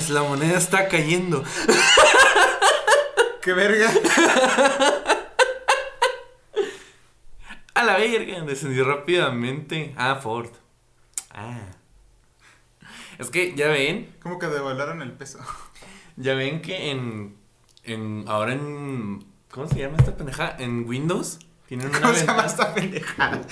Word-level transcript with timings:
Mames, 0.00 0.10
la 0.10 0.22
moneda 0.22 0.56
está 0.58 0.88
cayendo. 0.88 1.44
¡Qué 3.42 3.52
verga! 3.52 3.90
A 7.74 7.84
la 7.84 7.96
verga, 7.96 8.40
descendió 8.42 8.84
rápidamente. 8.84 9.94
Ah, 9.96 10.16
Ford. 10.16 10.50
Ah. 11.30 11.60
Es 13.18 13.30
que 13.30 13.54
ya 13.54 13.68
ven, 13.68 14.14
Como 14.22 14.38
que 14.38 14.46
devaluaron 14.46 15.02
el 15.02 15.12
peso. 15.12 15.38
ya 16.16 16.34
ven 16.34 16.60
que 16.62 16.90
en, 16.90 17.36
en 17.84 18.24
ahora 18.28 18.52
en 18.54 19.24
¿cómo 19.50 19.66
se 19.68 19.78
llama 19.78 19.96
esta 19.98 20.16
pendeja? 20.16 20.56
En 20.58 20.86
Windows 20.88 21.38
tienen 21.68 21.88
una 21.88 22.00
¿Cómo 22.00 22.14
se 22.14 22.26
llama 22.26 22.46
esta 22.46 22.74
pendejada? 22.74 23.42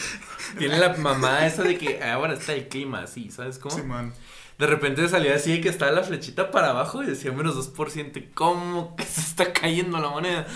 tiene 0.59 0.78
la 0.78 0.95
mamá 0.96 1.46
esa 1.46 1.62
de 1.62 1.76
que 1.78 2.02
ahora 2.02 2.32
está 2.34 2.54
el 2.54 2.68
clima 2.68 3.02
así, 3.02 3.30
¿sabes 3.30 3.59
cómo? 3.59 3.74
Simón. 3.76 4.12
De 4.58 4.66
repente 4.66 5.08
salía 5.08 5.36
así 5.36 5.52
de 5.52 5.60
que 5.60 5.68
estaba 5.68 5.92
la 5.92 6.02
flechita 6.02 6.50
para 6.50 6.70
abajo 6.70 7.02
y 7.02 7.06
decía 7.06 7.30
menos 7.32 7.56
2%. 7.56 8.16
y 8.16 8.22
¿Cómo 8.34 8.96
que 8.96 9.04
se 9.04 9.20
está 9.20 9.52
cayendo 9.52 9.98
la 10.00 10.08
moneda? 10.08 10.46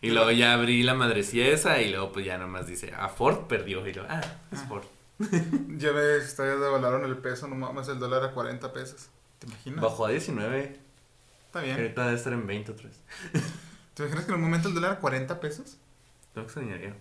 Y 0.00 0.10
luego 0.10 0.30
ya 0.30 0.54
abrí 0.54 0.82
la 0.82 0.94
madrecilla 0.94 1.48
esa 1.48 1.82
y 1.82 1.90
luego 1.90 2.12
pues 2.12 2.24
ya 2.24 2.38
nomás 2.38 2.66
dice, 2.66 2.92
ah, 2.96 3.08
Ford 3.08 3.46
perdió. 3.46 3.86
Y 3.86 3.92
luego, 3.92 4.08
ah, 4.10 4.22
es 4.52 4.62
Ford. 4.62 4.84
Ya 5.76 5.92
ves, 5.92 6.34
ya 6.36 6.44
devaluaron 6.44 7.04
el 7.04 7.18
peso, 7.18 7.46
no 7.46 7.54
mames, 7.54 7.88
el 7.88 7.98
dólar 7.98 8.24
a 8.24 8.30
40 8.32 8.72
pesos. 8.72 9.08
¿Te 9.38 9.46
imaginas? 9.46 9.82
Bajó 9.82 10.06
a 10.06 10.10
19. 10.10 10.78
Está 11.46 11.60
bien. 11.60 11.76
Ahorita 11.76 12.04
debe 12.04 12.16
estar 12.16 12.32
en 12.32 12.46
20 12.46 12.72
otra 12.72 12.88
vez. 12.88 13.02
¿Te 13.94 14.02
imaginas 14.02 14.24
que 14.24 14.30
en 14.30 14.36
un 14.36 14.42
momento 14.42 14.68
el 14.68 14.74
dólar 14.74 14.92
a 14.92 14.98
40 15.00 15.40
pesos? 15.40 15.76
Que 16.32 16.40
extrañaría. 16.40 16.96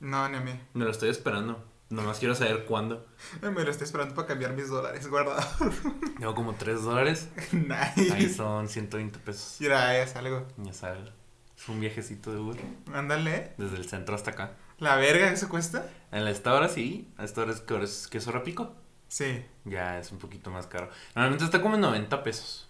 No, 0.00 0.28
ni 0.28 0.36
a 0.36 0.40
mí. 0.40 0.52
Me 0.74 0.84
lo 0.84 0.90
estoy 0.90 1.08
esperando. 1.08 1.64
Nomás 1.88 2.18
quiero 2.18 2.34
saber 2.34 2.64
cuándo. 2.64 3.06
Ay, 3.42 3.50
Me 3.50 3.62
lo 3.62 3.70
estoy 3.70 3.84
esperando 3.84 4.14
para 4.14 4.26
cambiar 4.26 4.52
mis 4.54 4.68
dólares 4.68 5.06
guardados. 5.08 5.46
Tengo 6.18 6.34
como 6.34 6.54
3 6.54 6.82
dólares. 6.82 7.28
Ahí 7.70 8.10
nice. 8.18 8.34
son 8.34 8.68
120 8.68 9.18
pesos. 9.20 9.56
Mira, 9.60 9.96
ya 9.96 10.06
salgo. 10.06 10.46
Ya 10.58 10.72
sabes. 10.72 11.10
Es 11.56 11.68
un 11.68 11.78
viajecito 11.80 12.32
de 12.32 12.38
Uber. 12.40 12.56
Ándale. 12.92 13.52
Desde 13.56 13.76
el 13.76 13.88
centro 13.88 14.14
hasta 14.16 14.32
acá. 14.32 14.52
¿La 14.78 14.96
verga 14.96 15.30
eso 15.30 15.48
cuesta? 15.48 15.88
En 16.10 16.26
esta 16.26 16.52
hora 16.54 16.68
sí. 16.68 17.08
A 17.18 17.24
esta 17.24 17.42
hora 17.42 17.52
es 17.52 17.60
que 17.60 17.82
es 17.82 18.08
queso 18.08 18.42
pico. 18.42 18.74
Sí. 19.08 19.44
Ya 19.64 19.98
es 20.00 20.10
un 20.10 20.18
poquito 20.18 20.50
más 20.50 20.66
caro. 20.66 20.90
Normalmente 21.14 21.44
está 21.44 21.62
como 21.62 21.76
en 21.76 21.80
90 21.82 22.22
pesos. 22.24 22.68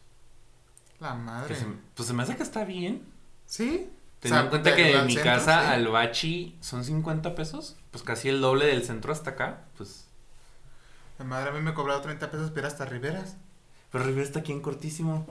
La 1.01 1.13
Que 1.13 1.17
madre. 1.19 1.55
se- 1.57 1.67
pues 1.95 2.07
se 2.07 2.13
me 2.15 2.23
hace 2.23 2.37
que 2.37 2.43
está 2.43 2.65
bien. 2.65 3.03
¿Sí? 3.47 3.91
Teniendo 4.21 4.45
en 4.45 4.51
cuenta 4.51 4.75
que 4.75 4.85
de 4.97 5.03
mi 5.03 5.15
centro, 5.15 5.33
casa 5.33 5.61
sí. 5.63 5.67
al 5.73 5.89
bachi 5.89 6.57
son 6.61 6.85
50 6.85 7.35
pesos. 7.35 7.77
Pues 7.91 8.03
casi 8.03 8.29
el 8.29 8.41
doble 8.41 8.67
del 8.67 8.83
centro 8.85 9.13
hasta 9.13 9.31
acá. 9.31 9.65
Pues. 9.77 10.07
La 11.19 11.25
madre 11.25 11.51
a 11.51 11.53
mí 11.53 11.61
me 11.61 11.71
ha 11.71 11.75
cobrado 11.75 12.01
30 12.01 12.31
pesos 12.31 12.53
ir 12.57 12.65
hasta 12.65 12.85
Riveras. 12.87 13.37
Pero 13.91 14.05
Rivera 14.05 14.25
está 14.25 14.41
aquí 14.41 14.53
en 14.53 14.61
cortísimo. 14.61 15.27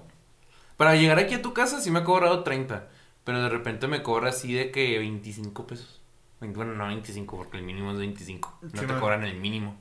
Para 0.78 0.96
llegar 0.96 1.20
aquí 1.20 1.34
a 1.36 1.42
tu 1.42 1.54
casa 1.54 1.82
sí 1.82 1.92
me 1.92 2.00
ha 2.00 2.04
cobrado 2.04 2.44
30. 2.44 2.88
Pero 3.24 3.42
de 3.42 3.50
repente 3.50 3.88
me 3.88 4.04
cobra 4.04 4.30
así 4.30 4.54
de 4.54 4.72
que 4.72 4.98
25 5.00 5.68
pesos. 5.68 6.02
Bueno, 6.40 6.74
no 6.76 6.88
25 6.88 7.38
porque 7.38 7.58
el 7.58 7.64
mínimo 7.64 7.92
es 7.92 7.98
25. 7.98 8.60
No 8.62 8.70
Sí, 8.70 8.78
te 8.78 8.88
man. 8.88 9.00
cobran 9.00 9.24
el 9.24 9.36
mínimo. 9.40 9.76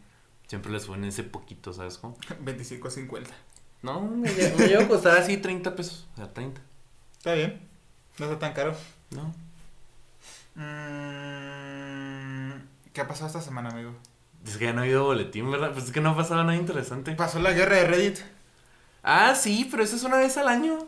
Siempre 0.46 0.72
les 0.72 0.82
suben 0.84 1.04
ese 1.04 1.24
poquito, 1.24 1.72
¿sabes 1.72 1.98
cómo? 1.98 2.16
25 2.40 2.90
50. 2.90 3.30
No, 3.82 4.00
me, 4.00 4.30
me 4.30 4.66
lleva 4.66 4.84
a 4.84 4.88
costar 4.88 5.18
así 5.18 5.36
30 5.36 5.74
pesos. 5.76 6.06
O 6.14 6.16
sea, 6.16 6.32
30. 6.32 6.60
Está 7.18 7.34
bien. 7.34 7.68
No 8.18 8.26
está 8.26 8.38
tan 8.38 8.52
caro. 8.52 8.74
No. 9.10 9.34
Mm, 10.54 12.52
¿Qué 12.92 13.00
ha 13.00 13.08
pasado 13.08 13.26
esta 13.26 13.40
semana, 13.40 13.70
amigo? 13.70 13.94
Es 14.46 14.56
que 14.56 14.66
ya 14.66 14.72
no 14.72 14.80
ha 14.80 14.84
habido 14.84 15.04
boletín, 15.04 15.50
¿verdad? 15.50 15.72
Pues 15.72 15.86
es 15.86 15.90
que 15.92 16.00
no 16.00 16.10
ha 16.10 16.16
pasado 16.16 16.44
nada 16.44 16.56
interesante. 16.56 17.14
Pasó 17.16 17.40
la 17.40 17.52
guerra 17.52 17.76
de 17.76 17.86
Reddit. 17.86 18.18
Ah, 19.02 19.34
sí, 19.34 19.66
pero 19.70 19.82
eso 19.82 19.96
es 19.96 20.04
una 20.04 20.18
vez 20.18 20.36
al 20.36 20.48
año. 20.48 20.86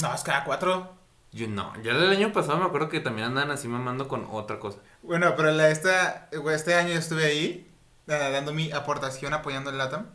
No, 0.00 0.14
es 0.14 0.22
cada 0.22 0.44
cuatro. 0.44 0.94
Yo 1.32 1.46
no, 1.46 1.74
ya 1.82 1.92
el 1.92 2.10
año 2.10 2.32
pasado 2.32 2.58
me 2.58 2.64
acuerdo 2.64 2.88
que 2.88 3.00
también 3.00 3.28
andan 3.28 3.50
así 3.50 3.68
mamando 3.68 4.08
con 4.08 4.26
otra 4.30 4.58
cosa. 4.58 4.78
Bueno, 5.02 5.34
pero 5.36 5.50
la, 5.52 5.70
esta, 5.70 6.28
este 6.30 6.74
año 6.74 6.88
yo 6.88 6.98
estuve 6.98 7.26
ahí, 7.26 7.70
eh, 8.06 8.30
dando 8.32 8.52
mi 8.52 8.72
aportación 8.72 9.34
apoyando 9.34 9.70
el 9.70 9.78
LATAM. 9.78 10.06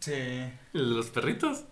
Sí. 0.00 0.52
Los 0.72 1.10
perritos. 1.10 1.64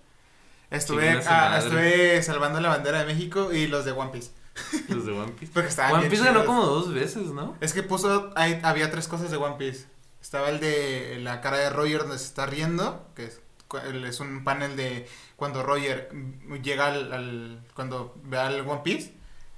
Estuve, 0.76 1.10
ah, 1.26 1.58
estuve 1.58 2.22
salvando 2.22 2.60
la 2.60 2.68
bandera 2.70 2.98
de 3.00 3.06
México 3.06 3.52
y 3.52 3.66
los 3.66 3.84
de 3.84 3.92
One 3.92 4.10
Piece. 4.10 4.30
Los 4.88 5.04
de 5.04 5.12
One 5.12 5.32
Piece. 5.32 5.52
Porque 5.52 5.68
estaban 5.68 5.94
One 5.94 6.08
Piece 6.08 6.22
ganó 6.24 6.44
como 6.46 6.64
dos 6.64 6.94
veces, 6.94 7.26
¿no? 7.32 7.56
Es 7.60 7.72
que 7.72 7.82
puso, 7.82 8.30
ahí 8.36 8.60
había 8.62 8.88
tres 8.90 9.08
cosas 9.08 9.30
de 9.32 9.36
One 9.36 9.56
Piece. 9.58 9.86
Estaba 10.22 10.48
el 10.48 10.60
de 10.60 11.18
la 11.20 11.40
cara 11.40 11.58
de 11.58 11.70
Roger 11.70 12.02
donde 12.02 12.18
se 12.18 12.26
está 12.26 12.46
riendo, 12.46 13.04
que 13.16 13.24
es, 13.24 13.40
es 14.06 14.20
un 14.20 14.44
panel 14.44 14.76
de 14.76 15.08
cuando 15.36 15.62
Roger 15.64 16.08
mm, 16.12 16.54
llega 16.62 16.86
al, 16.86 17.12
al- 17.12 17.60
cuando 17.74 18.14
ve 18.22 18.38
al 18.38 18.60
One 18.60 18.82
Piece, 18.84 19.12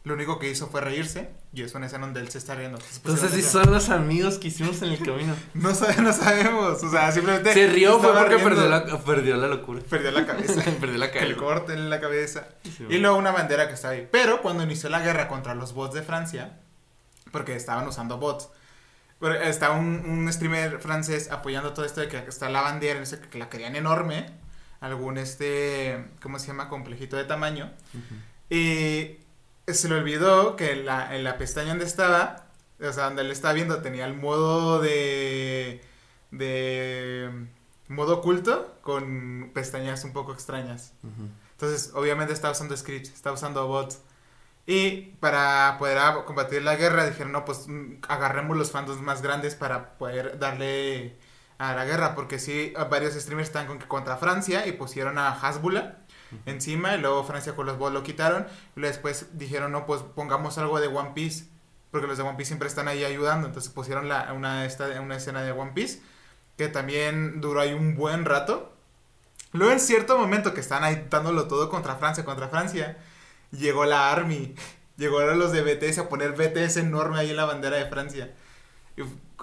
lo 0.05 0.15
único 0.15 0.39
que 0.39 0.49
hizo 0.51 0.69
fue 0.69 0.81
reírse 0.81 1.31
y 1.57 1.63
es 1.63 1.75
una 1.75 1.87
escena 1.87 2.05
donde 2.05 2.21
él 2.21 2.29
se 2.29 2.37
está 2.39 2.55
riendo. 2.55 2.77
Entonces, 2.79 3.01
Entonces 3.05 3.33
esa- 3.39 3.51
son 3.65 3.73
los 3.73 3.89
amigos 3.89 4.39
que 4.39 4.49
hicimos 4.49 4.83
en 4.83 4.93
el 4.93 4.99
camino. 5.03 5.35
No, 5.55 5.75
sabe- 5.75 6.03
no 6.03 6.13
sabemos, 6.13 6.83
o 6.83 6.91
sea, 6.91 7.11
simplemente 7.13 7.53
Se 7.55 7.67
rió 7.69 7.99
fue 7.99 8.13
porque 8.13 8.37
perdió 8.39 8.69
la, 8.69 8.85
perdió 8.99 9.37
la 9.37 9.49
locura. 9.49 9.81
perdió 9.89 10.11
la 10.11 10.27
cabeza. 10.27 10.63
perdió 10.81 10.99
la 10.99 11.11
que 11.11 11.21
le 11.21 11.35
cabeza. 11.35 11.41
corten 11.41 11.89
la 11.91 11.99
cabeza. 12.01 12.49
Sí, 12.63 12.85
Y 12.91 12.99
luego 12.99 13.17
una 13.17 13.31
bandera 13.33 13.69
que 13.69 13.75
está 13.75 13.89
ahí. 13.89 14.07
Pero 14.13 14.43
cuando 14.43 14.63
inició 14.65 14.91
la 14.91 15.01
guerra 15.01 15.29
contra 15.29 15.55
los 15.55 15.73
bots 15.73 15.95
de 15.95 16.03
Francia, 16.03 16.61
porque 17.33 17.57
estaban 17.57 17.89
usando 17.89 18.19
bots, 18.19 18.51
está 19.43 19.71
un, 19.71 20.05
un 20.07 20.31
streamer 20.33 20.79
francés 20.79 21.31
apoyando 21.31 21.73
todo 21.73 21.87
esto 21.87 22.03
de 22.03 22.09
que 22.09 22.19
está 22.19 22.51
la 22.51 22.61
bandera, 22.61 23.01
no 23.01 23.07
sé, 23.07 23.19
que 23.19 23.39
la 23.39 23.49
querían 23.49 23.75
enorme, 23.77 24.27
algún 24.81 25.17
este, 25.17 26.05
¿cómo 26.21 26.39
se 26.39 26.49
llama? 26.49 26.69
Complejito 26.69 27.17
de 27.17 27.25
tamaño. 27.25 27.73
Y 28.51 29.19
se 29.75 29.89
le 29.89 29.97
olvidó 29.97 30.57
que 30.57 30.73
en 30.73 30.87
la, 30.87 31.15
en 31.15 31.25
la 31.25 31.39
pestaña 31.39 31.71
donde 31.71 31.85
estaba, 31.85 32.47
o 32.81 32.93
sea, 32.93 33.05
donde 33.05 33.23
él 33.23 33.31
estaba 33.31 33.55
viendo, 33.55 33.83
tenía 33.83 34.07
el 34.07 34.15
modo 34.15 34.81
de. 34.81 35.83
de. 36.31 37.49
modo 37.89 38.19
oculto 38.19 38.79
con 38.83 39.51
pestañas 39.55 40.05
un 40.05 40.13
poco 40.13 40.33
extrañas. 40.33 40.93
Entonces, 41.53 41.93
obviamente 41.95 42.33
estaba 42.33 42.53
usando 42.53 42.77
scripts, 42.77 43.11
estaba 43.11 43.35
usando 43.35 43.67
bots. 43.67 44.01
Y 44.67 45.13
para 45.21 45.77
poder 45.79 45.99
combatir 46.25 46.63
la 46.63 46.75
guerra, 46.77 47.07
dijeron, 47.07 47.33
no, 47.33 47.45
pues 47.45 47.69
mm, 47.69 48.03
agarremos 48.09 48.57
los 48.57 48.73
fandoms 48.73 49.01
más 49.01 49.23
grandes 49.23 49.55
para 49.55 49.97
poder 49.97 50.39
darle 50.39 51.17
a 51.59 51.75
la 51.75 51.85
guerra. 51.85 52.15
Porque 52.15 52.39
sí, 52.39 52.73
varios 52.91 53.15
streamers 53.15 53.49
están 53.49 53.67
con, 53.67 53.79
contra 53.79 54.17
Francia 54.17 54.67
y 54.67 54.73
pusieron 54.73 55.19
a 55.19 55.31
Hasbula 55.31 56.06
encima. 56.45 56.95
Y 56.95 57.01
luego 57.01 57.25
Francia 57.25 57.57
con 57.57 57.67
los 57.67 57.79
bots 57.79 57.95
lo 57.95 58.03
quitaron. 58.03 58.47
Y 58.77 58.81
después 58.81 59.27
dijeron, 59.39 59.73
no, 59.73 59.87
pues 59.87 60.03
pongamos 60.03 60.59
algo 60.59 60.81
de 60.81 60.89
One 60.89 61.13
Piece. 61.15 61.47
Porque 61.91 62.07
los 62.07 62.19
de 62.19 62.25
One 62.25 62.37
Piece 62.37 62.49
siempre 62.49 62.69
están 62.69 62.89
ahí 62.89 63.05
ayudando. 63.05 63.47
Entonces 63.47 63.73
pusieron 63.73 64.09
la, 64.09 64.33
una, 64.33 64.65
esta, 64.67 65.01
una 65.01 65.17
escena 65.17 65.43
de 65.43 65.53
One 65.53 65.73
Piece. 65.75 66.01
Que 66.57 66.69
también 66.69 67.41
duró 67.41 67.61
ahí 67.61 67.73
un 67.73 67.97
buen 67.97 68.25
rato. 68.25 68.77
Luego 69.53 69.73
en 69.73 69.81
cierto 69.81 70.19
momento 70.19 70.53
que 70.53 70.61
están 70.61 70.85
ahí 70.85 71.07
dándolo 71.09 71.49
todo 71.49 71.71
contra 71.71 71.97
Francia, 71.97 72.25
contra 72.25 72.49
Francia, 72.49 72.99
llegó 73.51 73.85
la 73.85 74.11
Army. 74.11 74.55
Llegaron 74.97 75.39
los 75.39 75.53
de 75.53 75.63
BTS 75.63 75.99
a 75.99 76.09
poner 76.09 76.33
BTS 76.33 76.79
enorme 76.79 77.19
ahí 77.19 77.31
en 77.31 77.37
la 77.37 77.45
bandera 77.45 77.77
de 77.77 77.87
Francia. 77.87 78.33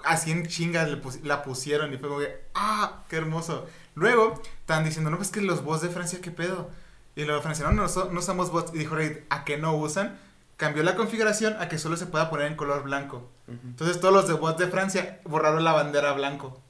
Así 0.04 0.32
en 0.32 0.46
chingas 0.46 0.88
la 1.22 1.42
pusieron 1.44 1.92
y 1.92 1.98
fue 1.98 2.08
como 2.08 2.20
que, 2.20 2.44
¡ah! 2.54 3.04
¡Qué 3.08 3.16
hermoso! 3.16 3.66
Luego 3.94 4.42
estaban 4.60 4.84
diciendo, 4.84 5.10
no, 5.10 5.16
pues 5.16 5.30
que 5.30 5.40
los 5.40 5.62
bots 5.62 5.82
de 5.82 5.90
Francia, 5.90 6.20
¿qué 6.20 6.32
pedo? 6.32 6.70
Y 7.16 7.24
luego 7.24 7.42
Francia, 7.42 7.64
no, 7.70 7.72
no, 7.72 8.04
no 8.10 8.22
somos 8.22 8.50
bots. 8.50 8.74
Y 8.74 8.78
dijo 8.78 8.94
Reddit, 8.96 9.24
¿a 9.30 9.44
qué 9.44 9.56
no 9.56 9.74
usan? 9.76 10.18
Cambió 10.56 10.82
la 10.82 10.94
configuración 10.96 11.56
a 11.60 11.68
que 11.68 11.78
solo 11.78 11.96
se 11.96 12.06
pueda 12.06 12.30
poner 12.30 12.46
en 12.46 12.56
color 12.56 12.82
blanco. 12.82 13.28
Entonces 13.46 14.00
todos 14.00 14.14
los 14.14 14.26
de 14.28 14.34
bots 14.34 14.58
de 14.58 14.68
Francia 14.68 15.20
borraron 15.24 15.64
la 15.64 15.72
bandera 15.72 16.12
blanco. 16.12 16.60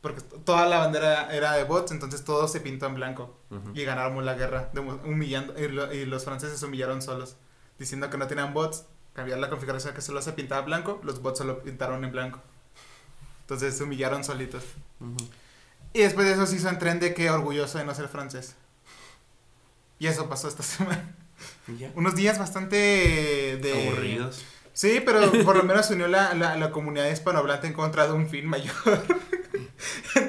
Porque 0.00 0.20
toda 0.20 0.66
la 0.66 0.78
bandera 0.78 1.34
era 1.34 1.52
de 1.54 1.64
bots, 1.64 1.90
entonces 1.90 2.22
todo 2.24 2.46
se 2.46 2.60
pintó 2.60 2.86
en 2.86 2.94
blanco. 2.94 3.36
Ujú. 3.50 3.72
Y 3.74 3.84
ganamos 3.84 4.22
la 4.24 4.34
guerra, 4.34 4.68
de- 4.72 4.80
humillando, 4.80 5.58
y, 5.58 5.66
lo- 5.68 5.92
y 5.92 6.04
los 6.06 6.24
franceses 6.24 6.60
se 6.60 6.66
humillaron 6.66 7.02
solos, 7.02 7.36
diciendo 7.78 8.08
que 8.08 8.16
no 8.18 8.26
tenían 8.28 8.54
bots, 8.54 8.84
cambiar 9.14 9.38
la 9.40 9.48
configuración 9.50 9.94
que 9.94 10.00
solo 10.00 10.22
se 10.22 10.32
pintaba 10.34 10.60
blanco, 10.62 11.00
los 11.02 11.20
bots 11.20 11.38
solo 11.38 11.60
pintaron 11.62 12.04
en 12.04 12.12
blanco. 12.12 12.40
Entonces 13.40 13.76
se 13.76 13.82
humillaron 13.84 14.22
solitos. 14.22 14.62
Y 15.92 16.00
después 16.00 16.26
de 16.26 16.34
eso 16.34 16.46
se 16.46 16.56
hizo 16.56 16.68
en 16.68 16.78
tren 16.78 17.00
de 17.00 17.14
que 17.14 17.30
orgulloso 17.30 17.78
de 17.78 17.84
no 17.84 17.94
ser 17.94 18.08
francés. 18.08 18.54
Y 19.98 20.06
eso 20.06 20.28
pasó 20.28 20.48
esta 20.48 20.62
semana. 20.64 21.14
Ya. 21.78 21.90
Unos 21.94 22.14
días 22.14 22.38
bastante 22.38 22.76
de... 22.76 23.88
Aburridos. 23.88 24.44
Sí, 24.72 25.02
pero 25.04 25.30
por 25.44 25.56
lo 25.56 25.64
menos 25.64 25.86
se 25.86 25.94
unió 25.94 26.06
la, 26.08 26.34
la, 26.34 26.56
la 26.56 26.70
comunidad 26.70 27.10
hispanohablante 27.10 27.66
en 27.66 27.72
contra 27.72 28.06
de 28.06 28.12
un 28.12 28.28
fin 28.28 28.46
mayor. 28.46 28.72
de, 30.14 30.20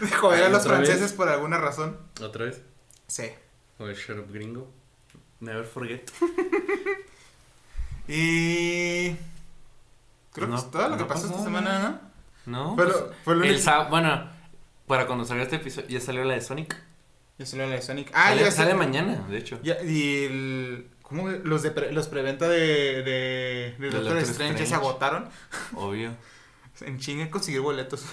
de 0.06 0.10
joder 0.12 0.44
a 0.44 0.48
los 0.50 0.64
franceses 0.64 1.12
por 1.14 1.28
alguna 1.28 1.56
razón. 1.58 1.98
¿Otra 2.20 2.44
vez? 2.44 2.60
Sí. 3.06 3.30
O 3.78 3.86
el 3.86 3.96
shut 3.96 4.18
up 4.18 4.30
gringo. 4.32 4.70
Never 5.40 5.64
forget. 5.64 6.10
Y... 8.08 9.16
Creo 10.32 10.48
No, 10.48 10.56
que 10.56 10.60
es 10.62 10.70
todo 10.70 10.88
lo 10.88 10.96
que 10.98 11.04
pasó 11.04 11.26
esta 11.26 11.42
semana. 11.42 12.00
¿no? 12.46 12.70
No. 12.70 12.76
Pues, 12.76 12.88
lo, 12.88 13.12
fue 13.24 13.36
lo 13.36 13.44
el 13.44 13.50
único- 13.52 13.64
sá- 13.64 13.84
bueno, 13.84 14.28
Para 14.86 15.06
cuando 15.06 15.24
salga 15.24 15.44
este 15.44 15.56
episodio, 15.56 15.88
ya 15.88 16.00
salió 16.00 16.24
la 16.24 16.34
de 16.34 16.40
Sonic. 16.42 16.76
Ya 17.38 17.46
salió 17.46 17.66
la 17.66 17.74
de 17.74 17.82
Sonic. 17.82 18.10
Ah, 18.14 18.28
sale, 18.28 18.42
ya 18.42 18.50
sale 18.50 18.70
sa- 18.72 18.76
mañana, 18.76 19.26
de 19.28 19.38
hecho. 19.38 19.58
Ya, 19.62 19.82
y 19.82 20.24
el, 20.24 20.88
¿cómo? 21.02 21.28
Los 21.30 21.62
de 21.62 21.70
pre- 21.72 21.92
los 21.92 22.06
preventa 22.08 22.48
de, 22.48 23.02
de, 23.02 23.74
de 23.78 23.90
Doctor 23.90 24.18
Strange 24.18 24.60
ya 24.60 24.66
se 24.66 24.74
agotaron. 24.74 25.28
Obvio. 25.74 26.12
En 26.80 26.98
chingue 26.98 27.30
conseguir 27.30 27.60
boletos. 27.60 28.04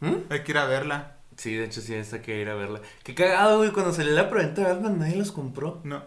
¿Mm? 0.00 0.14
Hay 0.30 0.44
que 0.44 0.52
ir 0.52 0.58
a 0.58 0.66
verla. 0.66 1.16
Sí, 1.36 1.54
de 1.54 1.64
hecho 1.64 1.80
sí, 1.80 1.94
esta 1.94 2.22
que 2.22 2.40
ir 2.40 2.48
a 2.48 2.54
verla. 2.54 2.80
Qué 3.02 3.12
cagado, 3.14 3.58
güey, 3.58 3.70
cuando 3.72 3.92
salió 3.92 4.12
la 4.12 4.30
preventa 4.30 4.62
de 4.62 4.72
Batman 4.72 5.00
nadie 5.00 5.16
los 5.16 5.32
compró. 5.32 5.80
No. 5.82 5.96
O 5.96 6.02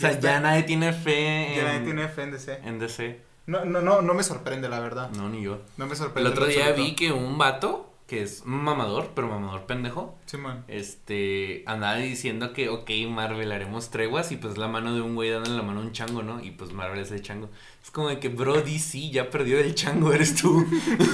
sea, 0.00 0.18
ya 0.18 0.40
nadie 0.40 0.64
tiene 0.64 0.92
fe 0.92 1.54
Ya 1.56 1.62
nadie 1.64 1.80
tiene 1.80 2.08
fe 2.08 2.22
en 2.22 2.30
DC. 2.32 2.60
en 2.64 2.78
DC. 2.80 3.20
No, 3.46 3.64
no, 3.64 3.80
no, 3.80 4.02
no 4.02 4.14
me 4.14 4.22
sorprende, 4.24 4.68
la 4.68 4.80
verdad. 4.80 5.10
No, 5.10 5.28
ni 5.28 5.42
yo. 5.42 5.62
No 5.76 5.86
me 5.86 5.92
El 5.92 5.98
sorprende. 5.98 6.30
otro 6.30 6.46
en 6.46 6.50
día 6.52 6.72
vi 6.72 6.94
que 6.96 7.12
un 7.12 7.38
vato, 7.38 7.89
que 8.10 8.24
es 8.24 8.44
mamador, 8.44 9.12
pero 9.14 9.28
mamador 9.28 9.66
pendejo, 9.66 10.18
Simón. 10.26 10.64
este, 10.66 11.62
andaba 11.64 11.94
diciendo 11.94 12.52
que, 12.52 12.68
ok, 12.68 12.90
Marvel, 13.08 13.52
haremos 13.52 13.90
treguas 13.90 14.32
y 14.32 14.36
pues 14.36 14.58
la 14.58 14.66
mano 14.66 14.92
de 14.96 15.00
un 15.00 15.14
güey 15.14 15.30
dando 15.30 15.50
la 15.50 15.62
mano 15.62 15.78
a 15.78 15.84
un 15.84 15.92
chango, 15.92 16.24
¿no? 16.24 16.42
Y 16.42 16.50
pues 16.50 16.72
Marvel 16.72 16.98
es 16.98 17.12
el 17.12 17.22
chango. 17.22 17.48
Es 17.80 17.92
como 17.92 18.08
de 18.08 18.18
que, 18.18 18.28
bro, 18.28 18.62
DC 18.62 19.10
ya 19.10 19.30
perdió 19.30 19.60
el 19.60 19.76
chango, 19.76 20.12
eres 20.12 20.34
tú. 20.34 20.66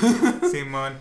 Simón. 0.50 0.94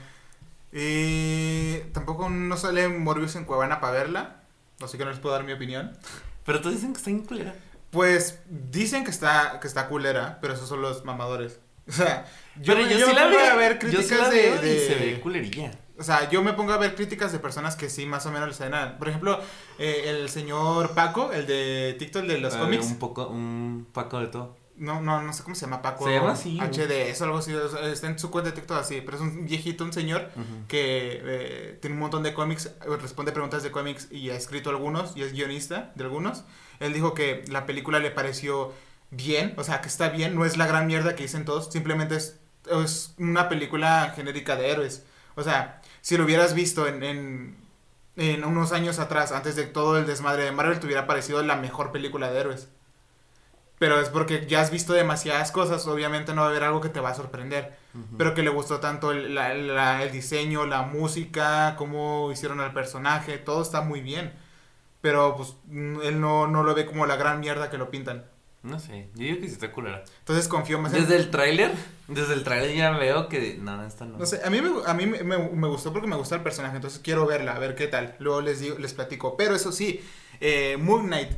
Y 0.73 1.77
tampoco 1.93 2.29
no 2.29 2.57
sale 2.57 2.89
Morbius 2.89 3.37
en 3.37 3.45
Cuevana 3.45 3.79
para 3.79 3.93
verla. 3.93 4.41
Así 4.81 4.97
que 4.97 5.05
no 5.05 5.11
les 5.11 5.19
puedo 5.19 5.33
dar 5.33 5.45
mi 5.45 5.53
opinión. 5.53 5.97
Pero 6.45 6.59
todos 6.59 6.75
dicen 6.75 6.91
que 6.91 6.97
está 6.97 7.09
en 7.09 7.21
culera. 7.21 7.55
Pues 7.91 8.39
dicen 8.49 9.05
que 9.05 9.11
está, 9.11 9.61
que 9.61 9.67
está 9.67 9.87
culera, 9.87 10.39
pero 10.41 10.55
esos 10.55 10.67
son 10.67 10.81
los 10.81 11.05
mamadores. 11.05 11.61
O 11.87 11.91
sea, 11.91 12.25
yo, 12.55 12.73
Pero 12.73 12.81
yo, 12.81 12.97
yo 12.97 13.07
sí 13.07 13.13
la 13.13 13.27
veo, 13.27 13.51
a 13.51 13.55
ver 13.55 13.73
yo 13.79 14.01
sí 14.01 14.07
críticas 14.07 14.19
la 14.19 14.29
de, 14.29 14.49
veo 14.49 14.75
y 14.75 14.79
se 14.79 14.95
ve 14.95 15.19
culerilla. 15.21 15.71
O 15.97 16.03
sea, 16.03 16.29
yo 16.29 16.43
me 16.43 16.53
pongo 16.53 16.73
a 16.73 16.77
ver 16.77 16.95
críticas 16.95 17.31
de 17.31 17.39
personas 17.39 17.75
que 17.75 17.89
sí 17.89 18.05
más 18.05 18.25
o 18.25 18.31
menos 18.31 18.47
les 18.49 18.57
saben. 18.57 18.97
Por 18.97 19.07
ejemplo, 19.07 19.39
eh, 19.79 20.03
el 20.07 20.29
señor 20.29 20.91
Paco, 20.91 21.31
el 21.31 21.47
de 21.47 21.95
TikTok, 21.97 22.23
el 22.23 22.27
de 22.27 22.37
los 22.39 22.55
Eh, 22.55 22.59
cómics. 22.59 22.85
Un 22.87 22.99
poco, 22.99 23.27
un 23.27 23.87
paco 23.93 24.19
de 24.19 24.27
todo. 24.27 24.57
No, 24.77 24.99
no, 24.99 25.21
no 25.21 25.31
sé 25.31 25.41
cómo 25.43 25.55
se 25.55 25.61
llama 25.65 25.81
Paco. 25.81 26.03
Se 26.05 26.11
llama 26.15 26.33
así, 26.33 26.57
güey. 26.57 26.69
HD, 26.69 27.09
es 27.09 27.21
algo 27.21 27.37
así. 27.37 27.53
o 27.53 27.77
está 27.85 28.07
en 28.07 28.19
su 28.19 28.29
cuenta 28.29 28.49
de 28.49 28.57
TikTok 28.57 28.77
así. 28.77 28.99
Pero 28.99 29.15
es 29.15 29.23
un 29.23 29.45
viejito, 29.45 29.85
un 29.85 29.93
señor 29.93 30.29
que 30.67 31.21
eh, 31.23 31.77
tiene 31.81 31.93
un 31.93 32.01
montón 32.01 32.23
de 32.23 32.33
cómics, 32.33 32.65
eh, 32.65 32.97
responde 33.01 33.31
preguntas 33.31 33.63
de 33.63 33.71
cómics 33.71 34.11
y 34.11 34.31
ha 34.31 34.35
escrito 34.35 34.69
algunos 34.71 35.15
y 35.15 35.21
es 35.23 35.31
guionista 35.31 35.93
de 35.95 36.03
algunos. 36.03 36.43
Él 36.81 36.91
dijo 36.91 37.13
que 37.13 37.45
la 37.47 37.65
película 37.65 37.99
le 37.99 38.11
pareció 38.11 38.73
bien, 39.11 39.53
o 39.55 39.63
sea, 39.63 39.79
que 39.79 39.87
está 39.87 40.09
bien, 40.09 40.35
no 40.35 40.43
es 40.43 40.57
la 40.57 40.67
gran 40.67 40.87
mierda 40.87 41.15
que 41.15 41.23
dicen 41.23 41.45
todos, 41.45 41.71
simplemente 41.71 42.17
es, 42.17 42.37
es 42.69 43.13
una 43.17 43.47
película 43.47 44.11
genérica 44.13 44.57
de 44.57 44.71
héroes. 44.71 45.05
O 45.35 45.43
sea, 45.43 45.81
si 46.05 46.17
lo 46.17 46.23
hubieras 46.25 46.53
visto 46.53 46.87
en, 46.87 47.01
en, 47.03 47.57
en 48.17 48.43
unos 48.45 48.71
años 48.71 48.99
atrás, 48.99 49.31
antes 49.31 49.55
de 49.55 49.65
todo 49.65 49.97
el 49.97 50.05
desmadre 50.05 50.43
de 50.45 50.51
Marvel, 50.51 50.79
te 50.79 50.85
hubiera 50.87 51.07
parecido 51.07 51.41
la 51.43 51.55
mejor 51.55 51.91
película 51.91 52.29
de 52.31 52.39
héroes. 52.41 52.69
Pero 53.77 53.99
es 53.99 54.09
porque 54.09 54.45
ya 54.47 54.61
has 54.61 54.71
visto 54.71 54.93
demasiadas 54.93 55.51
cosas, 55.51 55.85
obviamente 55.87 56.33
no 56.33 56.41
va 56.41 56.47
a 56.47 56.49
haber 56.51 56.63
algo 56.63 56.79
que 56.81 56.89
te 56.89 56.99
va 57.01 57.09
a 57.09 57.15
sorprender 57.15 57.77
pero 58.17 58.33
que 58.33 58.43
le 58.43 58.49
gustó 58.49 58.81
tanto 58.81 59.11
el, 59.13 59.35
la- 59.35 59.53
la- 59.53 60.03
el 60.03 60.11
diseño, 60.11 60.65
la 60.65 60.81
música, 60.83 61.75
cómo 61.77 62.29
hicieron 62.31 62.59
al 62.59 62.73
personaje, 62.73 63.37
todo 63.37 63.61
está 63.61 63.81
muy 63.81 64.01
bien. 64.01 64.33
Pero 65.01 65.35
pues 65.37 65.55
él 65.71 66.19
no, 66.21 66.47
no 66.47 66.63
lo 66.63 66.75
ve 66.75 66.85
como 66.85 67.05
la 67.07 67.15
gran 67.17 67.39
mierda 67.41 67.69
que 67.69 67.77
lo 67.77 67.91
pintan. 67.91 68.25
No 68.65 68.79
sé, 68.79 69.09
yo 69.13 69.23
digo 69.25 69.39
que 69.41 69.47
sí 69.47 69.53
está 69.53 69.71
culera. 69.71 70.03
Entonces 70.19 70.47
confío 70.47 70.81
más 70.81 70.91
en... 70.93 71.01
Desde 71.03 71.17
el 71.17 71.29
tráiler, 71.29 71.71
desde 72.07 72.33
el 72.33 72.43
tráiler 72.43 72.75
ya 72.75 72.89
veo 72.97 73.29
que 73.29 73.57
no, 73.61 73.85
esta 73.85 74.05
no. 74.05 74.17
No 74.17 74.25
sé, 74.25 74.41
a 74.43 74.49
mí, 74.49 74.59
me, 74.59 74.69
a 74.87 74.93
mí 74.95 75.05
me, 75.05 75.23
me- 75.23 75.37
me 75.49 75.67
gustó 75.67 75.93
porque 75.93 76.07
me 76.07 76.15
gusta 76.15 76.35
el 76.35 76.41
personaje, 76.41 76.75
entonces 76.75 76.99
quiero 77.03 77.27
verla, 77.27 77.55
a 77.55 77.59
ver 77.59 77.75
qué 77.75 77.85
tal. 77.87 78.15
Luego 78.17 78.41
les 78.41 78.59
digo, 78.59 78.79
les 78.79 78.93
platico. 78.95 79.37
Pero 79.37 79.53
eso 79.55 79.71
sí, 79.71 80.01
eh, 80.39 80.77
Moon 80.79 81.05
Knight, 81.05 81.29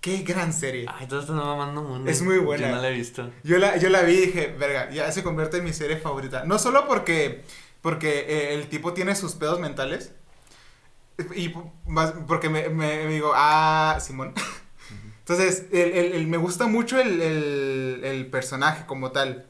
qué 0.00 0.18
gran 0.22 0.52
serie. 0.52 0.86
Ay, 0.88 1.06
todo 1.06 1.20
está 1.20 1.32
mamando 1.32 1.82
mundo. 1.82 2.10
Es 2.10 2.22
muy 2.22 2.38
buena. 2.38 2.68
Yo 2.70 2.74
no 2.74 2.82
la 2.82 2.88
he 2.90 2.92
visto. 2.92 3.30
Yo 3.44 3.58
la, 3.58 3.76
yo 3.76 3.88
la 3.88 4.02
vi 4.02 4.14
y 4.14 4.26
dije, 4.26 4.54
verga, 4.58 4.90
ya 4.90 5.12
se 5.12 5.22
convierte 5.22 5.58
en 5.58 5.64
mi 5.64 5.72
serie 5.72 5.96
favorita. 5.98 6.44
No 6.44 6.58
solo 6.58 6.88
porque, 6.88 7.44
porque 7.82 8.26
eh, 8.28 8.54
el 8.54 8.66
tipo 8.68 8.92
tiene 8.94 9.14
sus 9.14 9.34
pedos 9.36 9.60
mentales. 9.60 10.12
Y 11.36 11.54
más 11.86 12.14
porque 12.26 12.48
me 12.48 13.06
digo, 13.06 13.32
ah, 13.36 13.98
Simón. 14.00 14.34
Entonces, 15.24 15.66
el, 15.72 15.92
el- 16.14 16.26
me 16.26 16.36
gusta 16.36 16.66
mucho 16.66 16.98
el, 17.00 18.28
personaje 18.30 18.86
como 18.86 19.10
tal. 19.12 19.46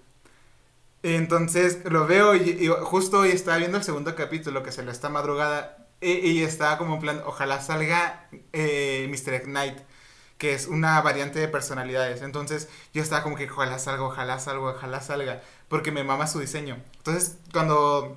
Entonces, 1.02 1.80
lo 1.84 2.06
veo 2.06 2.34
y, 2.34 2.50
y 2.50 2.68
justo 2.68 3.20
hoy 3.20 3.30
estaba 3.30 3.58
viendo 3.58 3.76
el 3.76 3.84
segundo 3.84 4.14
capítulo 4.14 4.62
que 4.62 4.72
se 4.72 4.82
lo 4.82 4.90
está 4.90 5.08
madrugada. 5.10 5.86
Y, 6.00 6.12
y 6.12 6.42
estaba 6.42 6.78
como 6.78 6.94
en 6.94 7.00
plan, 7.00 7.22
ojalá 7.26 7.60
salga 7.60 8.28
eh, 8.52 9.06
Mr. 9.10 9.44
Knight, 9.44 9.78
que 10.38 10.54
es 10.54 10.66
una 10.66 11.00
variante 11.02 11.38
de 11.40 11.48
personalidades. 11.48 12.22
Entonces, 12.22 12.68
yo 12.94 13.02
estaba 13.02 13.22
como 13.22 13.36
que 13.36 13.50
ojalá 13.50 13.78
salga, 13.78 14.02
ojalá 14.04 14.38
salga, 14.38 14.62
ojalá 14.70 15.00
salga, 15.00 15.42
porque 15.68 15.92
me 15.92 16.04
mama 16.04 16.26
su 16.26 16.40
diseño. 16.40 16.78
Entonces, 16.98 17.36
cuando 17.52 18.16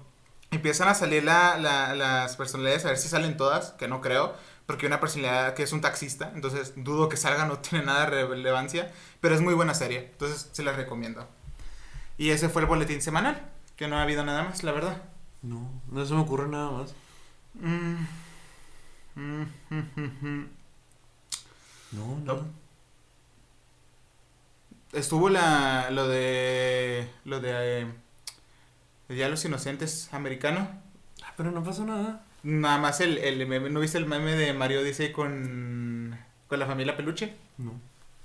empiezan 0.51 0.87
a 0.89 0.95
salir 0.95 1.23
la- 1.25 1.57
la- 1.57 1.93
las 1.95 2.37
personalidades, 2.37 2.85
a 2.85 2.89
ver 2.89 2.97
si 2.97 3.09
salen 3.09 3.35
todas, 3.37 3.71
que 3.73 3.87
no 3.89 4.01
creo, 4.01 4.33
porque 4.67 4.85
una 4.85 4.99
personalidad 4.99 5.55
que 5.55 5.63
es 5.63 5.71
un 5.73 5.81
taxista, 5.81 6.31
entonces 6.35 6.73
dudo 6.75 7.09
que 7.09 7.17
salga, 7.17 7.45
no 7.47 7.59
tiene 7.61 7.85
nada 7.85 8.07
de 8.07 8.27
relevancia, 8.27 8.91
pero 9.21 9.33
es 9.33 9.41
muy 9.41 9.55
buena 9.55 9.73
serie, 9.73 10.09
entonces 10.11 10.49
se 10.51 10.63
la 10.63 10.73
recomiendo. 10.73 11.27
Y 12.19 12.29
ese 12.29 12.49
fue 12.49 12.61
el 12.61 12.67
boletín 12.67 13.01
semanal, 13.01 13.49
que 13.75 13.87
no 13.87 13.97
ha 13.97 14.03
habido 14.03 14.23
nada 14.23 14.43
más, 14.43 14.63
la 14.63 14.71
verdad. 14.71 15.01
No, 15.41 15.69
no 15.89 16.05
se 16.05 16.13
me 16.13 16.21
ocurre 16.21 16.47
nada 16.47 16.71
más. 16.71 16.95
Mm. 17.55 18.05
Mm, 19.15 19.41
mm, 19.69 19.81
mm. 20.21 20.49
No, 21.93 22.05
No. 22.23 22.35
no. 22.35 22.45
Estuvo 24.93 25.29
la, 25.29 25.89
lo 25.91 26.07
de, 26.07 27.09
lo 27.25 27.39
de, 27.39 27.81
eh, 27.81 27.87
ya 29.09 29.27
los 29.29 29.43
inocentes 29.45 30.09
americano. 30.13 30.69
Ah, 31.23 31.33
pero 31.35 31.51
no 31.51 31.63
pasó 31.63 31.85
nada. 31.85 32.23
Nada 32.43 32.77
más 32.77 33.01
el, 33.01 33.17
el 33.17 33.45
meme, 33.47 33.69
¿no 33.69 33.79
viste 33.79 33.97
el 33.97 34.05
meme 34.05 34.35
de 34.35 34.53
Mario 34.53 34.83
Dice 34.83 35.11
con, 35.11 36.17
con 36.47 36.59
la 36.59 36.65
familia 36.65 36.95
Peluche? 36.95 37.35
No. 37.57 37.73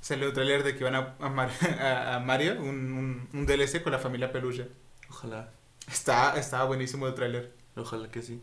Salió 0.01 0.29
un 0.29 0.35
trailer 0.35 0.63
de 0.65 0.75
que 0.75 0.81
iban 0.81 0.95
a, 0.95 1.15
a, 1.21 1.29
Mar- 1.29 1.51
a- 1.81 2.17
a 2.17 2.21
Mario, 2.21 2.55
un, 2.61 2.93
un, 2.93 3.29
un 3.33 3.47
DLC 3.47 3.83
con 3.83 3.93
la 3.93 3.99
familia 3.99 4.31
Peluche. 4.33 4.69
Ojalá, 5.09 5.51
Está, 5.91 6.39
estaba 6.39 6.65
buenísimo 6.65 7.07
el 7.09 7.15
trailer. 7.15 7.53
ojalá 7.77 8.09
que 8.11 8.23
sí. 8.23 8.41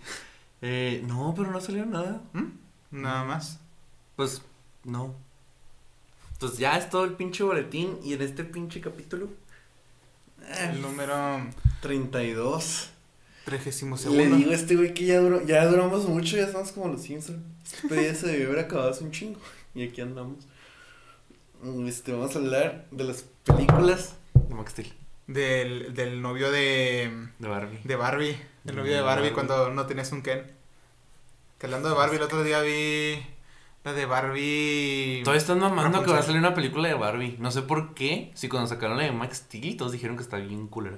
Eh, 0.62 1.02
no, 1.08 1.34
pero 1.38 1.52
no 1.52 1.62
salió 1.62 1.86
nada. 1.86 2.22
¿Mm? 2.34 2.46
Nada 2.92 3.24
más. 3.24 3.60
Pues, 4.16 4.42
no. 4.84 5.16
Pues 6.40 6.58
ya 6.58 6.78
es 6.78 6.90
todo 6.90 7.06
el 7.06 7.14
pinche 7.14 7.44
boletín 7.44 8.00
y 8.04 8.14
en 8.14 8.22
este 8.22 8.44
pinche 8.44 8.82
capítulo. 8.82 9.30
El 10.60 10.82
número 10.82 11.42
32. 11.82 12.90
32 13.50 14.06
Le 14.06 14.28
digo 14.28 14.52
a 14.52 14.54
este 14.56 14.76
güey 14.76 14.94
que 14.94 15.06
ya, 15.06 15.20
duró, 15.20 15.46
ya 15.46 15.66
duramos 15.66 16.08
mucho, 16.08 16.38
ya 16.38 16.44
estamos 16.44 16.72
como 16.72 16.88
los 16.90 17.02
Simpsons. 17.02 17.40
Pero 17.88 18.02
ya 18.02 18.14
se 18.16 18.28
debió 18.28 18.48
haber 18.48 18.60
acabado 18.60 18.90
hace 18.92 19.04
un 19.04 19.12
chingo. 19.12 19.40
Y 19.76 19.84
aquí 19.84 20.02
andamos. 20.02 20.46
Este, 21.88 22.12
vamos 22.14 22.36
a 22.36 22.40
hablar 22.40 22.86
de 22.92 23.04
las 23.04 23.26
películas 23.44 24.16
de 24.34 24.56
Max 24.56 24.72
Steel, 24.72 24.94
Del, 25.28 25.94
del 25.94 26.22
novio 26.22 26.52
de, 26.52 27.12
de 27.38 27.48
Barbie. 27.48 27.80
de 27.84 27.96
Barbie. 27.96 28.38
El 28.66 28.76
novio 28.76 28.92
de 28.92 28.98
De 28.98 29.04
Barbie 29.04 29.30
Barbie. 29.30 29.34
cuando 29.34 29.70
no 29.72 29.86
tenías 29.86 30.12
un 30.12 30.22
Ken. 30.22 30.44
Que 31.58 31.66
hablando 31.66 31.90
de 31.90 31.96
Barbie, 31.96 32.16
el 32.18 32.24
otro 32.24 32.44
día 32.44 32.62
vi 32.62 33.20
la 33.84 33.94
de 33.94 34.06
Barbie. 34.06 35.22
Todavía 35.24 35.40
están 35.42 35.60
mamando 35.60 36.04
que 36.04 36.12
va 36.12 36.20
a 36.20 36.24
salir 36.24 36.40
una 36.40 36.54
película 36.54 36.88
de 36.88 36.94
Barbie. 36.94 37.36
No 37.40 37.52
sé 37.52 37.62
por 37.62 37.94
qué. 37.94 38.32
Si 38.36 38.48
cuando 38.48 38.68
sacaron 38.70 38.98
la 38.98 39.04
de 39.04 39.12
Max 39.12 39.38
Steel, 39.38 39.76
todos 39.76 39.92
dijeron 39.92 40.16
que 40.16 40.24
está 40.24 40.38
bien 40.38 40.68
culera. 40.68 40.98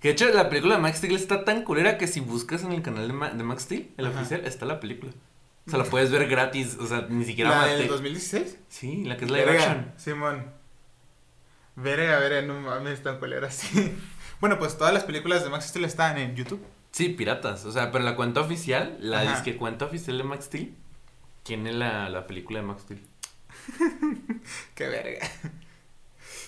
Que 0.00 0.08
de 0.08 0.12
hecho 0.14 0.28
la 0.32 0.48
película 0.48 0.76
de 0.76 0.80
Max 0.82 0.98
Steel 0.98 1.14
está 1.14 1.44
tan 1.44 1.62
culera 1.62 1.98
que 1.98 2.06
si 2.06 2.20
buscas 2.20 2.62
en 2.64 2.72
el 2.72 2.82
canal 2.82 3.06
de, 3.06 3.12
Ma- 3.12 3.30
de 3.30 3.42
Max 3.44 3.64
Steel, 3.64 3.90
el 3.98 4.06
Ajá. 4.06 4.18
oficial, 4.20 4.44
está 4.46 4.64
la 4.66 4.80
película. 4.80 5.12
O 5.66 5.70
sea, 5.70 5.78
la 5.78 5.84
puedes 5.84 6.10
ver 6.10 6.26
gratis. 6.26 6.78
O 6.80 6.86
sea, 6.86 7.06
ni 7.10 7.24
siquiera 7.24 7.50
¿La 7.50 7.66
del 7.66 7.86
2016? 7.86 8.58
Sí, 8.68 9.04
la 9.04 9.16
que 9.18 9.26
es 9.26 9.30
live 9.30 9.44
Verga, 9.44 9.62
action. 9.62 9.92
Simón. 9.98 10.46
Verga, 11.76 12.18
verga, 12.18 12.42
no 12.42 12.60
mames, 12.60 13.02
tan 13.02 13.18
culeras, 13.18 13.54
sí. 13.56 13.94
Bueno, 14.40 14.58
pues 14.58 14.76
todas 14.78 14.92
las 14.94 15.04
películas 15.04 15.44
de 15.44 15.50
Max 15.50 15.66
Steel 15.66 15.84
están 15.84 16.16
en 16.18 16.34
YouTube. 16.34 16.64
Sí, 16.92 17.10
piratas. 17.10 17.64
O 17.66 17.72
sea, 17.72 17.92
pero 17.92 18.02
la 18.04 18.16
cuenta 18.16 18.40
oficial, 18.40 18.96
la 19.00 19.20
Ajá. 19.20 19.32
disque 19.34 19.56
cuenta 19.56 19.84
oficial 19.84 20.16
de 20.18 20.24
Max 20.24 20.46
Steel, 20.46 20.74
tiene 21.42 21.72
la, 21.72 22.08
la 22.08 22.26
película 22.26 22.60
de 22.60 22.66
Max 22.66 22.82
Steel. 22.82 23.02
Qué 24.74 24.88
verga. 24.88 25.26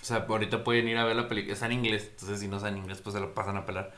O 0.03 0.05
sea, 0.05 0.27
ahorita 0.29 0.65
pueden 0.65 0.89
ir 0.89 0.97
a 0.97 1.05
ver 1.05 1.15
la 1.15 1.29
película. 1.29 1.55
Está 1.55 1.67
en 1.67 1.73
inglés, 1.73 2.09
entonces 2.11 2.41
si 2.41 2.49
no 2.49 2.59
saben 2.59 2.77
inglés, 2.77 3.01
pues 3.01 3.15
se 3.15 3.21
lo 3.21 3.35
pasan 3.35 3.57
a 3.57 3.65
pelar. 3.65 3.95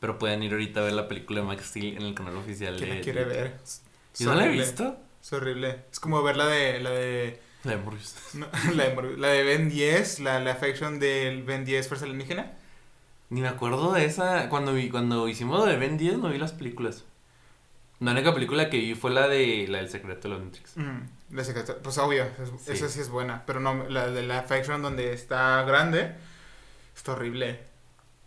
Pero 0.00 0.18
pueden 0.18 0.42
ir 0.42 0.52
ahorita 0.52 0.80
a 0.80 0.84
ver 0.84 0.94
la 0.94 1.08
película 1.08 1.40
de 1.40 1.46
Max 1.46 1.66
Steel 1.66 1.96
en 1.96 2.02
el 2.02 2.14
canal 2.14 2.36
oficial 2.36 2.76
¿Quién 2.76 2.88
de. 2.88 2.96
la 2.96 3.00
quiere 3.02 3.24
ver? 3.24 3.56
Yo 4.18 4.30
no 4.30 4.34
la 4.34 4.46
he 4.46 4.48
visto. 4.48 4.96
Es 5.22 5.32
horrible. 5.32 5.84
Es 5.92 6.00
como 6.00 6.22
ver 6.22 6.36
la 6.36 6.46
de. 6.46 6.80
La 6.80 6.90
de. 6.90 7.40
La 7.64 7.72
de 7.72 7.76
Morbius. 7.76 8.16
no, 8.34 8.46
la 8.74 8.84
de, 8.84 8.94
Morbius, 8.94 9.18
la 9.18 9.28
de 9.28 9.44
Ben 9.44 9.68
10, 9.68 10.20
la, 10.20 10.40
la 10.40 10.52
affection 10.52 10.98
del 10.98 11.42
Ben 11.42 11.64
10 11.64 11.86
Fuerza 11.86 12.06
Alienígena. 12.06 12.52
Ni 13.28 13.42
me 13.42 13.48
acuerdo 13.48 13.92
de 13.92 14.06
esa. 14.06 14.48
Cuando 14.48 14.72
vi, 14.72 14.88
cuando 14.88 15.28
hicimos 15.28 15.58
lo 15.58 15.66
de 15.66 15.76
Ben 15.76 15.98
10 15.98 16.18
no 16.18 16.30
vi 16.30 16.38
las 16.38 16.52
películas. 16.52 17.04
La 18.00 18.12
única 18.12 18.34
película 18.34 18.68
que 18.68 18.78
vi 18.78 18.94
fue 18.94 19.12
la 19.12 19.28
de 19.28 19.66
la 19.68 19.78
del 19.78 19.88
secreto 19.88 20.28
de 20.28 20.34
los 20.34 20.44
Matrix. 20.44 20.76
Mm, 20.76 21.02
la 21.32 21.42
secreta- 21.44 21.76
pues 21.82 21.98
obvio, 21.98 22.24
es- 22.24 22.50
Sí. 22.64 22.72
esa 22.72 22.88
sí 22.88 23.00
es 23.00 23.08
buena. 23.08 23.42
Pero 23.46 23.60
no, 23.60 23.88
la 23.88 24.06
de 24.08 24.22
la 24.22 24.42
Faction 24.42 24.82
donde 24.82 25.12
está 25.12 25.62
grande, 25.64 26.14
está 26.94 27.12
horrible. 27.12 27.60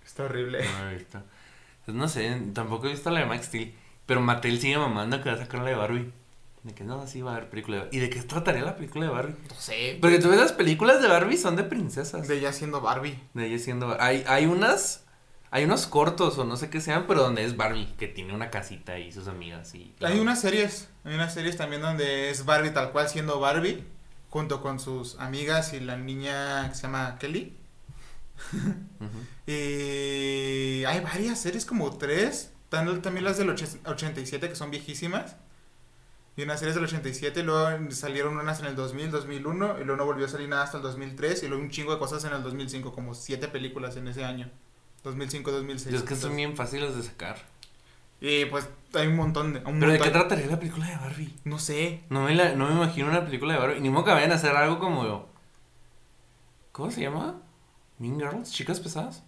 Está 0.06 0.24
horrible. 0.26 0.64
No 0.82 0.90
visto. 0.92 1.22
Pues 1.86 1.96
no 1.96 2.08
sé, 2.08 2.42
tampoco 2.54 2.88
he 2.88 2.92
visto 2.92 3.10
la 3.12 3.20
de 3.22 3.26
Max 3.28 3.46
Steel. 3.46 3.74
Pero 4.06 4.22
Mattel 4.22 4.60
sigue 4.60 4.78
mamando 4.78 5.22
que 5.22 5.30
va 5.30 5.36
a 5.36 5.40
sacar 5.40 5.62
la 5.62 5.70
de 5.70 5.76
Barbie. 5.76 6.12
De 6.64 6.74
que 6.74 6.84
no, 6.84 7.06
sí 7.08 7.22
va 7.22 7.34
a 7.34 7.36
haber 7.38 7.50
película 7.50 7.78
de 7.78 7.84
Barbie. 7.84 7.98
¿Y 7.98 8.02
de 8.02 8.10
qué 8.10 8.22
trataría 8.24 8.64
la 8.64 8.76
película 8.76 9.06
de 9.06 9.12
Barbie? 9.12 9.36
No 9.50 9.56
sé. 9.56 9.98
Porque 10.02 10.18
tú 10.20 10.30
ves 10.30 10.40
las 10.40 10.52
películas 10.54 11.02
de 11.02 11.08
Barbie 11.08 11.38
son 11.38 11.56
de 11.56 11.64
princesas. 11.64 12.28
De 12.28 12.38
ella 12.38 12.52
siendo 12.54 12.82
Barbie. 12.82 13.20
De 13.36 13.46
ella 13.46 13.60
siendo 13.60 13.88
Bar- 13.88 14.02
hay, 14.02 14.24
hay 14.28 14.46
unas. 14.48 15.05
Hay 15.56 15.64
unos 15.64 15.88
cortos 15.88 16.38
o 16.38 16.44
no 16.44 16.58
sé 16.58 16.70
qué 16.70 16.82
sean, 16.82 17.08
pero 17.08 17.22
donde 17.22 17.46
es 17.46 17.56
Barbie, 17.56 17.94
que 17.98 18.10
tiene 18.10 18.34
una 18.34 18.50
casita 18.50 19.00
y 19.00 19.14
sus 19.14 19.30
amigas 19.30 19.74
y. 19.74 19.96
Hay 20.02 20.20
unas 20.20 20.42
series, 20.42 20.90
hay 21.06 21.16
unas 21.16 21.34
series 21.34 21.56
también 21.56 21.82
donde 21.82 22.30
es 22.30 22.44
Barbie 22.44 22.72
tal 22.72 22.92
cual 22.92 23.08
siendo 23.08 23.40
Barbie, 23.40 23.82
junto 24.30 24.62
con 24.62 24.82
sus 24.82 25.18
amigas 25.18 25.72
y 25.72 25.80
la 25.80 25.96
niña 25.96 26.68
que 26.68 26.76
se 26.76 26.82
llama 26.82 27.18
Kelly. 27.20 27.56
Y 29.48 30.84
hay 30.84 31.00
varias 31.00 31.40
series, 31.40 31.66
como 31.66 31.98
tres. 31.98 32.52
También 32.68 33.24
las 33.24 33.38
del 33.38 33.50
och- 33.52 33.80
87 33.86 34.50
que 34.50 34.56
son 34.56 34.72
viejísimas. 34.72 35.38
Y 36.36 36.42
unas 36.44 36.60
series 36.60 36.76
del 36.76 36.84
87, 36.84 37.44
luego 37.44 37.70
salieron 37.92 38.38
unas 38.38 38.60
en 38.60 38.66
el 38.66 38.76
2000, 38.76 39.10
2001, 39.12 39.80
y 39.80 39.84
luego 39.86 39.96
no 39.96 40.06
volvió 40.06 40.26
a 40.26 40.30
salir 40.30 40.50
nada 40.50 40.64
hasta 40.64 40.78
el 40.78 40.84
2003, 40.84 41.44
y 41.44 41.48
luego 41.48 41.64
un 41.64 41.70
chingo 41.70 41.94
de 41.94 42.00
cosas 42.00 42.26
en 42.26 42.34
el 42.34 42.44
2005, 42.44 42.92
como 42.92 43.14
siete 43.16 43.48
películas 43.48 43.96
en 43.96 44.10
ese 44.10 44.26
año. 44.26 44.52
2005, 45.06 45.52
2006. 45.52 45.94
Y 45.94 45.98
es 45.98 46.04
que 46.04 46.16
son 46.16 46.36
bien 46.36 46.56
fáciles 46.56 46.96
de 46.96 47.04
sacar. 47.04 47.38
Y 48.22 48.46
pues 48.46 48.68
hay 48.94 49.08
un 49.08 49.16
montón 49.16 49.54
de... 49.54 49.60
un 49.60 49.80
¿Pero 49.80 49.92
de 49.92 50.00
qué 50.00 50.10
trataría 50.10 50.48
la 50.48 50.60
película 50.60 50.88
de 50.88 50.96
Barbie? 50.96 51.36
No 51.44 51.60
sé. 51.60 52.04
No 52.10 52.24
me, 52.24 52.34
la- 52.36 52.54
no 52.56 52.68
me 52.68 52.74
imagino 52.74 53.08
una 53.10 53.24
película 53.26 53.54
de 53.54 53.60
Barbie. 53.60 53.82
Ni 53.82 53.90
modo 53.90 54.06
que 54.06 54.12
vayan 54.12 54.32
a 54.32 54.36
hacer 54.36 54.56
algo 54.56 54.80
como. 54.80 55.28
¿Cómo 56.72 56.92
se 56.92 57.02
llama? 57.02 57.42
Mean 58.00 58.20
Girls, 58.20 58.52
chicas 58.52 58.80
pesadas. 58.80 59.24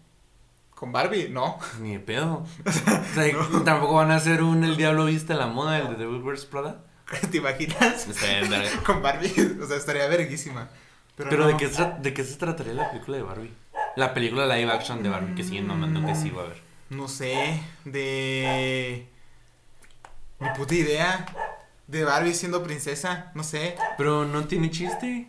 ¿Con 0.76 0.92
Barbie? 0.92 1.30
No. 1.30 1.58
Ni 1.82 1.94
de 1.94 2.00
pedo. 2.00 2.46
O 2.66 2.72
sea, 2.72 3.34
tampoco 3.66 3.96
van 3.96 4.12
a 4.12 4.16
hacer 4.18 4.44
un 4.44 4.64
El 4.64 4.78
Diablo 4.78 5.06
Viste 5.06 5.34
la 5.34 5.48
Moda, 5.48 5.80
el 5.80 5.90
de 5.90 5.96
Devil 5.96 6.22
Wears 6.22 6.46
Prada. 6.46 6.84
¿Te 7.32 7.38
imaginas? 7.38 8.08
Con 8.86 9.02
Barbie, 9.02 9.58
o 9.62 9.66
sea, 9.66 9.78
estaría 9.78 10.08
verguísima. 10.08 10.70
Pero, 11.16 11.30
Pero, 11.30 11.44
no. 11.46 11.50
¿de, 11.50 11.58
qué 11.58 11.70
¿de 12.00 12.14
qué 12.14 12.24
se 12.24 12.36
trataría 12.36 12.74
la 12.74 12.92
película 12.92 13.18
de 13.18 13.24
Barbie? 13.24 13.54
La 13.98 14.14
película 14.14 14.46
live 14.56 14.72
action 14.72 15.04
de 15.04 15.10
Barbie 15.10 15.36
que 15.36 15.44
siguen 15.44 15.68
mamando 15.68 16.06
que 16.06 16.16
sí 16.16 16.30
va 16.30 16.44
a 16.44 16.46
haber. 16.46 16.62
No 16.90 17.08
sé, 17.10 17.60
de... 17.84 19.08
Ni 20.40 20.50
puta 20.52 20.76
idea. 20.76 21.26
De 21.88 22.04
Barbie 22.04 22.34
siendo 22.34 22.64
princesa, 22.64 23.32
no 23.34 23.44
sé. 23.44 23.76
Pero 23.98 24.26
no 24.26 24.46
tiene 24.46 24.70
chiste. 24.72 25.28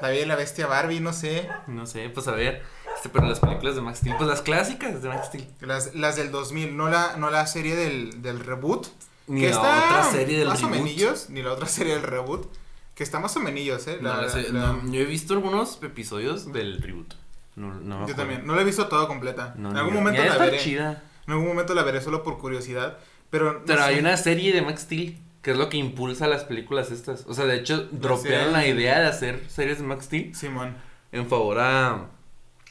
La 0.00 0.08
Bella 0.08 0.22
y 0.22 0.26
la 0.26 0.36
Bestia 0.36 0.66
Barbie, 0.66 1.00
no 1.00 1.12
sé. 1.12 1.48
No 1.66 1.86
sé, 1.86 2.08
pues 2.10 2.26
a 2.28 2.32
ver. 2.32 2.62
Este, 2.96 3.08
pero 3.10 3.26
las 3.26 3.40
películas 3.40 3.74
de 3.74 3.82
Max 3.82 3.98
Steel, 3.98 4.16
pues 4.16 4.28
las 4.28 4.42
clásicas 4.42 5.02
de 5.02 5.08
Max 5.08 5.26
Steel. 5.26 5.46
Las, 5.60 5.94
las 5.94 6.16
del 6.16 6.30
2000, 6.30 6.76
no 6.76 6.88
la, 6.88 7.16
no 7.18 7.30
la 7.30 7.46
serie 7.46 7.76
del, 7.76 8.22
del 8.22 8.40
reboot. 8.40 8.86
Ni 9.26 9.40
que 9.40 9.50
la 9.50 9.52
está 9.56 9.84
otra 10.00 10.10
serie 10.12 10.38
del 10.38 10.48
más 10.48 10.62
o 10.62 10.68
reboot. 10.68 10.82
menillos, 10.84 11.28
ni 11.30 11.42
la 11.42 11.52
otra 11.52 11.66
serie 11.68 11.94
del 11.94 12.02
reboot. 12.04 12.46
Que 12.94 13.02
está 13.04 13.18
más 13.20 13.36
o 13.36 13.40
menillos, 13.40 13.86
eh. 13.88 13.98
No, 14.00 14.08
La- 14.16 14.22
la- 14.26 14.72
no, 14.72 14.92
yo 14.92 15.00
he 15.00 15.04
visto 15.04 15.34
algunos 15.34 15.78
episodios 15.82 16.52
del 16.52 16.80
reboot. 16.80 17.14
No, 17.56 17.74
no 17.74 18.06
yo 18.06 18.14
también. 18.14 18.46
No 18.46 18.54
la 18.54 18.62
he 18.62 18.64
visto 18.64 18.86
todo 18.86 19.08
completa. 19.08 19.54
No, 19.56 19.70
en 19.70 19.76
algún 19.76 19.94
momento 19.94 20.22
la 20.24 20.36
veré. 20.38 20.58
chida. 20.58 21.02
En 21.26 21.32
algún 21.32 21.48
momento 21.48 21.74
la 21.74 21.82
veré 21.82 22.00
solo 22.00 22.22
por 22.22 22.38
curiosidad. 22.38 22.98
Pero, 23.30 23.64
Pero 23.66 23.82
hay 23.82 23.98
una 23.98 24.16
serie 24.16 24.52
de 24.54 24.62
Max 24.62 24.82
Steel 24.82 25.18
que 25.42 25.52
es 25.52 25.56
lo 25.56 25.68
que 25.68 25.76
impulsa 25.76 26.26
las 26.26 26.44
películas 26.44 26.90
estas. 26.90 27.24
O 27.26 27.34
sea, 27.34 27.44
de 27.46 27.56
hecho, 27.56 27.88
dropearon 27.90 28.52
la 28.52 28.66
idea 28.66 29.00
de 29.00 29.06
hacer 29.06 29.42
series 29.48 29.78
de 29.78 29.84
Max 29.84 30.04
Steel 30.06 30.34
Simón. 30.34 30.76
en 31.12 31.28
favor 31.28 31.58
a. 31.60 32.06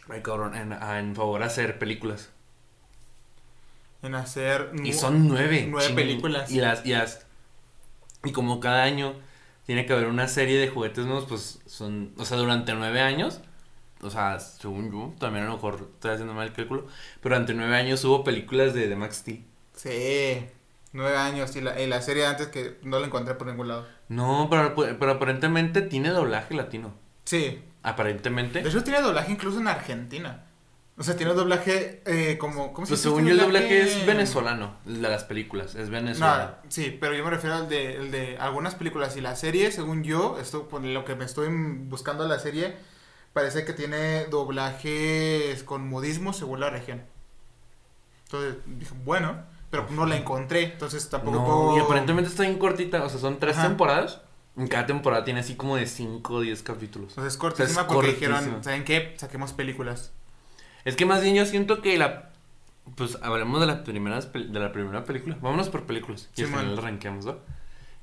Ay, 0.10 0.22
cabrón, 0.22 0.56
en, 0.56 0.72
en 0.74 1.16
favor 1.16 1.42
a 1.42 1.48
hacer 1.48 1.80
películas. 1.80 2.30
En 4.04 4.14
hacer. 4.16 4.72
Y 4.84 4.94
son 4.94 5.28
nueve. 5.28 5.66
nueve 5.70 5.90
ching- 5.90 5.96
películas. 5.96 6.52
Y 6.52 6.60
las, 6.60 6.86
y 6.86 6.92
las- 6.92 7.26
Y 8.24 8.32
como 8.32 8.60
cada 8.60 8.84
año 8.84 9.14
tiene 9.66 9.86
que 9.86 9.94
haber 9.94 10.08
una 10.08 10.28
serie 10.28 10.60
de 10.60 10.68
juguetes 10.68 11.06
nuevos, 11.06 11.26
pues 11.28 11.60
son. 11.66 12.12
O 12.18 12.26
sea, 12.26 12.38
durante 12.38 12.74
nueve 12.76 13.02
años. 13.02 13.42
O 14.02 14.10
sea, 14.10 14.40
según 14.40 14.92
yo, 14.92 15.14
también 15.20 15.46
a 15.46 15.48
lo 15.48 15.54
mejor 15.56 15.90
estoy 15.94 16.12
haciendo 16.12 16.34
mal 16.34 16.48
el 16.48 16.54
cálculo. 16.54 16.88
Pero 17.22 17.36
durante 17.36 17.54
nueve 17.54 17.76
años 17.76 18.04
hubo 18.06 18.24
películas 18.24 18.74
de, 18.74 18.88
de 18.88 18.96
Max 18.96 19.18
Steel. 19.18 19.44
Sí. 19.74 20.46
Nueve 20.92 21.18
años. 21.18 21.56
Y 21.56 21.62
la, 21.62 21.80
y 21.80 21.88
la 21.88 22.02
serie 22.02 22.26
antes 22.26 22.48
que 22.48 22.78
no 22.84 23.00
la 23.00 23.08
encontré 23.08 23.36
por 23.36 23.48
ningún 23.48 23.68
lado. 23.68 23.88
No, 24.10 24.48
pero, 24.50 24.76
pero 24.76 25.12
aparentemente 25.12 25.82
tiene 25.82 26.10
doblaje 26.10 26.54
latino. 26.54 26.94
Sí. 27.24 27.62
Aparentemente. 27.84 28.62
De 28.62 28.70
hecho, 28.70 28.84
tiene 28.84 29.02
doblaje 29.02 29.32
incluso 29.32 29.60
en 29.60 29.68
Argentina. 29.68 30.46
O 30.98 31.04
sea, 31.04 31.18
tiene 31.18 31.34
doblaje 31.34 32.02
eh, 32.06 32.38
como. 32.38 32.72
¿Cómo 32.72 32.86
se 32.86 32.92
Pues 32.92 33.02
según 33.02 33.28
este 33.28 33.32
yo 33.32 33.36
el 33.36 33.42
doblaje 33.42 33.82
es 33.82 34.06
venezolano, 34.06 34.78
el 34.86 35.02
de 35.02 35.10
las 35.10 35.26
películas, 35.26 35.76
es 35.76 35.90
venezolano. 35.90 36.44
No, 36.46 36.56
sí, 36.70 36.98
pero 37.00 37.14
yo 37.14 37.24
me 37.26 37.32
refiero 37.32 37.56
al 37.58 37.68
de, 37.68 37.98
el 37.98 38.12
de 38.12 38.38
algunas 38.38 38.76
películas 38.76 39.18
y 39.18 39.22
la 39.22 39.36
serie, 39.36 39.72
según 39.72 40.04
yo, 40.04 40.40
esto 40.40 40.70
por 40.70 40.82
lo 40.82 41.04
que 41.04 41.16
me 41.16 41.26
estoy 41.26 41.50
buscando 41.50 42.26
la 42.26 42.40
serie, 42.40 42.78
parece 43.36 43.66
que 43.66 43.74
tiene 43.74 44.26
doblajes 44.28 45.62
con 45.64 45.88
modismo 45.90 46.32
según 46.32 46.62
la 46.62 46.70
región. 46.70 47.04
Entonces 48.24 48.56
dije, 48.66 48.94
bueno, 49.04 49.44
pero 49.70 49.88
no 49.92 50.06
la 50.06 50.16
encontré, 50.16 50.64
entonces 50.64 51.10
tampoco 51.10 51.38
No, 51.38 51.46
puedo- 51.46 51.78
y 51.78 51.80
aparentemente 51.82 52.30
está 52.30 52.44
bien 52.44 52.58
cortita, 52.58 53.04
o 53.04 53.10
sea, 53.10 53.20
son 53.20 53.38
tres 53.40 53.58
Ajá. 53.58 53.68
temporadas. 53.68 54.22
En 54.58 54.70
cada 54.70 54.86
temporada 54.86 55.26
tiene 55.26 55.42
así 55.42 55.56
como 55.56 55.76
de 55.76 55.86
5 55.86 56.36
o 56.36 56.40
10 56.40 56.64
capítulos. 56.64 57.10
Entonces 57.10 57.34
es 57.34 57.38
cortísima 57.38 57.82
Es 57.82 57.88
porque 57.88 58.08
cortísima. 58.14 58.40
dijeron, 58.40 58.64
¿saben 58.64 58.86
qué? 58.86 59.14
Saquemos 59.18 59.52
películas. 59.52 60.14
Es 60.86 60.96
que 60.96 61.06
más 61.06 61.22
bien 61.22 61.36
yo 61.36 61.46
siento 61.46 61.82
que 61.82 61.98
la 61.98 62.32
pues 62.96 63.18
hablemos 63.22 63.60
de 63.60 63.66
la 63.68 63.84
primera 63.84 64.22
de 64.22 64.60
la 64.60 64.72
primera 64.72 65.04
película. 65.04 65.38
Vámonos 65.42 65.68
por 65.70 65.84
películas. 65.84 66.30
Y 66.38 66.42
al 66.44 66.48
Simón. 66.48 66.62
final 66.62 66.78
rankeamos, 66.78 67.26
¿no? 67.26 67.36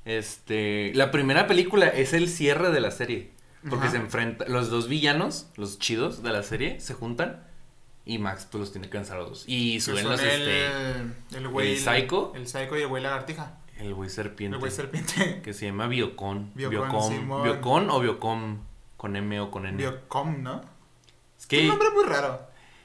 Este, 0.05 0.91
la 0.93 1.09
primera 1.09 1.47
película 1.47 1.87
es 1.87 2.13
el 2.13 2.29
cierre 2.29 2.69
de 2.71 2.81
la 2.81 2.91
serie, 2.91 3.31
porque 3.69 3.85
Ajá. 3.87 3.91
se 3.91 3.97
enfrenta 3.97 4.45
los 4.47 4.69
dos 4.69 4.87
villanos, 4.87 5.47
los 5.55 5.79
chidos 5.79 6.21
de 6.23 6.31
la 6.31 6.43
serie 6.43 6.79
se 6.79 6.93
juntan 6.93 7.43
y 8.05 8.17
Max 8.19 8.47
pues 8.51 8.59
los 8.59 8.71
tiene 8.71 8.89
que 8.89 8.97
vencer 8.97 9.15
a 9.15 9.19
los 9.19 9.29
dos 9.29 9.43
y 9.47 9.79
suben 9.79 10.07
los 10.09 10.19
el, 10.21 10.27
este 10.29 11.37
el 11.37 11.47
güey... 11.47 11.71
el 11.73 11.77
Psycho. 11.79 12.33
El 12.35 12.47
Psycho 12.47 12.77
y 12.77 12.81
el 12.81 12.87
güey 12.87 13.01
lagartija. 13.01 13.57
el 13.77 13.93
güey 13.93 14.09
serpiente. 14.09 14.55
El 14.55 14.59
güey 14.59 14.71
serpiente. 14.71 15.41
que 15.43 15.53
se 15.53 15.65
llama 15.67 15.87
Biocon. 15.87 16.51
Biocon, 16.55 16.89
Biocom. 16.89 17.11
Simón. 17.13 17.43
Biocon 17.43 17.89
o 17.89 17.99
Biocom 18.01 18.57
con 18.97 19.15
M 19.15 19.39
o 19.39 19.49
con 19.51 19.65
N. 19.65 19.77
Biocom, 19.77 20.43
¿no? 20.43 20.61
es 21.37 21.43
Un 21.43 21.49
que 21.49 21.63
nombre 21.67 21.89
muy 21.91 22.03
raro. 22.03 22.41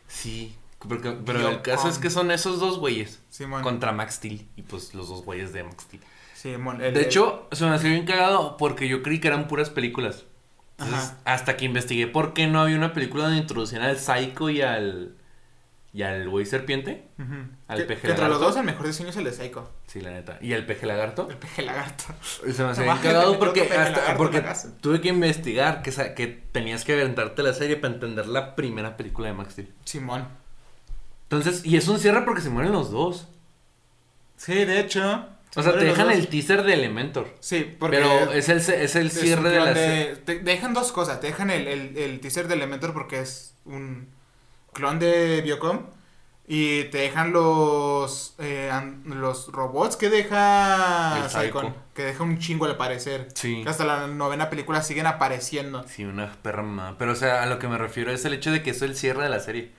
sí, 0.07 0.55
porque- 0.79 1.11
pero 1.27 1.39
el 1.41 1.47
Biocom. 1.47 1.63
caso 1.63 1.89
es 1.89 1.99
que 1.99 2.11
son 2.11 2.31
esos 2.31 2.61
dos 2.61 2.79
güeyes 2.79 3.21
Simón. 3.31 3.63
contra 3.63 3.93
Max 3.93 4.15
Steel 4.17 4.47
y 4.57 4.63
pues 4.63 4.95
los 4.95 5.09
dos 5.09 5.25
güeyes 5.25 5.53
de 5.53 5.65
Max 5.65 5.83
Steel. 5.85 6.03
Simón, 6.35 6.81
el- 6.81 6.95
De 6.95 7.01
el- 7.01 7.07
hecho, 7.07 7.49
se 7.51 7.65
me 7.67 7.73
hacía 7.75 7.91
bien 7.91 8.07
cagado 8.07 8.57
porque 8.57 8.87
yo 8.87 9.03
creí 9.03 9.19
que 9.21 9.27
eran 9.27 9.49
puras 9.49 9.71
películas. 9.71 10.25
Entonces, 10.79 11.13
hasta 11.25 11.57
que 11.57 11.65
investigué 11.65 12.07
por 12.07 12.33
qué 12.35 12.47
no 12.47 12.61
había 12.61 12.77
una 12.77 12.93
película 12.93 13.25
donde 13.25 13.39
introducían 13.39 13.83
al 13.83 13.99
Psycho 13.99 14.49
y 14.51 14.63
al 14.63 15.15
y 15.93 16.03
al 16.03 16.29
güey 16.29 16.47
serpiente. 16.47 17.09
Al 17.67 17.85
peje 17.87 18.03
que 18.03 18.09
entre 18.11 18.29
los 18.29 18.35
lagarto. 18.35 18.39
dos 18.41 18.57
el 18.59 18.63
mejor 18.65 18.87
diseño 18.87 19.09
es 19.09 19.17
el 19.17 19.25
de 19.25 19.33
Psycho. 19.33 19.73
Sí, 19.87 20.01
la 20.01 20.11
neta. 20.11 20.39
Y 20.41 20.53
al 20.53 20.65
peje 20.67 20.87
lagarto. 20.87 21.29
El 21.29 21.37
peje 21.39 21.63
lagarto. 21.63 22.05
Y 22.47 22.53
Se 22.53 22.63
me 22.63 22.71
hacía 22.71 22.85
cagado 23.03 23.39
porque, 23.39 23.63
hasta- 23.63 23.75
lagarto 24.01 24.17
porque 24.19 24.45
tuve 24.81 25.01
que 25.01 25.09
investigar 25.09 25.83
que, 25.83 25.91
que 26.15 26.27
tenías 26.53 26.85
que 26.85 26.93
aventarte 26.93 27.43
la 27.43 27.55
serie 27.55 27.77
para 27.77 27.95
entender 27.95 28.29
la 28.29 28.55
primera 28.55 28.97
película 28.97 29.29
de 29.29 29.35
Max 29.35 29.55
Steel. 29.55 29.73
Simón. 29.85 30.29
Entonces, 31.25 31.65
y 31.65 31.77
es 31.77 31.89
un 31.89 31.99
cierre 31.99 32.23
porque 32.23 32.41
se 32.43 32.51
mueren 32.51 32.71
los 32.73 32.91
dos. 32.93 33.27
Sí, 34.37 34.55
de 34.55 34.79
hecho. 34.81 35.27
O 35.57 35.63
sea, 35.63 35.73
te 35.79 35.85
dejan 35.85 36.11
el 36.11 36.29
teaser 36.29 36.63
de 36.63 36.75
Elementor. 36.75 37.35
Sí, 37.41 37.77
porque. 37.79 37.97
Pero 37.97 38.33
es 38.33 38.49
el, 38.49 38.59
es 38.59 38.97
el 38.97 39.11
cierre 39.11 39.51
de 39.51 39.61
la 39.61 39.75
serie. 39.75 40.17
Te 40.17 40.39
dejan 40.41 40.75
dos 40.75 40.93
cosas. 40.93 41.21
Te 41.21 41.29
dejan 41.29 41.51
el, 41.51 41.67
el, 41.67 41.97
el 41.97 42.21
teaser 42.21 42.49
de 42.49 42.55
Elementor 42.55 42.93
porque 42.93 43.21
es 43.21 43.55
un 43.65 44.09
clon 44.73 44.99
de 44.99 45.41
Biocom. 45.43 45.87
Y 46.51 46.85
te 46.85 46.99
dejan 46.99 47.33
los 47.33 48.35
eh, 48.39 48.71
los 49.05 49.53
robots 49.53 49.97
que 49.97 50.09
deja 50.09 51.29
Psycho. 51.29 51.75
Que 51.93 52.05
deja 52.05 52.25
un 52.25 52.39
chingo 52.39 52.65
al 52.65 52.79
parecer. 52.79 53.29
Sí. 53.35 53.63
Que 53.63 53.69
hasta 53.69 53.85
la 53.85 54.07
novena 54.07 54.49
película 54.49 54.83
siguen 54.83 55.07
apareciendo. 55.07 55.85
Sí, 55.87 56.07
una 56.07 56.33
perra 56.41 56.63
mamada. 56.63 56.97
Pero, 56.97 57.13
o 57.13 57.17
sea, 57.17 57.43
a 57.43 57.47
lo 57.47 57.59
que 57.59 57.69
me 57.69 57.77
refiero 57.77 58.13
es 58.13 58.25
el 58.25 58.33
hecho 58.33 58.51
de 58.51 58.63
que 58.63 58.71
eso 58.71 58.87
es 58.87 58.93
el 58.93 58.97
cierre 58.97 59.25
de 59.25 59.29
la 59.29 59.41
serie. 59.41 59.73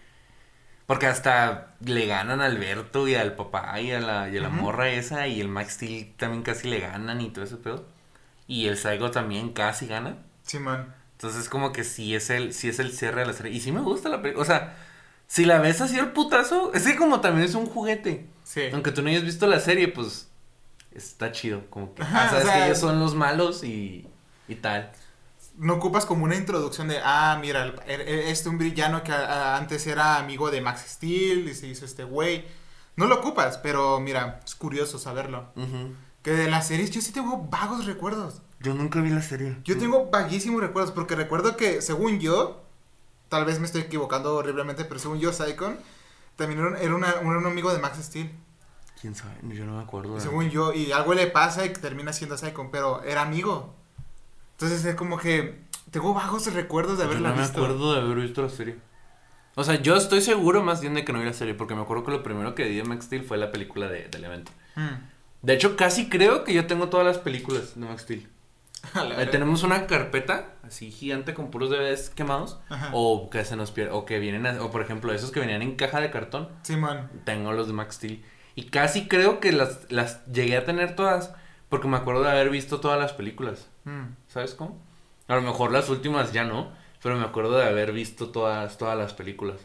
Porque 0.90 1.06
hasta 1.06 1.76
le 1.86 2.08
ganan 2.08 2.42
a 2.42 2.48
Alberto 2.48 3.08
y 3.08 3.14
al 3.16 3.36
papá 3.36 3.80
y 3.80 3.92
a 3.92 4.00
la, 4.02 4.30
y 4.30 4.38
a 4.38 4.42
la 4.42 4.50
morra 4.50 4.90
esa. 4.90 5.28
Y 5.28 5.40
el 5.40 5.48
Max 5.48 5.74
Steel 5.76 6.16
también 6.18 6.42
casi 6.44 6.68
le 6.68 6.80
ganan 6.80 7.22
y 7.22 7.30
todo 7.30 7.46
ese 7.46 7.58
pedo. 7.58 7.88
Y 8.48 8.68
el 8.68 8.78
Psycho 8.78 9.12
también 9.12 9.54
casi 9.54 9.88
gana. 9.88 10.18
Simón. 10.44 10.94
Entonces, 11.14 11.50
como 11.50 11.72
que 11.74 11.84
sí 11.84 12.16
es 12.16 12.32
el, 12.32 12.54
sí 12.54 12.70
es 12.70 12.80
el 12.80 12.92
cierre 12.92 13.22
de 13.22 13.28
la 13.28 13.34
serie. 13.34 13.52
Y 13.54 13.60
sí 13.62 13.72
me 13.72 13.82
gusta 13.82 14.10
la 14.10 14.22
película. 14.22 14.42
O 14.44 14.46
sea, 14.46 14.78
Si 15.28 15.46
la 15.46 15.60
ves 15.60 15.82
así 15.82 15.98
el 16.00 16.12
putazo, 16.14 16.74
es 16.74 16.86
que 16.88 16.98
como 16.98 17.22
también 17.22 17.48
es 17.48 17.56
un 17.56 17.68
juguete. 17.68 18.28
Sí. 18.44 18.64
Aunque 18.74 18.92
tú 18.92 19.02
no 19.04 19.10
hayas 19.10 19.24
visto 19.24 19.48
la 19.48 19.60
serie, 19.62 19.90
pues 19.90 20.30
está 20.94 21.32
chido. 21.32 21.70
Como 21.70 21.94
que, 21.96 22.04
Ajá, 22.04 22.30
sabes 22.30 22.46
o 22.46 22.48
sea, 22.48 22.54
que 22.54 22.66
ellos 22.66 22.80
son 22.80 23.00
los 23.00 23.16
malos 23.16 23.64
y, 23.64 24.08
y 24.48 24.56
tal. 24.56 24.92
No 25.60 25.74
ocupas 25.76 26.06
como 26.06 26.24
una 26.24 26.36
introducción 26.36 26.88
de, 26.88 27.00
ah, 27.04 27.38
mira, 27.42 27.76
este 27.88 28.48
un 28.50 28.58
villano 28.58 29.04
que 29.04 29.12
ah, 29.12 29.58
antes 29.58 29.86
era 29.88 30.18
amigo 30.18 30.50
de 30.52 30.62
Max 30.62 30.86
Steel 30.88 31.48
y 31.50 31.54
se 31.54 31.68
hizo 31.68 31.84
este 31.86 32.04
güey. 32.06 32.46
No 32.96 33.08
lo 33.08 33.16
ocupas, 33.16 33.58
pero 33.58 34.00
mira, 34.00 34.40
es 34.46 34.56
curioso 34.56 34.98
saberlo. 34.98 35.52
Que 36.24 36.32
de 36.32 36.50
las 36.50 36.68
series 36.68 36.92
yo 36.92 37.02
sí 37.02 37.12
tengo 37.12 37.38
vagos 37.50 37.86
recuerdos. 37.86 38.42
Yo 38.62 38.74
nunca 38.74 39.00
vi 39.02 39.10
la 39.10 39.22
serie. 39.22 39.58
Yo 39.64 39.78
tengo 39.78 40.10
vaguísimos 40.10 40.60
recuerdos 40.62 40.92
porque 40.94 41.16
recuerdo 41.16 41.56
que, 41.56 41.82
según 41.82 42.20
yo, 42.20 42.64
tal 43.30 43.46
vez 43.46 43.60
me 43.60 43.66
estoy 43.66 43.82
equivocando 43.82 44.36
horriblemente, 44.36 44.84
pero 44.86 45.00
según 45.00 45.20
yo, 45.20 45.32
Saikon 45.32 45.78
también 46.36 46.60
era, 46.60 46.70
un- 46.70 46.78
era 46.78 46.96
una- 46.96 47.16
un, 47.38 47.46
amigo 47.46 47.72
de 47.74 47.80
Max 47.80 47.98
Steel. 48.02 48.32
¿Quién 49.00 49.16
sabe? 49.16 49.34
Yo 49.44 49.66
no 49.66 49.78
me 49.78 49.84
acuerdo. 49.84 50.16
de- 50.16 50.22
Según 50.22 50.50
yo, 50.50 50.74
y 50.74 50.92
algo 50.92 51.14
le 51.14 51.28
pasa 51.28 51.66
y 51.66 51.70
termina 51.74 52.12
siendo 52.12 52.38
Saikon, 52.38 52.70
pero 52.72 53.02
era 53.04 53.22
amigo. 53.22 53.76
Entonces 54.62 54.84
es 54.86 54.96
como 54.96 55.18
que 55.18 55.62
tengo 55.92 56.14
vagos 56.14 56.54
recuerdos 56.54 56.98
de 56.98 57.06
Yo 57.06 57.10
haberla 57.12 57.30
no 57.30 57.36
me 57.36 57.42
visto. 57.44 57.58
acuerdo 57.64 57.94
de 57.94 58.02
haber 58.02 58.18
visto 58.18 58.42
la 58.42 58.50
serie. 58.50 58.76
O 59.56 59.64
sea, 59.64 59.76
yo 59.82 59.96
estoy 59.96 60.22
seguro 60.22 60.64
más 60.64 60.82
bien 60.82 60.94
de 60.94 61.04
que 61.06 61.12
no 61.14 61.20
vi 61.20 61.26
la 61.26 61.34
serie, 61.34 61.54
porque 61.54 61.76
me 61.76 61.82
acuerdo 61.82 62.04
que 62.04 62.12
lo 62.12 62.24
primero 62.24 62.56
que 62.56 62.66
vi 62.66 62.76
de 62.78 62.84
Max 62.84 63.06
Steel 63.06 63.24
fue 63.24 63.38
la 63.38 63.52
película 63.52 63.88
de, 63.88 64.08
del 64.10 64.24
evento. 64.26 64.52
Mm. 64.76 64.90
De 65.42 65.54
hecho, 65.54 65.76
casi 65.78 66.10
creo 66.10 66.44
que 66.44 66.54
yo 66.54 66.68
tengo 66.68 66.90
todas 66.90 67.06
las 67.06 67.18
películas 67.18 67.80
de 67.80 67.86
Max 67.86 68.02
Steel. 68.04 68.28
Eh, 69.18 69.26
tenemos 69.30 69.64
una 69.64 69.88
carpeta 69.88 70.54
así 70.66 70.90
gigante 70.92 71.34
con 71.34 71.52
puros 71.52 71.70
DVDs 71.70 72.10
quemados. 72.10 72.60
Ajá. 72.70 72.90
O 72.94 73.30
que 73.30 73.44
se 73.44 73.56
nos 73.58 73.72
pierde, 73.72 73.92
o 73.92 74.06
que 74.06 74.20
vienen, 74.20 74.46
a- 74.48 74.62
o 74.64 74.72
por 74.72 74.82
ejemplo, 74.82 75.12
esos 75.14 75.32
que 75.32 75.40
venían 75.42 75.62
en 75.62 75.76
caja 75.76 76.00
de 76.00 76.12
cartón. 76.12 76.48
Simón. 76.64 77.10
Tengo 77.26 77.52
los 77.52 77.68
de 77.68 77.74
Max 77.74 77.96
Steel. 77.96 78.24
Y 78.56 78.66
casi 78.70 79.08
creo 79.08 79.40
que 79.42 79.52
las, 79.52 79.80
las 79.90 80.26
llegué 80.28 80.56
a 80.58 80.64
tener 80.66 80.96
todas. 80.96 81.34
Porque 81.68 81.88
me 81.90 81.98
acuerdo 81.98 82.24
de 82.24 82.32
haber 82.32 82.50
visto 82.50 82.80
todas 82.80 82.98
las 83.00 83.12
películas. 83.14 83.68
Mm. 83.84 84.14
¿Sabes 84.30 84.54
cómo? 84.56 84.82
A 85.28 85.36
lo 85.36 85.42
mejor 85.42 85.72
las 85.72 85.90
últimas 85.90 86.32
ya 86.32 86.46
no. 86.46 86.72
Pero 87.04 87.18
me 87.18 87.24
acuerdo 87.26 87.58
de 87.58 87.66
haber 87.66 87.92
visto 87.94 88.30
todas, 88.30 88.78
todas 88.78 88.98
las 88.98 89.14
películas. 89.14 89.58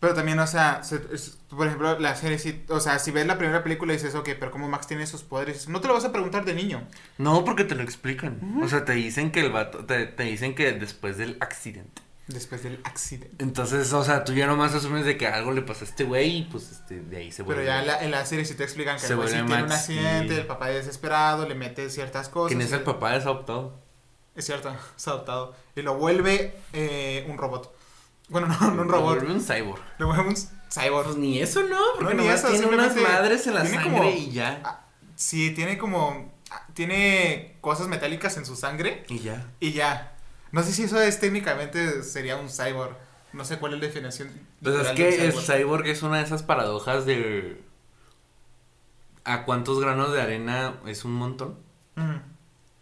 Pero 0.00 0.14
también, 0.14 0.38
o 0.38 0.46
sea, 0.46 0.82
se- 0.82 1.02
es- 1.12 1.38
por 1.48 1.66
ejemplo, 1.66 1.98
la 1.98 2.14
serie, 2.16 2.38
sí, 2.38 2.64
o 2.68 2.80
sea, 2.80 2.98
si 2.98 3.10
ves 3.10 3.26
la 3.26 3.38
primera 3.38 3.62
película 3.62 3.92
y 3.92 3.96
dices, 3.96 4.14
ok, 4.14 4.30
pero 4.38 4.50
como 4.50 4.68
Max 4.68 4.86
tiene 4.86 5.02
esos 5.02 5.22
poderes, 5.22 5.68
no 5.68 5.80
te 5.80 5.88
lo 5.88 5.94
vas 5.94 6.04
a 6.04 6.12
preguntar 6.12 6.44
de 6.44 6.54
niño. 6.54 6.86
No, 7.18 7.44
porque 7.44 7.64
te 7.64 7.74
lo 7.74 7.82
explican. 7.82 8.60
O 8.62 8.68
sea, 8.68 8.84
te 8.84 8.92
dicen 8.92 9.30
que 9.32 9.40
el 9.40 9.50
vato, 9.52 9.84
te, 9.84 10.06
te 10.06 10.22
dicen 10.24 10.54
que 10.54 10.72
después 10.72 11.16
del 11.18 11.36
accidente. 11.40 12.02
Después 12.28 12.64
del 12.64 12.80
accidente. 12.82 13.36
Entonces, 13.38 13.92
o 13.92 14.02
sea, 14.02 14.24
tú 14.24 14.32
ya 14.32 14.46
nomás 14.48 14.74
asumes 14.74 15.04
de 15.04 15.16
que 15.16 15.28
algo 15.28 15.52
le 15.52 15.62
pasó 15.62 15.84
a 15.84 15.88
este 15.88 16.02
güey 16.02 16.38
y 16.38 16.42
pues 16.44 16.72
este, 16.72 17.00
de 17.00 17.16
ahí 17.18 17.30
se 17.30 17.42
vuelve. 17.42 17.62
Pero 17.62 17.72
ya 17.72 17.80
en 17.82 17.86
la, 17.86 18.02
en 18.02 18.10
la 18.10 18.26
serie 18.26 18.44
sí 18.44 18.54
te 18.56 18.64
explican 18.64 18.96
que 18.96 19.02
Se 19.02 19.12
el 19.12 19.16
güey 19.16 19.28
sí 19.28 19.34
tiene 19.34 19.62
un 19.62 19.70
accidente, 19.72 20.36
el 20.36 20.46
papá 20.46 20.70
es 20.70 20.76
desesperado, 20.86 21.48
le 21.48 21.54
mete 21.54 21.88
ciertas 21.88 22.28
cosas. 22.28 22.48
¿Quién 22.48 22.62
es 22.62 22.72
el 22.72 22.82
papá 22.82 23.12
desadoptado? 23.12 23.78
Es 24.34 24.44
cierto, 24.44 24.74
es 24.96 25.08
adoptado. 25.08 25.54
Y 25.76 25.82
lo 25.82 25.94
vuelve 25.96 26.56
eh, 26.72 27.24
un 27.28 27.38
robot. 27.38 27.72
Bueno, 28.28 28.48
no, 28.60 28.72
no 28.72 28.82
un 28.82 28.88
robot. 28.88 29.18
Vuelve 29.20 29.32
un 29.32 29.40
cyborg. 29.40 29.80
Lo 29.98 30.08
vuelve 30.08 30.28
un 30.30 30.36
cyborg. 30.36 31.04
Pues 31.04 31.16
ni 31.16 31.38
eso, 31.38 31.62
¿no? 31.62 31.78
Porque 31.94 32.14
No, 32.14 32.22
ni 32.22 32.26
nomás 32.26 32.40
eso, 32.40 32.48
tiene 32.50 32.66
unas 32.66 32.96
madres 32.96 33.46
en 33.46 33.54
la 33.54 33.64
sangre 33.64 33.82
como- 33.84 34.04
y 34.10 34.32
ya. 34.32 34.60
Ah, 34.64 34.82
Sí, 35.14 35.52
tiene 35.52 35.78
como... 35.78 36.34
ah, 36.50 36.66
Tiene 36.74 37.56
cosas 37.60 37.86
metálicas 37.86 38.36
en 38.36 38.44
su 38.44 38.56
sangre 38.56 39.04
Y 39.08 39.20
ya. 39.20 39.46
y 39.60 39.72
ya. 39.72 40.15
No 40.52 40.62
sé 40.62 40.72
si 40.72 40.84
eso 40.84 41.00
es 41.00 41.18
técnicamente 41.20 42.02
sería 42.02 42.36
un 42.36 42.48
cyborg. 42.48 42.96
No 43.32 43.44
sé 43.44 43.58
cuál 43.58 43.74
es 43.74 43.80
la 43.80 43.86
definición. 43.86 44.30
Pues 44.62 44.74
es 44.76 44.88
que 44.92 45.26
el 45.26 45.32
cyborg. 45.32 45.86
es 45.86 46.02
una 46.02 46.18
de 46.18 46.24
esas 46.24 46.42
paradojas 46.42 47.04
de... 47.04 47.62
¿A 49.24 49.44
cuántos 49.44 49.80
granos 49.80 50.12
de 50.12 50.22
arena 50.22 50.80
es 50.86 51.04
un 51.04 51.12
montón? 51.12 51.58
Mm. 51.96 52.14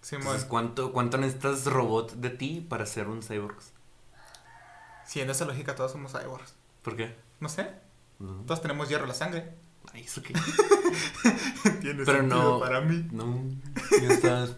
Simón. 0.02 0.22
Entonces, 0.26 0.44
¿cuánto, 0.44 0.92
¿cuánto 0.92 1.16
necesitas 1.16 1.64
robot 1.64 2.12
de 2.16 2.30
ti 2.30 2.64
para 2.68 2.84
ser 2.84 3.08
un 3.08 3.22
cyborg? 3.22 3.56
Siguiendo 5.06 5.32
esa 5.32 5.46
lógica, 5.46 5.74
todos 5.74 5.92
somos 5.92 6.12
cyborgs. 6.12 6.54
¿Por 6.82 6.96
qué? 6.96 7.16
No 7.40 7.48
sé, 7.48 7.70
todos 8.46 8.60
tenemos 8.60 8.88
hierro 8.88 9.04
en 9.04 9.08
la 9.08 9.14
sangre. 9.14 9.54
Ay, 9.92 10.02
¿eso 10.02 10.22
qué? 10.22 10.34
Tiene 11.80 12.04
Pero 12.04 12.18
sentido 12.18 12.42
no- 12.54 12.60
para 12.60 12.80
mí. 12.82 13.06
No, 13.12 13.42
ya 14.02 14.08
estás... 14.08 14.56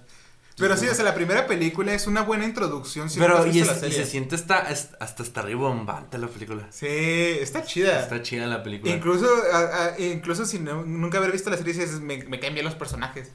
Pero 0.59 0.77
sí, 0.77 0.89
o 0.89 0.95
sea, 0.95 1.05
la 1.05 1.15
primera 1.15 1.47
película 1.47 1.93
es 1.93 2.07
una 2.07 2.23
buena 2.23 2.45
introducción. 2.47 3.11
Si 3.11 3.19
Pero 3.21 3.39
has 3.39 3.55
y, 3.55 3.61
es- 3.61 3.67
la 3.67 3.75
y 3.75 3.81
serie. 3.81 3.97
se 3.99 4.07
siente 4.07 4.35
hasta, 4.37 4.57
hasta 4.59 5.23
está 5.23 5.43
ribombante 5.43 6.17
la 6.17 6.29
película. 6.29 6.67
Sí, 6.71 6.87
está 6.89 7.63
chida. 7.63 8.01
Está 8.01 8.23
chida 8.23 8.47
la 8.47 8.63
película. 8.63 8.91
Incluso, 8.95 9.27
a- 9.53 9.85
a- 9.89 10.01
incluso 10.01 10.47
sin 10.47 10.65
nunca 10.65 11.19
haber 11.19 11.31
visto 11.33 11.51
la 11.51 11.59
serie, 11.59 11.75
dices, 11.75 12.01
me, 12.01 12.25
me 12.25 12.41
caen 12.41 12.55
bien 12.55 12.65
los 12.65 12.75
personajes. 12.75 13.33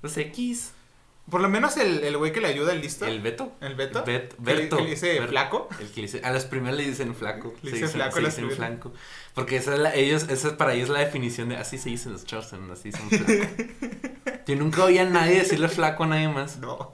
Los 0.00 0.16
X. 0.16 0.72
Por 1.30 1.42
lo 1.42 1.48
menos 1.48 1.76
el 1.76 2.02
el 2.02 2.16
güey 2.16 2.32
que 2.32 2.40
le 2.40 2.48
ayuda, 2.48 2.72
el 2.72 2.80
listo. 2.80 3.04
El 3.04 3.20
Beto. 3.20 3.52
¿El 3.60 3.74
Beto? 3.76 4.02
Bet- 4.04 4.34
Berto. 4.38 4.78
que 4.78 4.82
le 4.82 4.90
dice 4.90 5.12
Berto. 5.12 5.28
flaco. 5.28 5.68
El 5.78 5.88
que 5.90 5.96
le 6.00 6.06
dice, 6.06 6.22
a 6.24 6.32
las 6.32 6.46
primeras 6.46 6.76
le 6.78 6.88
dicen 6.88 7.14
flaco. 7.14 7.54
Le 7.62 7.70
se 7.70 7.76
dice 7.76 7.86
dicen- 7.86 7.90
flaco 8.00 8.16
se 8.30 8.42
dicen. 8.42 8.80
Porque 9.34 9.56
esa 9.56 9.74
es 9.74 9.78
la, 9.78 9.94
ellos, 9.94 10.26
esa 10.28 10.48
es 10.48 10.54
para 10.54 10.74
ellos 10.74 10.88
la 10.88 10.98
definición 11.00 11.48
de 11.48 11.56
así 11.56 11.78
se 11.78 11.90
dicen 11.90 12.12
los 12.12 12.24
Charleston, 12.24 12.70
así 12.70 12.92
son 12.92 13.08
flaco. 13.08 13.44
Yo 14.46 14.56
nunca 14.56 14.84
oía 14.84 15.02
a 15.02 15.04
nadie 15.04 15.38
decirle 15.38 15.68
flaco 15.68 16.04
a 16.04 16.08
nadie 16.08 16.28
más. 16.28 16.58
No. 16.58 16.90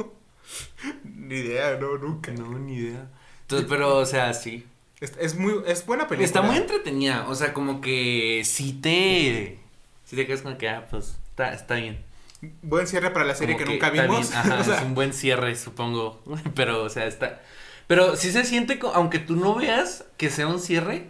Ni 1.04 1.36
idea, 1.36 1.76
no, 1.80 1.96
nunca. 1.96 2.32
No, 2.32 2.58
ni 2.58 2.74
idea. 2.74 3.08
Entonces, 3.42 3.66
pero, 3.68 3.96
o 3.96 4.06
sea, 4.06 4.34
sí. 4.34 4.66
Es, 5.00 5.14
es 5.18 5.36
muy, 5.36 5.62
es 5.66 5.84
buena 5.86 6.06
película. 6.08 6.26
Está 6.26 6.42
muy 6.42 6.56
entretenida. 6.56 7.26
O 7.28 7.34
sea, 7.34 7.52
como 7.52 7.80
que 7.80 8.42
sí 8.44 8.74
te. 8.74 9.58
Sí 10.04 10.16
te 10.16 10.26
quedas 10.26 10.42
con 10.42 10.56
que, 10.58 10.68
ah, 10.68 10.86
pues, 10.90 11.16
está, 11.30 11.52
está 11.52 11.76
bien. 11.76 12.04
Buen 12.62 12.86
cierre 12.86 13.10
para 13.10 13.24
la 13.24 13.34
serie 13.34 13.56
que, 13.56 13.64
nunca 13.64 13.90
vimos. 13.90 14.32
Ajá, 14.32 14.58
O 14.60 14.64
sea, 14.64 14.76
es 14.76 14.82
un 14.82 14.94
buen 14.94 15.12
cierre, 15.12 15.56
supongo. 15.56 16.22
Pero, 16.54 16.82
o 16.82 16.90
sea, 16.90 17.06
está. 17.06 17.42
Pero 17.86 18.16
sí 18.16 18.32
se 18.32 18.44
siente, 18.44 18.78
aunque 18.94 19.18
tú 19.18 19.36
no 19.36 19.54
veas 19.54 20.04
que 20.16 20.28
sea 20.28 20.48
un 20.48 20.60
cierre, 20.60 21.06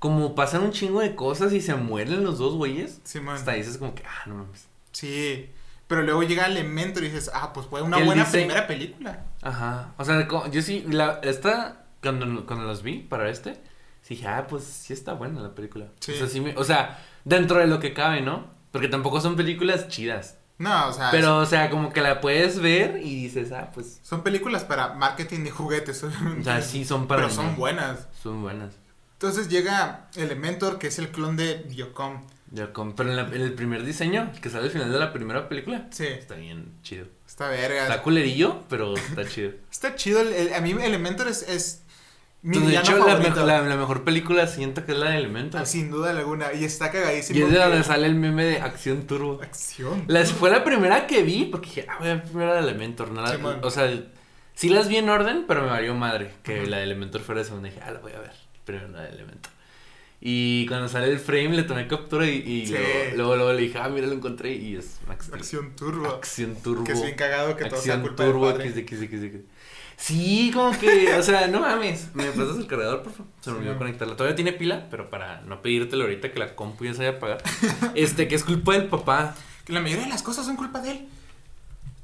como 0.00 0.34
pasan 0.34 0.62
un 0.64 0.72
chingo 0.72 0.98
de 1.00 1.14
cosas 1.14 1.52
y 1.52 1.60
se 1.60 1.76
mueren 1.76 2.24
los 2.24 2.38
dos 2.38 2.54
güeyes. 2.54 3.00
Simón. 3.04 3.36
Hasta 3.36 3.52
dices 3.52 3.78
como 3.78 3.94
que, 3.94 4.02
ah, 4.04 4.22
no 4.26 4.34
mames. 4.34 4.66
Sí. 4.90 5.48
Pero 5.86 6.02
luego 6.02 6.22
llega 6.24 6.46
Elementor 6.46 7.04
y 7.04 7.08
dices, 7.10 7.30
ah, 7.34 7.52
pues 7.52 7.66
fue 7.66 7.82
una 7.82 7.98
buena 7.98 8.24
dice- 8.24 8.38
primera 8.38 8.66
película. 8.66 9.26
Ajá. 9.42 9.92
O 9.98 10.04
sea, 10.04 10.26
yo 10.50 10.62
sí, 10.62 10.84
la, 10.88 11.20
esta, 11.22 11.84
cuando, 12.02 12.46
cuando 12.46 12.64
los 12.64 12.82
vi 12.82 12.98
para 12.98 13.28
este, 13.28 13.54
sí 14.02 14.14
dije, 14.14 14.26
ah, 14.26 14.46
pues 14.48 14.64
sí 14.64 14.92
está 14.92 15.12
buena 15.14 15.40
la 15.40 15.54
película. 15.54 15.86
Sí. 16.00 16.12
O 16.12 16.16
sea, 16.16 16.26
sí 16.28 16.40
me- 16.40 16.56
o 16.56 16.64
sea, 16.64 16.98
dentro 17.24 17.58
de 17.58 17.66
lo 17.66 17.78
que 17.80 17.92
cabe, 17.94 18.20
¿no? 18.22 18.46
Porque 18.72 18.88
tampoco 18.88 19.20
son 19.20 19.36
películas 19.36 19.88
chidas. 19.88 20.38
No, 20.58 20.88
o 20.88 20.92
sea, 20.92 21.10
Pero, 21.10 21.38
o 21.38 21.46
sea, 21.46 21.70
como 21.70 21.90
que 21.92 22.02
la 22.02 22.20
puedes 22.20 22.60
ver 22.60 22.98
y 23.02 23.22
dices, 23.22 23.50
ah, 23.50 23.70
pues. 23.74 23.98
son 24.02 24.22
películas 24.22 24.62
para 24.64 24.92
marketing 24.94 25.42
de 25.44 25.50
juguetes. 25.50 26.04
O 26.04 26.10
sea, 26.44 26.60
sí 26.62 26.84
son 26.84 27.06
para. 27.08 27.22
Pero 27.22 27.34
son 27.34 27.56
buenas. 27.56 28.08
Son 28.22 28.42
buenas. 28.42 28.74
Entonces 29.20 29.50
llega 29.50 30.06
Elementor, 30.16 30.78
que 30.78 30.86
es 30.86 30.98
el 30.98 31.10
clon 31.10 31.36
de 31.36 31.62
Biocom. 31.68 32.22
Con, 32.72 32.94
pero 32.94 33.10
en, 33.10 33.16
la- 33.16 33.28
en 33.28 33.42
el 33.42 33.52
primer 33.52 33.84
diseño, 33.84 34.32
que 34.40 34.48
sale 34.48 34.64
al 34.64 34.70
final 34.70 34.90
de 34.90 34.98
la 34.98 35.12
primera 35.12 35.46
película, 35.46 35.88
Sí, 35.90 36.06
está 36.06 36.36
bien 36.36 36.72
chido. 36.82 37.04
está 37.26 37.48
verga. 37.50 37.82
Está 37.82 38.02
culerillo, 38.02 38.64
pero 38.70 38.94
está 38.96 39.28
chido. 39.28 39.52
Está 39.70 39.94
chido. 39.94 40.22
el- 40.22 40.32
el- 40.32 40.54
a 40.54 40.60
mí 40.62 40.70
Elementor 40.72 41.28
es, 41.28 41.42
es 41.42 41.82
mi 42.40 42.56
Entonces, 42.56 42.78
de 42.78 42.80
hecho, 42.82 42.98
la, 43.06 43.12
favorito. 43.12 43.40
me- 43.42 43.46
la, 43.46 43.60
la 43.60 43.76
mejor 43.76 44.04
película 44.04 44.46
siento 44.46 44.86
que 44.86 44.92
es 44.92 44.98
la 44.98 45.10
de 45.10 45.18
Elemental. 45.18 45.60
Ah, 45.60 45.66
Sin 45.66 45.90
duda 45.90 46.10
alguna. 46.10 46.54
Y 46.54 46.64
está 46.64 46.90
cagadísimo. 46.90 47.38
Y 47.38 47.42
es 47.42 47.48
de 47.50 47.56
que- 47.56 47.62
donde 47.62 47.84
sale 47.84 48.06
el 48.06 48.14
meme 48.14 48.44
de 48.46 48.60
Acción 48.62 49.06
Turbo. 49.06 49.38
Acción. 49.42 50.04
La, 50.06 50.24
fue 50.24 50.50
la 50.50 50.64
primera 50.64 51.06
que 51.06 51.22
vi 51.22 51.44
porque 51.44 51.66
dije, 51.66 51.86
ah, 51.90 51.96
voy 52.00 52.08
a 52.08 52.14
ver 52.14 52.22
primero 52.24 52.54
la 52.54 52.62
de 52.62 52.68
Elementor. 52.70 53.10
No 53.10 53.22
o 53.62 53.70
sea, 53.70 54.02
sí 54.54 54.70
las 54.70 54.88
vi 54.88 54.96
en 54.96 55.10
orden, 55.10 55.44
pero 55.46 55.60
me 55.60 55.68
valió 55.68 55.94
madre 55.94 56.32
que 56.42 56.66
la 56.66 56.78
de 56.78 56.84
Elementor 56.84 57.20
fuera 57.20 57.42
de 57.42 57.44
segunda. 57.44 57.68
Dije, 57.68 57.82
ah, 57.84 57.90
la 57.90 58.00
voy 58.00 58.12
a 58.12 58.18
ver. 58.20 58.32
Primero 58.64 58.88
la 58.88 59.02
de 59.02 59.08
Elementor. 59.10 59.52
Y 60.22 60.66
cuando 60.66 60.86
sale 60.88 61.10
el 61.10 61.18
frame 61.18 61.56
le 61.56 61.62
tomé 61.62 61.86
captura 61.88 62.26
y, 62.26 62.36
y 62.46 62.66
Sí. 62.66 62.72
luego, 62.74 63.16
luego, 63.16 63.36
luego 63.36 63.52
le 63.54 63.62
dije, 63.62 63.78
ah, 63.78 63.88
mira, 63.88 64.06
lo 64.06 64.12
encontré. 64.12 64.52
Y 64.54 64.76
es 64.76 64.98
Max. 65.08 65.30
Acción 65.32 65.74
Turbo. 65.76 66.08
Acción 66.08 66.56
Turbo. 66.62 66.84
Que 66.84 66.92
es 66.92 67.02
bien 67.02 67.16
cagado 67.16 67.56
que 67.56 67.64
todo 67.64 67.80
sea 67.80 68.00
culpa 68.02 68.24
Turbo. 68.26 68.52
del 68.52 68.72
padre. 68.72 69.44
Sí, 69.96 70.50
como 70.54 70.78
que, 70.78 71.12
o 71.14 71.22
sea, 71.22 71.46
no 71.48 71.60
mames. 71.60 72.08
¿Me 72.14 72.24
pasas 72.24 72.56
el 72.56 72.66
cargador, 72.66 73.02
por 73.02 73.12
favor? 73.12 73.26
Se 73.40 73.50
me 73.50 73.54
Sí, 73.56 73.58
olvidó 73.60 73.72
no. 73.74 73.78
conectarla. 73.78 74.16
Todavía 74.16 74.34
tiene 74.36 74.52
pila, 74.52 74.86
pero 74.90 75.10
para 75.10 75.42
no 75.42 75.60
pedírtelo 75.62 76.04
ahorita 76.04 76.32
que 76.32 76.38
la 76.38 76.54
compu 76.54 76.84
ya 76.84 76.92
se 76.94 76.98
vaya 77.00 77.10
a 77.12 77.16
apagar. 77.16 77.42
este, 77.94 78.26
que 78.28 78.34
es 78.34 78.44
culpa 78.44 78.72
del 78.72 78.86
papá. 78.88 79.34
Que 79.64 79.72
la 79.74 79.80
mayoría 79.80 80.04
de 80.04 80.10
las 80.10 80.22
cosas 80.22 80.46
son 80.46 80.56
culpa 80.56 80.80
de 80.80 80.90
él. 80.92 81.08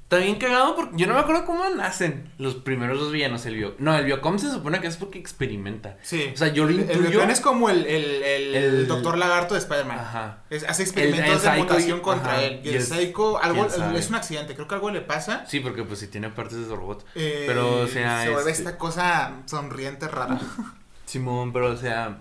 Está 0.06 0.18
bien 0.18 0.36
cagado 0.36 0.76
porque 0.76 0.92
yo 0.96 1.08
no 1.08 1.14
me 1.14 1.18
acuerdo 1.20 1.44
cómo 1.44 1.68
nacen 1.70 2.30
los 2.38 2.54
primeros 2.54 3.00
dos 3.00 3.10
villanos. 3.10 3.44
El 3.44 3.56
bio... 3.56 3.74
No, 3.80 3.92
el 3.98 4.04
Biocom 4.04 4.38
se 4.38 4.52
supone 4.52 4.80
que 4.80 4.86
es 4.86 4.96
porque 4.96 5.18
experimenta. 5.18 5.96
Sí. 6.00 6.30
O 6.32 6.36
sea, 6.36 6.46
yo 6.52 6.62
lo 6.62 6.70
El 6.70 6.78
intuyo. 6.82 7.10
Biocom 7.10 7.30
es 7.30 7.40
como 7.40 7.70
el, 7.70 7.84
el, 7.86 8.22
el, 8.22 8.54
El- 8.54 8.86
Doctor 8.86 9.18
Lagarto 9.18 9.54
de 9.54 9.60
Spider-Man. 9.60 9.98
Ajá. 9.98 10.44
Es- 10.48 10.62
hace 10.62 10.84
El- 10.84 10.88
experimentos 10.90 11.44
el 11.44 11.50
de 11.50 11.58
mutación 11.58 11.98
y- 11.98 12.02
contra 12.02 12.34
ajá, 12.34 12.42
él. 12.44 12.60
Y, 12.62 12.66
y 12.66 12.70
el 12.70 12.76
el- 12.76 12.82
Psycho, 12.84 13.42
algo, 13.42 13.66
es 13.96 14.08
un 14.08 14.14
accidente. 14.14 14.54
Creo 14.54 14.68
que 14.68 14.74
algo 14.76 14.90
le 14.92 15.00
pasa. 15.00 15.44
Sí, 15.48 15.58
porque 15.58 15.82
pues 15.82 15.98
si 15.98 16.06
tiene 16.06 16.28
partes 16.30 16.58
de 16.58 16.66
su 16.66 16.76
robot. 16.76 17.04
eh, 17.16 17.42
Pero, 17.48 17.80
o 17.80 17.86
sea, 17.88 18.22
Se 18.22 18.30
vuelve 18.30 18.52
este- 18.52 18.62
esta 18.62 18.78
cosa 18.78 19.32
sonriente 19.46 20.06
rara. 20.06 20.38
Simón, 21.06 21.52
pero 21.52 21.72
o 21.72 21.76
sea. 21.76 22.18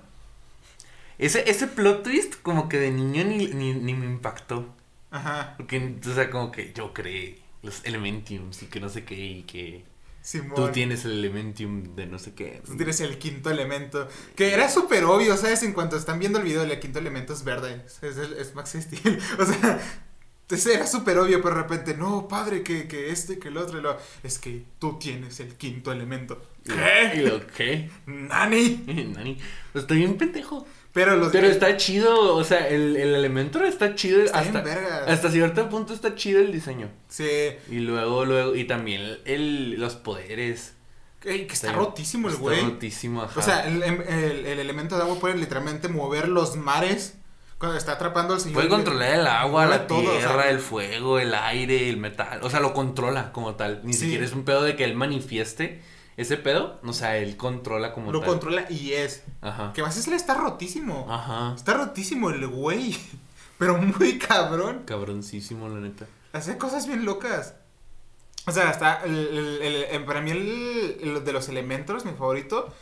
Ese, 1.19 1.49
ese 1.49 1.67
plot 1.67 2.01
twist, 2.03 2.41
como 2.41 2.67
que 2.67 2.77
de 2.79 2.89
niño 2.91 3.23
ni, 3.25 3.45
ni, 3.47 3.73
ni 3.73 3.93
me 3.93 4.05
impactó. 4.07 4.67
Ajá. 5.11 5.53
Porque, 5.57 5.95
o 6.03 6.13
sea, 6.15 6.29
como 6.31 6.51
que 6.51 6.73
yo 6.73 6.91
creé 6.93 7.44
los 7.65 7.83
Elementiums 7.85 8.63
y 8.63 8.67
que 8.67 8.79
no 8.79 8.89
sé 8.89 9.03
qué, 9.03 9.15
y 9.15 9.43
que 9.43 9.83
Simón. 10.21 10.55
tú 10.55 10.69
tienes 10.69 11.05
el 11.05 11.11
Elementium 11.11 11.95
de 11.95 12.05
no 12.07 12.17
sé 12.19 12.33
qué. 12.33 12.61
Tú 12.65 12.75
tienes 12.77 12.99
el 13.01 13.17
quinto 13.17 13.49
elemento. 13.49 14.07
Que 14.35 14.53
era 14.53 14.69
súper 14.69 15.03
obvio, 15.05 15.35
¿sabes? 15.37 15.61
En 15.63 15.73
cuanto 15.73 15.97
están 15.97 16.19
viendo 16.19 16.39
el 16.39 16.45
video, 16.45 16.63
el 16.63 16.79
quinto 16.79 16.99
elemento 16.99 17.33
es 17.33 17.43
verde. 17.43 17.83
Es, 17.85 18.01
es, 18.03 18.17
es 18.17 18.55
Max 18.55 18.75
Steel. 18.79 19.19
O 19.39 19.45
sea, 19.45 19.79
entonces 20.41 20.75
era 20.75 20.85
súper 20.87 21.17
obvio, 21.17 21.41
pero 21.41 21.55
de 21.55 21.61
repente, 21.63 21.97
no, 21.97 22.27
padre, 22.27 22.61
que, 22.61 22.87
que 22.87 23.09
este, 23.09 23.39
que 23.39 23.47
el 23.47 23.57
otro. 23.57 23.79
y 23.79 23.81
lo- 23.81 23.97
es 24.23 24.37
que 24.39 24.63
tú 24.79 24.97
tienes 24.99 25.39
el 25.39 25.55
quinto 25.55 25.91
elemento. 25.91 26.41
Lo- 26.65 26.75
¿Y 27.15 27.25
lo 27.25 27.45
qué? 27.47 27.89
¡Nani! 28.05 28.83
Nani. 29.15 29.37
Pues 29.73 29.83
estoy 29.83 29.97
bien 29.99 30.17
pendejo. 30.17 30.65
Pero 30.95 31.15
los. 31.17 31.31
Pero 31.31 31.45
está 31.47 31.75
chido, 31.77 32.35
o 32.35 32.43
sea, 32.45 32.67
el, 32.69 32.95
el 32.95 33.13
Elementor 33.15 33.65
está 33.65 33.93
chido. 33.95 34.23
Está 34.23 34.39
hasta, 34.39 34.63
hasta 35.05 35.29
cierto 35.29 35.69
punto 35.69 35.93
está 35.93 36.15
chido 36.15 36.39
el 36.39 36.51
diseño. 36.51 36.89
Sí. 37.09 37.27
Y 37.69 37.79
luego, 37.79 38.23
luego, 38.25 38.55
y 38.55 38.63
también 38.63 39.17
el, 39.25 39.79
los 39.79 39.95
poderes. 39.95 40.73
Ey, 41.25 41.47
que 41.47 41.53
está 41.53 41.67
Está- 41.67 41.79
rotísimo 41.79 42.27
el 42.29 42.33
Está 42.35 42.41
güey. 42.43 42.61
rotísimo, 42.61 43.23
ajá. 43.23 43.39
O 43.39 43.43
sea, 43.43 43.67
el, 43.67 43.83
el- 43.83 44.45
el 44.45 44.59
elemento 44.59 44.95
de 44.95 45.03
agua 45.03 45.19
puede 45.19 45.35
literalmente 45.37 45.89
mover 45.89 46.29
los 46.29 46.55
mares 46.55 47.15
cuando 47.57 47.77
está 47.77 47.93
atrapando 47.93 48.33
al 48.35 48.39
señor. 48.39 48.55
Puede 48.55 48.69
controlar 48.69 49.15
el 49.19 49.27
agua, 49.27 49.65
la 49.65 49.75
o 49.75 49.79
sea, 49.79 49.87
tierra, 50.19 50.49
el 50.49 50.59
fuego, 50.59 51.19
el 51.19 51.33
aire, 51.35 51.89
el 51.89 51.97
metal. 51.97 52.39
O 52.41 52.49
sea, 52.49 52.61
lo 52.61 52.73
controla 52.73 53.31
como 53.33 53.55
tal. 53.55 53.81
Ni 53.83 53.91
Sí. 53.93 54.01
siquiera 54.01 54.23
es 54.23 54.31
un 54.33 54.45
pedo 54.45 54.63
de 54.63 54.75
que 54.77 54.85
él 54.85 54.95
manifieste 54.95 55.81
ese 56.17 56.37
pedo. 56.37 56.79
O 56.83 56.93
sea, 56.93 57.17
él 57.17 57.37
controla 57.37 57.93
como 57.93 58.11
Lo 58.11 58.19
tal. 58.19 58.29
controla 58.29 58.65
y 58.69 58.93
es. 58.93 59.23
Ajá. 59.41 59.73
Que 59.73 59.81
más 59.81 59.97
es 59.97 60.07
está 60.07 60.33
rotísimo. 60.35 61.07
Ajá. 61.09 61.53
Está 61.55 61.73
rotísimo 61.73 62.29
el 62.29 62.47
güey. 62.47 62.95
Pero 63.57 63.77
muy 63.77 64.17
cabrón. 64.19 64.83
Cabroncísimo, 64.85 65.69
la 65.69 65.79
neta. 65.79 66.05
Hace 66.33 66.57
cosas 66.57 66.87
bien 66.87 67.05
locas. 67.05 67.55
O 68.47 68.51
sea, 68.51 68.69
está. 68.69 69.01
El, 69.05 69.59
el- 69.91 70.05
para 70.05 70.21
mí, 70.21 70.31
el, 70.31 71.21
de 71.23 71.33
los 71.33 71.47
elementos, 71.49 72.05
mi 72.05 72.11
favorito, 72.11 72.73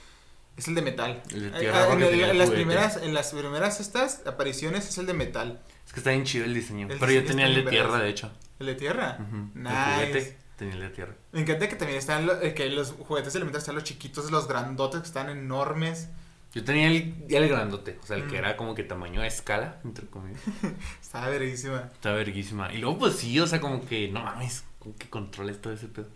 es 0.58 0.67
el 0.67 0.76
de 0.76 0.82
metal. 0.82 1.22
El 1.32 1.52
de 1.52 1.58
Eh, 1.58 1.60
tierra, 1.62 1.93
en, 1.93 2.00
tenía 2.00 2.32
en 2.32 2.38
las 2.38 2.50
primeras, 2.50 2.98
en 2.98 3.13
las 3.13 3.32
primeras 3.34 3.80
estas 3.80 4.26
apariciones 4.26 4.89
es 4.89 4.98
el 4.98 5.06
de 5.06 5.13
metal. 5.13 5.62
Es 5.86 5.93
que 5.93 6.00
está 6.00 6.10
bien 6.10 6.24
chido 6.26 6.46
el 6.46 6.54
diseño. 6.54 6.88
Pero 7.00 7.12
yo 7.12 7.24
tenía 7.24 7.46
el 7.46 7.56
de 7.56 7.63
tierra, 7.69 7.98
de 8.00 8.10
hecho. 8.10 8.32
El 8.60 8.65
de 8.67 8.76
tierra. 8.76 9.17
Ujú. 9.22 9.50
El 9.56 9.63
Nice. 9.63 10.38
Tenía 10.58 10.76
de 10.78 10.89
tierra. 10.89 11.16
Me 11.32 11.42
encanta 11.42 11.68
que 11.70 11.76
también 11.76 12.00
están 12.00 12.26
lo- 12.26 12.42
eh, 12.42 12.54
que 12.54 12.70
los 12.70 12.92
juguetes 12.92 13.34
elementales 13.36 13.63
están 13.63 13.76
los 13.76 13.84
chiquitos, 13.84 14.32
los 14.32 14.48
grandotes 14.48 15.02
que 15.02 15.08
están 15.08 15.30
enormes. 15.30 16.10
Yo 16.54 16.63
tenía 16.63 16.88
el, 16.88 17.16
el 17.30 17.50
grandote, 17.50 17.98
o 18.02 18.06
sea, 18.06 18.18
el 18.18 18.28
que 18.28 18.36
Mm. 18.36 18.46
era 18.46 18.58
como 18.58 18.76
que 18.76 18.84
tamaño 18.84 19.22
a 19.22 19.28
escala, 19.28 19.80
entre 19.84 20.06
comillas. 20.06 20.42
Está 21.02 21.28
verguísima. 21.28 21.89
Está 21.94 22.12
verguísima. 22.12 22.72
Y 22.72 22.78
luego, 22.78 23.00
pues 23.00 23.16
sí, 23.16 23.39
o 23.39 23.48
sea, 23.48 23.60
como 23.60 23.84
que, 23.86 24.10
no 24.10 24.22
mames, 24.22 24.63
como 24.80 24.96
que 24.96 25.10
controles 25.10 25.60
todo 25.60 25.74
ese 25.74 25.88
pedo. 25.88 26.08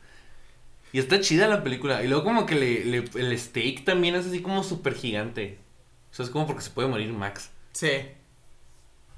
Y 0.94 1.00
está 1.00 1.20
chida 1.20 1.48
la 1.48 1.64
película. 1.64 2.04
Y 2.04 2.08
luego, 2.08 2.24
como 2.24 2.46
que 2.46 2.56
le, 2.56 2.86
le- 2.86 3.10
el 3.16 3.38
steak 3.40 3.84
también 3.84 4.14
es 4.16 4.28
así 4.28 4.42
como 4.42 4.64
súper 4.64 4.94
gigante. 4.94 5.58
O 6.12 6.14
sea, 6.14 6.24
es 6.26 6.32
como 6.32 6.46
porque 6.48 6.62
se 6.62 6.70
puede 6.70 6.88
morir 6.88 7.12
Max. 7.12 7.50
Sí. 7.74 8.04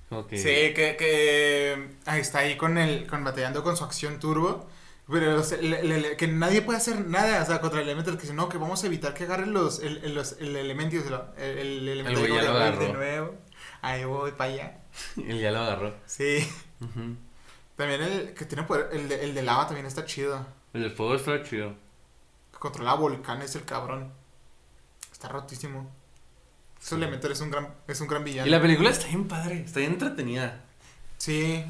Como 0.09 0.25
que. 0.25 0.37
Sí, 0.37 0.73
que, 0.73 0.95
que 0.97 1.89
ahí 2.05 2.21
está 2.21 2.39
ahí 2.39 2.57
con 2.57 2.77
el, 2.77 3.05
con 3.07 3.23
batallando 3.23 3.61
con 3.61 3.77
su 3.77 3.83
acción 3.83 4.19
turbo. 4.19 4.67
Pero 5.09 5.39
o 5.39 5.43
sea, 5.43 5.57
le- 5.59 5.81
le- 5.83 5.99
le- 6.01 6.17
que 6.17 6.27
nadie 6.27 6.61
puede 6.61 6.77
hacer 6.77 7.05
nada, 7.07 7.41
o 7.41 7.45
sea, 7.45 7.59
contra 7.61 7.79
el 7.81 7.87
elemento 7.87 8.11
que 8.15 8.21
dice, 8.21 8.33
no, 8.33 8.47
que 8.49 8.57
vamos 8.59 8.83
a 8.83 8.87
evitar 8.87 9.13
que 9.13 9.23
agarren 9.23 9.53
los, 9.53 9.79
el, 9.81 10.03
el- 10.03 10.13
los, 10.13 10.33
el 10.39 10.55
elemento, 10.55 10.95
el, 11.37 11.43
el 11.57 11.89
elemento 11.89 12.19
güey 12.19 12.33
ya 12.33 12.41
de, 12.41 12.47
lo 12.71 12.79
de 12.79 12.93
nuevo. 12.93 13.35
Ahí 13.81 14.03
voy 14.03 14.31
para 14.33 14.51
allá. 14.53 14.77
Él 15.17 15.39
ya 15.39 15.51
lo 15.51 15.59
agarró. 15.59 15.95
Sí. 16.05 16.47
Ujú. 16.81 17.15
También 17.75 18.01
el 18.01 18.33
que 18.33 18.45
tiene 18.45 18.63
poder, 18.63 18.89
el 18.91 19.07
de, 19.09 19.23
el 19.23 19.33
de 19.33 19.41
lava 19.41 19.65
también 19.65 19.85
está 19.85 20.05
chido. 20.05 20.45
El 20.73 20.83
de 20.83 20.89
fuego 20.91 21.15
está 21.15 21.41
chido. 21.43 21.73
Que 22.51 22.59
controla 22.59 22.93
volcanes 22.93 23.55
el 23.55 23.63
cabrón. 23.65 24.11
Está 25.11 25.27
rotísimo. 25.29 25.89
Su 26.79 26.89
Sí. 26.89 26.95
elemento 26.95 27.27
es 27.31 27.41
un 27.41 27.49
gran, 27.51 27.73
es 27.87 27.99
un 28.01 28.07
gran 28.07 28.23
villano. 28.23 28.47
Y 28.47 28.51
la 28.51 28.61
película 28.61 28.89
está 28.89 29.07
bien 29.07 29.27
padre, 29.27 29.63
está 29.65 29.79
bien 29.79 29.93
entretenida. 29.93 30.61
Sí. 31.17 31.65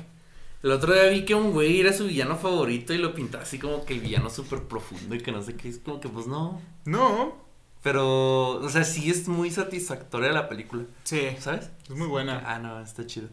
El 0.61 0.71
otro 0.71 0.93
día 0.93 1.05
vi 1.05 1.23
que 1.25 1.35
un 1.35 1.51
güey 1.51 1.79
era 1.79 1.93
su 1.93 2.05
villano 2.07 2.35
favorito 2.35 2.93
y 2.93 2.97
lo 2.97 3.13
pintaba 3.13 3.43
así 3.43 3.59
como 3.59 3.85
que 3.85 3.93
el 3.93 4.01
villano 4.01 4.29
súper 4.29 4.63
profundo 4.63 5.15
y 5.15 5.21
que 5.21 5.31
no 5.31 5.41
sé 5.41 5.55
qué. 5.55 5.69
Es 5.69 5.79
como 5.79 5.99
que, 6.01 6.09
pues 6.09 6.27
no. 6.27 6.61
No. 6.85 7.37
Pero, 7.81 8.55
o 8.59 8.69
sea, 8.69 8.83
sí 8.83 9.09
es 9.09 9.29
muy 9.29 9.51
satisfactoria 9.51 10.33
la 10.33 10.49
película, 10.49 10.83
Sí. 11.03 11.29
¿sabes? 11.39 11.69
Es 11.83 11.95
muy 11.95 12.07
buena. 12.07 12.43
Ah, 12.45 12.59
no, 12.59 12.81
está 12.81 13.05
chido. 13.07 13.29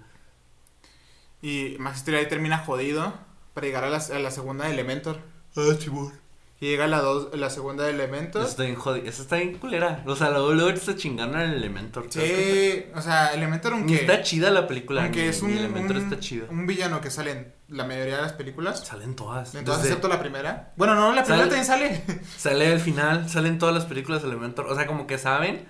Y 1.42 1.76
Max 1.80 1.98
Steel 2.00 2.16
ahí 2.18 2.28
termina 2.28 2.58
jodido 2.58 3.12
para 3.54 3.66
llegar 3.66 3.82
a 3.84 3.90
la, 3.90 3.98
a 3.98 4.18
la 4.20 4.30
segunda 4.30 4.66
de 4.66 4.72
Elementor. 4.72 5.18
Ah, 5.56 5.74
chibor. 5.78 6.12
Y 6.58 6.68
llega 6.68 6.86
la, 6.86 7.00
dos, 7.02 7.28
la 7.38 7.50
segunda 7.50 7.84
de 7.84 7.90
Elementor. 7.90 8.40
Eso 8.40 8.50
está 8.50 8.62
bien 8.62 8.76
jodido. 8.76 9.06
Eso 9.06 9.20
está 9.20 9.36
bien 9.36 9.58
culera. 9.58 10.02
O 10.06 10.16
sea, 10.16 10.30
luego, 10.30 10.54
luego 10.54 10.70
está 10.70 10.96
chingando 10.96 11.38
el 11.38 11.52
Elementor. 11.52 12.06
Sí, 12.08 12.84
o 12.94 13.02
sea, 13.02 13.34
Elementor 13.34 13.72
Ni 13.72 13.78
aunque, 13.80 13.94
está 13.96 14.22
chida 14.22 14.50
la 14.50 14.66
película. 14.66 15.02
aunque 15.02 15.22
ni- 15.24 15.28
es 15.28 15.42
ni 15.42 15.52
un, 15.52 15.58
Elementor 15.58 15.96
un, 15.96 16.02
está 16.04 16.18
chido. 16.18 16.46
un 16.48 16.66
villano 16.66 17.02
que 17.02 17.10
sale 17.10 17.30
en 17.32 17.52
la 17.68 17.84
mayoría 17.84 18.16
de 18.16 18.22
las 18.22 18.32
películas. 18.32 18.80
Salen 18.86 19.14
todas. 19.16 19.54
Entonces, 19.54 19.82
Desde- 19.82 19.94
excepto 19.96 20.08
la 20.08 20.18
primera. 20.18 20.72
Bueno, 20.78 20.94
no, 20.94 21.12
la 21.14 21.24
primera 21.24 21.44
también 21.44 21.66
sale. 21.66 22.02
Sale 22.38 22.68
al 22.72 22.80
final, 22.80 23.28
salen 23.28 23.58
todas 23.58 23.74
las 23.74 23.84
películas 23.84 24.22
de 24.22 24.28
Elementor. 24.28 24.66
O 24.66 24.74
sea, 24.74 24.86
como 24.86 25.06
que 25.06 25.18
saben 25.18 25.66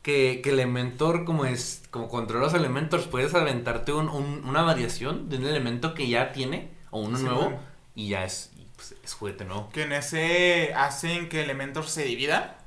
que, 0.00 0.40
que 0.42 0.50
Elementor, 0.50 1.24
como 1.26 1.44
es, 1.44 1.82
como 1.90 2.08
controla 2.08 2.44
los 2.46 2.54
Elementors, 2.54 3.06
puedes 3.08 3.34
aventarte 3.34 3.92
un, 3.92 4.08
un- 4.08 4.42
una 4.46 4.62
variación 4.62 5.28
de 5.28 5.36
un 5.36 5.44
elemento 5.44 5.92
que 5.92 6.08
ya 6.08 6.32
tiene, 6.32 6.70
o 6.90 7.00
uno 7.00 7.18
Sí, 7.18 7.24
nuevo, 7.24 7.40
bueno. 7.42 7.58
y 7.94 8.08
ya 8.08 8.24
es, 8.24 8.52
pues, 8.78 8.94
es 9.04 9.12
juguete 9.12 9.44
nuevo. 9.44 9.68
Que 9.70 9.82
en 9.82 9.92
ese 9.92 10.72
hacen 10.74 11.28
que 11.28 11.42
Elementor 11.42 11.86
se 11.86 12.04
divida. 12.04 12.58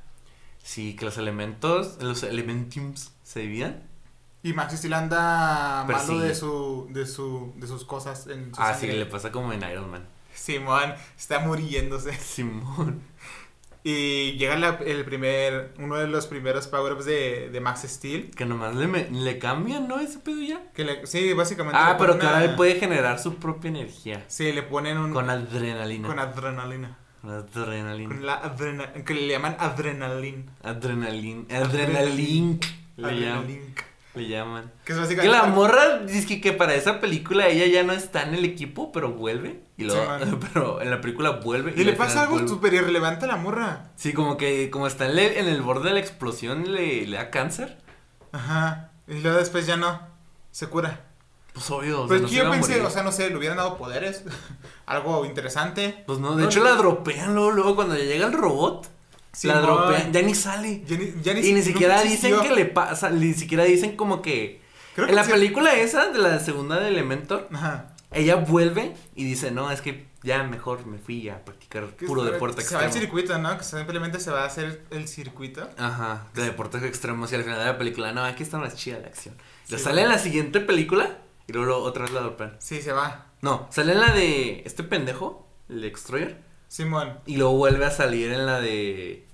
Sí, 0.62 0.94
que 0.94 1.04
los 1.06 1.18
elementos, 1.18 1.96
los 2.00 2.22
Elementiums 2.22 3.12
se 3.24 3.40
dividan. 3.40 3.82
Y 4.44 4.52
Max 4.52 4.74
Steel 4.76 4.92
anda 4.94 5.84
malo 5.88 6.18
de 6.20 6.34
su, 6.34 6.86
de 6.90 7.06
su, 7.06 7.52
de 7.56 7.66
sus 7.66 7.84
cosas 7.84 8.26
en 8.28 8.54
su 8.54 8.60
Ah, 8.60 8.74
sí, 8.74 8.80
sangre. 8.82 8.98
le 8.98 9.06
pasa 9.06 9.32
como 9.32 9.52
en 9.52 9.62
Iron 9.68 9.90
Man. 9.90 10.06
Simón 10.34 10.94
está 11.16 11.40
muriéndose. 11.40 12.12
Simón. 12.14 13.02
Y 13.84 14.32
llega 14.38 14.56
la- 14.56 14.78
el 14.86 15.04
primer, 15.04 15.74
uno 15.78 15.96
de 15.96 16.06
los 16.06 16.26
primeros 16.28 16.68
power-ups 16.68 17.04
de, 17.04 17.50
de 17.50 17.60
Max 17.60 17.82
Steel. 17.84 18.30
Que 18.30 18.44
nomás 18.46 18.76
le, 18.76 18.86
me- 18.86 19.10
le 19.10 19.38
cambian, 19.38 19.88
¿no? 19.88 19.98
Ese 19.98 20.20
pedo 20.20 20.40
ya. 20.40 20.70
Que 20.72 20.84
le, 20.84 21.06
sí, 21.06 21.32
básicamente. 21.32 21.76
Ah, 21.80 21.96
pero 21.98 22.18
que 22.18 22.26
ahora 22.26 22.44
él 22.44 22.54
puede 22.54 22.76
generar 22.78 23.18
su 23.18 23.36
propia 23.36 23.68
energía. 23.70 24.24
Sí, 24.28 24.52
le 24.52 24.62
ponen 24.62 24.98
un. 24.98 25.12
Con 25.12 25.28
adrenalina. 25.30 26.06
con 26.08 26.18
adrenalina. 26.20 26.96
Con 27.22 27.30
adrenalina. 27.30 28.14
Con 28.14 28.26
la 28.26 28.34
adrenalina. 28.34 29.04
Que 29.04 29.14
le 29.14 29.28
llaman 29.28 29.56
adrenalina. 29.58 30.52
Adrenalin. 30.62 31.46
Adrenalink. 31.50 32.64
Le 32.96 33.02
llaman. 33.20 33.44
Adrenalin. 33.44 33.74
Le 34.14 34.28
llaman. 34.28 34.70
Que 34.84 34.92
es 34.92 34.98
Que 34.98 35.02
básicamente. 35.04 35.36
la 35.38 35.44
morra 35.44 35.98
dice 36.00 36.26
que, 36.26 36.40
que 36.40 36.52
para 36.52 36.74
esa 36.74 37.00
película 37.00 37.46
ella 37.48 37.64
ya 37.66 37.82
no 37.82 37.92
está 37.94 38.22
en 38.24 38.34
el 38.34 38.44
equipo, 38.44 38.92
pero 38.92 39.12
vuelve. 39.12 39.62
Y 39.78 39.84
luego, 39.84 40.02
Sí, 40.22 40.30
pero 40.52 40.82
en 40.82 40.90
la 40.90 41.00
película 41.00 41.30
vuelve. 41.30 41.72
Y 41.76 41.84
le 41.84 41.94
pasa 41.94 42.22
algo 42.24 42.46
súper 42.46 42.74
irrelevante 42.74 43.24
a 43.24 43.28
la 43.28 43.36
morra. 43.36 43.90
Sí, 43.96 44.12
como 44.12 44.36
que 44.36 44.68
como 44.70 44.86
está 44.86 45.06
en, 45.06 45.16
le- 45.16 45.40
en 45.40 45.46
el 45.48 45.62
borde 45.62 45.88
de 45.88 45.94
la 45.94 46.00
explosión 46.00 46.70
le, 46.72 47.06
le 47.06 47.16
da 47.16 47.30
cáncer. 47.30 47.78
Ajá. 48.32 48.90
Y 49.08 49.14
luego 49.20 49.38
después 49.38 49.66
ya 49.66 49.76
no. 49.76 50.00
Se 50.50 50.66
cura. 50.68 51.06
Pues 51.54 51.70
obvio. 51.70 52.02
o 52.02 52.08
sea, 52.08 52.08
Pues 52.08 52.22
no 52.22 52.28
yo 52.28 52.50
pensé, 52.50 52.72
morir. 52.72 52.86
o 52.86 52.90
sea, 52.90 53.02
no 53.02 53.12
sé, 53.12 53.30
le 53.30 53.36
hubieran 53.36 53.56
dado 53.56 53.76
poderes. 53.78 54.24
algo 54.86 55.24
interesante. 55.24 56.04
Pues 56.06 56.18
no, 56.18 56.36
de 56.36 56.42
no, 56.42 56.48
hecho 56.48 56.60
no. 56.60 56.66
la 56.66 56.72
dropean 56.76 57.34
luego, 57.34 57.50
luego 57.50 57.76
cuando 57.76 57.94
llega 57.96 58.26
el 58.26 58.32
robot. 58.34 58.88
La 59.42 59.60
dropean, 59.60 60.12
ya 60.12 60.22
ni 60.22 60.34
sale. 60.34 60.82
Ya 60.86 60.96
ni, 60.98 61.12
ya 61.22 61.32
Y 61.32 61.52
ni 61.52 61.62
siquiera 61.62 62.02
dicen 62.02 62.40
que 62.40 62.50
le 62.50 62.64
pasa, 62.66 63.10
ni 63.10 63.32
siquiera 63.34 63.64
dicen 63.64 63.96
como 63.96 64.22
que... 64.22 64.60
Creo 64.94 65.08
en 65.08 65.14
la 65.14 65.24
película 65.24 65.74
esa, 65.74 66.10
de 66.10 66.18
la 66.18 66.38
segunda 66.38 66.78
de 66.78 66.88
Elementor, 66.88 67.48
Ajá. 67.52 67.94
ella 68.10 68.36
vuelve 68.36 68.94
y 69.16 69.24
dice, 69.24 69.50
no, 69.50 69.70
es 69.70 69.80
que 69.80 70.06
ya 70.22 70.42
mejor 70.42 70.86
me 70.86 70.98
fui 70.98 71.28
a 71.30 71.42
practicar 71.44 71.86
puro 71.86 72.22
deporte 72.24 72.60
Se 72.60 72.74
va 72.76 72.82
extremo. 72.84 73.06
circuito, 73.06 73.38
¿no? 73.38 73.56
Que 73.56 73.64
simplemente 73.64 74.20
se 74.20 74.30
va 74.30 74.42
a 74.42 74.46
hacer 74.46 74.84
el 74.90 75.08
circuito. 75.08 75.68
Ajá, 75.78 76.26
de 76.34 76.42
deportes 76.42 76.82
extremos 76.82 77.32
y 77.32 77.36
al 77.36 77.42
final 77.44 77.58
de 77.58 77.64
la 77.64 77.78
película, 77.78 78.12
no, 78.12 78.22
aquí 78.22 78.42
está 78.42 78.58
más 78.58 78.76
chida 78.76 78.98
la 79.00 79.06
acción. 79.08 79.34
Sí, 79.64 79.72
Le 79.72 79.78
sale 79.78 80.02
en 80.02 80.10
la 80.10 80.18
siguiente 80.18 80.60
película 80.60 81.18
y 81.48 81.52
luego 81.54 81.78
otra 81.78 82.04
vez 82.04 82.12
la 82.12 82.20
dropean. 82.20 82.56
Sí, 82.58 82.82
se 82.82 82.92
va. 82.92 83.28
No, 83.40 83.66
sale 83.70 83.92
en 83.92 84.00
la 84.00 84.12
de 84.12 84.62
este 84.66 84.82
pendejo, 84.84 85.48
el 85.70 85.80
Destroyer, 85.80 86.38
Simón. 86.72 87.18
y 87.26 87.36
luego 87.36 87.52
vuelve 87.52 87.84
a 87.84 87.90
salir 87.90 88.32
en 88.32 88.46
la 88.46 88.60
de... 88.60 89.26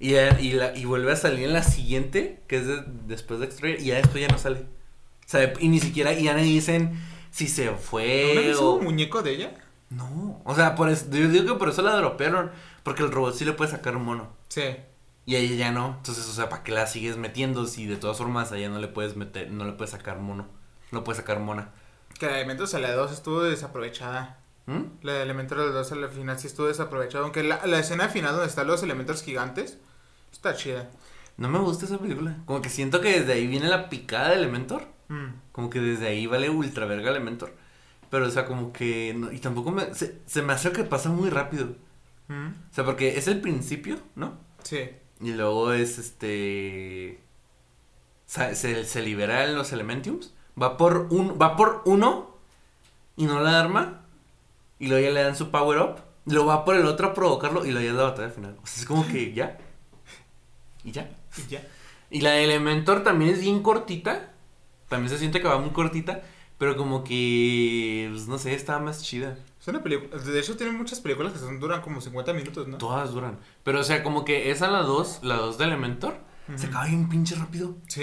Y, 0.00 0.10
ya- 0.12 0.40
y, 0.40 0.52
la, 0.52 0.76
y 0.76 0.84
vuelve 0.84 1.12
a 1.12 1.16
salir 1.16 1.44
en 1.44 1.52
la 1.52 1.62
siguiente, 1.62 2.42
que 2.48 2.56
es 2.56 2.66
de- 2.66 2.82
después 3.06 3.38
de 3.38 3.46
Destroyer, 3.46 3.80
y 3.80 3.84
ya 3.86 3.96
después 3.96 4.20
ya 4.20 4.28
no 4.28 4.36
sale. 4.38 4.60
O 4.60 5.28
sea, 5.28 5.52
y 5.60 5.68
ni 5.68 5.78
siquiera, 5.78 6.12
y 6.12 6.24
ya 6.24 6.34
no 6.34 6.40
dicen 6.42 6.98
si 7.30 7.46
se 7.46 7.70
fue 7.70 8.32
¿No 8.34 8.40
hizo 8.40 8.70
o... 8.72 8.74
un 8.78 8.84
muñeco 8.84 9.22
de 9.22 9.30
ella? 9.32 9.54
No, 9.90 10.40
o 10.44 10.54
sea, 10.56 10.74
por 10.74 10.88
eso, 10.88 11.06
yo 11.10 11.28
digo 11.28 11.46
que 11.54 11.58
por 11.58 11.68
eso 11.68 11.82
la 11.82 11.94
dropearon, 11.94 12.50
porque 12.82 13.04
el 13.04 13.12
robot 13.12 13.34
sí 13.36 13.44
le 13.44 13.52
puede 13.52 13.70
sacar 13.70 13.94
un 13.96 14.04
mono. 14.06 14.30
Sí. 14.48 14.62
Y 15.26 15.36
a 15.36 15.38
ella 15.38 15.54
ya 15.54 15.70
no. 15.70 15.94
Entonces, 15.98 16.26
o 16.28 16.32
sea, 16.32 16.48
¿para 16.48 16.64
qué 16.64 16.72
la 16.72 16.88
sigues 16.88 17.16
metiendo 17.16 17.66
si 17.66 17.86
de 17.86 17.96
todas 17.96 18.18
formas 18.18 18.50
a 18.50 18.56
ella 18.58 18.70
no 18.70 18.80
le 18.80 18.88
puedes 18.88 19.14
meter, 19.14 19.52
no 19.52 19.64
le 19.64 19.72
puedes 19.72 19.90
sacar 19.92 20.18
mono? 20.18 20.48
No 20.90 21.04
puedes 21.04 21.18
sacar 21.18 21.38
mona. 21.38 21.70
Que 22.18 22.26
la 22.26 22.32
de 22.32 22.38
Elementos 22.38 22.74
a 22.74 22.80
la 22.80 22.92
2 22.92 23.12
estuvo 23.12 23.42
desaprovechada. 23.44 24.39
¿Mm? 24.66 24.82
La 25.02 25.14
de 25.14 25.26
la 25.26 25.34
2 25.34 25.92
al 25.92 26.08
final 26.10 26.38
sí 26.38 26.46
estuvo 26.46 26.66
desaprovechada. 26.68 27.24
Aunque 27.24 27.42
la, 27.42 27.64
la 27.66 27.78
escena 27.78 28.08
final 28.08 28.32
donde 28.32 28.48
están 28.48 28.66
los 28.66 28.82
elementos 28.82 29.22
gigantes 29.22 29.78
está 30.32 30.54
chida. 30.54 30.90
No 31.36 31.48
me 31.48 31.58
gusta 31.58 31.86
esa 31.86 31.98
película. 31.98 32.36
Como 32.44 32.60
que 32.62 32.68
siento 32.68 33.00
que 33.00 33.18
desde 33.20 33.32
ahí 33.32 33.46
viene 33.46 33.68
la 33.68 33.88
picada 33.88 34.28
de 34.30 34.36
Elementor. 34.36 34.86
Mm. 35.08 35.26
Como 35.52 35.70
que 35.70 35.80
desde 35.80 36.06
ahí 36.08 36.26
vale 36.26 36.50
ultra 36.50 36.86
verga 36.86 37.10
Elementor. 37.10 37.52
Pero, 38.10 38.26
o 38.26 38.30
sea, 38.30 38.44
como 38.44 38.72
que. 38.72 39.14
no- 39.16 39.32
y 39.32 39.38
tampoco 39.38 39.70
me. 39.70 39.94
Se, 39.94 40.20
se 40.26 40.42
me 40.42 40.52
hace 40.52 40.70
que 40.72 40.84
pasa 40.84 41.08
muy 41.08 41.30
rápido. 41.30 41.68
Mm. 42.28 42.48
O 42.70 42.74
sea, 42.74 42.84
porque 42.84 43.16
es 43.16 43.26
el 43.28 43.40
principio, 43.40 43.98
¿no? 44.16 44.38
Sí. 44.62 44.90
Y 45.20 45.32
luego 45.32 45.72
es 45.72 45.98
este. 45.98 47.20
Se, 48.26 48.84
se 48.84 49.02
liberan 49.02 49.54
los 49.54 49.72
Elementiums. 49.72 50.34
Va 50.60 50.76
por 50.76 51.08
un. 51.10 51.38
Va 51.40 51.56
por 51.56 51.82
uno. 51.86 52.36
Y 53.16 53.24
no 53.26 53.40
la 53.40 53.60
arma. 53.60 53.99
Y 54.80 54.88
luego 54.88 55.04
ya 55.06 55.12
le 55.12 55.22
dan 55.22 55.36
su 55.36 55.50
power 55.52 55.78
up. 55.78 55.96
Luego 56.26 56.46
va 56.46 56.64
por 56.64 56.74
el 56.74 56.86
otro 56.86 57.06
a 57.08 57.14
provocarlo. 57.14 57.64
Y 57.64 57.70
luego 57.70 57.84
ya 57.84 57.90
es 57.92 57.96
la 57.96 58.02
batalla 58.02 58.30
final. 58.30 58.56
O 58.62 58.66
sea, 58.66 58.80
es 58.80 58.86
como 58.86 59.06
que 59.06 59.32
ya. 59.32 59.56
Y 60.82 60.90
ya. 60.90 61.08
Y 61.38 61.48
ya. 61.50 61.62
Y 62.10 62.22
la 62.22 62.30
de 62.32 62.44
Elementor 62.44 63.04
también 63.04 63.30
es 63.32 63.40
bien 63.40 63.62
cortita. 63.62 64.32
También 64.88 65.10
se 65.10 65.18
siente 65.18 65.40
que 65.40 65.46
va 65.46 65.58
muy 65.58 65.70
cortita. 65.70 66.22
Pero 66.58 66.76
como 66.76 67.04
que. 67.04 68.08
Pues 68.10 68.26
no 68.26 68.38
sé, 68.38 68.54
estaba 68.54 68.80
más 68.80 69.02
chida. 69.02 69.38
Es 69.60 69.68
una 69.68 69.82
película. 69.82 70.16
De 70.22 70.40
hecho, 70.40 70.56
tiene 70.56 70.72
muchas 70.72 71.00
películas 71.00 71.32
que 71.34 71.38
son, 71.38 71.60
duran 71.60 71.82
como 71.82 72.00
50 72.00 72.32
minutos, 72.32 72.66
¿no? 72.66 72.78
Todas 72.78 73.12
duran. 73.12 73.38
Pero 73.62 73.80
o 73.80 73.84
sea, 73.84 74.02
como 74.02 74.24
que 74.24 74.50
esa 74.50 74.68
la 74.68 74.80
2, 74.80 75.20
la 75.22 75.36
2 75.36 75.58
de 75.58 75.64
Elementor, 75.64 76.18
se 76.56 76.66
acaba 76.66 76.86
bien 76.86 77.08
pinche 77.08 77.34
rápido. 77.36 77.76
Sí. 77.86 78.02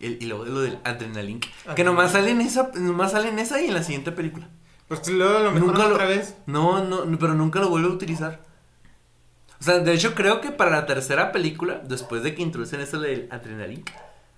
El- 0.00 0.18
y 0.20 0.26
luego 0.26 0.44
lo 0.44 0.60
del 0.60 0.78
Adrenalink. 0.84 1.46
Que 1.76 1.84
nomás 1.84 2.12
sale 2.12 2.30
en 2.30 2.40
esa, 2.40 2.70
nomás 2.74 3.12
sale 3.12 3.28
en 3.28 3.38
esa 3.40 3.60
y 3.60 3.66
en 3.66 3.74
la 3.74 3.82
siguiente 3.82 4.12
película. 4.12 4.48
Pues 5.00 5.08
luego 5.08 5.38
lo 5.38 5.52
Nunca 5.52 5.60
mejoran 5.66 5.88
lo- 5.88 5.94
otra 5.94 6.06
vez. 6.06 6.34
No, 6.46 6.84
no, 6.84 7.04
no, 7.04 7.18
pero 7.18 7.34
nunca 7.34 7.60
lo 7.60 7.68
vuelve 7.70 7.88
a 7.88 7.92
utilizar. 7.92 8.40
O 9.60 9.64
sea, 9.64 9.78
de 9.78 9.92
hecho 9.92 10.14
creo 10.14 10.40
que 10.40 10.50
para 10.50 10.70
la 10.70 10.86
tercera 10.86 11.32
película, 11.32 11.80
después 11.84 12.22
de 12.22 12.34
que 12.34 12.42
introducen 12.42 12.80
eso 12.80 12.98
del 13.00 13.28
Adrenalink, 13.30 13.90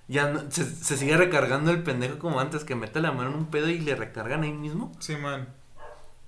ya 0.07 0.29
no- 0.31 0.51
se, 0.51 0.65
se 0.65 0.97
sigue 0.97 1.17
recargando 1.17 1.71
el 1.71 1.83
pendejo 1.83 2.19
como 2.19 2.39
antes, 2.41 2.63
que 2.65 2.75
mete 2.75 3.01
la 3.01 3.11
mano 3.11 3.31
en 3.31 3.37
un 3.37 3.47
pedo 3.47 3.69
y 3.69 3.79
le 3.81 3.97
recargan 3.97 4.43
ahí 4.43 4.53
mismo. 4.53 4.93
Sí, 5.01 5.17
man. 5.17 5.49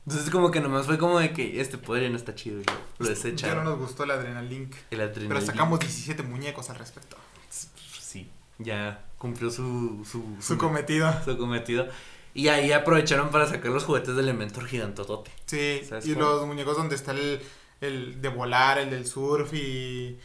Entonces 0.06 0.30
como 0.30 0.50
que 0.50 0.60
nomás 0.60 0.86
fue 0.86 0.98
como 0.98 1.18
de 1.18 1.32
que 1.32 1.60
este 1.60 1.78
poder 1.78 2.04
ya 2.04 2.08
no 2.10 2.16
está 2.16 2.34
chido 2.34 2.60
y 2.60 2.64
lo, 2.64 2.72
lo 3.08 3.14
Ya 3.34 3.54
no 3.54 3.64
nos 3.64 3.78
gustó 3.78 4.04
el 4.04 4.12
Adrenalink. 4.12 4.74
Pero 4.88 5.40
sacamos 5.40 5.80
17 5.80 6.22
muñecos 6.22 6.70
al 6.70 6.76
respecto. 6.76 7.16
Sí, 7.50 8.30
ya 8.58 9.04
cumplió 9.18 9.50
su, 9.50 10.04
su, 10.10 10.22
Su 10.40 10.58
cometido. 10.58 11.12
su 11.24 11.36
cometido. 11.36 11.86
Y 12.36 12.48
ahí 12.48 12.70
aprovecharon 12.72 13.30
para 13.30 13.46
sacar 13.46 13.70
los 13.70 13.84
juguetes 13.84 14.14
de 14.14 14.20
Elementor 14.22 14.66
gigantotote. 14.66 15.30
Sí. 15.46 15.80
¿Sabes 15.88 16.06
Y 16.06 16.12
cómo? 16.14 16.26
los 16.26 16.46
muñecos 16.46 16.76
donde 16.76 16.94
está 16.94 17.12
el, 17.12 17.40
el 17.80 18.20
de 18.20 18.28
volar, 18.28 18.78
el 18.78 18.90
del 18.90 19.06
surf 19.06 19.54
y 19.54 20.18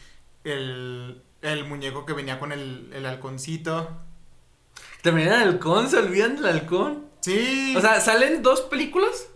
el, 0.44 1.22
el 1.40 1.64
muñeco 1.64 2.04
que 2.04 2.12
venía 2.12 2.38
con 2.38 2.52
el, 2.52 2.90
el 2.92 3.06
halconcito. 3.06 3.88
También 5.02 5.28
el 5.28 5.34
halcón, 5.34 5.88
se 5.88 5.96
olvidan 5.98 6.36
del 6.36 6.46
halcón. 6.46 7.06
Sí. 7.20 7.74
O 7.76 7.80
sea, 7.80 8.00
salen 8.00 8.42
dos 8.42 8.60
películas. 8.62 9.28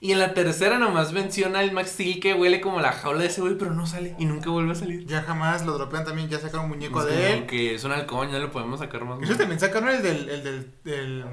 Y 0.00 0.10
en 0.10 0.18
la 0.18 0.34
tercera 0.34 0.80
nomás 0.80 1.12
menciona 1.12 1.62
el 1.62 1.70
Max 1.70 1.90
Steel 1.90 2.18
que 2.18 2.34
huele 2.34 2.60
como 2.60 2.80
la 2.80 2.90
jaula 2.90 3.20
de 3.20 3.26
ese 3.28 3.40
güey, 3.40 3.56
pero 3.56 3.70
no 3.72 3.86
sale 3.86 4.16
y 4.18 4.24
nunca 4.24 4.50
vuelve 4.50 4.72
a 4.72 4.74
salir. 4.74 5.06
ya 5.06 5.22
jamás 5.22 5.64
lo 5.64 5.74
dropean 5.74 6.04
también. 6.04 6.28
Ya 6.28 6.40
sacaron 6.40 6.64
un 6.64 6.70
muñeco 6.72 7.04
de 7.04 7.32
él. 7.34 7.46
Que 7.46 7.76
es 7.76 7.84
un 7.84 7.92
halcón, 7.92 8.32
ya 8.32 8.40
lo 8.40 8.50
podemos 8.50 8.80
sacar 8.80 9.04
más. 9.04 9.22
Ellos 9.22 9.38
también 9.38 9.60
sacaron 9.60 9.90
el 9.90 10.02
del, 10.02 10.28
el 10.28 10.42
del, 10.42 10.72
del- 10.82 11.24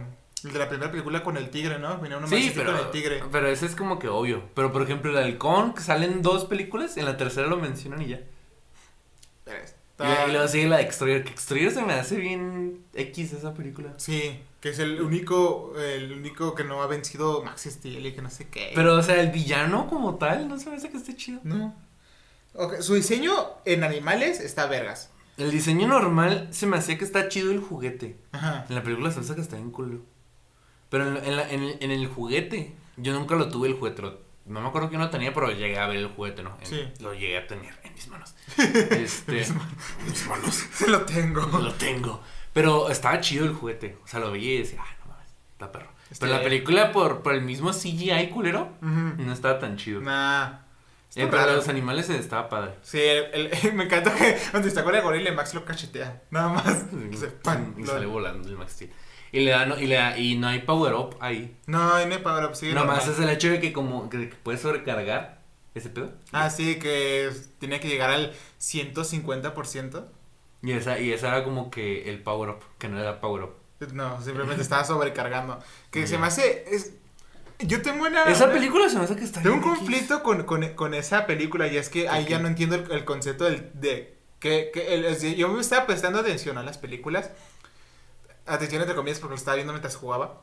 el 0.46 0.54
de 0.54 0.60
la 0.60 0.70
primera 0.70 0.92
película 0.92 1.24
con 1.24 1.38
el 1.38 1.50
tigre, 1.50 1.80
¿no? 1.80 2.00
Venía 2.00 2.18
uno 2.18 2.28
Sí, 2.28 2.52
pero, 2.56 2.72
con 2.74 2.86
el 2.86 2.92
tigre. 2.92 3.24
pero 3.32 3.48
ese 3.48 3.66
es 3.66 3.76
como 3.76 4.00
que 4.00 4.08
obvio. 4.08 4.44
Pero 4.56 4.72
por 4.72 4.82
ejemplo, 4.82 5.12
el 5.12 5.18
halcón, 5.18 5.74
que 5.74 5.82
salen 5.82 6.22
dos 6.22 6.46
películas, 6.46 6.98
en 6.98 7.06
la 7.06 7.18
tercera 7.18 7.48
lo 7.48 7.58
mencionan 7.58 8.02
y 8.02 8.08
ya. 8.08 8.20
Está- 9.46 10.28
y 10.28 10.32
luego 10.32 10.48
sigue 10.48 10.68
la 10.68 10.78
de 10.78 10.84
Extroyer, 10.84 11.24
que 11.24 11.32
Extroyer 11.32 11.72
se 11.72 11.82
me 11.82 11.94
hace 11.94 12.16
bien 12.16 12.86
X 12.94 13.34
esa 13.34 13.54
película. 13.54 13.94
Sí, 13.98 14.40
que 14.62 14.70
es 14.70 14.80
el 14.80 15.02
único, 15.02 15.74
el 15.78 16.14
único 16.14 16.56
que 16.56 16.64
no 16.64 16.82
ha 16.82 16.88
vencido 16.88 17.44
Max 17.44 17.64
Steel 17.70 18.06
y 18.06 18.14
que 18.14 18.22
no 18.22 18.30
sé 18.30 18.48
qué. 18.48 18.72
Pero, 18.76 18.96
o 18.96 19.04
sea, 19.04 19.20
el 19.20 19.30
villano 19.32 19.88
como 19.88 20.16
tal, 20.16 20.48
no 20.48 20.58
se 20.58 20.70
me 20.70 20.78
hace 20.78 20.90
que 20.90 20.98
esté 20.98 21.16
chido. 21.18 21.42
No. 21.44 21.76
Ok, 22.54 22.80
su 22.82 22.96
diseño 22.96 23.34
en 23.66 23.84
animales 23.84 24.40
está 24.40 24.68
vergas. 24.68 25.12
El 25.38 25.52
diseño 25.52 25.88
normal 25.88 26.48
se 26.52 26.66
me 26.66 26.78
hacía 26.78 26.98
que 26.98 27.06
está 27.06 27.28
chido 27.30 27.52
el 27.52 27.60
juguete. 27.60 28.18
Ajá. 28.32 28.66
En 28.70 28.76
la 28.76 28.84
película 28.84 29.12
se 29.12 29.20
me 29.20 29.26
hace 29.26 29.36
que 29.36 29.42
está 29.42 29.56
bien 29.58 29.72
culo. 29.72 30.00
Pero 30.90 31.08
en, 31.08 31.24
en 31.26 31.36
la- 31.36 31.50
en 31.50 31.64
el, 31.64 31.78
en 31.80 31.92
el 31.92 32.08
juguete, 32.08 32.76
yo 32.98 33.14
nunca 33.14 33.36
lo 33.36 33.50
tuve 33.50 33.68
el 33.70 33.76
juguete. 33.76 34.02
lo- 34.02 34.28
no 34.46 34.62
me 34.62 34.68
acuerdo 34.70 34.90
que 34.90 34.98
no 34.98 35.10
tenía, 35.12 35.32
pero 35.34 35.52
llegué 35.52 35.78
a 35.78 35.86
ver 35.88 35.98
el 35.98 36.08
juguete, 36.08 36.42
¿no? 36.42 36.58
Sí. 36.64 36.82
Lo 37.00 37.14
llegué 37.14 37.38
a 37.38 37.46
tener 37.48 37.74
en 37.84 37.94
mis 37.94 38.08
manos. 38.08 38.34
Este, 38.58 39.44
en 39.44 39.56
mis 40.08 40.28
manos. 40.28 40.56
Se 40.74 40.88
lo 40.90 41.02
tengo. 41.02 41.42
Lo 41.60 41.74
tengo. 41.76 42.22
Pero 42.54 42.90
estaba 42.90 43.22
chido 43.22 43.46
el 43.46 43.54
juguete. 43.54 43.98
O 44.04 44.08
sea, 44.08 44.20
lo 44.20 44.32
veía 44.32 44.56
y 44.56 44.58
decía, 44.60 44.82
ay, 44.84 44.94
no 45.06 45.12
mames, 45.14 45.28
está 45.52 45.72
perro. 45.72 45.90
Este- 46.10 46.26
Pero 46.26 46.38
la 46.38 46.42
película, 46.44 46.92
por, 46.92 47.22
por 47.22 47.36
el 47.36 47.42
mismo 47.44 47.72
CGI 47.72 48.30
culero, 48.34 48.70
no 48.82 49.32
estaba 49.32 49.60
tan 49.60 49.78
chido. 49.78 50.02
Nah. 50.02 50.62
Eh, 51.16 51.26
pero 51.26 51.38
raro. 51.38 51.56
los 51.56 51.68
animales 51.68 52.08
estaba 52.10 52.50
padre. 52.50 52.74
Sí, 52.84 53.00
el- 53.00 53.48
el- 53.52 53.74
me 53.74 53.84
encanta 53.86 54.14
que 54.16 54.38
donde 54.54 54.68
está 54.68 54.84
con 54.84 54.94
el 54.96 55.02
gorila 55.04 55.32
Max 55.34 55.54
lo 55.54 55.66
cachetea. 55.66 56.22
Nada 56.32 56.50
más. 56.50 56.86
Se- 57.20 57.28
pan, 57.28 57.76
y 57.78 57.82
lo- 57.82 57.92
sale 57.94 58.06
volando 58.08 58.48
el 58.48 58.56
Max 58.58 58.74
Steel. 58.74 58.92
Y 59.32 59.42
le 59.42 59.52
da, 59.52 59.66
no, 59.66 59.80
y 59.80 59.86
le 59.88 59.96
da- 59.96 60.18
y 60.18 60.36
no 60.38 60.48
hay 60.48 60.60
power 60.60 60.94
up 60.94 61.16
ahí. 61.20 61.56
No, 61.68 61.78
no 61.88 61.94
hay 61.96 62.18
power 62.20 62.46
up, 62.46 62.56
sigue 62.56 62.74
Nomás 62.74 63.06
normal. 63.06 63.14
es 63.16 63.24
el 63.24 63.30
hecho 63.30 63.50
de 63.50 63.60
que 63.60 63.72
como 63.74 64.10
que, 64.10 64.32
puedes 64.44 64.62
sobrecargar 64.62 65.42
ese 65.76 65.90
pedo. 65.90 66.12
Ah, 66.32 66.50
sí, 66.50 66.80
que 66.80 67.30
tiene 67.60 67.80
que 67.80 67.88
llegar 67.88 68.10
al 68.10 68.34
150%. 68.60 70.06
Y 70.62 70.72
esa, 70.74 71.00
y 71.00 71.12
esa 71.14 71.30
era 71.30 71.44
como 71.44 71.72
que 71.72 72.10
el 72.10 72.22
power 72.22 72.50
up, 72.50 72.60
que 72.78 72.90
no 72.90 73.00
era 73.00 73.22
power 73.22 73.44
up. 73.44 73.54
No, 73.94 74.22
simplemente 74.22 74.62
estaba 74.62 74.84
sobrecargando. 74.84 75.60
Que 75.90 76.06
se 76.06 76.18
me 76.18 76.28
hace. 76.28 76.66
Es... 76.70 76.94
Yo 77.60 77.82
tengo 77.82 78.06
una. 78.06 78.24
Esa 78.24 78.46
una- 78.46 78.54
película 78.54 78.90
se 78.90 78.98
me 78.98 79.04
hace 79.06 79.16
que 79.16 79.24
está 79.24 79.42
Tengo 79.42 79.56
un 79.56 79.62
conflicto 79.62 80.22
con, 80.22 80.44
con, 80.44 80.68
con 80.74 80.94
esa 80.94 81.26
película 81.26 81.68
y 81.68 81.78
es 81.78 81.90
que 81.90 82.10
ahí 82.10 82.24
¿Por 82.24 82.32
ya 82.32 82.40
no 82.40 82.48
entiendo 82.50 82.76
el, 82.76 82.92
el 82.92 83.06
concepto 83.06 83.46
del, 83.46 83.70
de 83.74 84.18
que, 84.40 84.72
que 84.74 84.94
el- 84.96 85.36
yo 85.38 85.48
me 85.50 85.62
estaba 85.62 85.86
prestando 85.86 86.20
atención 86.20 86.58
a 86.58 86.64
las 86.64 86.78
películas, 86.78 87.32
atención 88.50 88.82
entre 88.82 88.96
comillas 88.96 89.20
porque 89.20 89.34
lo 89.34 89.38
estaba 89.38 89.56
viendo 89.56 89.74
mientras 89.74 89.96
jugaba, 89.96 90.42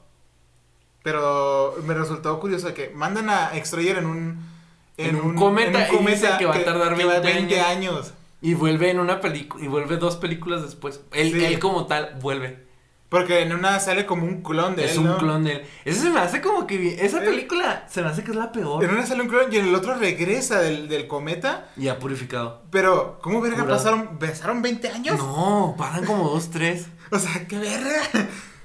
pero 1.02 1.74
me 1.84 1.94
resultó 1.94 2.38
curioso 2.40 2.72
que 2.74 2.90
mandan 2.90 3.30
a 3.30 3.56
Extroyer 3.56 3.98
en 3.98 4.06
un 4.06 4.56
En 4.98 5.16
un 5.16 5.34
cometa 5.34 5.88
y 5.92 6.38
que 6.38 6.46
va 6.46 6.54
a 6.56 6.64
tardar 6.64 6.96
20 6.96 7.60
años. 7.60 8.12
Y 8.42 8.54
vuelve 8.54 8.90
en 8.90 9.00
una 9.00 9.20
película, 9.20 9.64
y 9.64 9.68
vuelve 9.68 9.96
dos 9.96 10.16
películas 10.16 10.62
después. 10.62 11.00
Él, 11.12 11.32
Sí. 11.32 11.44
él 11.44 11.58
como 11.58 11.86
tal 11.86 12.16
vuelve. 12.20 12.64
Porque 13.08 13.40
en 13.42 13.52
una 13.54 13.78
sale 13.78 14.04
como 14.04 14.24
un 14.24 14.42
clon 14.42 14.74
de 14.74 14.84
es 14.84 14.92
él, 14.92 14.98
un 15.00 15.06
¿no? 15.06 15.18
clon 15.18 15.44
de 15.44 15.52
él. 15.52 15.62
Eso 15.84 16.02
se 16.02 16.10
me 16.10 16.18
hace 16.20 16.40
como 16.40 16.66
que 16.66 17.04
esa 17.04 17.22
Eh. 17.22 17.26
película 17.26 17.86
se 17.88 18.02
me 18.02 18.08
hace 18.08 18.24
que 18.24 18.32
es 18.32 18.36
la 18.36 18.50
peor. 18.52 18.82
En 18.84 18.90
una 18.90 19.06
sale 19.06 19.22
un 19.22 19.28
clon 19.28 19.52
y 19.52 19.56
en 19.56 19.68
el 19.68 19.74
otro 19.74 19.94
regresa 19.94 20.60
del, 20.60 20.88
del 20.88 21.06
cometa. 21.06 21.68
Ya 21.76 21.98
purificado. 21.98 22.62
Pero, 22.70 23.18
¿cómo 23.22 23.40
verga 23.40 23.58
Curado. 23.62 23.76
pasaron? 23.78 24.18
¿Pasaron 24.18 24.60
20 24.60 24.88
años? 24.88 25.18
No, 25.18 25.74
pasan 25.78 26.04
como 26.04 26.28
dos, 26.28 26.50
tres. 26.50 26.86
O 27.10 27.18
sea, 27.18 27.46
¿qué 27.46 27.58
verga? 27.58 28.02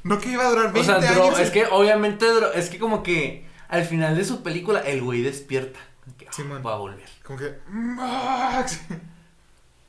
No 0.04 0.20
que 0.20 0.32
iba 0.32 0.46
a 0.46 0.50
durar 0.50 0.74
20 0.74 0.80
O 0.80 0.84
sea, 0.84 1.12
años. 1.12 1.40
es 1.40 1.52
que 1.52 1.66
obviamente, 1.68 2.26
es 2.56 2.70
que 2.70 2.80
como 2.80 3.04
que 3.04 3.46
al 3.70 3.86
final 3.86 4.18
de 4.18 4.26
su 4.26 4.42
película 4.44 4.80
el 4.80 5.02
güey 5.02 5.22
despierta. 5.22 5.80
Que, 6.18 6.28
ah, 6.28 6.60
va 6.66 6.74
a 6.74 6.78
volver. 6.78 7.08
Como 7.24 7.38
que. 7.38 7.58
Max. 7.70 8.82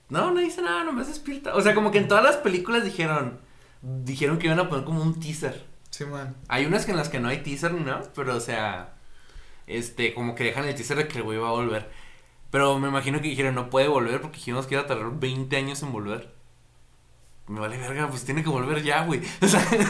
No, 0.08 0.30
no 0.30 0.40
dice 0.40 0.60
nada, 0.60 0.84
nomás 0.84 1.08
despierta. 1.08 1.54
O 1.54 1.62
sea, 1.62 1.74
como 1.74 1.90
que 1.90 1.96
en 1.96 2.06
todas 2.06 2.22
las 2.22 2.36
películas 2.36 2.84
dijeron, 2.84 3.40
dijeron 3.80 4.38
que 4.38 4.46
iban 4.46 4.60
a 4.60 4.68
poner 4.68 4.84
como 4.84 5.02
un 5.02 5.18
teaser. 5.18 5.64
Sí, 5.88 6.04
man. 6.04 6.36
Hay 6.48 6.66
unas 6.66 6.84
que 6.84 6.90
en 6.90 6.98
las 6.98 7.08
que 7.08 7.18
no 7.18 7.28
hay 7.28 7.38
teaser 7.42 7.72
nada, 7.72 8.02
pero 8.14 8.36
o 8.36 8.40
sea, 8.40 8.92
este, 9.66 10.12
como 10.12 10.34
que 10.34 10.44
dejan 10.44 10.66
el 10.66 10.74
teaser 10.74 10.98
de 10.98 11.08
que 11.08 11.16
el 11.18 11.24
güey 11.24 11.38
va 11.38 11.48
a 11.48 11.52
volver. 11.52 11.90
Pero 12.50 12.78
me 12.78 12.88
imagino 12.88 13.22
que 13.22 13.28
dijeron, 13.28 13.54
no 13.54 13.70
puede 13.70 13.88
volver 13.88 14.20
porque 14.20 14.36
dijimos 14.36 14.66
que 14.66 14.74
iba 14.74 14.82
a 14.82 14.86
tardar 14.86 15.18
20 15.18 15.56
años 15.56 15.82
en 15.82 15.92
volver. 15.92 16.34
Me 17.48 17.60
vale 17.60 17.76
verga, 17.76 18.08
pues 18.08 18.24
tiene 18.24 18.42
que 18.42 18.48
volver 18.48 18.82
ya, 18.82 19.04
güey. 19.04 19.22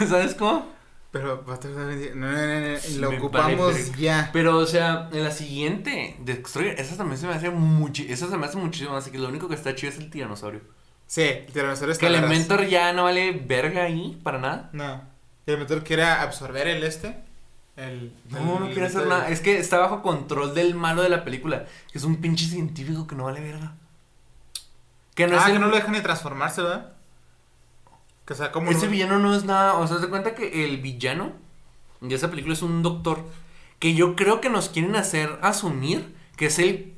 ¿sabes 0.07 0.35
cómo? 0.35 0.73
Pero 1.11 1.45
va 1.45 1.53
a 1.53 1.59
tardar 1.59 1.85
20 1.85 2.15
No, 2.15 2.31
no, 2.31 2.37
no, 2.37 2.59
no. 2.59 2.99
Lo 2.99 3.11
me 3.11 3.17
ocupamos 3.19 3.73
vale 3.73 3.91
ya. 3.99 4.31
Pero, 4.33 4.57
o 4.57 4.65
sea, 4.65 5.09
en 5.13 5.23
la 5.23 5.29
siguiente, 5.29 6.17
Destroyer, 6.19 6.79
esa 6.79 6.97
también 6.97 7.19
se 7.19 7.27
me 7.27 7.33
hace 7.33 7.51
mucho, 7.51 8.01
esa 8.07 8.27
se 8.27 8.35
me 8.35 8.47
hace 8.47 8.57
muchísimo, 8.57 8.95
así 8.95 9.11
que 9.11 9.19
lo 9.19 9.29
único 9.29 9.47
que 9.47 9.53
está 9.53 9.75
chido 9.75 9.93
es 9.93 9.99
el 9.99 10.09
tiranosaurio. 10.09 10.61
Sí, 11.05 11.21
el 11.21 11.45
tiranosaurio 11.53 11.91
está. 11.91 12.07
Que 12.07 12.07
el. 12.07 12.15
Elementor 12.15 12.65
ya 12.65 12.91
no 12.93 13.03
vale 13.03 13.31
verga 13.31 13.83
ahí, 13.83 14.19
para 14.23 14.39
nada. 14.39 14.69
No. 14.73 15.03
El 15.45 15.53
Elementor 15.53 15.83
quiere 15.83 16.03
absorber 16.03 16.67
el 16.67 16.83
este. 16.83 17.15
El. 17.75 18.11
No, 18.31 18.39
el 18.39 18.59
no 18.61 18.65
quiere 18.71 18.87
hacer 18.87 19.05
nada. 19.05 19.29
Es 19.29 19.39
que 19.39 19.59
está 19.59 19.77
bajo 19.77 20.01
control 20.01 20.55
del 20.55 20.73
malo 20.73 21.03
de 21.03 21.09
la 21.09 21.23
película. 21.23 21.65
Que 21.91 21.99
es 21.99 22.03
un 22.03 22.21
pinche 22.21 22.47
científico 22.47 23.05
que 23.05 23.15
no 23.15 23.25
vale 23.25 23.39
verga. 23.39 23.73
Que 25.13 25.27
no 25.27 25.37
ah, 25.37 25.45
es 25.45 25.53
que 25.53 25.59
no 25.59 25.67
lo 25.67 25.75
dejan 25.75 25.91
ni 25.91 26.01
transformarse, 26.01 26.63
¿verdad? 26.63 26.92
Que 28.25 28.35
sea 28.35 28.51
como... 28.51 28.71
Ese 28.71 28.87
villano 28.87 29.19
no 29.19 29.35
es 29.35 29.43
nada. 29.43 29.75
O 29.75 29.87
sea, 29.87 29.99
se 29.99 30.07
cuenta 30.07 30.35
que 30.35 30.65
el 30.65 30.77
villano 30.77 31.33
de 32.01 32.15
esa 32.15 32.29
película 32.29 32.53
es 32.53 32.61
un 32.61 32.81
doctor. 32.83 33.23
Que 33.79 33.93
yo 33.93 34.15
creo 34.15 34.41
que 34.41 34.49
nos 34.49 34.69
quieren 34.69 34.95
hacer 34.95 35.37
asumir 35.41 36.15
que 36.37 36.45
es 36.45 36.59
el 36.59 36.93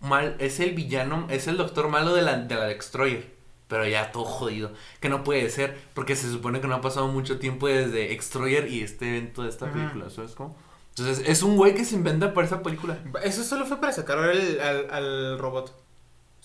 mal. 0.00 0.36
Es 0.38 0.60
el 0.60 0.74
villano. 0.74 1.26
Es 1.30 1.48
el 1.48 1.56
doctor 1.56 1.88
malo 1.88 2.14
de 2.14 2.22
la, 2.22 2.36
de 2.36 2.54
la 2.54 2.66
Destroyer. 2.66 3.34
Pero 3.66 3.86
ya 3.86 4.12
todo 4.12 4.24
jodido. 4.24 4.72
Que 5.00 5.08
no 5.08 5.24
puede 5.24 5.50
ser. 5.50 5.76
Porque 5.94 6.16
se 6.16 6.30
supone 6.30 6.60
que 6.60 6.68
no 6.68 6.76
ha 6.76 6.80
pasado 6.80 7.08
mucho 7.08 7.38
tiempo 7.38 7.66
desde 7.66 8.08
Destroyer 8.08 8.68
y 8.70 8.82
este 8.82 9.08
evento 9.08 9.42
de 9.42 9.48
esta 9.48 9.70
película. 9.72 10.10
¿Sabes 10.10 10.32
cómo? 10.32 10.56
Entonces, 10.90 11.28
es 11.28 11.42
un 11.42 11.56
güey 11.56 11.74
que 11.74 11.84
se 11.84 11.94
inventa 11.94 12.34
para 12.34 12.46
esa 12.46 12.62
película. 12.62 12.98
Eso 13.22 13.44
solo 13.44 13.66
fue 13.66 13.80
para 13.80 13.92
sacar 13.92 14.18
al, 14.18 14.60
al, 14.60 14.90
al 14.90 15.38
robot. 15.38 15.87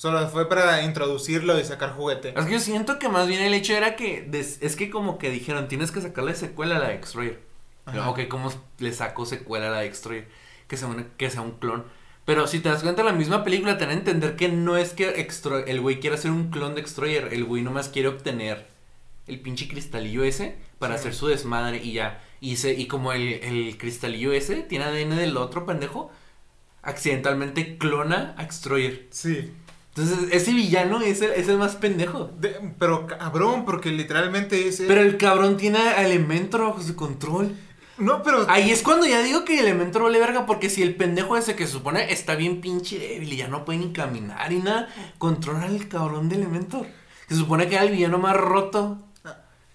Solo 0.03 0.27
fue 0.27 0.49
para 0.49 0.83
introducirlo 0.83 1.57
y 1.57 1.63
sacar 1.63 1.93
juguete. 1.93 2.33
Es 2.37 2.45
que 2.45 2.51
yo 2.51 2.59
siento 2.59 2.99
que 2.99 3.07
más 3.07 3.25
bien 3.25 3.41
el 3.41 3.53
hecho 3.53 3.71
era 3.73 3.95
que. 3.95 4.21
des- 4.23 4.57
es 4.61 4.75
que 4.75 4.89
como 4.89 5.17
que 5.17 5.29
dijeron, 5.29 5.69
tienes 5.69 5.91
que 5.91 6.01
sacarle 6.01 6.35
secuela 6.35 6.75
a 6.75 6.79
la. 6.79 6.99
Ajá. 7.85 8.09
Ok, 8.09 8.27
¿cómo 8.27 8.51
le 8.79 8.91
saco 8.91 9.25
secuela 9.25 9.67
a 9.67 9.71
la 9.71 9.79
Destroyer? 9.79 10.27
Que 10.67 10.75
sea, 10.75 10.89
una- 10.89 11.07
que 11.15 11.29
sea 11.29 11.39
un 11.39 11.51
clon. 11.51 11.85
Pero 12.25 12.47
si 12.47 12.59
te 12.59 12.67
das 12.67 12.83
cuenta, 12.83 13.01
la 13.01 13.13
misma 13.13 13.45
película 13.45 13.77
te 13.77 13.85
da 13.85 13.91
a 13.91 13.93
entender 13.93 14.35
que 14.35 14.49
no 14.49 14.75
es 14.75 14.91
que 14.91 15.25
el 15.67 15.79
güey 15.79 16.01
quiera 16.01 16.17
hacer 16.17 16.31
un 16.31 16.49
clon 16.49 16.75
de 16.75 16.81
Destroyer. 16.81 17.29
El 17.33 17.45
güey 17.45 17.61
nomás 17.63 17.87
quiere 17.87 18.09
obtener 18.09 18.67
el 19.27 19.39
pinche 19.39 19.69
cristalillo 19.69 20.25
ese 20.25 20.57
para 20.79 20.95
Sí. 20.95 20.99
hacer 20.99 21.13
su 21.15 21.27
desmadre 21.27 21.77
y 21.81 21.93
ya. 21.93 22.21
Y, 22.41 22.57
se, 22.57 22.73
y 22.73 22.87
como 22.87 23.13
el, 23.13 23.35
el 23.35 23.77
cristalillo 23.77 24.33
ese 24.33 24.63
tiene 24.63 24.83
ADN 24.83 25.15
del 25.15 25.37
otro 25.37 25.65
pendejo, 25.65 26.11
accidentalmente 26.81 27.77
clona 27.77 28.35
a 28.37 28.43
Destroyer. 28.43 29.07
Sí. 29.11 29.49
Entonces, 29.95 30.29
ese 30.31 30.53
villano 30.53 31.01
es 31.01 31.21
el, 31.21 31.31
es 31.31 31.47
el 31.47 31.57
más 31.57 31.75
pendejo. 31.75 32.31
De- 32.39 32.55
pero 32.79 33.05
cabrón, 33.05 33.63
porque 33.63 33.91
literalmente 33.91 34.67
es... 34.67 34.81
Pero 34.87 35.01
el 35.01 35.17
cabrón 35.17 35.55
tiene 35.57 35.77
a 35.77 36.03
Elementor 36.03 36.61
bajo 36.61 36.81
su 36.81 36.95
control. 36.95 37.55
No, 37.99 38.23
pero... 38.23 38.43
Ahí 38.49 38.71
es 38.71 38.81
cuando 38.81 39.05
ya 39.05 39.21
digo 39.21 39.45
que 39.45 39.59
Elementor 39.59 40.01
vale 40.01 40.17
verga, 40.17 40.47
porque 40.47 40.71
si 40.71 40.81
el 40.81 40.95
pendejo 40.95 41.37
ese 41.37 41.55
que 41.55 41.67
se 41.67 41.73
supone 41.73 42.11
está 42.11 42.33
bien 42.33 42.59
pinche 42.59 42.97
débil 42.97 43.33
y 43.33 43.35
ya 43.37 43.47
no 43.47 43.65
puede 43.65 43.79
ni 43.79 43.93
caminar 43.93 44.51
y 44.51 44.57
nada, 44.57 44.89
controla 45.19 45.65
al 45.65 45.87
cabrón 45.87 46.27
de 46.27 46.37
Elementor. 46.37 46.87
Se 47.29 47.35
supone 47.35 47.67
que 47.67 47.75
era 47.75 47.83
el 47.83 47.91
villano 47.91 48.17
más 48.17 48.35
roto. 48.35 48.97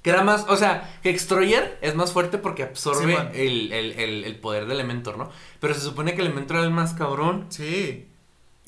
Que 0.02 0.10
era 0.10 0.24
más, 0.24 0.46
o 0.48 0.56
sea, 0.56 0.98
que 1.02 1.10
Extroyer 1.10 1.78
es 1.80 1.94
más 1.94 2.12
fuerte 2.12 2.38
porque 2.38 2.64
absorbe 2.64 3.16
el, 3.34 3.72
el, 3.72 3.92
el, 3.92 4.24
el 4.24 4.36
poder 4.36 4.66
de 4.66 4.74
Elementor, 4.74 5.16
¿no? 5.16 5.30
Pero 5.60 5.74
se 5.74 5.80
supone 5.80 6.14
que 6.14 6.22
Elementor 6.22 6.56
era 6.56 6.66
el 6.66 6.72
más 6.72 6.94
cabrón. 6.94 7.46
Sí. 7.50 8.07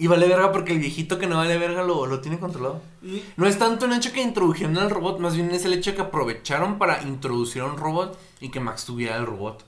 Y 0.02 0.06
vale 0.06 0.26
verga 0.28 0.50
porque 0.50 0.72
el 0.72 0.78
viejito 0.78 1.18
que 1.18 1.26
no 1.26 1.36
vale 1.36 1.58
verga 1.58 1.82
lo, 1.82 2.06
lo 2.06 2.20
tiene 2.20 2.38
controlado. 2.40 2.80
Y... 3.02 3.22
No 3.36 3.46
es 3.46 3.58
tanto 3.58 3.84
el 3.84 3.92
hecho 3.92 4.12
que 4.12 4.22
introdujeron 4.22 4.78
al 4.78 4.88
robot, 4.88 5.18
más 5.20 5.34
bien 5.36 5.50
es 5.50 5.66
el 5.66 5.74
hecho 5.74 5.94
que 5.94 6.00
aprovecharon 6.00 6.78
para 6.78 7.02
introducir 7.02 7.60
a 7.62 7.66
un 7.66 7.76
robot 7.76 8.18
y 8.40 8.48
que 8.50 8.60
Max 8.60 8.86
tuviera 8.86 9.16
el 9.16 9.26
robot. 9.26 9.64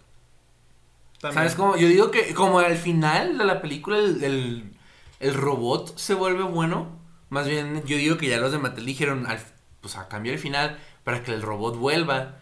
también. 1.20 1.34
¿Sabes 1.34 1.54
cómo? 1.54 1.76
Yo 1.76 1.86
digo 1.86 2.10
que 2.10 2.32
como 2.34 2.60
al 2.60 2.76
final 2.76 3.36
de 3.36 3.44
la 3.44 3.60
película 3.60 3.98
el, 3.98 4.24
el, 4.24 4.72
el 5.20 5.34
robot 5.34 5.98
se 5.98 6.14
vuelve 6.14 6.44
bueno. 6.44 6.88
Más 7.28 7.46
bien 7.46 7.82
yo 7.86 7.96
digo 7.98 8.16
que 8.16 8.28
ya 8.28 8.38
los 8.38 8.52
de 8.52 8.58
Mattel 8.58 8.86
dijeron 8.86 9.26
al, 9.26 9.38
pues 9.82 9.96
a 9.96 10.08
cambiar 10.08 10.34
el 10.34 10.40
final 10.40 10.78
para 11.04 11.22
que 11.22 11.32
el 11.32 11.42
robot 11.42 11.76
vuelva 11.76 12.36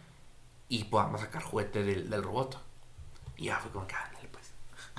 y 0.69 0.85
podamos 0.85 1.23
sacar 1.23 1.43
juguete 1.43 1.83
del, 1.83 2.09
del 2.09 2.23
robot. 2.23 2.57
Y 3.37 3.47
ya 3.47 3.59
fue 3.59 3.71
como 3.73 3.87
que 3.87 3.95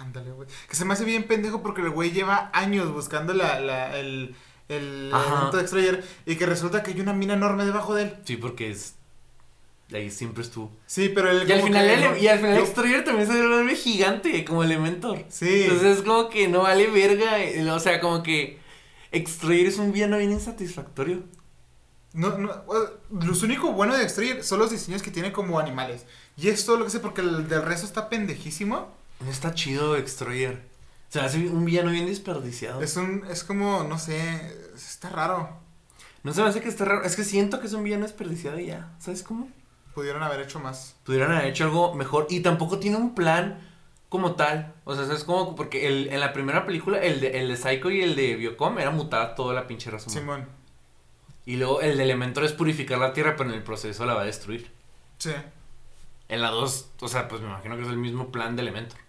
ándale 0.02 0.32
güey. 0.32 0.48
Que 0.70 0.76
se 0.76 0.86
me 0.86 0.94
hace 0.94 1.06
bien 1.06 1.24
pendejo 1.24 1.62
porque 1.62 1.82
el 1.82 1.90
güey 1.90 2.12
lleva 2.12 2.50
años 2.54 2.92
buscando 2.94 3.34
la, 3.34 3.60
la, 3.60 3.98
el, 3.98 4.36
el 4.70 5.12
elemento 5.14 5.58
de 5.58 5.62
Destroyer 5.64 6.04
y 6.26 6.36
que 6.36 6.46
resulta 6.46 6.84
que 6.84 6.92
hay 6.92 7.00
una 7.02 7.14
mina 7.14 7.34
enorme 7.36 7.66
debajo 7.66 7.94
de 7.96 8.04
él. 8.04 8.16
Sí, 8.26 8.38
porque 8.38 8.72
es... 8.72 8.96
Ahí 9.94 10.10
siempre 10.10 10.42
estuvo. 10.42 10.72
Sí, 10.86 11.10
pero 11.10 11.30
él 11.30 11.46
Y 11.48 11.52
al 11.52 11.62
final, 11.64 11.86
que 11.86 11.94
el- 12.06 12.24
y 12.24 12.28
al 12.30 12.38
final 12.40 12.54
no- 12.56 12.62
Destroyer 12.62 13.04
también 13.04 13.28
se 13.28 13.46
vuelve 13.46 13.76
gigante 13.76 14.46
como 14.46 14.64
Elementor. 14.64 15.26
Sí. 15.28 15.64
Entonces 15.64 15.98
es 15.98 16.04
como 16.04 16.30
que 16.30 16.48
no 16.48 16.62
vale 16.62 16.88
verga. 16.88 17.40
eh, 17.44 17.70
O 17.70 17.80
sea, 17.80 18.00
como 18.00 18.24
que 18.24 18.58
Extrayer 19.12 19.66
es 19.68 19.78
un 19.78 19.92
villano 19.92 20.18
bien 20.18 20.32
insatisfactorio. 20.32 21.24
No, 22.14 22.38
no, 22.38 22.52
los 23.10 23.44
único 23.44 23.74
bueno 23.74 23.94
de 23.96 24.04
Destroyer 24.04 24.44
son 24.46 24.60
los 24.60 24.72
diseños 24.72 25.02
que 25.02 25.12
tiene 25.12 25.34
como 25.34 25.60
animales. 25.60 26.06
Y 26.38 26.48
es 26.48 26.66
todo 26.66 26.78
lo 26.78 26.86
que 26.86 26.92
sé 26.92 27.00
porque 27.02 27.20
el 27.20 27.50
del 27.50 27.62
resto 27.64 27.86
está 27.86 28.08
pendejísimo. 28.08 28.96
No 29.24 29.32
está 29.32 29.54
chido 29.54 29.96
Extrayer. 29.96 30.70
O 31.10 31.12
sea, 31.12 31.26
hace 31.26 31.48
un 31.50 31.66
villano 31.66 31.92
bien 31.92 32.06
desperdiciado. 32.06 32.82
Es 32.82 32.96
un, 32.96 33.26
es 33.30 33.44
como, 33.44 33.84
no 33.84 34.00
sé, 34.00 34.20
está 34.76 35.10
raro. 35.10 35.60
No 36.24 36.34
se 36.34 36.42
me 36.42 36.48
hace 36.48 36.62
que 36.62 36.70
esté 36.70 36.86
raro. 36.86 37.04
Es 37.04 37.16
que 37.16 37.24
siento 37.24 37.60
que 37.60 37.68
es 37.68 37.74
un 37.74 37.84
villano 37.84 38.04
desperdiciado 38.04 38.60
y 38.60 38.68
ya. 38.68 38.96
¿Sabes 39.00 39.24
cómo? 39.24 39.50
Pudieron 39.94 40.24
haber 40.24 40.40
hecho 40.40 40.60
más. 40.60 40.96
Pudieran 41.04 41.32
haber 41.32 41.48
hecho 41.48 41.66
algo 41.66 41.94
mejor. 41.96 42.28
Y 42.30 42.40
tampoco 42.40 42.80
tiene 42.80 42.98
un 42.98 43.14
plan 43.14 43.60
como 44.08 44.36
tal. 44.36 44.74
O 44.86 44.96
sea, 44.96 45.14
es 45.14 45.24
como 45.24 45.56
porque 45.56 45.88
el, 45.88 46.08
en 46.14 46.20
la 46.20 46.32
primera 46.32 46.66
película, 46.66 47.00
el 47.00 47.20
de, 47.20 47.40
el 47.40 47.50
de 47.50 47.58
Psycho 47.58 47.90
y 47.90 48.02
el 48.02 48.16
de 48.16 48.36
Biocom 48.36 48.80
era 48.80 48.92
mutar 48.92 49.36
toda 49.36 49.54
la 49.54 49.68
pinche 49.68 49.90
humana. 49.90 50.08
Simón. 50.08 50.48
Y 51.46 51.58
luego 51.58 51.82
el 51.82 51.98
de 51.98 52.04
Elementor 52.04 52.46
es 52.46 52.54
purificar 52.54 53.00
la 53.00 53.14
tierra, 53.14 53.36
pero 53.36 53.50
en 53.50 53.56
el 53.56 53.64
proceso 53.64 54.06
la 54.06 54.14
va 54.14 54.22
a 54.22 54.26
destruir. 54.26 54.72
Sí. 55.18 55.34
En 56.30 56.42
la 56.42 56.52
2, 56.52 56.92
o 57.02 57.08
sea, 57.08 57.28
pues 57.28 57.42
me 57.42 57.48
imagino 57.48 57.76
que 57.76 57.82
es 57.82 57.90
el 57.90 57.98
mismo 57.98 58.32
plan 58.32 58.56
de 58.56 58.62
Elementor. 58.62 59.00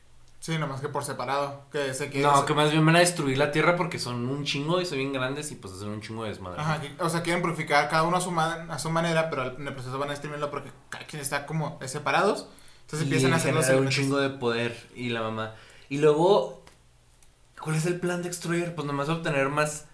Sí, 0.42 0.58
nomás 0.58 0.80
que 0.80 0.88
por 0.88 1.04
separado. 1.04 1.66
Que 1.70 1.92
que. 2.10 2.18
No, 2.20 2.44
que 2.44 2.52
más 2.52 2.72
bien 2.72 2.84
van 2.84 2.96
a 2.96 2.98
destruir 2.98 3.38
la 3.38 3.52
tierra 3.52 3.76
porque 3.76 4.00
son 4.00 4.26
un 4.26 4.42
chingo 4.44 4.80
y 4.80 4.84
son 4.86 4.98
bien 4.98 5.12
grandes 5.12 5.52
y 5.52 5.54
pues 5.54 5.72
hacen 5.72 5.86
un 5.88 6.00
chingo 6.00 6.24
de 6.24 6.30
desmadre. 6.30 6.60
Ajá, 6.60 6.80
o 6.98 7.08
sea, 7.08 7.22
quieren 7.22 7.42
purificar 7.42 7.88
cada 7.88 8.02
uno 8.02 8.16
a 8.16 8.20
su, 8.20 8.32
ma- 8.32 8.66
a 8.68 8.76
su 8.80 8.90
manera, 8.90 9.30
pero 9.30 9.56
en 9.56 9.68
el 9.68 9.72
proceso 9.72 10.00
van 10.00 10.08
a 10.08 10.14
destruirlo 10.14 10.50
porque 10.50 10.72
cada 10.88 11.06
quien 11.06 11.22
está 11.22 11.46
como 11.46 11.78
separados. 11.86 12.48
Entonces 12.80 13.02
Y 13.02 13.12
empiezan 13.12 13.34
a 13.34 13.36
hacer 13.36 13.54
los 13.54 13.68
un 13.68 13.88
chingo 13.88 14.18
de 14.18 14.30
poder 14.30 14.76
y 14.96 15.10
la 15.10 15.22
mamá. 15.22 15.54
Y 15.88 15.98
luego, 15.98 16.64
¿cuál 17.60 17.76
es 17.76 17.86
el 17.86 18.00
plan 18.00 18.22
de 18.22 18.28
Extroyer? 18.28 18.74
Pues 18.74 18.84
nomás 18.84 19.08
obtener 19.10 19.48
más, 19.48 19.86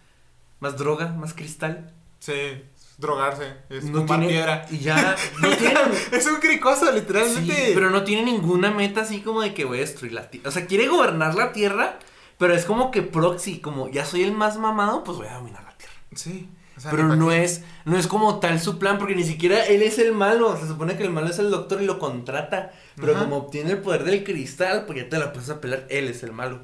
más 0.60 0.78
droga, 0.78 1.08
más 1.08 1.34
cristal. 1.34 1.92
Sí, 2.20 2.64
drogarse, 2.98 3.54
es 3.70 3.84
no 3.84 4.04
tiene, 4.04 4.26
piedra. 4.28 4.66
Y 4.70 4.78
ya, 4.78 5.16
no 5.40 5.48
tiene, 5.56 5.80
Es 6.12 6.26
un 6.26 6.36
cricoso, 6.36 6.90
literalmente. 6.92 7.54
sí, 7.54 7.70
pero 7.74 7.90
no 7.90 8.02
tiene 8.04 8.24
ninguna 8.24 8.70
meta 8.70 9.02
así 9.02 9.20
como 9.20 9.40
de 9.40 9.54
que 9.54 9.64
voy 9.64 9.78
a 9.78 9.80
destruir 9.82 10.12
la 10.12 10.28
tierra. 10.30 10.48
O 10.48 10.52
sea, 10.52 10.66
quiere 10.66 10.88
gobernar 10.88 11.34
la 11.36 11.52
tierra, 11.52 11.98
pero 12.36 12.54
es 12.54 12.64
como 12.64 12.90
que 12.90 13.02
proxy, 13.02 13.60
como 13.60 13.88
ya 13.88 14.04
soy 14.04 14.24
el 14.24 14.32
más 14.32 14.58
mamado, 14.58 15.04
pues 15.04 15.16
voy 15.16 15.28
a 15.28 15.34
dominar 15.34 15.62
la 15.64 15.76
tierra. 15.76 15.94
Sí. 16.14 16.48
o 16.76 16.80
sea, 16.80 16.90
Pero 16.90 17.14
no 17.14 17.30
es, 17.30 17.62
no 17.84 17.96
es 17.96 18.08
como 18.08 18.40
tal 18.40 18.60
su 18.60 18.78
plan, 18.78 18.98
porque 18.98 19.14
ni 19.14 19.24
siquiera 19.24 19.64
él 19.64 19.82
es 19.82 19.98
el 19.98 20.12
malo. 20.12 20.56
Se 20.56 20.66
supone 20.66 20.96
que 20.96 21.04
el 21.04 21.10
malo 21.10 21.28
es 21.28 21.38
el 21.38 21.50
doctor 21.50 21.80
y 21.80 21.86
lo 21.86 21.98
contrata. 22.00 22.72
Pero 22.96 23.12
Ajá. 23.14 23.24
como 23.24 23.36
obtiene 23.36 23.70
el 23.72 23.78
poder 23.78 24.02
del 24.02 24.24
cristal, 24.24 24.86
pues 24.86 24.98
ya 24.98 25.08
te 25.08 25.18
la 25.18 25.32
puedes 25.32 25.50
apelar, 25.50 25.86
él 25.88 26.08
es 26.08 26.24
el 26.24 26.32
malo. 26.32 26.62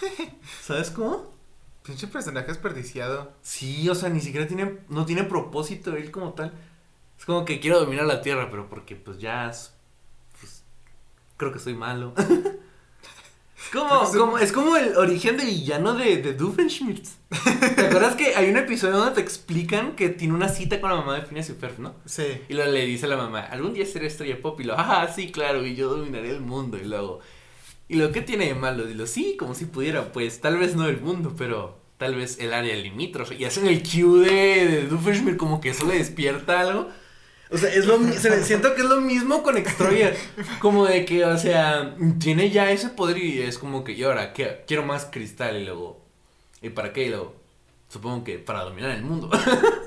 ¿Sabes 0.62 0.90
cómo? 0.90 1.33
Pinche 1.84 2.06
personaje 2.06 2.46
desperdiciado. 2.48 3.32
Sí, 3.42 3.88
o 3.90 3.94
sea, 3.94 4.08
ni 4.08 4.20
siquiera 4.20 4.46
tiene, 4.46 4.78
no 4.88 5.04
tiene 5.04 5.24
propósito 5.24 5.94
él 5.96 6.10
como 6.10 6.32
tal. 6.32 6.52
Es 7.18 7.26
como 7.26 7.44
que 7.44 7.60
quiero 7.60 7.78
dominar 7.80 8.06
la 8.06 8.22
tierra, 8.22 8.48
pero 8.50 8.68
porque 8.68 8.96
pues 8.96 9.18
ya, 9.18 9.50
es- 9.50 9.74
pues, 10.40 10.64
creo 11.36 11.52
que 11.52 11.58
soy 11.58 11.74
malo. 11.74 12.14
es 12.18 13.68
como, 13.72 14.06
soy- 14.06 14.18
como, 14.18 14.38
es 14.38 14.52
como 14.52 14.76
el 14.76 14.96
origen 14.96 15.36
de 15.36 15.44
villano 15.44 15.94
de, 15.94 16.22
de 16.22 16.34
Doofenshmirtz. 16.34 17.16
¿Te 17.76 17.86
acuerdas 17.86 18.16
que 18.16 18.34
hay 18.34 18.50
un 18.50 18.56
episodio 18.56 18.96
donde 18.96 19.14
te 19.16 19.20
explican 19.20 19.94
que 19.94 20.08
tiene 20.08 20.34
una 20.34 20.48
cita 20.48 20.80
con 20.80 20.90
la 20.90 20.96
mamá 20.96 21.14
de 21.16 21.22
Phineas 21.26 21.50
y 21.50 21.54
Ferb, 21.54 21.78
no? 21.80 21.94
Sí. 22.06 22.24
Y 22.48 22.54
luego 22.54 22.72
le 22.72 22.86
dice 22.86 23.06
a 23.06 23.10
la 23.10 23.16
mamá, 23.18 23.40
algún 23.40 23.74
día 23.74 23.86
seré 23.86 24.06
estrella 24.06 24.40
pop. 24.40 24.58
Y 24.60 24.64
lo, 24.64 24.74
ah, 24.78 25.08
sí, 25.14 25.30
claro, 25.32 25.66
y 25.66 25.74
yo 25.76 25.88
dominaré 25.90 26.30
el 26.30 26.40
mundo. 26.40 26.78
Y 26.78 26.84
luego, 26.84 27.20
¿y 27.88 27.96
lo 27.96 28.12
que 28.12 28.22
tiene 28.22 28.46
de 28.46 28.54
malo? 28.54 28.88
Y 28.88 28.94
lo, 28.94 29.06
sí, 29.06 29.36
como 29.38 29.54
si 29.54 29.66
pudiera, 29.66 30.12
pues, 30.12 30.40
tal 30.40 30.58
vez 30.58 30.76
no 30.76 30.86
el 30.88 31.00
mundo, 31.00 31.34
pero 31.36 31.78
tal 31.98 32.14
vez 32.14 32.38
el 32.38 32.52
área 32.52 32.74
limítrofe. 32.76 33.36
Y 33.36 33.44
hacen 33.44 33.66
el 33.66 33.82
cue 33.82 34.20
de, 34.20 34.66
de 34.66 34.86
Doofenshmirtz 34.86 35.38
como 35.38 35.60
que 35.60 35.70
eso 35.70 35.86
le 35.86 35.98
despierta 35.98 36.60
algo. 36.60 36.88
O 37.50 37.58
sea, 37.58 37.72
es 37.72 37.86
lo, 37.86 37.98
se 38.12 38.44
siento 38.44 38.74
que 38.74 38.82
es 38.82 38.88
lo 38.88 39.00
mismo 39.00 39.42
con 39.42 39.56
Extroyer. 39.56 40.16
Como 40.60 40.86
de 40.86 41.04
que, 41.04 41.24
o 41.24 41.38
sea, 41.38 41.94
tiene 42.18 42.50
ya 42.50 42.70
ese 42.70 42.88
poder 42.88 43.18
y 43.18 43.42
es 43.42 43.58
como 43.58 43.84
que, 43.84 43.92
y 43.92 44.02
ahora, 44.02 44.32
¿qué? 44.32 44.64
quiero 44.66 44.84
más 44.84 45.06
cristal. 45.10 45.56
Y 45.60 45.64
luego, 45.64 46.04
¿y 46.62 46.70
para 46.70 46.92
qué? 46.92 47.04
Y 47.04 47.08
luego, 47.10 47.36
supongo 47.88 48.24
que 48.24 48.38
para 48.38 48.62
dominar 48.62 48.90
el 48.90 49.02
mundo. 49.02 49.30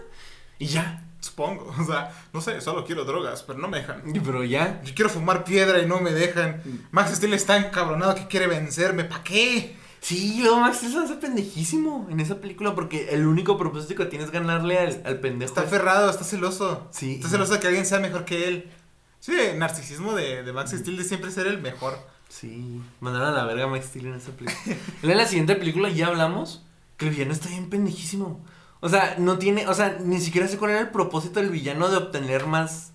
y 0.59 0.67
ya. 0.67 1.03
Supongo. 1.19 1.73
O 1.77 1.83
sea, 1.83 2.13
no 2.31 2.41
sé, 2.41 2.61
solo 2.61 2.85
quiero 2.85 3.03
drogas, 3.03 3.43
pero 3.43 3.59
no 3.59 3.67
me 3.67 3.79
dejan. 3.79 4.03
Pero 4.23 4.43
ya. 4.43 4.81
Yo 4.83 4.93
quiero 4.95 5.09
fumar 5.09 5.43
piedra 5.43 5.81
y 5.81 5.85
no 5.85 5.99
me 5.99 6.13
dejan. 6.13 6.61
Max 6.91 7.15
Steel 7.15 7.33
está 7.33 7.57
encabronado 7.57 8.15
que 8.15 8.27
quiere 8.27 8.47
vencerme. 8.47 9.03
¿Para 9.03 9.23
qué? 9.23 9.75
Sí, 9.99 10.39
luego 10.41 10.59
Max 10.59 10.77
Steel 10.77 10.91
se 10.93 10.99
hace 10.99 11.15
pendejísimo 11.15 12.07
en 12.09 12.19
esa 12.19 12.39
película 12.39 12.75
porque 12.75 13.09
el 13.09 13.25
único 13.25 13.57
propósito 13.57 13.95
que 13.95 14.05
tiene 14.05 14.25
es 14.25 14.31
ganarle 14.31 14.79
al, 14.79 15.01
al 15.05 15.19
pendejo. 15.19 15.49
Está 15.49 15.61
aferrado, 15.61 16.09
está 16.09 16.23
celoso. 16.23 16.87
Sí. 16.91 17.15
Está 17.15 17.29
celoso 17.29 17.53
de 17.53 17.59
que 17.59 17.67
alguien 17.67 17.85
sea 17.85 17.99
mejor 17.99 18.23
que 18.23 18.47
él. 18.47 18.71
Sí, 19.19 19.33
el 19.37 19.59
narcisismo 19.59 20.13
de, 20.13 20.43
de 20.43 20.53
Max 20.53 20.71
Steel 20.71 20.97
de 20.97 21.03
siempre 21.03 21.31
ser 21.31 21.47
el 21.47 21.59
mejor. 21.61 21.97
Sí, 22.29 22.81
mandaron 22.99 23.29
a 23.29 23.31
la 23.31 23.45
verga 23.45 23.65
a 23.65 23.67
Max 23.67 23.87
Steel 23.87 24.07
en 24.07 24.13
esa 24.13 24.31
película. 24.31 24.77
En 25.01 25.17
la 25.17 25.25
siguiente 25.25 25.55
película 25.55 25.89
ya 25.89 26.07
hablamos 26.07 26.63
que 26.97 27.07
el 27.07 27.11
villano 27.11 27.33
está 27.33 27.49
bien 27.49 27.69
pendejísimo. 27.69 28.45
O 28.79 28.89
sea, 28.89 29.15
no 29.17 29.39
tiene, 29.39 29.67
o 29.67 29.73
sea, 29.73 29.97
ni 30.03 30.21
siquiera 30.21 30.47
sé 30.47 30.57
cuál 30.57 30.71
era 30.71 30.81
el 30.81 30.89
propósito 30.89 31.39
del 31.39 31.49
villano 31.49 31.89
de 31.89 31.97
obtener 31.97 32.45
más. 32.45 32.91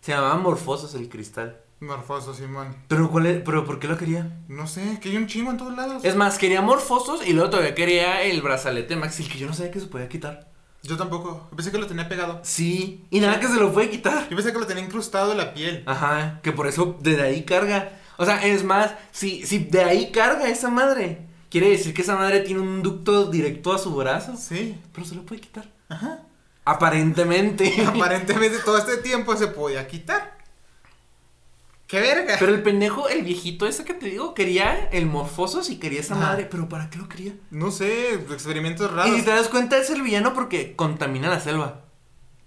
Se 0.00 0.12
llamaba 0.12 0.36
Morfosos 0.36 0.94
el 0.94 1.08
cristal. 1.08 1.60
Morfoso, 1.80 2.34
Simón. 2.34 2.74
Pero 2.88 3.10
cuál 3.10 3.26
es, 3.26 3.42
pero 3.44 3.64
¿por 3.64 3.78
qué 3.78 3.86
lo 3.86 3.96
quería? 3.96 4.40
No 4.48 4.66
sé, 4.66 4.98
que 5.00 5.10
hay 5.10 5.16
un 5.16 5.28
chingo 5.28 5.50
en 5.50 5.58
todos 5.58 5.76
lados. 5.76 6.04
Es 6.04 6.16
más, 6.16 6.36
quería 6.36 6.60
Morfosos 6.60 7.26
y 7.26 7.32
luego 7.32 7.50
todavía 7.50 7.74
quería 7.74 8.22
el 8.22 8.42
brazalete 8.42 8.96
Maxil, 8.96 9.30
que 9.30 9.38
yo 9.38 9.46
no 9.46 9.54
sabía 9.54 9.70
que 9.70 9.80
se 9.80 9.86
podía 9.86 10.08
quitar. 10.08 10.48
Yo 10.82 10.96
tampoco. 10.96 11.48
Pensé 11.54 11.70
que 11.70 11.78
lo 11.78 11.86
tenía 11.86 12.08
pegado. 12.08 12.40
Sí, 12.42 13.04
y 13.10 13.20
nada 13.20 13.40
que 13.40 13.48
se 13.48 13.56
lo 13.56 13.72
puede 13.72 13.90
quitar. 13.90 14.28
Yo 14.28 14.36
pensé 14.36 14.52
que 14.52 14.58
lo 14.58 14.66
tenía 14.66 14.84
incrustado 14.84 15.32
en 15.32 15.38
la 15.38 15.54
piel. 15.54 15.82
Ajá, 15.86 16.40
que 16.42 16.52
por 16.52 16.66
eso 16.66 16.96
desde 17.00 17.22
ahí 17.22 17.44
carga. 17.44 17.92
O 18.16 18.24
sea, 18.24 18.44
es 18.44 18.64
más, 18.64 18.92
si, 19.12 19.46
si 19.46 19.58
de 19.58 19.84
ahí 19.84 20.10
carga 20.10 20.48
esa 20.48 20.70
madre, 20.70 21.26
quiere 21.50 21.70
decir 21.70 21.94
que 21.94 22.02
esa 22.02 22.16
madre 22.16 22.40
tiene 22.40 22.60
un 22.60 22.82
ducto 22.82 23.26
directo 23.30 23.72
a 23.72 23.78
su 23.78 23.94
brazo. 23.94 24.36
Sí. 24.36 24.80
Pero 24.92 25.06
se 25.06 25.14
lo 25.14 25.24
puede 25.24 25.40
quitar. 25.40 25.70
Ajá. 25.88 26.22
Aparentemente. 26.64 27.72
Aparentemente 27.86 28.58
todo 28.64 28.78
este 28.78 28.96
tiempo 28.98 29.36
se 29.36 29.48
podía 29.48 29.86
quitar. 29.86 30.37
¡Qué 31.88 32.00
verga! 32.00 32.36
Pero 32.38 32.54
el 32.54 32.62
pendejo, 32.62 33.08
el 33.08 33.22
viejito 33.24 33.66
ese 33.66 33.84
que 33.84 33.94
te 33.94 34.06
digo, 34.06 34.34
quería 34.34 34.88
el 34.92 35.06
morfosos 35.06 35.70
y 35.70 35.78
quería 35.78 36.00
esa 36.00 36.14
madre. 36.14 36.46
Pero 36.48 36.68
¿para 36.68 36.90
qué 36.90 36.98
lo 36.98 37.08
quería? 37.08 37.32
No 37.50 37.70
sé, 37.70 38.12
experimentos 38.14 38.90
Y 38.92 38.94
raros. 38.94 39.16
si 39.16 39.22
te 39.24 39.30
das 39.30 39.48
cuenta, 39.48 39.78
es 39.78 39.88
el 39.88 40.02
villano 40.02 40.34
porque 40.34 40.76
contamina 40.76 41.30
la 41.30 41.40
selva. 41.40 41.86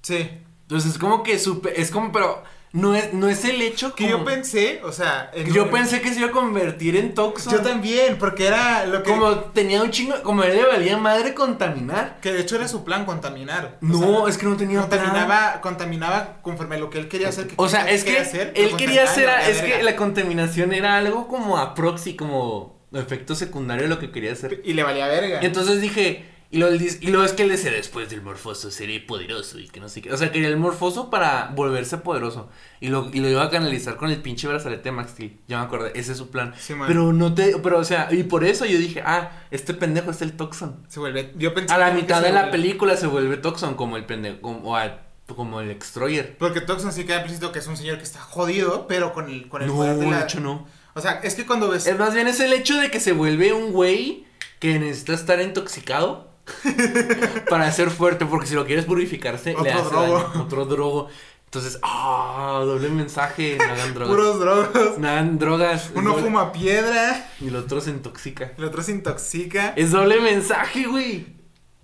Sí. 0.04 0.30
Entonces 0.62 0.92
es 0.92 0.98
como 1.00 1.24
que 1.24 1.40
supe, 1.40 1.82
es 1.82 1.90
como, 1.92 2.12
pero 2.12 2.44
no 2.74 2.96
es, 2.96 3.14
no 3.14 3.28
es 3.28 3.44
el 3.44 3.62
hecho 3.62 3.94
Que 3.96 4.08
yo 4.08 4.24
pensé, 4.24 4.80
o 4.84 4.92
sea. 4.94 5.30
yo 5.54 5.70
pensé 5.70 6.02
que 6.02 6.14
se 6.14 6.20
iba 6.20 6.30
a 6.30 6.32
convertir 6.32 6.96
en 6.96 7.14
Toxon. 7.14 7.52
Yo 7.52 7.62
también, 7.62 8.18
porque 8.18 8.48
era 8.48 8.86
lo 8.86 9.04
que. 9.04 9.12
Como 9.12 9.36
tenía 9.36 9.82
un 9.84 9.92
chingo, 9.92 10.22
como 10.24 10.44
él 10.44 10.56
le 10.56 10.66
valía 10.66 10.98
madre 10.98 11.34
contaminar. 11.34 12.20
Que 12.22 12.32
de 12.32 12.42
hecho 12.42 12.56
era 12.56 12.68
su 12.70 12.84
plan 12.86 13.06
contaminar. 13.06 13.78
O 13.82 13.86
No, 13.86 14.00
sea, 14.22 14.30
es 14.30 14.38
que 14.38 14.46
no 14.46 14.56
tenía 14.56 14.88
plan. 14.88 15.02
contaminaba, 15.02 15.62
contaminaba 15.62 16.38
conforme 16.42 16.76
a 16.76 16.80
lo 16.80 16.90
que 16.90 17.00
él 17.00 17.08
quería 17.10 17.28
hacer. 17.30 17.48
que 17.48 17.56
O 17.58 17.68
sea, 17.68 17.90
es 17.90 18.04
que 18.04 18.12
quería 18.12 18.22
hacer, 18.24 18.54
él 18.56 18.76
quería 18.78 19.04
hacer, 19.04 19.26
contaminaba, 19.26 19.50
es 19.50 19.62
que 19.62 19.84
la 19.84 19.96
contaminación 19.98 20.74
era 20.74 20.96
algo 20.98 21.28
como 21.28 21.58
a 21.58 21.74
proxy, 21.76 22.16
como 22.16 22.80
efecto 22.94 23.36
secundario 23.36 23.84
de 23.84 23.90
lo 23.90 24.00
que 24.00 24.12
quería 24.12 24.32
hacer. 24.32 24.62
Y 24.64 24.74
le 24.74 24.84
valía 24.84 25.08
verga. 25.08 25.40
Entonces 25.42 25.82
dije, 25.82 26.26
y 26.52 26.58
lo, 26.58 26.74
y 26.76 27.08
luego 27.08 27.24
es 27.24 27.32
que 27.32 27.44
él 27.44 27.50
decía, 27.50 27.72
después 27.72 28.10
del 28.10 28.22
morfoso 28.22 28.70
seré 28.72 29.00
poderoso 29.00 29.58
y 29.58 29.68
que 29.70 29.80
no 29.80 29.88
sé 29.90 30.02
qué. 30.02 30.12
O 30.12 30.18
sea, 30.18 30.32
quería 30.32 30.50
el 30.50 30.58
morfoso 30.58 31.10
para 31.10 31.52
volverse 31.56 31.98
poderoso. 31.98 32.50
Y 32.82 32.90
lo, 32.90 33.10
y 33.14 33.20
lo 33.22 33.30
iba 33.30 33.44
a 33.44 33.50
canalizar 33.50 33.96
con 33.96 34.10
el 34.12 34.22
pinche 34.22 34.48
brazalete 34.48 34.92
Max 34.92 35.12
Steel. 35.12 35.38
Ya 35.48 35.60
me 35.60 35.66
acordé, 35.66 35.92
ese 35.96 36.12
es 36.12 36.18
su 36.18 36.30
plan. 36.30 36.54
Sí, 36.60 36.74
pero 36.88 37.14
no 37.14 37.34
te, 37.34 37.58
pero 37.64 37.80
o 37.80 37.84
sea, 37.86 38.10
y 38.12 38.24
por 38.24 38.44
eso 38.44 38.66
yo 38.66 38.78
dije, 38.78 39.02
ah, 39.06 39.32
este 39.50 39.74
pendejo 39.74 40.12
es 40.12 40.22
el 40.22 40.34
Toxon. 40.34 40.86
Se 40.90 41.00
vuelve. 41.00 41.32
Yo 41.38 41.54
pensé 41.54 41.74
A 41.74 41.78
la 41.78 41.92
mitad 41.92 42.22
de 42.22 42.32
la 42.34 42.52
película 42.52 42.98
se 42.98 43.08
vuelve 43.08 43.38
Toxon 43.38 43.76
como 43.76 43.96
el 43.98 44.06
pendejo, 44.06 44.42
como, 44.42 44.72
o 44.72 44.76
a- 44.76 45.00
como 45.36 45.62
el 45.62 45.72
Extroyer. 45.72 46.36
Porque 46.38 46.60
Toxon 46.60 46.92
sí 46.92 47.06
queda 47.06 47.20
implícito 47.20 47.54
que 47.54 47.60
es 47.60 47.68
un 47.68 47.78
señor 47.78 47.98
que 47.98 48.04
está 48.04 48.20
jodido, 48.20 48.88
pero 48.88 49.14
con 49.14 49.30
el, 49.30 49.48
con 49.48 49.62
el 49.62 49.70
No, 49.70 49.76
poder 49.76 49.96
de 49.96 50.06
la. 50.12 50.18
de 50.18 50.24
hecho 50.26 50.42
no. 50.42 50.68
O 50.96 51.00
sea, 51.00 51.22
es 51.24 51.36
que 51.36 51.46
cuando 51.46 51.70
ves. 51.70 51.88
Es 51.88 51.98
más 51.98 52.14
bien 52.14 52.28
es 52.28 52.42
el 52.42 52.52
hecho 52.52 52.76
de 52.76 52.92
que 52.92 53.00
se 53.00 53.14
vuelve 53.14 53.54
un 53.54 53.72
güey 53.72 54.26
que 54.60 54.78
necesita 54.78 55.14
estar 55.14 55.40
intoxicado 55.40 56.30
para 57.50 57.72
ser 57.72 57.90
fuerte, 57.90 58.26
porque 58.26 58.48
si 58.48 58.56
lo 58.56 58.66
quieres 58.66 58.86
purificarse, 58.86 59.56
le 59.62 59.72
hace 59.72 59.84
drogo. 59.90 60.20
daño, 60.20 60.44
otro 60.44 60.66
drogo. 60.66 61.10
Entonces, 61.46 61.80
ah, 61.84 62.62
doble 62.66 62.88
mensaje, 62.90 63.58
no 63.58 63.64
hagan 63.66 63.94
drogas. 63.94 64.16
Puros 64.16 64.40
drogos. 64.40 64.98
No 64.98 65.08
hagan 65.10 65.38
drogas. 65.38 65.92
Uno 65.96 66.12
Doble- 66.16 66.22
fuma 66.24 66.52
piedra, 66.54 67.30
Y 67.42 67.48
el 67.50 67.56
otro 67.58 67.82
se 67.82 67.90
intoxica. 67.90 68.54
el 68.58 68.64
otro 68.64 68.82
se 68.82 68.92
intoxica. 68.94 69.74
Es 69.76 69.92
doble 69.92 70.22
mensaje, 70.22 70.86
güey. 70.88 71.28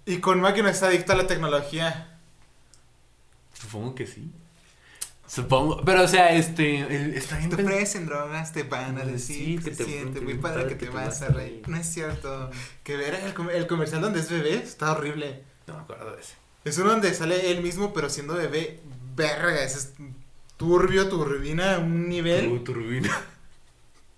Y 0.06 0.18
con 0.20 0.40
máquina 0.40 0.70
está 0.72 0.88
adicto 0.88 1.12
a 1.12 1.16
la 1.18 1.28
tecnología. 1.28 2.18
Supongo 3.54 3.94
que 3.94 4.08
sí. 4.08 4.32
Supongo. 5.28 5.82
Pero, 5.84 6.04
o 6.04 6.08
sea, 6.08 6.34
este. 6.34 6.80
el- 6.80 7.14
está 7.14 7.38
bien 7.38 7.50
Te 7.50 7.62
ofrecen 7.62 8.06
drogas, 8.06 8.54
te 8.54 8.64
van 8.64 8.98
a 8.98 9.04
decir 9.04 9.60
que 9.62 9.72
que 9.72 9.76
te- 9.76 9.84
te 9.84 9.92
siente 9.92 10.22
muy 10.22 10.36
padre 10.36 10.68
que 10.68 10.76
te 10.76 10.90
vas 10.90 11.22
a 11.22 11.28
reír. 11.28 11.62
No 11.68 11.76
es 11.78 11.86
cierto. 11.86 12.50
Que 12.84 12.96
ver 12.96 13.16
el, 13.16 13.34
com- 13.34 13.50
el 13.50 13.68
comercial 13.68 14.02
donde 14.02 14.22
es 14.22 14.30
bebé 14.30 14.56
está 14.56 14.94
horrible. 14.94 15.44
No 15.68 15.74
me 15.76 15.80
acuerdo 15.82 16.16
de 16.16 16.22
ese. 16.22 16.36
Es 16.64 16.78
uno 16.78 16.92
donde 16.92 17.14
sale 17.14 17.52
él 17.52 17.62
mismo, 17.62 17.94
pero 17.94 18.10
siendo 18.10 18.36
bebé. 18.36 18.80
Verga, 19.16 19.62
ese 19.64 19.78
es 19.80 19.94
turbio, 20.58 21.08
turbina, 21.10 21.78
un 21.80 22.08
nivel. 22.08 22.64
turbina. 22.64 23.10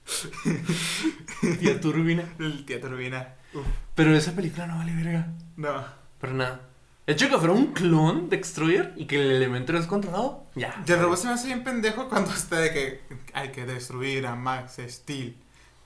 Tía 1.60 1.80
turbina. 1.80 2.24
El 2.39 2.66
tía 2.66 2.82
turbina. 2.82 3.36
Uf, 3.53 3.66
Pero 3.95 4.16
esa 4.16 4.34
película 4.34 4.68
no 4.68 4.78
vale 4.78 4.93
verga. 4.95 5.28
no. 5.57 5.86
Para 6.20 6.34
nada. 6.34 6.68
El 7.10 7.16
hecho 7.16 7.26
de 7.26 7.32
que 7.32 7.38
fuera 7.39 7.53
un 7.53 7.74
clon 7.74 8.30
de 8.30 8.36
Extroyer 8.36 8.93
y 8.95 9.05
que 9.05 9.16
el 9.20 9.32
elemento 9.32 9.72
era 9.72 9.80
descontrolado, 9.80 10.43
ya. 10.53 10.84
Y 10.88 10.91
el 10.91 10.99
robot 10.99 11.18
se 11.18 11.26
me 11.28 11.34
hace 11.34 11.47
bien 11.47 11.64
pendejo 11.64 12.07
cuando 12.07 12.32
está 12.32 12.60
de 12.60 12.72
que 12.72 13.01
hay 13.34 13.49
que 13.51 13.66
destruir 13.66 14.28
a 14.28 14.36
Max 14.36 14.78
Steel 14.88 15.36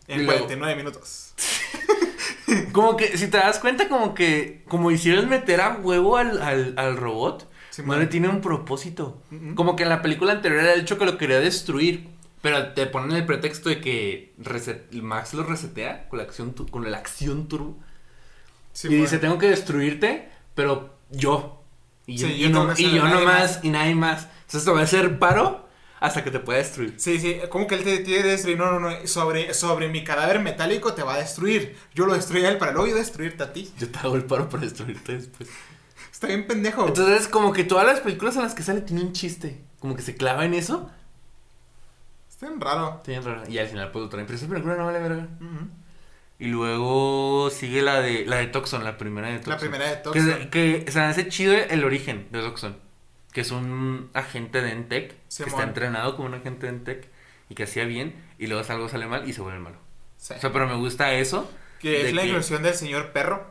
en 0.10 0.20
Y 0.20 0.24
luego- 0.26 0.40
49 0.48 0.76
minutos. 0.76 1.34
Como 2.74 2.98
que, 2.98 3.18
si 3.18 3.28
te 3.30 3.38
das 3.38 3.60
cuenta, 3.60 3.88
como 3.88 4.14
que, 4.14 4.64
como 4.68 4.92
hicieron 4.92 5.30
meter 5.30 5.62
a 5.62 5.78
huevo 5.78 6.18
al, 6.18 6.42
al, 6.42 6.74
al 6.78 6.98
robot, 6.98 7.50
Simón. 7.70 7.96
no 7.96 8.02
le 8.04 8.08
tiene 8.08 8.28
un 8.28 8.42
propósito. 8.42 9.22
Como 9.56 9.76
que 9.78 9.84
en 9.84 9.90
la 9.90 10.02
película 10.02 10.34
anterior 10.34 10.62
era 10.62 10.74
el 10.74 10.82
hecho 10.82 10.98
que 10.98 11.06
lo 11.06 11.18
quería 11.18 11.40
destruir, 11.40 12.10
pero 12.42 12.74
te 12.74 12.86
ponen 12.86 13.16
el 13.16 13.26
pretexto 13.26 13.70
de 13.70 13.80
que 13.80 14.34
Max 15.02 15.34
lo 15.34 15.44
resetea 15.44 16.10
con 16.10 16.18
la 16.18 16.26
acción, 16.26 16.52
con 16.52 16.92
la 16.92 16.98
acción 16.98 17.48
turbo. 17.48 17.78
y 18.84 18.88
dice, 18.90 19.20
tengo 19.20 19.38
que 19.38 19.48
destruirte, 19.48 20.30
pero 20.54 20.93
yo. 21.14 21.64
Y 22.06 22.18
yo, 22.18 22.28
Sí, 22.28 22.34
y 22.34 22.40
yo 22.40 22.50
no- 22.50 22.74
y 22.78 22.92
yo 22.92 23.04
nomás, 23.08 23.24
más. 23.26 23.60
y 23.64 23.70
nadie 23.70 23.96
más. 23.96 24.28
Entonces 24.42 24.66
te 24.66 24.72
voy 24.72 24.82
a 24.82 24.84
hacer 24.84 25.20
paro 25.20 25.68
hasta 26.02 26.22
que 26.24 26.32
te 26.32 26.40
pueda 26.40 26.60
destruir. 26.60 26.96
Sí, 26.98 27.18
sí, 27.20 27.38
como 27.50 27.66
que 27.66 27.76
él 27.76 27.84
te 27.86 28.00
tiene 28.00 28.24
que 28.24 28.28
destruir. 28.30 28.58
No, 28.58 28.72
no, 28.78 28.80
no. 28.82 29.08
Sobre, 29.08 29.54
sobre 29.54 29.88
mi 29.88 30.04
cadáver 30.04 30.40
metálico 30.42 30.94
te 30.94 31.02
va 31.04 31.14
a 31.16 31.20
destruir. 31.20 31.78
Yo 31.96 32.06
lo 32.06 32.14
destruí 32.14 32.44
a 32.44 32.50
él 32.50 32.58
para 32.58 32.74
luego 32.74 32.88
yo 32.88 32.96
destruirte 32.96 33.42
a 33.44 33.54
ti. 33.54 33.72
Yo 33.80 33.90
te 33.90 34.00
hago 34.00 34.16
el 34.18 34.26
paro 34.26 34.50
para 34.50 34.64
destruirte 34.64 35.14
después. 35.18 35.50
Está 36.12 36.28
bien 36.28 36.46
pendejo. 36.46 36.88
Entonces, 36.88 37.28
como 37.30 37.54
que 37.54 37.64
todas 37.64 37.86
las 37.86 38.02
películas 38.02 38.36
en 38.36 38.44
las 38.44 38.54
que 38.54 38.64
sale 38.64 38.82
tienen 38.82 39.08
un 39.08 39.14
chiste. 39.14 39.62
Como 39.80 39.96
que 39.96 40.02
se 40.02 40.16
clava 40.16 40.44
en 40.46 40.54
eso. 40.54 40.90
Está 42.30 42.48
bien 42.48 42.60
raro. 42.60 42.96
Está 42.98 43.12
bien 43.12 43.24
raro. 43.24 43.50
Y 43.50 43.58
al 43.58 43.68
final, 43.68 43.92
pues, 43.92 44.06
otra 44.06 44.22
Pero 44.26 44.36
esa 44.38 44.48
película 44.48 44.76
no 44.76 44.86
vale 44.86 45.00
verga. 45.00 45.28
Ujú. 45.40 45.68
Y 46.44 46.48
luego 46.48 47.50
sigue 47.52 47.82
la 47.82 48.02
de 48.02 48.26
la 48.26 48.36
de 48.36 48.48
Toxon, 48.48 48.84
la 48.84 48.98
primera 48.98 49.30
de 49.30 49.36
Toxon. 49.38 49.52
La 49.54 49.58
primera 49.60 49.86
de 49.90 49.96
Que, 49.96 50.02
Toxon. 50.02 50.50
que 50.50 50.86
se 50.92 51.00
me 51.00 51.06
hace 51.06 51.30
chido 51.30 51.54
el 51.54 51.86
origen 51.86 52.28
de 52.32 52.42
Toxon. 52.42 52.76
Que 53.32 53.40
es 53.42 53.52
un 53.52 54.10
agente 54.14 54.62
de 54.62 54.72
Entec. 54.74 55.14
Que 55.38 55.44
está 55.44 55.64
entrenado 55.64 56.18
como 56.18 56.28
un 56.28 56.34
agente 56.34 56.66
de 56.66 56.74
Entec. 56.74 57.08
Y 57.48 57.56
que 57.56 57.64
hacía 57.64 57.86
bien. 57.86 58.14
Y 58.38 58.48
luego 58.48 58.62
algo 58.70 58.90
sale 58.90 59.08
mal 59.08 59.28
y 59.28 59.32
se 59.32 59.40
vuelve 59.42 59.60
malo. 59.60 59.78
Sí. 60.18 60.34
O 60.36 60.40
sea, 60.42 60.52
pero 60.52 60.68
me 60.68 60.76
gusta 60.76 61.14
eso. 61.14 61.50
Que 61.80 62.10
es 62.10 62.14
la 62.14 62.24
que- 62.24 62.28
inclusión 62.28 62.62
del 62.62 62.74
señor 62.74 63.14
perro. 63.14 63.46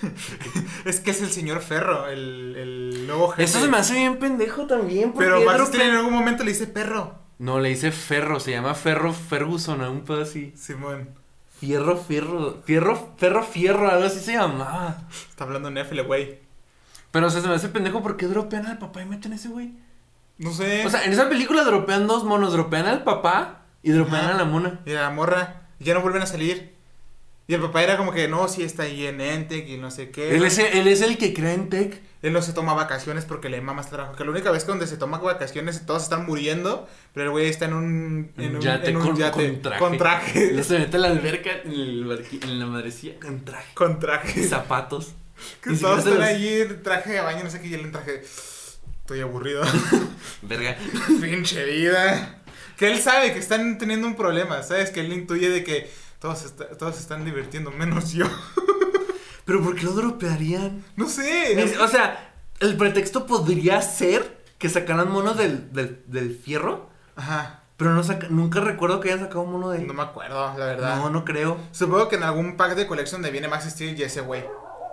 es 0.84 1.00
que 1.00 1.10
es 1.10 1.22
el 1.22 1.30
señor 1.30 1.60
Ferro, 1.60 2.08
el, 2.08 2.54
el 2.56 3.06
nuevo 3.06 3.28
jefe. 3.30 3.44
Eso 3.44 3.60
se 3.60 3.68
me 3.68 3.76
hace 3.78 3.94
bien 3.94 4.18
pendejo 4.18 4.66
también. 4.66 5.12
¿por 5.12 5.24
Pero 5.24 5.40
Max 5.42 5.72
en 5.74 5.90
algún 5.92 6.12
momento 6.12 6.44
le 6.44 6.50
dice 6.52 6.66
perro. 6.66 7.18
No, 7.38 7.58
le 7.60 7.68
dice 7.70 7.90
Ferro. 7.92 8.38
Se 8.40 8.50
llama 8.52 8.74
Ferro 8.74 9.12
Ferguson. 9.12 9.80
Un 9.80 10.04
pedo 10.04 10.22
así. 10.22 10.52
Simón. 10.56 11.10
Fierro, 11.60 11.96
fierro, 11.96 12.62
fierro, 12.64 13.14
ferro, 13.16 13.42
fierro, 13.42 13.90
algo 13.90 14.06
así 14.06 14.20
se 14.20 14.32
llamaba. 14.32 14.98
Está 15.28 15.44
hablando 15.44 15.70
Nefle, 15.70 16.02
güey. 16.02 16.38
Pero, 17.10 17.28
o 17.28 17.30
sea, 17.30 17.40
se 17.40 17.48
me 17.48 17.54
hace 17.54 17.68
pendejo 17.68 18.02
porque 18.02 18.26
dropean 18.26 18.66
al 18.66 18.78
papá 18.78 19.00
y 19.00 19.06
meten 19.06 19.32
a 19.32 19.36
ese 19.36 19.48
güey. 19.48 19.74
No 20.38 20.52
sé. 20.52 20.84
O 20.84 20.90
sea, 20.90 21.04
en 21.04 21.12
esa 21.12 21.30
película 21.30 21.64
dropean 21.64 22.06
dos 22.06 22.24
monos, 22.24 22.52
dropean 22.52 22.86
al 22.86 23.04
papá 23.04 23.62
y 23.82 23.90
dropean 23.90 24.26
Ajá. 24.26 24.34
a 24.34 24.36
la 24.36 24.44
mona. 24.44 24.80
Y 24.84 24.90
la 24.90 25.08
morra. 25.08 25.62
Y 25.78 25.84
ya 25.84 25.94
no 25.94 26.02
vuelven 26.02 26.22
a 26.22 26.26
salir. 26.26 26.75
Y 27.48 27.54
el 27.54 27.60
papá 27.60 27.82
era 27.84 27.96
como 27.96 28.12
que 28.12 28.26
no, 28.26 28.48
sí 28.48 28.62
está 28.64 28.82
ahí 28.84 29.06
en 29.06 29.20
Entec 29.20 29.68
y 29.68 29.76
no 29.78 29.90
sé 29.92 30.10
qué. 30.10 30.34
Él 30.34 30.44
es, 30.44 30.58
el, 30.58 30.66
él 30.78 30.88
es 30.88 31.00
el 31.00 31.16
que 31.16 31.32
crea 31.32 31.52
en 31.54 31.68
Tech. 31.68 32.02
Él 32.22 32.32
no 32.32 32.42
se 32.42 32.52
toma 32.52 32.74
vacaciones 32.74 33.24
porque 33.24 33.48
le 33.48 33.60
mama 33.60 33.82
este 33.82 33.92
trabajo. 33.94 34.16
Que 34.16 34.24
la 34.24 34.32
única 34.32 34.50
vez 34.50 34.64
que 34.64 34.70
donde 34.70 34.88
se 34.88 34.96
toma 34.96 35.18
vacaciones 35.18 35.86
todos 35.86 36.02
están 36.02 36.26
muriendo. 36.26 36.88
Pero 37.14 37.26
el 37.26 37.30
güey 37.30 37.46
está 37.46 37.66
en 37.66 37.74
un, 37.74 38.32
en 38.36 38.56
Un 38.56 38.60
yate 38.62 38.90
en 38.90 38.96
un 38.96 39.02
con- 39.06 39.16
yate 39.16 39.52
con 39.52 39.62
traje. 39.62 39.78
con 39.78 39.96
traje. 39.98 40.50
Él 40.50 40.64
se 40.64 40.78
mete 40.80 40.96
a 40.96 41.00
la 41.00 41.08
alberca 41.08 41.50
en, 41.64 41.70
el 41.70 42.04
barqui- 42.06 42.42
en 42.42 42.58
la 42.58 42.66
madrecilla 42.66 43.14
con 43.20 43.44
traje 43.44 43.66
Con 43.74 43.92
y 43.92 43.94
traje. 44.00 44.42
zapatos. 44.48 45.14
Que 45.62 45.70
Ni 45.70 45.76
todos 45.78 46.04
están 46.04 46.20
allí 46.22 46.48
en 46.62 46.82
traje 46.82 47.12
de 47.12 47.20
baño, 47.20 47.44
no 47.44 47.50
sé 47.50 47.60
qué, 47.60 47.68
y 47.68 47.74
él 47.74 47.80
en 47.82 47.92
traje. 47.92 48.22
Estoy 48.22 49.20
aburrido. 49.20 49.62
Verga. 50.42 50.76
Pinche 51.20 51.64
vida. 51.64 52.42
Que 52.76 52.90
él 52.90 52.98
sabe 53.00 53.32
que 53.32 53.38
están 53.38 53.78
teniendo 53.78 54.06
un 54.08 54.16
problema, 54.16 54.64
¿sabes? 54.64 54.90
Que 54.90 54.98
él 55.00 55.12
intuye 55.12 55.48
de 55.48 55.62
que 55.62 55.88
todos, 56.18 56.44
está- 56.44 56.68
todos 56.76 56.98
están 56.98 57.24
divirtiendo, 57.24 57.70
menos 57.70 58.12
yo. 58.12 58.26
Pero 59.44 59.62
¿por 59.62 59.74
qué 59.76 59.84
lo 59.84 59.92
dropearían? 59.92 60.84
No 60.96 61.08
sé. 61.08 61.60
Es- 61.62 61.78
O 61.78 61.88
sea, 61.88 62.34
el 62.60 62.76
pretexto 62.76 63.26
podría 63.26 63.80
ser 63.82 64.44
que 64.58 64.68
sacaran 64.68 65.10
monos 65.10 65.36
del, 65.36 65.72
del, 65.72 66.02
del 66.06 66.36
fierro. 66.36 66.88
Ajá. 67.14 67.60
Pero 67.76 67.92
no 67.92 68.02
saca- 68.02 68.28
nunca 68.30 68.60
recuerdo 68.60 69.00
que 69.00 69.10
hayan 69.12 69.20
sacado 69.24 69.42
un 69.42 69.52
mono 69.52 69.70
de. 69.70 69.80
No 69.80 69.92
me 69.94 70.02
acuerdo, 70.02 70.54
la 70.58 70.64
verdad. 70.66 70.96
No, 70.96 71.10
no 71.10 71.24
creo. 71.24 71.58
Supongo 71.72 72.08
que 72.08 72.16
en 72.16 72.22
algún 72.22 72.56
pack 72.56 72.74
de 72.74 72.86
colección 72.86 73.20
de 73.22 73.30
viene 73.30 73.48
Max 73.48 73.66
Steel 73.70 73.98
y 73.98 74.02
ese 74.02 74.22
güey. 74.22 74.44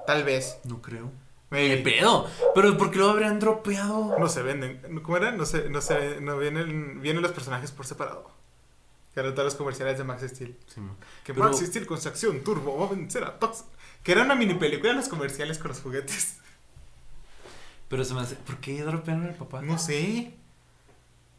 Tal 0.06 0.24
vez. 0.24 0.58
No 0.66 0.82
creo. 0.82 1.10
Ey, 1.52 1.82
pedo. 1.84 2.28
Pero 2.56 2.78
¿por 2.78 2.92
qué 2.92 2.98
lo 3.00 3.10
habrían 3.12 3.40
dropeado? 3.40 4.16
No 4.20 4.28
se 4.28 4.42
venden. 4.42 4.82
¿Cómo 5.02 5.16
era? 5.18 5.32
No 5.32 5.46
se, 5.46 5.70
no 5.70 5.82
se, 5.82 6.20
no 6.20 6.38
vienen, 6.38 7.00
vienen 7.02 7.22
los 7.22 7.32
personajes 7.32 7.72
por 7.72 7.86
separado. 7.86 8.30
Que 9.14 9.20
eran 9.20 9.34
todos 9.34 9.46
los 9.46 9.56
comerciales 9.56 9.98
de 9.98 10.04
Max 10.04 10.24
Steel. 10.28 10.58
Sí. 10.68 10.82
Que 11.24 11.34
Pero- 11.34 11.46
Max 11.46 11.60
Steel 11.60 11.86
con 11.86 12.00
su 12.02 12.08
acción 12.10 12.44
turbo 12.44 12.78
va 12.80 12.88
a 12.88 12.90
vencer 12.90 13.24
a 13.24 13.38
Tox. 13.40 13.66
Que 14.04 14.12
era 14.14 14.24
una 14.24 14.36
mini 14.36 14.56
película 14.56 14.92
en 14.92 14.98
los 14.98 15.08
comerciales 15.08 15.58
con 15.60 15.70
los 15.70 15.80
juguetes. 15.82 16.38
Pero 17.90 18.04
se 18.04 18.14
me 18.14 18.22
hace. 18.22 18.36
¿Por 18.36 18.58
qué 18.58 18.82
dropearon 18.84 19.26
al 19.28 19.36
papá? 19.36 19.62
No 19.62 19.78
sé. 19.78 20.34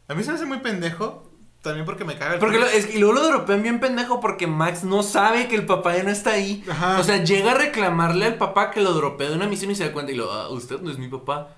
A 0.07 0.13
mí 0.13 0.23
se 0.23 0.29
me 0.29 0.35
hace 0.35 0.45
muy 0.45 0.59
pendejo. 0.59 1.29
También 1.61 1.83
porque 1.85 2.05
me 2.05 2.15
caga 2.17 2.35
el 2.35 2.39
Porque 2.39 2.59
lo- 2.59 2.67
Chris. 2.67 2.85
es, 2.85 2.95
y 2.95 2.99
luego 2.99 3.15
lo 3.15 3.23
dropean 3.27 3.63
bien 3.63 3.79
pendejo 3.79 4.19
porque 4.19 4.45
Max 4.45 4.83
no 4.83 5.01
sabe 5.01 5.47
que 5.47 5.55
el 5.55 5.65
papá 5.65 5.97
ya 5.97 6.03
no 6.03 6.11
está 6.11 6.33
ahí. 6.33 6.63
Ajá. 6.69 6.99
O 6.99 7.03
sea, 7.03 7.23
llega 7.23 7.51
a 7.51 7.55
reclamarle 7.55 8.25
al 8.27 8.37
papá 8.37 8.69
que 8.69 8.81
lo 8.81 8.93
dropeó 8.93 9.29
de 9.29 9.35
una 9.35 9.47
misión 9.47 9.71
y 9.71 9.75
se 9.75 9.85
da 9.85 9.91
cuenta 9.91 10.11
y 10.11 10.15
lo, 10.15 10.31
ah, 10.31 10.49
usted 10.49 10.79
no 10.81 10.91
es 10.91 10.99
mi 10.99 11.07
papá. 11.07 11.55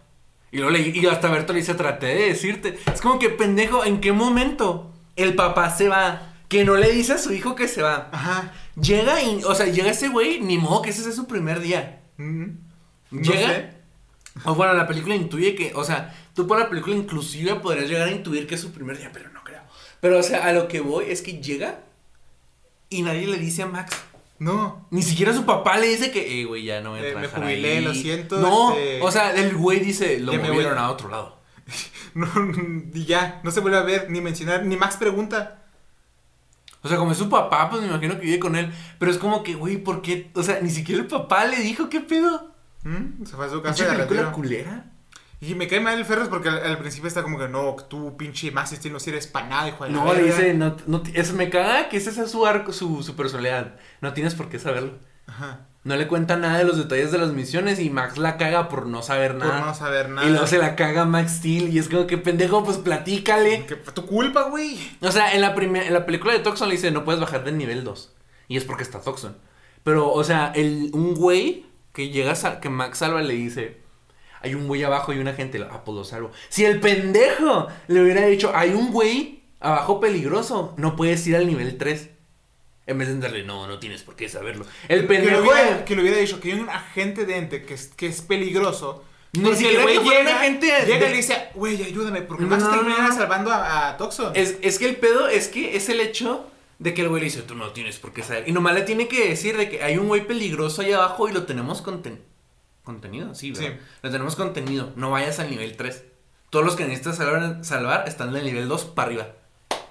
Y 0.49 0.57
luego 0.57 0.71
le, 0.71 0.79
y 0.79 1.05
hasta 1.07 1.29
Berto 1.29 1.51
le 1.51 1.59
dice, 1.59 1.73
traté 1.75 2.05
de 2.07 2.27
decirte. 2.29 2.79
Es 2.91 3.01
como 3.01 3.19
que 3.19 3.29
pendejo, 3.29 3.83
¿en 3.83 3.99
qué 3.99 4.13
momento 4.13 4.93
el 5.17 5.35
papá 5.35 5.69
se 5.75 5.89
va? 5.89 6.33
Que 6.47 6.63
no 6.63 6.75
le 6.77 6.91
dice 6.91 7.13
a 7.13 7.17
su 7.17 7.33
hijo 7.33 7.55
que 7.55 7.67
se 7.67 7.81
va. 7.81 8.09
Ajá. 8.13 8.53
Llega 8.79 9.21
y, 9.21 9.43
o 9.43 9.53
sea, 9.53 9.65
llega 9.65 9.89
ese 9.91 10.07
güey, 10.07 10.39
ni 10.39 10.57
modo 10.57 10.81
que 10.81 10.91
ese 10.91 11.03
sea 11.03 11.11
su 11.11 11.27
primer 11.27 11.59
día. 11.59 12.01
Mm. 12.17 12.45
No 13.11 13.21
Llega. 13.21 13.47
sé. 13.47 13.69
O 14.45 14.55
bueno, 14.55 14.73
la 14.73 14.87
película 14.87 15.15
intuye 15.15 15.55
que, 15.55 15.73
o 15.75 15.83
sea, 15.83 16.13
tú 16.35 16.45
por 16.47 16.59
la 16.59 16.69
película 16.69 16.95
inclusive 16.95 17.55
podrías 17.55 17.89
llegar 17.89 18.07
a 18.07 18.11
intuir 18.11 18.47
que 18.47 18.55
es 18.55 18.61
su 18.61 18.71
primer 18.71 18.97
día, 18.97 19.09
pero 19.13 19.29
no 19.31 19.43
creo. 19.43 19.61
Pero, 19.99 20.19
o 20.19 20.23
sea, 20.23 20.45
a 20.45 20.53
lo 20.53 20.67
que 20.67 20.79
voy 20.79 21.05
es 21.09 21.21
que 21.21 21.41
llega 21.41 21.79
y 22.89 23.01
nadie 23.01 23.27
le 23.27 23.37
dice 23.37 23.63
a 23.63 23.65
Max. 23.65 23.95
No. 24.39 24.85
Ni 24.91 25.01
siquiera 25.01 25.33
su 25.33 25.43
papá 25.45 25.77
le 25.79 25.87
dice 25.87 26.11
que, 26.11 26.39
eh, 26.41 26.45
güey, 26.45 26.63
ya 26.63 26.79
no 26.81 26.91
voy 26.91 26.99
a 26.99 27.01
Eh, 27.01 27.05
me 27.07 27.11
trabajar 27.13 27.41
jubilé, 27.43 27.77
ahí". 27.77 27.83
lo 27.83 27.93
siento, 27.95 28.39
No, 28.39 28.71
este- 28.73 29.01
o 29.01 29.11
sea, 29.11 29.33
el 29.35 29.55
güey 29.57 29.79
dice, 29.79 30.19
lo 30.19 30.31
Ya 30.31 30.37
me 30.39 30.49
movieron 30.49 30.75
voy. 30.75 30.83
a 30.83 30.89
otro 30.91 31.09
lado. 31.09 31.36
No, 32.13 32.27
y 32.93 33.05
ya, 33.05 33.41
no 33.43 33.51
se 33.51 33.59
vuelve 33.59 33.77
a 33.77 33.83
ver, 33.83 34.09
ni 34.09 34.21
mencionar, 34.21 34.65
ni 34.65 34.75
Max 34.75 34.97
pregunta. 34.97 35.63
O 36.81 36.87
sea, 36.87 36.97
como 36.97 37.11
es 37.11 37.17
su 37.17 37.29
papá, 37.29 37.69
pues 37.69 37.81
me 37.81 37.89
imagino 37.89 38.15
que 38.15 38.25
vive 38.25 38.39
con 38.39 38.55
él. 38.55 38.71
Pero 38.97 39.11
es 39.11 39.17
como 39.17 39.43
que, 39.43 39.53
güey, 39.53 39.77
¿por 39.77 40.01
qué? 40.01 40.31
O 40.33 40.41
sea, 40.41 40.59
ni 40.61 40.69
siquiera 40.69 41.01
el 41.01 41.07
papá 41.07 41.45
le 41.45 41.57
dijo, 41.57 41.89
¿qué 41.89 41.99
pedo? 41.99 42.51
¿Mm? 42.83 43.25
Se 43.25 43.35
fue 43.35 43.45
a 43.45 43.49
su 43.49 43.61
¿Pinche 43.61 43.83
casa 43.83 43.97
de 43.97 44.05
película 44.05 44.31
culera? 44.31 44.85
Y 45.39 45.53
me 45.53 45.67
cae 45.67 45.79
mal 45.79 45.97
el 45.99 46.05
Ferros 46.05 46.29
porque 46.29 46.49
al, 46.49 46.57
al 46.65 46.77
principio 46.79 47.07
está 47.07 47.21
como 47.21 47.37
que 47.37 47.47
no, 47.47 47.75
tú 47.87 48.17
pinche 48.17 48.49
Max 48.49 48.71
Steel 48.71 48.93
no 48.93 48.99
sirves 48.99 49.27
para 49.27 49.47
nada, 49.47 49.67
hijo 49.69 49.83
de 49.83 49.91
No, 49.91 50.05
le 50.11 50.23
verga". 50.23 50.35
dice, 50.35 50.53
no, 50.55 50.75
no, 50.87 51.03
es, 51.13 51.33
me 51.33 51.49
caga 51.51 51.89
que 51.89 51.97
ese 51.97 52.11
sea 52.11 52.25
su 52.25 52.45
arco, 52.47 52.73
su, 52.73 53.03
su 53.03 53.15
personalidad. 53.15 53.75
No 54.01 54.13
tienes 54.13 54.33
por 54.33 54.49
qué 54.49 54.57
saberlo. 54.57 54.93
Ajá. 55.27 55.67
No 55.87 55.95
le 55.95 56.05
cuenta 56.05 56.35
nada 56.35 56.57
de 56.57 56.65
los 56.65 56.77
detalles 56.77 57.13
de 57.13 57.17
las 57.17 57.31
misiones 57.31 57.79
y 57.79 57.89
Max 57.89 58.17
la 58.17 58.35
caga 58.35 58.67
por 58.67 58.87
no 58.87 59.01
saber 59.01 59.37
Por 59.37 59.47
nada. 59.47 59.61
no 59.67 59.73
saber 59.73 60.09
nada. 60.09 60.27
Y 60.27 60.31
luego 60.31 60.45
se 60.45 60.57
la 60.57 60.75
caga 60.75 61.05
Max 61.05 61.37
Steel 61.37 61.73
y 61.73 61.79
es 61.79 61.87
como 61.87 62.07
que 62.07 62.17
pendejo, 62.17 62.61
pues 62.65 62.75
platícale. 62.75 63.65
Que 63.65 63.77
fue 63.77 63.93
tu 63.93 64.05
culpa, 64.05 64.49
güey. 64.49 64.77
O 64.99 65.09
sea, 65.13 65.33
en 65.33 65.39
la, 65.39 65.55
en 65.55 65.93
la 65.93 66.05
película 66.05 66.33
de 66.33 66.39
Toxon 66.39 66.67
le 66.67 66.75
dice, 66.75 66.91
no 66.91 67.05
puedes 67.05 67.21
bajar 67.21 67.45
del 67.45 67.57
nivel 67.57 67.85
2. 67.85 68.13
Y 68.49 68.57
es 68.57 68.65
porque 68.65 68.83
está 68.83 68.99
Toxon. 68.99 69.37
Pero, 69.85 70.11
o 70.11 70.25
sea, 70.25 70.51
el, 70.53 70.89
un 70.91 71.15
güey 71.15 71.65
que 71.93 72.09
llega, 72.09 72.33
a 72.33 72.59
que 72.59 72.67
Max 72.67 72.97
salva 72.97 73.21
le 73.21 73.35
dice, 73.35 73.81
hay 74.41 74.55
un 74.55 74.67
güey 74.67 74.83
abajo 74.83 75.13
y 75.13 75.19
una 75.19 75.35
gente, 75.35 75.65
ah, 75.71 75.83
pues 75.85 75.95
lo 75.95 76.03
salvo. 76.03 76.31
Si 76.49 76.65
el 76.65 76.81
pendejo 76.81 77.67
le 77.87 78.01
hubiera 78.01 78.25
dicho, 78.25 78.51
hay 78.53 78.71
un 78.71 78.91
güey 78.91 79.43
abajo 79.61 80.01
peligroso, 80.01 80.73
no 80.75 80.97
puedes 80.97 81.25
ir 81.27 81.37
al 81.37 81.47
nivel 81.47 81.77
3. 81.77 82.09
En 82.87 82.97
vez 82.97 83.07
de 83.09 83.19
darle, 83.19 83.43
no, 83.43 83.67
no 83.67 83.79
tienes 83.79 84.01
por 84.03 84.15
qué 84.15 84.27
saberlo. 84.29 84.65
El 84.87 85.01
Que 85.01 85.07
pendejo 85.07 85.41
hubiera, 85.41 85.83
que 85.85 85.95
le 85.95 86.01
hubiera 86.01 86.17
dicho 86.17 86.39
que 86.39 86.53
hay 86.53 86.59
un 86.59 86.69
agente 86.69 87.25
de 87.25 87.35
ente 87.37 87.63
que 87.65 87.73
es, 87.73 87.87
que 87.89 88.07
es 88.07 88.21
peligroso. 88.21 89.03
Ni 89.33 89.53
siquiera 89.55 89.85
que 89.85 89.99
fuera 89.99 90.19
llega, 90.21 90.39
agente 90.39 90.67
llega 90.85 90.99
de- 90.99 91.05
y 91.07 91.09
le 91.11 91.17
dice, 91.17 91.49
güey, 91.53 91.83
ayúdame, 91.83 92.21
porque 92.21 92.45
No, 92.45 92.57
no, 92.57 92.83
viene 92.83 93.01
no. 93.09 93.13
salvando 93.13 93.51
a, 93.51 93.89
a 93.89 93.97
Toxon. 93.97 94.31
Es, 94.35 94.55
es 94.61 94.79
que 94.79 94.85
el 94.87 94.95
pedo 94.95 95.27
es 95.27 95.49
que 95.49 95.75
es 95.75 95.89
el 95.89 95.99
hecho 95.99 96.49
de 96.79 96.93
que 96.93 97.01
el 97.01 97.09
güey 97.09 97.19
le 97.21 97.25
dice, 97.25 97.41
tú 97.41 97.53
no 97.55 97.71
tienes 97.71 97.99
por 97.99 98.13
qué 98.13 98.23
saber. 98.23 98.47
Y 98.47 98.53
nomás 98.53 98.73
le 98.73 98.81
tiene 98.83 99.07
que 99.09 99.27
decir 99.29 99.57
de 99.57 99.69
que 99.69 99.83
hay 99.83 99.97
un 99.97 100.07
güey 100.07 100.25
peligroso 100.25 100.81
ahí 100.81 100.93
abajo 100.93 101.27
y 101.27 101.33
lo 101.33 101.43
tenemos 101.43 101.81
conten 101.81 102.21
contenido. 102.83 103.35
Sí, 103.35 103.51
¿verdad? 103.51 103.71
Sí. 103.71 103.85
Lo 104.01 104.11
tenemos 104.11 104.35
contenido. 104.37 104.93
No 104.95 105.11
vayas 105.11 105.39
al 105.39 105.49
nivel 105.49 105.75
3. 105.75 106.03
Todos 106.49 106.63
los 106.65 106.75
que 106.77 106.85
necesitas 106.85 107.17
salvar, 107.17 107.59
salvar 107.65 108.07
están 108.07 108.31
del 108.31 108.45
nivel 108.45 108.69
2 108.69 108.85
para 108.85 109.07
arriba. 109.07 109.27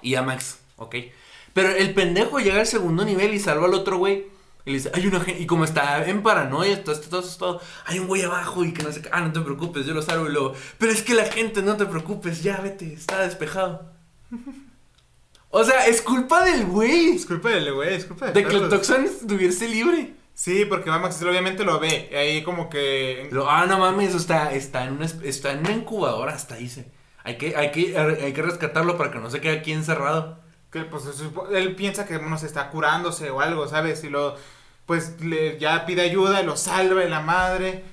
Y 0.01 0.15
a 0.15 0.23
Max, 0.23 0.59
¿ok? 0.77 0.95
Pero 1.57 1.69
el 1.75 1.91
pendejo 1.95 2.37
llega 2.39 2.59
al 2.59 2.67
segundo 2.67 3.03
nivel 3.03 3.33
y 3.33 3.39
salva 3.39 3.65
al 3.65 3.73
otro 3.73 3.97
güey. 3.97 4.27
Y 4.63 4.69
le 4.71 4.77
dice, 4.77 4.91
hay 4.93 5.07
una 5.07 5.21
gente. 5.21 5.41
Y 5.41 5.47
como 5.47 5.63
está 5.63 6.05
en 6.07 6.21
paranoia, 6.21 6.73
está, 6.73 6.93
todo 7.01 7.21
asustado. 7.21 7.59
Hay 7.85 7.97
un 7.97 8.05
güey 8.07 8.21
abajo 8.21 8.63
y 8.63 8.73
que 8.73 8.83
no 8.83 8.91
sé 8.91 9.01
qué. 9.01 9.09
Ah, 9.11 9.21
no 9.21 9.31
te 9.33 9.39
preocupes, 9.41 9.85
yo 9.87 9.95
lo 9.95 10.03
salvo 10.03 10.27
y 10.27 10.31
luego. 10.33 10.53
Pero 10.77 10.91
es 10.91 11.01
que 11.01 11.15
la 11.15 11.25
gente, 11.25 11.63
no 11.63 11.75
te 11.77 11.87
preocupes, 11.87 12.43
ya 12.43 12.57
vete, 12.61 12.93
está 12.93 13.21
despejado. 13.21 13.91
O 15.49 15.63
sea, 15.63 15.87
es 15.87 16.01
culpa 16.01 16.43
del 16.43 16.65
güey. 16.65 17.15
Es 17.15 17.25
culpa 17.25 17.49
del 17.49 17.73
güey, 17.73 17.93
es 17.95 18.05
culpa 18.05 18.27
de 18.27 18.33
De 18.33 18.45
que 18.45 18.55
el. 18.57 18.67
Toxon 18.69 19.05
estuviese 19.05 19.67
libre. 19.69 20.13
Sí, 20.33 20.65
porque 20.65 20.89
Max 20.89 21.23
obviamente 21.23 21.63
lo 21.63 21.79
ve. 21.79 22.11
Ahí 22.15 22.43
como 22.43 22.69
que... 22.69 23.29
Lo- 23.31 23.49
ah, 23.49 23.65
no 23.65 23.79
mames, 23.79 24.13
está, 24.13 24.53
está, 24.53 24.83
en 24.83 24.93
una, 24.93 25.05
es- 25.05 25.15
está 25.23 25.53
en 25.53 25.59
una 25.59 25.71
incubadora, 25.71 26.33
hasta 26.33 26.55
dice. 26.55 26.91
Hay 27.23 27.37
que, 27.37 27.55
hay, 27.55 27.71
que, 27.71 27.97
hay 27.97 28.33
que 28.33 28.41
rescatarlo 28.41 28.97
para 28.97 29.09
que 29.09 29.19
no 29.19 29.31
se 29.31 29.39
quede 29.41 29.57
aquí 29.59 29.71
encerrado. 29.71 30.39
Que 30.83 30.89
pues 30.89 31.03
él 31.53 31.75
piensa 31.75 32.05
que 32.05 32.17
uno 32.17 32.37
se 32.37 32.45
está 32.47 32.69
curándose 32.69 33.29
o 33.29 33.41
algo, 33.41 33.67
¿sabes? 33.67 34.03
Y 34.03 34.09
lo 34.09 34.35
pues 34.85 35.19
le, 35.21 35.59
ya 35.59 35.85
pide 35.85 36.01
ayuda, 36.01 36.41
lo 36.43 36.55
salva 36.55 37.03
y 37.03 37.09
la 37.09 37.19
madre. 37.19 37.83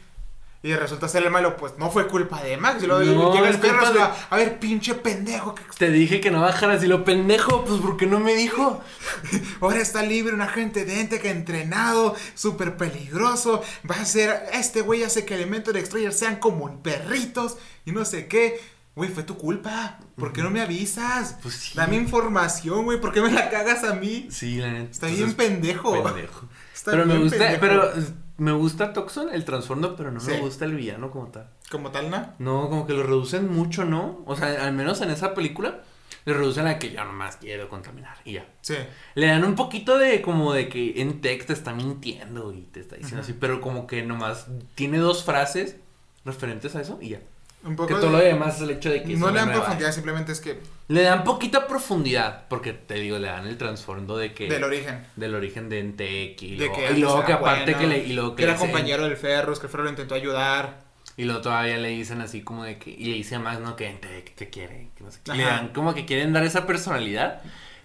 Y 0.62 0.72
resulta 0.74 1.09
ser 1.09 1.22
el 1.24 1.30
malo, 1.30 1.59
pues 1.59 1.74
no 1.76 1.91
fue 1.91 2.07
culpa 2.07 2.41
de 2.43 2.57
Max. 2.57 2.82
Y 2.82 2.87
luego 2.87 3.03
No, 3.05 3.35
llega 3.35 3.51
el 3.51 3.59
perro 3.59 3.93
de- 3.93 3.99
va, 3.99 4.16
a 4.30 4.37
ver, 4.37 4.59
pinche 4.59 4.95
pendejo, 4.95 5.55
que 5.55 5.62
Te 5.76 5.91
dije 5.91 6.22
que 6.22 6.30
no 6.30 6.41
bajaras 6.41 6.82
y 6.82 6.87
lo 6.87 7.05
pendejo, 7.05 7.66
pues 7.66 7.82
¿por 7.82 7.99
qué 7.99 8.07
no 8.07 8.18
me 8.18 8.35
dijo? 8.35 8.80
ahora 9.61 9.80
está 9.80 10.03
libre 10.03 10.32
un 10.32 10.41
agente 10.41 10.87
de 10.87 11.01
ente 11.01 11.20
que 11.20 11.28
ha 11.28 11.32
entrenado, 11.32 12.14
súper 12.35 12.78
peligroso. 12.78 13.62
Va 13.91 13.97
a 13.97 14.05
ser, 14.07 14.45
este 14.55 14.80
güey 14.80 15.03
hace 15.03 15.26
que 15.26 15.35
elementos 15.35 15.74
de 15.74 15.80
Destroyer 15.80 16.14
sean 16.14 16.37
como 16.37 16.82
perritos 16.82 17.59
y 17.85 17.93
no 17.93 18.07
sé 18.07 18.26
qué. 18.26 18.59
Güey, 18.97 19.11
fue 19.11 19.24
tu 19.24 19.36
culpa. 19.36 19.99
¿Por 20.16 20.32
qué 20.32 20.42
no 20.42 20.51
me 20.51 20.61
avisas? 20.61 21.38
Pues 21.42 21.55
sí. 21.55 21.72
Dame 21.76 21.97
información, 21.97 22.84
güey. 22.84 23.01
¿Por 23.01 23.12
qué 23.12 23.20
me 23.20 23.32
la 23.32 23.51
cagas 23.51 23.82
a 23.82 23.95
mí? 23.95 24.28
Sí, 24.30 24.59
la 24.59 24.72
neta. 24.72 24.90
Está 24.90 25.07
bien 25.09 25.34
pendejo. 25.34 26.03
pendejo. 26.05 26.47
Está 26.72 26.92
pero 26.92 27.05
me 27.07 27.14
bien 27.14 27.24
gusta, 27.24 27.38
pendejo. 27.38 27.61
pero 27.61 27.99
eh, 27.99 28.05
me 28.38 28.53
gusta 28.53 28.92
Toxon, 28.92 29.30
el 29.32 29.45
trasfondo, 29.45 29.97
pero 29.97 30.12
no 30.12 30.20
me 30.20 30.38
gusta 30.40 30.64
el 30.64 30.74
villano 30.74 31.11
como 31.11 31.26
tal. 31.28 31.51
Como 31.70 31.90
tal, 31.90 32.11
¿no? 32.11 32.34
No, 32.38 32.68
como 32.68 32.86
que 32.86 32.92
lo 32.92 33.03
reducen 33.03 33.53
mucho, 33.53 33.84
¿no? 33.84 34.22
O 34.26 34.36
sea, 34.36 34.64
al 34.64 34.72
menos 34.74 35.01
en 35.01 35.11
esa 35.11 35.34
película, 35.34 35.80
le 36.24 36.32
reducen 36.32 36.66
a 36.68 36.78
que 36.78 36.92
yo 36.92 37.05
nomás 37.05 37.36
quiero 37.36 37.68
contaminar 37.68 38.16
y 38.24 38.34
ya. 38.34 38.47
Sí. 38.61 38.76
Le 39.16 39.26
dan 39.26 39.45
un 39.45 39.57
poquito 39.57 39.99
de 39.99 40.22
como 40.22 40.53
de 40.53 40.68
que 40.68 41.01
en 41.03 41.20
text 41.20 41.49
te 41.49 41.53
está 41.53 41.72
mintiendo 41.74 42.53
y 42.53 42.62
te 42.62 42.80
está 42.80 42.95
diciendo 42.95 43.22
así, 43.22 43.32
pero 43.32 43.61
como 43.61 43.88
que 43.88 44.03
nomás 44.03 44.47
tiene 44.76 44.99
dos 44.99 45.24
frases 45.24 45.76
referentes 46.24 46.76
a 46.76 46.80
eso 46.80 46.99
y 47.01 47.11
ya. 47.11 47.20
Un 47.65 47.77
poco 47.77 47.89
Que 47.89 47.95
todo 47.95 48.07
de- 48.07 48.12
lo 48.12 48.19
demás 48.19 48.57
es 48.57 48.62
el 48.62 48.71
hecho 48.71 48.91
de 48.91 49.03
que 49.03 49.17
No 49.17 49.31
le 49.31 49.41
dan 49.41 49.51
profundidad, 49.53 49.93
simplemente 49.93 50.33
es 50.33 50.41
que 50.41 50.61
Le 50.89 51.03
dan 51.03 51.25
poquita 51.25 51.67
profundidad, 51.67 52.45
porque 52.49 52.73
te 52.75 52.95
digo, 52.95 53.19
le 53.19 53.29
dan 53.29 53.47
el 53.47 53.57
trasfondo 53.57 54.17
de 54.19 54.35
que 54.35 54.49
del 54.49 54.62
origen. 54.65 55.07
del 55.17 55.35
origen 55.35 55.69
de 55.71 55.81
Entec 55.81 56.43
y, 56.43 56.51
De 56.57 56.67
luego, 56.67 56.75
que 56.77 56.93
y 56.93 57.01
luego 57.01 57.25
que 57.25 57.33
aparte 57.33 57.73
bueno, 57.73 57.79
que 57.79 57.87
le 57.87 58.05
y 58.07 58.12
luego 58.12 58.31
que 58.35 58.37
que 58.37 58.43
era 58.45 58.53
dicen- 58.53 58.71
compañero 58.71 59.05
del 59.05 59.17
Ferrus, 59.17 59.59
que 59.59 59.67
el 59.67 59.71
Ferro 59.73 59.85
lo 59.85 59.91
intentó 59.91 60.15
ayudar. 60.15 60.85
y 61.17 61.25
luego 61.25 61.41
todavía 61.41 61.79
le 61.79 61.89
dicen 61.89 62.21
así 62.21 62.43
como 62.43 62.65
de 62.65 62.77
que 62.79 62.91
y 62.91 63.05
le 63.07 63.15
dice 63.17 63.39
más 63.39 63.61
no 63.61 63.77
que 63.77 63.89
Entec 63.89 64.35
te 64.35 64.51
quiere, 64.51 64.91
que 64.97 65.05
no 65.05 65.11
sé 65.11 65.21
qué. 65.25 65.33
Le 65.33 65.45
dan 65.45 65.69
como 65.69 65.95
que 65.95 66.05
quieren 66.05 66.33
dar 66.35 66.45
esa 66.45 66.67
personalidad, 66.67 67.41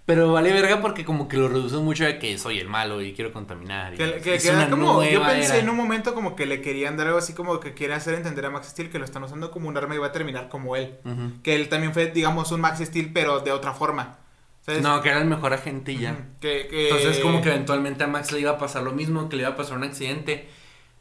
pero 0.10 0.32
vale 0.32 0.52
verga 0.52 0.82
porque 0.82 1.06
como 1.06 1.28
que 1.28 1.38
lo 1.38 1.48
reducen 1.50 1.84
mucho 1.86 2.04
de 2.04 2.18
que 2.18 2.36
soy 2.40 2.58
el 2.58 2.68
malo 2.68 3.00
y 3.00 3.14
quiero 3.14 3.32
contaminar. 3.32 3.94
y 3.94 3.98
Que, 3.98 4.14
que- 4.22 4.34
es 4.36 4.42
que 4.42 4.50
era 4.50 4.58
una 4.58 4.70
como, 4.72 5.04
yo 5.04 5.22
pensé 5.24 5.50
era. 5.54 5.58
en 5.60 5.70
un 5.70 5.76
momento 5.78 6.16
como 6.16 6.36
que 6.36 6.48
le 6.48 6.62
querían 6.62 6.98
dar 6.98 7.06
algo 7.06 7.20
así 7.20 7.34
como 7.34 7.60
que 7.60 7.76
quiere 7.76 7.94
hacer 7.94 8.16
entender 8.16 8.44
a 8.46 8.50
Max 8.50 8.70
Steel 8.70 8.90
que 8.90 8.98
lo 8.98 9.06
están 9.06 9.24
usando 9.24 9.52
como 9.52 9.70
un 9.70 9.78
arma 9.78 9.94
y 9.94 10.00
va 10.00 10.08
a 10.08 10.12
terminar 10.12 10.50
como 10.50 10.76
él. 10.76 10.96
Que 11.44 11.54
él 11.56 11.70
también 11.70 11.94
fue, 11.94 12.08
digamos, 12.08 12.52
un 12.52 12.62
Max 12.62 12.80
Steel, 12.84 13.12
pero 13.14 13.40
de 13.42 13.52
otra 13.52 13.74
forma. 13.74 14.18
¿Sabes? 14.66 14.82
No, 14.82 15.00
que 15.04 15.10
era 15.10 15.20
el 15.22 15.28
mejor 15.28 15.54
agente 15.54 15.92
y 15.92 16.00
ya. 16.00 16.14
Ujú. 16.14 16.22
Que, 16.42 16.68
que- 16.72 16.90
Entonces 16.90 17.20
como 17.20 17.42
que 17.44 17.50
eventualmente 17.50 18.04
a 18.04 18.08
Max 18.08 18.32
le 18.32 18.40
iba 18.40 18.52
a 18.52 18.58
pasar 18.58 18.82
lo 18.82 18.92
mismo, 18.94 19.30
que 19.30 19.36
le 19.36 19.44
iba 19.44 19.52
a 19.52 19.56
pasar 19.56 19.78
un 19.78 19.84
accidente 19.84 20.48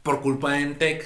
por 0.03 0.21
culpa 0.21 0.53
de 0.53 0.61
Entec. 0.61 1.03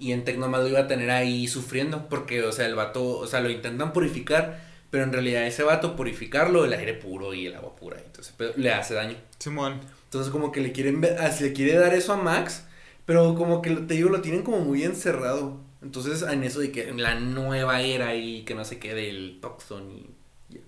Y 0.00 0.10
Entec 0.12 0.36
nomás 0.36 0.62
lo 0.62 0.68
iba 0.68 0.80
a 0.80 0.86
tener 0.88 1.10
ahí 1.12 1.46
sufriendo. 1.46 2.08
Porque, 2.08 2.42
o 2.42 2.50
sea, 2.50 2.66
el 2.66 2.74
vato, 2.74 3.04
o 3.18 3.26
sea, 3.28 3.40
lo 3.40 3.50
intentan 3.50 3.92
purificar. 3.92 4.65
Pero 4.90 5.04
en 5.04 5.12
realidad 5.12 5.46
ese 5.46 5.62
vato 5.62 5.96
purificarlo, 5.96 6.64
el 6.64 6.72
aire 6.72 6.94
puro 6.94 7.34
y 7.34 7.46
el 7.46 7.54
agua 7.54 7.74
pura. 7.76 7.98
Entonces 8.04 8.34
pero 8.36 8.52
le 8.56 8.72
hace 8.72 8.94
daño. 8.94 9.16
Simón. 9.38 9.80
Entonces 10.04 10.32
como 10.32 10.52
que 10.52 10.60
le 10.60 10.72
quieren 10.72 11.04
ah, 11.18 11.30
se 11.30 11.44
le 11.44 11.52
quiere 11.52 11.74
dar 11.74 11.94
eso 11.94 12.12
a 12.12 12.16
Max. 12.16 12.64
Pero 13.04 13.34
como 13.34 13.62
que 13.62 13.70
te 13.70 13.94
digo, 13.94 14.10
lo 14.10 14.20
tienen 14.20 14.42
como 14.42 14.60
muy 14.60 14.82
encerrado. 14.82 15.60
Entonces 15.82 16.22
en 16.22 16.42
eso 16.42 16.60
de 16.60 16.72
que 16.72 16.92
la 16.92 17.14
nueva 17.14 17.80
era 17.82 18.14
y 18.14 18.44
que 18.44 18.54
no 18.54 18.64
sé 18.64 18.78
qué 18.78 18.94
del 18.94 19.38
Toxon 19.40 19.90
y 19.90 20.10
ya. 20.48 20.60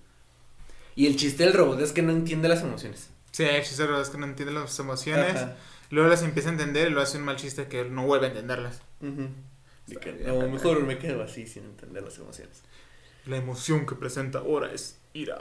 Y 0.95 1.07
el 1.07 1.17
chiste 1.17 1.45
del 1.45 1.53
robot 1.53 1.81
es 1.81 1.93
que 1.93 2.03
no 2.03 2.13
entiende 2.13 2.49
las 2.49 2.63
emociones. 2.63 3.11
Sí, 3.33 3.45
el 3.45 3.63
chiste 3.63 3.85
es 4.01 4.09
que 4.09 4.19
no 4.19 4.27
entiende 4.27 4.53
las 4.53 4.79
emociones. 4.79 5.37
Ajá. 5.37 5.57
Luego 5.91 6.09
las 6.09 6.23
empieza 6.23 6.51
a 6.51 6.53
entender 6.53 6.91
y 6.91 6.91
lo 6.91 7.01
hace 7.01 7.19
un 7.19 7.25
mal 7.25 7.37
chiste 7.37 7.67
que 7.67 7.85
no 7.85 8.05
vuelve 8.07 8.27
a 8.27 8.29
entenderlas. 8.31 8.83
De 9.01 9.97
que, 9.97 10.13
no, 10.13 10.49
mejor 10.49 10.83
me 10.83 10.99
quedo 10.99 11.23
así 11.23 11.47
sin 11.47 11.65
entender 11.65 12.03
las 12.03 12.19
emociones. 12.19 12.63
La 13.29 13.37
emoción 13.37 13.85
que 13.85 13.95
presenta 13.95 14.39
ahora 14.39 14.73
es 14.73 14.99
ira. 15.13 15.39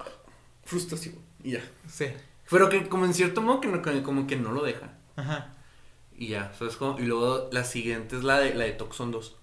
Frustración. 0.66 1.16
Y 1.42 1.52
ya. 1.52 1.72
Sí. 1.88 2.08
Pero 2.50 2.68
que 2.68 2.90
como 2.90 3.06
en 3.06 3.14
cierto 3.14 3.42
modo 3.42 3.62
que 3.62 3.70
no, 3.70 3.82
como 4.04 4.28
que 4.28 4.36
no 4.36 4.52
lo 4.52 4.62
deja. 4.62 4.98
Ajá. 5.16 5.56
Y 6.18 6.28
ya. 6.28 6.52
Y 6.98 7.04
luego 7.04 7.48
la 7.54 7.64
siguiente 7.64 8.18
es 8.18 8.26
la 8.26 8.40
de 8.40 8.54
la 8.56 8.66
de 8.66 8.74
Toxon 8.74 9.12
2. 9.12 9.38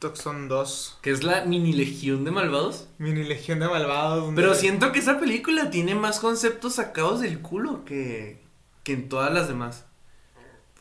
Toxon 0.00 0.48
2. 0.48 0.98
Que 1.00 1.12
es 1.12 1.22
la 1.22 1.44
mini 1.44 1.72
legión 1.72 2.24
de 2.24 2.32
malvados. 2.32 2.88
Mini 2.98 3.22
Legión 3.22 3.60
de 3.60 3.68
Malvados. 3.68 4.32
Pero 4.34 4.56
siento 4.56 4.90
que 4.90 4.98
esa 4.98 5.20
película 5.20 5.70
tiene 5.70 5.94
más 5.94 6.18
conceptos 6.18 6.74
sacados 6.74 7.20
del 7.20 7.40
culo 7.40 7.84
que, 7.84 8.42
que 8.82 8.94
en 8.94 9.08
todas 9.08 9.32
las 9.32 9.46
demás. 9.46 9.84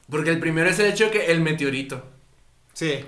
Porque 0.09 0.31
el 0.31 0.39
primero 0.39 0.71
es 0.71 0.79
el 0.79 0.87
hecho 0.87 1.05
de 1.05 1.11
que 1.11 1.25
el 1.27 1.41
meteorito. 1.41 2.03
Sí. 2.73 3.05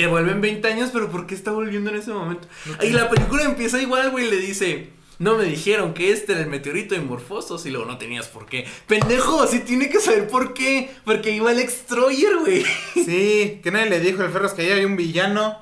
Que 0.00 0.06
vuelve 0.06 0.32
en 0.32 0.40
20 0.40 0.66
años, 0.66 0.88
pero 0.94 1.10
¿por 1.10 1.26
qué 1.26 1.34
está 1.34 1.50
volviendo 1.50 1.90
en 1.90 1.96
ese 1.96 2.10
momento? 2.10 2.48
No 2.64 2.82
Y 2.82 2.88
la 2.88 3.10
película 3.10 3.42
empieza 3.42 3.82
igual, 3.82 4.10
güey, 4.10 4.30
le 4.30 4.38
dice... 4.38 4.88
No 5.18 5.36
me 5.36 5.44
dijeron 5.44 5.92
que 5.92 6.10
este 6.10 6.32
era 6.32 6.40
el 6.40 6.46
meteorito 6.46 6.94
de 6.94 7.02
Morfosos 7.02 7.66
y 7.66 7.70
luego 7.70 7.84
no 7.84 7.98
tenías 7.98 8.26
por 8.26 8.46
qué. 8.46 8.66
Pendejo, 8.86 9.46
sí 9.46 9.58
tiene 9.58 9.90
que 9.90 10.00
saber 10.00 10.26
por 10.28 10.54
qué. 10.54 10.90
Porque 11.04 11.32
iba 11.32 11.52
el 11.52 11.58
Extroyer, 11.58 12.38
güey. 12.38 12.64
Sí, 12.94 13.60
que 13.62 13.70
nadie 13.70 13.90
le 13.90 14.00
dijo 14.00 14.22
al 14.22 14.32
Ferros 14.32 14.54
que 14.54 14.62
ahí 14.62 14.72
había 14.72 14.86
un 14.86 14.96
villano. 14.96 15.58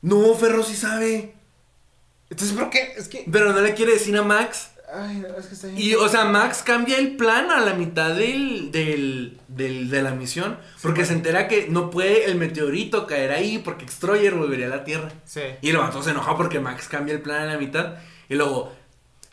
No, 0.00 0.34
Ferro 0.34 0.62
sí 0.62 0.74
sabe. 0.74 1.34
Entonces, 2.30 2.56
¿por 2.56 2.70
qué? 2.70 2.94
Es 2.96 3.08
que. 3.08 3.26
Pero 3.30 3.52
no 3.52 3.60
le 3.60 3.74
quiere 3.74 3.92
decir 3.92 4.16
a 4.16 4.22
Max. 4.22 4.70
Ay, 4.94 5.24
es 5.38 5.46
que 5.46 5.54
está 5.54 5.68
bien. 5.68 5.78
Y, 5.80 5.94
o 5.94 6.08
sea, 6.08 6.26
Max 6.26 6.62
cambia 6.62 6.98
el 6.98 7.16
plan 7.16 7.50
a 7.50 7.60
la 7.60 7.74
mitad 7.74 8.14
del, 8.14 8.70
del, 8.72 9.38
del- 9.48 9.88
de 9.88 10.02
la 10.02 10.10
misión. 10.10 10.58
Porque 10.82 11.04
se 11.06 11.14
entera 11.14 11.48
que 11.48 11.68
no 11.70 11.88
puede 11.90 12.26
el 12.26 12.34
meteorito 12.36 13.06
caer 13.06 13.32
ahí 13.32 13.58
porque 13.58 13.84
Extroyer 13.84 14.34
volvería 14.34 14.66
a 14.66 14.70
la 14.70 14.84
Tierra. 14.84 15.10
Sí. 15.24 15.40
Y 15.62 15.70
el 15.70 15.78
vato 15.78 16.02
se 16.02 16.10
enoja 16.10 16.36
porque 16.36 16.60
Max 16.60 16.88
cambia 16.88 17.14
el 17.14 17.22
plan 17.22 17.42
a 17.42 17.52
la 17.54 17.58
mitad. 17.58 17.94
Y 18.28 18.34
luego, 18.34 18.72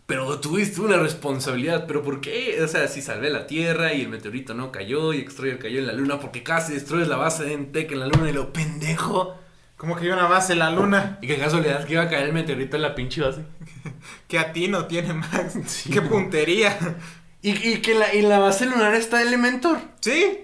pero 0.06 0.40
tuviste 0.40 0.80
una 0.82 0.98
responsabilidad. 0.98 1.86
¿Pero 1.88 2.04
por 2.04 2.22
qué? 2.22 2.60
O 2.64 2.68
sea, 2.68 2.88
si 2.88 3.02
salvé 3.02 3.30
la 3.30 3.46
Tierra 3.46 3.94
y 3.94 4.02
el 4.02 4.10
meteorito 4.10 4.54
no 4.54 4.72
cayó 4.72 5.12
y 5.14 5.20
Extroyer 5.20 5.60
cayó 5.60 5.80
en 5.80 5.88
la 5.88 5.94
Luna 5.94 6.20
porque 6.20 6.42
casi 6.42 6.74
destruyes 6.74 7.08
la 7.10 7.18
base 7.18 7.44
de 7.44 7.54
Entec 7.54 7.92
en 7.92 8.00
la 8.00 8.08
Luna 8.08 8.30
y 8.30 8.34
lo 8.34 8.54
pendejo. 8.54 9.36
Como 9.80 9.96
que 9.96 10.04
hay 10.04 10.12
una 10.12 10.28
base 10.28 10.52
en 10.52 10.60
la 10.60 10.72
luna 10.72 11.20
Y 11.22 11.28
qué 11.28 11.38
casualidad 11.38 11.86
que 11.86 11.94
iba 11.94 12.04
a 12.04 12.10
caer 12.10 12.26
el 12.26 12.34
meteorito 12.34 12.76
en 12.76 12.82
la 12.82 12.96
pinche 12.96 13.22
base. 13.22 13.46
que 14.28 14.38
a 14.38 14.52
ti 14.52 14.68
no 14.68 14.88
tiene 14.88 15.14
Max. 15.14 15.58
Sí, 15.68 15.90
qué 15.90 16.02
puntería. 16.02 16.78
Y, 17.42 17.52
y 17.52 17.82
que 17.82 17.96
la, 17.96 18.12
en 18.12 18.28
la 18.28 18.40
base 18.40 18.66
lunar 18.66 18.94
está 18.94 19.22
Elementor. 19.22 19.80
Sí. 20.02 20.44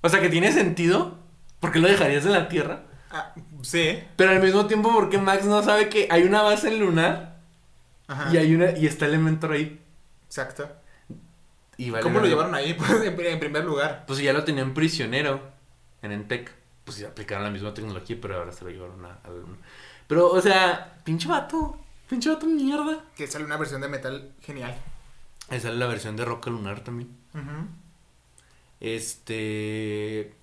O 0.00 0.08
sea, 0.08 0.20
que 0.20 0.28
tiene 0.30 0.50
sentido. 0.50 1.16
Porque 1.60 1.78
lo 1.78 1.86
dejarías 1.86 2.26
en 2.26 2.32
la 2.32 2.48
Tierra. 2.48 2.82
Ah, 3.12 3.34
sí. 3.62 4.02
Pero 4.16 4.32
al 4.32 4.42
mismo 4.42 4.66
tiempo, 4.66 4.92
porque 4.92 5.18
Max 5.18 5.44
no 5.44 5.62
sabe 5.62 5.88
que 5.88 6.08
hay 6.10 6.24
una 6.24 6.42
base 6.42 6.76
lunar 6.76 7.38
Ajá. 8.08 8.34
y 8.34 8.36
hay 8.36 8.52
una 8.52 8.76
y 8.76 8.86
está 8.86 9.06
Elementor 9.06 9.52
ahí. 9.52 9.80
Exacto. 10.26 10.68
Y 11.76 11.90
vale 11.90 12.02
¿Cómo 12.02 12.18
lo 12.18 12.26
llevaron 12.26 12.56
ahí? 12.56 12.74
Pues 12.78 13.00
en, 13.00 13.20
en 13.20 13.38
primer 13.38 13.64
lugar. 13.64 14.02
Pues 14.08 14.18
ya 14.18 14.32
lo 14.32 14.42
tenían 14.42 14.74
prisionero 14.74 15.40
en 16.02 16.10
Entec. 16.10 16.57
Pues 16.88 17.04
aplicaron 17.04 17.44
la 17.44 17.50
misma 17.50 17.74
tecnología, 17.74 18.16
pero 18.20 18.36
ahora 18.38 18.52
se 18.52 18.64
lo 18.64 18.70
llevaron 18.70 19.04
a. 19.04 19.18
Pero, 20.06 20.28
o 20.30 20.40
sea, 20.40 20.98
pinche 21.04 21.28
vato. 21.28 21.78
Pinche 22.08 22.30
vato 22.30 22.46
mierda. 22.46 23.04
Que 23.16 23.26
sale 23.26 23.44
una 23.44 23.56
versión 23.58 23.80
de 23.82 23.88
metal 23.88 24.32
genial. 24.40 24.74
Esa 25.50 25.68
es 25.70 25.74
la 25.76 25.86
versión 25.86 26.16
de 26.16 26.24
Roca 26.24 26.48
Lunar 26.50 26.80
también. 26.80 27.10
Ujú. 27.34 27.66
Este. 28.80 30.34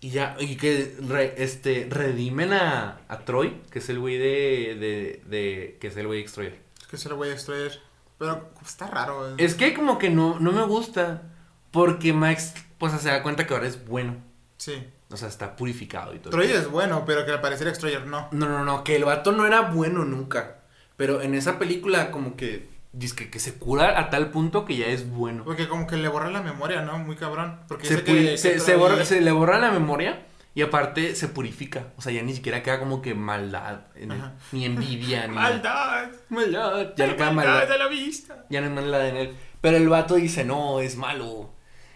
Y 0.00 0.10
ya, 0.10 0.36
y 0.40 0.56
que 0.56 0.96
re- 1.00 1.34
este, 1.42 1.86
redimen 1.88 2.52
a, 2.52 3.00
a 3.08 3.18
Troy, 3.24 3.60
que 3.70 3.78
es 3.78 3.88
el 3.88 4.00
güey 4.00 4.18
de, 4.18 4.76
de, 4.80 5.22
de. 5.26 5.78
que 5.80 5.86
es 5.88 5.96
el 5.96 6.06
güey 6.08 6.20
Extroyer. 6.20 6.58
Es 6.80 6.86
que 6.88 6.96
se 6.96 7.08
lo 7.08 7.16
voy 7.16 7.28
a 7.28 7.32
extraer. 7.34 7.80
Pero 8.18 8.50
está 8.64 8.86
raro. 8.88 9.30
eh. 9.30 9.34
Es 9.38 9.54
que 9.54 9.74
como 9.74 9.98
que 9.98 10.10
no, 10.10 10.40
no 10.40 10.52
me 10.52 10.62
gusta. 10.64 11.22
Porque 11.70 12.12
Max, 12.12 12.54
pues 12.78 12.92
se 13.00 13.08
da 13.08 13.22
cuenta 13.22 13.46
que 13.46 13.54
ahora 13.54 13.66
es 13.66 13.86
bueno. 13.86 14.16
Sí. 14.58 14.84
O 15.12 15.16
sea, 15.16 15.28
está 15.28 15.54
purificado 15.56 16.14
y 16.14 16.18
todo. 16.18 16.30
Troy 16.30 16.46
es 16.50 16.68
bueno, 16.70 17.04
pero 17.06 17.24
que 17.26 17.32
al 17.32 17.40
parecer 17.40 17.68
Extroyer 17.68 18.06
no. 18.06 18.28
No, 18.32 18.48
no, 18.48 18.64
no, 18.64 18.82
que 18.84 18.96
el 18.96 19.04
vato 19.04 19.32
no 19.32 19.46
era 19.46 19.60
bueno 19.62 20.04
nunca. 20.04 20.56
Pero 20.96 21.20
en 21.22 21.34
esa 21.34 21.58
película 21.58 22.10
como 22.10 22.36
que 22.36 22.70
dice 22.92 23.14
que, 23.16 23.30
que 23.30 23.38
se 23.38 23.54
cura 23.54 23.98
a 23.98 24.10
tal 24.10 24.30
punto 24.30 24.64
que 24.64 24.76
ya 24.76 24.86
es 24.86 25.08
bueno. 25.10 25.44
Porque 25.44 25.68
como 25.68 25.86
que 25.86 25.96
le 25.96 26.08
borra 26.08 26.30
la 26.30 26.42
memoria, 26.42 26.82
¿no? 26.82 26.98
Muy 26.98 27.16
cabrón. 27.16 27.60
Porque 27.68 27.86
Se, 27.86 28.02
que- 28.04 28.36
que 28.36 28.36
se, 28.38 28.76
borra- 28.76 29.04
se 29.04 29.20
le 29.20 29.32
borra 29.32 29.58
la 29.58 29.70
memoria 29.70 30.26
y 30.54 30.60
aparte 30.62 31.14
se 31.14 31.28
purifica. 31.28 31.86
O 31.96 32.02
sea, 32.02 32.12
ya 32.12 32.22
ni 32.22 32.34
siquiera 32.34 32.62
queda 32.62 32.78
como 32.78 33.00
que 33.00 33.14
maldad, 33.14 33.80
en 33.96 34.12
ni 34.52 34.66
envidia, 34.66 35.26
ni 35.28 35.34
¡Maldad! 35.34 36.08
maldad. 36.28 36.92
Ya 36.96 37.06
no 37.06 37.16
queda 37.16 37.30
¡Maldad 37.32 37.52
maldad. 37.54 37.68
de 37.72 37.78
la 37.78 37.88
vista! 37.88 38.44
Ya 38.50 38.60
no 38.60 38.66
hay 38.68 38.72
maldad 38.74 39.08
en 39.08 39.16
él. 39.16 39.36
Pero 39.62 39.76
el 39.78 39.88
vato 39.88 40.16
dice, 40.16 40.44
no, 40.44 40.80
es 40.80 40.96
malo. 40.96 41.54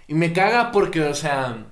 Y 0.08 0.14
me 0.14 0.32
caga 0.32 0.72
porque, 0.72 1.02
o 1.02 1.14
sea, 1.14 1.66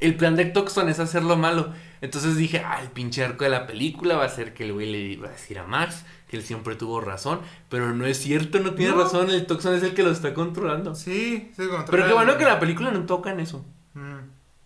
el 0.00 0.16
plan 0.16 0.36
de 0.36 0.44
Toxton 0.46 0.88
es 0.88 0.98
hacerlo 1.00 1.36
malo. 1.36 1.72
Entonces 2.00 2.36
dije, 2.36 2.62
ah, 2.64 2.80
el 2.80 2.88
pinche 2.90 3.24
arco 3.24 3.44
de 3.44 3.50
la 3.50 3.66
película 3.66 4.16
va 4.16 4.24
a 4.24 4.28
ser 4.28 4.54
que 4.54 4.64
el 4.64 4.72
güey 4.72 4.90
le 4.90 5.16
va 5.20 5.28
a 5.28 5.32
decir 5.32 5.58
a 5.58 5.64
Max 5.64 6.04
que 6.28 6.36
él 6.36 6.44
siempre 6.44 6.76
tuvo 6.76 7.00
razón. 7.00 7.40
Pero 7.68 7.92
no 7.94 8.06
es 8.06 8.18
cierto, 8.18 8.60
no 8.60 8.74
tiene 8.74 8.92
No. 8.94 9.02
razón. 9.02 9.30
El 9.30 9.46
Toxton 9.46 9.74
es 9.74 9.82
el 9.82 9.94
que 9.94 10.02
lo 10.04 10.10
está 10.12 10.34
controlando. 10.34 10.94
Sí, 10.94 11.50
se 11.56 11.62
controla. 11.68 11.86
Pero 11.90 12.06
qué 12.06 12.12
bueno 12.12 12.36
que 12.38 12.44
la 12.44 12.60
película 12.60 12.90
no 12.90 13.04
toca 13.06 13.30
en 13.32 13.40
eso. 13.40 13.64
Mm. 13.94 14.18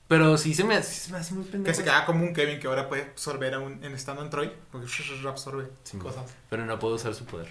Pero 0.09 0.37
sí 0.37 0.53
se 0.53 0.64
me, 0.64 0.83
sí 0.83 1.01
se 1.07 1.12
me 1.12 1.18
hace 1.18 1.33
muy 1.33 1.45
pendejo. 1.45 1.64
Que 1.64 1.74
se 1.74 1.85
queda 1.85 2.05
como 2.05 2.22
un 2.22 2.35
Kevin 2.35 2.61
que 2.61 2.66
ahora 2.66 2.87
puede 2.91 3.05
absorber 3.05 3.55
a 3.55 3.61
un, 3.61 3.83
en 3.83 3.95
estando 3.95 4.22
en 4.22 4.28
Troy. 4.28 4.53
Porque 4.70 4.87
absorbe 5.26 5.68
Sí, 5.85 5.97
cosas. 5.97 6.35
Pero 6.51 6.66
no 6.66 6.78
puedo 6.78 6.97
usar 6.97 7.14
su 7.14 7.24
poder. 7.24 7.49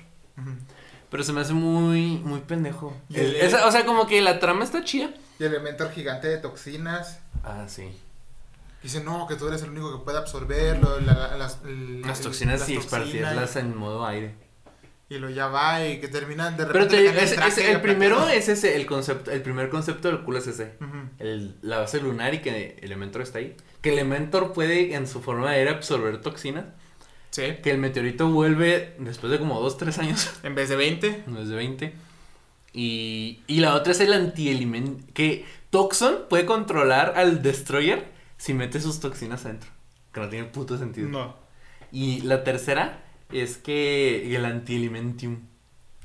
Pero 1.09 1.23
se 1.23 1.33
me 1.33 1.41
hace 1.41 1.53
muy, 1.53 2.17
muy 2.23 2.39
pendejo. 2.41 2.95
Y 3.09 3.15
el- 3.19 3.35
El- 3.35 3.35
esa- 3.37 3.65
o 3.65 3.71
sea, 3.71 3.85
como 3.85 4.05
que 4.05 4.21
la 4.21 4.39
trama 4.39 4.63
está 4.63 4.83
chida. 4.83 5.09
Y 5.39 5.43
el 5.43 5.53
elemento 5.55 5.89
gigante 5.89 6.27
de 6.27 6.37
toxinas. 6.37 7.19
Ah, 7.43 7.65
sí. 7.67 7.89
Dice, 8.83 9.03
no, 9.03 9.27
que 9.27 9.35
tú 9.35 9.47
eres 9.47 9.61
el 9.63 9.69
único 9.69 9.91
que 9.97 10.03
puede 10.03 10.17
absorberlo. 10.17 10.99
la- 11.01 11.37
las, 11.37 11.59
el- 11.65 12.01
Las 12.01 12.19
el- 12.19 12.25
toxinas 12.25 12.67
y 12.69 12.77
esparcirlas 12.77 13.55
en 13.55 13.75
modo 13.77 14.05
aire. 14.05 14.33
Y 15.09 15.17
lo 15.19 15.29
ya 15.29 15.47
va 15.47 15.85
y 15.85 15.99
que 15.99 16.07
terminan 16.07 16.55
de 16.55 16.65
Pero 16.65 16.73
repente. 16.85 16.95
te 16.95 17.01
digo, 17.01 17.13
cambian 17.13 17.49
es- 17.51 17.57
el 17.57 17.73
la 17.73 17.81
primero 17.81 18.27
es 18.29 18.47
ese, 18.47 18.75
el 18.77 18.85
concepto, 18.85 19.29
el 19.29 19.41
primer 19.41 19.69
concepto 19.69 20.07
del 20.07 20.21
culo 20.21 20.39
es 20.39 20.47
ese. 20.47 20.73
El, 21.19 21.55
la 21.61 21.79
base 21.79 21.99
lunar 22.01 22.33
y 22.33 22.39
que 22.39 22.77
Elementor 22.81 23.21
está 23.21 23.39
ahí. 23.39 23.55
Que 23.81 23.91
Elementor 23.91 24.53
puede 24.53 24.95
en 24.95 25.07
su 25.07 25.21
forma 25.21 25.51
de 25.51 25.57
aire 25.57 25.71
absorber 25.71 26.21
toxinas. 26.21 26.65
Sí. 27.31 27.43
Que 27.61 27.71
el 27.71 27.77
meteorito 27.77 28.29
vuelve 28.29 28.95
después 28.99 29.31
de 29.31 29.37
como 29.39 29.59
2, 29.61 29.77
3 29.77 29.97
años. 29.99 30.31
En 30.43 30.55
vez 30.55 30.69
de 30.69 30.75
20. 30.77 31.23
No 31.27 31.41
es 31.41 31.49
de 31.49 31.55
20. 31.55 31.93
Y, 32.73 33.41
y 33.47 33.59
la 33.59 33.75
otra 33.75 33.91
es 33.91 33.99
el 33.99 34.13
antielement. 34.13 35.11
Que 35.11 35.45
Toxon 35.71 36.25
puede 36.29 36.45
controlar 36.45 37.13
al 37.15 37.41
Destroyer 37.41 38.11
si 38.37 38.53
mete 38.53 38.79
sus 38.79 38.99
toxinas 38.99 39.45
adentro. 39.45 39.71
Que 40.13 40.19
no 40.19 40.29
tiene 40.29 40.45
puto 40.45 40.77
sentido. 40.77 41.09
No. 41.09 41.35
Y 41.91 42.21
la 42.21 42.43
tercera 42.43 43.03
es 43.31 43.57
que 43.57 44.35
el 44.35 44.45
antielementium. 44.45 45.39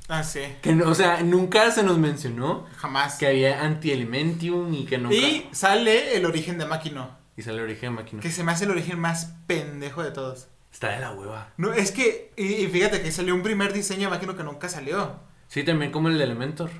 Ah, 0.08 0.22
sí. 0.22 0.40
Que 0.62 0.72
no, 0.72 0.88
o 0.88 0.94
sea, 0.94 1.22
nunca 1.22 1.70
se 1.72 1.82
nos 1.82 1.98
mencionó 1.98 2.64
Jamás. 2.76 3.16
que 3.16 3.26
había 3.26 3.64
antielementium 3.64 4.72
y 4.72 4.86
que 4.86 4.98
nunca. 4.98 5.16
Y 5.16 5.48
sale 5.52 6.16
el 6.16 6.24
origen 6.24 6.58
de 6.58 6.66
Máquino. 6.66 7.10
Y 7.36 7.42
sale 7.42 7.58
el 7.58 7.64
origen 7.64 7.90
de 7.90 7.96
máquina. 8.02 8.22
Que 8.22 8.30
se 8.30 8.44
me 8.44 8.52
hace 8.52 8.64
el 8.64 8.70
origen 8.70 8.98
más 8.98 9.34
pendejo 9.46 10.02
de 10.02 10.10
todos. 10.10 10.48
Está 10.72 10.90
de 10.90 11.00
la 11.00 11.12
hueva. 11.12 11.52
No, 11.56 11.72
es 11.72 11.90
que. 11.90 12.32
Y, 12.36 12.44
y 12.54 12.66
fíjate 12.68 13.02
que 13.02 13.10
salió 13.12 13.34
un 13.34 13.42
primer 13.42 13.72
diseño 13.72 14.02
de 14.08 14.14
Máquino 14.14 14.36
que 14.36 14.44
nunca 14.44 14.68
salió. 14.68 15.16
Sí, 15.48 15.62
también 15.64 15.90
como 15.90 16.08
el 16.08 16.16
de 16.18 16.24
Elementor. 16.24 16.70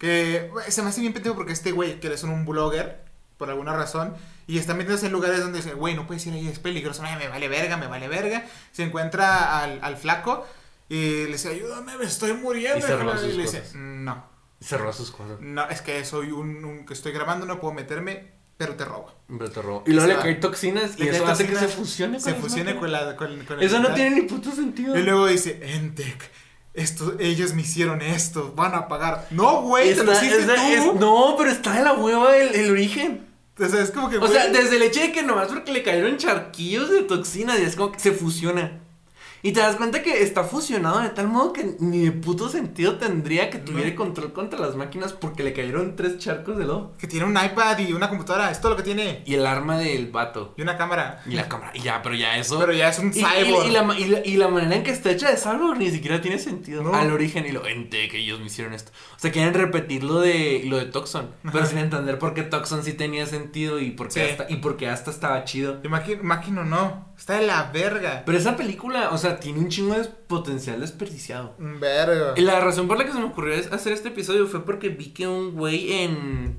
Que 0.00 0.50
se 0.68 0.82
me 0.82 0.88
hace 0.88 1.00
bien 1.02 1.12
pendejo 1.12 1.36
porque 1.36 1.52
este 1.52 1.70
güey, 1.72 2.00
que 2.00 2.12
es 2.12 2.22
un 2.24 2.44
blogger, 2.46 3.04
por 3.36 3.50
alguna 3.50 3.74
razón, 3.76 4.14
y 4.46 4.58
está 4.58 4.74
metiéndose 4.74 5.06
en 5.06 5.12
lugares 5.12 5.40
donde 5.40 5.58
dice, 5.58 5.74
güey, 5.74 5.94
no 5.94 6.06
puedes 6.06 6.26
ir 6.26 6.32
ahí, 6.34 6.48
es 6.48 6.58
peligroso, 6.58 7.02
ay, 7.04 7.16
me 7.18 7.28
vale 7.28 7.46
verga, 7.48 7.76
me 7.76 7.86
vale 7.86 8.08
verga. 8.08 8.44
Se 8.72 8.82
encuentra 8.82 9.62
al, 9.62 9.78
al 9.82 9.96
flaco 9.96 10.44
y 10.88 11.24
le 11.26 11.32
dice, 11.32 11.50
ayúdame, 11.50 11.96
me 11.98 12.04
estoy 12.06 12.32
muriendo. 12.32 12.78
Y 12.86 13.28
y 13.28 13.32
le 13.36 13.42
dice, 13.42 13.62
no, 13.76 14.24
Cerró 14.60 14.92
sus 14.92 15.10
cosas. 15.10 15.38
no, 15.40 15.68
es 15.70 15.80
que 15.82 16.04
soy 16.04 16.32
un, 16.32 16.64
un- 16.64 16.84
que 16.86 16.94
estoy 16.94 17.12
grabando, 17.12 17.46
no 17.46 17.60
puedo 17.60 17.72
meterme, 17.72 18.32
pero 18.56 18.74
te 18.74 18.84
robo. 18.84 19.14
Pero 19.26 19.50
te 19.50 19.62
robó. 19.62 19.84
Y 19.86 19.92
luego 19.92 20.10
O 20.10 20.14
le 20.14 20.18
cae 20.20 20.34
toxinas 20.34 20.98
y 20.98 21.04
Le 21.04 21.10
eso 21.10 21.26
hace 21.26 21.46
que 21.46 21.56
se 21.56 21.68
fusione 21.68 22.14
con 22.18 22.24
Se 22.24 22.34
fusione 22.34 22.76
con 22.76 22.90
la 22.92 23.16
con, 23.16 23.44
con 23.44 23.58
el 23.58 23.64
Eso 23.64 23.78
no 23.80 23.94
tiene 23.94 24.16
ni 24.16 24.22
puto 24.22 24.50
sentido. 24.52 24.98
Y 24.98 25.02
luego 25.02 25.26
dice, 25.28 25.60
Entec, 25.62 26.30
esto, 26.74 27.14
ellos 27.18 27.54
me 27.54 27.62
hicieron 27.62 28.00
esto, 28.02 28.52
van 28.54 28.74
a 28.74 28.86
pagar. 28.88 29.26
No, 29.30 29.62
güey, 29.62 29.94
te 29.94 30.04
lo 30.04 30.12
hiciste 30.12 30.44
tú. 30.44 30.52
es- 30.52 30.94
no, 31.00 31.34
pero 31.36 31.50
está 31.50 31.72
de 31.74 31.82
la 31.84 31.94
hueva 31.94 32.36
el, 32.36 32.54
el 32.54 32.70
origen. 32.70 33.26
O 33.58 33.68
sea, 33.68 33.82
es 33.82 33.90
como 33.90 34.08
que, 34.08 34.16
O 34.18 34.26
sea, 34.28 34.48
desde 34.48 34.76
el 34.76 34.82
hecho 34.82 35.00
de 35.00 35.12
que 35.12 35.22
nomás 35.22 35.48
porque 35.48 35.72
le 35.72 35.82
cayeron 35.82 36.16
charquillos 36.16 36.90
de 36.90 37.02
toxinas 37.02 37.58
y 37.60 37.64
es 37.64 37.76
como 37.76 37.92
que 37.92 38.00
se 38.00 38.12
fusiona. 38.12 38.80
Y 39.42 39.52
te 39.52 39.60
das 39.60 39.76
cuenta 39.76 40.02
que 40.02 40.22
está 40.22 40.44
fusionado 40.44 41.00
de 41.00 41.08
tal 41.10 41.28
modo 41.28 41.52
que 41.52 41.76
ni 41.80 42.00
de 42.04 42.12
puto 42.12 42.48
sentido 42.48 42.96
tendría 42.98 43.48
que 43.50 43.58
tuviera 43.58 43.94
control 43.96 44.32
contra 44.32 44.58
las 44.60 44.76
máquinas 44.76 45.12
porque 45.14 45.42
le 45.42 45.52
cayeron 45.52 45.96
tres 45.96 46.18
charcos 46.18 46.58
de 46.58 46.64
lodo. 46.66 46.92
Que 46.98 47.06
tiene 47.06 47.24
un 47.26 47.36
iPad 47.42 47.78
y 47.78 47.92
una 47.92 48.08
computadora, 48.08 48.50
es 48.50 48.60
todo 48.60 48.72
lo 48.72 48.76
que 48.76 48.82
tiene. 48.82 49.22
Y 49.24 49.34
el 49.34 49.46
arma 49.46 49.78
del 49.78 50.10
vato. 50.10 50.54
Y 50.56 50.62
una 50.62 50.76
cámara. 50.76 51.22
Y 51.26 51.34
la 51.34 51.48
cámara. 51.48 51.72
Y 51.74 51.80
ya, 51.80 52.02
pero 52.02 52.14
ya 52.14 52.36
eso. 52.36 52.58
Pero 52.58 52.72
ya 52.72 52.88
es 52.90 52.98
un 52.98 53.12
Y, 53.14 53.18
y- 53.20 53.24
cyborg. 53.24 53.66
y 53.66 53.70
la, 53.70 53.82
ma- 53.82 53.98
y 53.98 54.04
la- 54.06 54.26
y 54.26 54.36
la 54.36 54.48
manera 54.48 54.76
en 54.76 54.82
que 54.82 54.90
está 54.90 55.10
hecha 55.10 55.30
de 55.30 55.36
cyborg 55.36 55.78
ni 55.78 55.90
siquiera 55.90 56.20
tiene 56.20 56.38
sentido. 56.38 56.82
No. 56.82 56.94
Al 56.94 57.10
origen 57.10 57.46
y 57.46 57.52
lo 57.52 57.66
ente 57.66 58.08
que 58.08 58.18
ellos 58.18 58.40
me 58.40 58.46
hicieron 58.46 58.74
esto. 58.74 58.92
O 59.16 59.18
sea, 59.18 59.32
quieren 59.32 59.54
repetir 59.54 60.04
lo 60.04 60.20
de, 60.20 60.62
lo 60.66 60.76
de 60.76 60.84
Toxon. 60.86 61.30
Pero 61.50 61.64
sin 61.66 61.78
entender 61.78 62.18
por 62.18 62.34
qué 62.34 62.42
Toxon 62.42 62.82
sí 62.84 62.92
tenía 62.92 63.26
sentido 63.26 63.80
y 63.80 63.90
por 63.92 64.08
qué, 64.08 64.24
Sí. 64.26 64.30
hasta, 64.32 64.52
y 64.52 64.56
por 64.56 64.76
qué 64.76 64.88
hasta 64.88 65.10
estaba 65.10 65.44
chido. 65.44 65.80
Y 65.82 65.88
Máquino 65.88 66.64
no. 66.64 67.08
Está 67.16 67.34
de 67.38 67.46
la 67.46 67.64
verga. 67.70 68.22
Pero 68.24 68.38
esa 68.38 68.56
película, 68.56 69.10
o 69.10 69.18
sea, 69.18 69.29
tiene 69.38 69.60
un 69.60 69.68
chingo 69.68 69.94
de 69.94 70.04
potencial 70.04 70.80
desperdiciado. 70.80 71.54
Verga. 71.58 72.34
Y 72.36 72.40
la 72.40 72.58
razón 72.60 72.88
por 72.88 72.98
la 72.98 73.04
que 73.04 73.12
se 73.12 73.18
me 73.18 73.26
ocurrió 73.26 73.54
es 73.54 73.70
hacer 73.72 73.92
este 73.92 74.08
episodio 74.08 74.46
fue 74.46 74.64
porque 74.64 74.88
vi 74.88 75.10
que 75.10 75.28
un 75.28 75.52
güey 75.54 75.92
en 76.02 76.58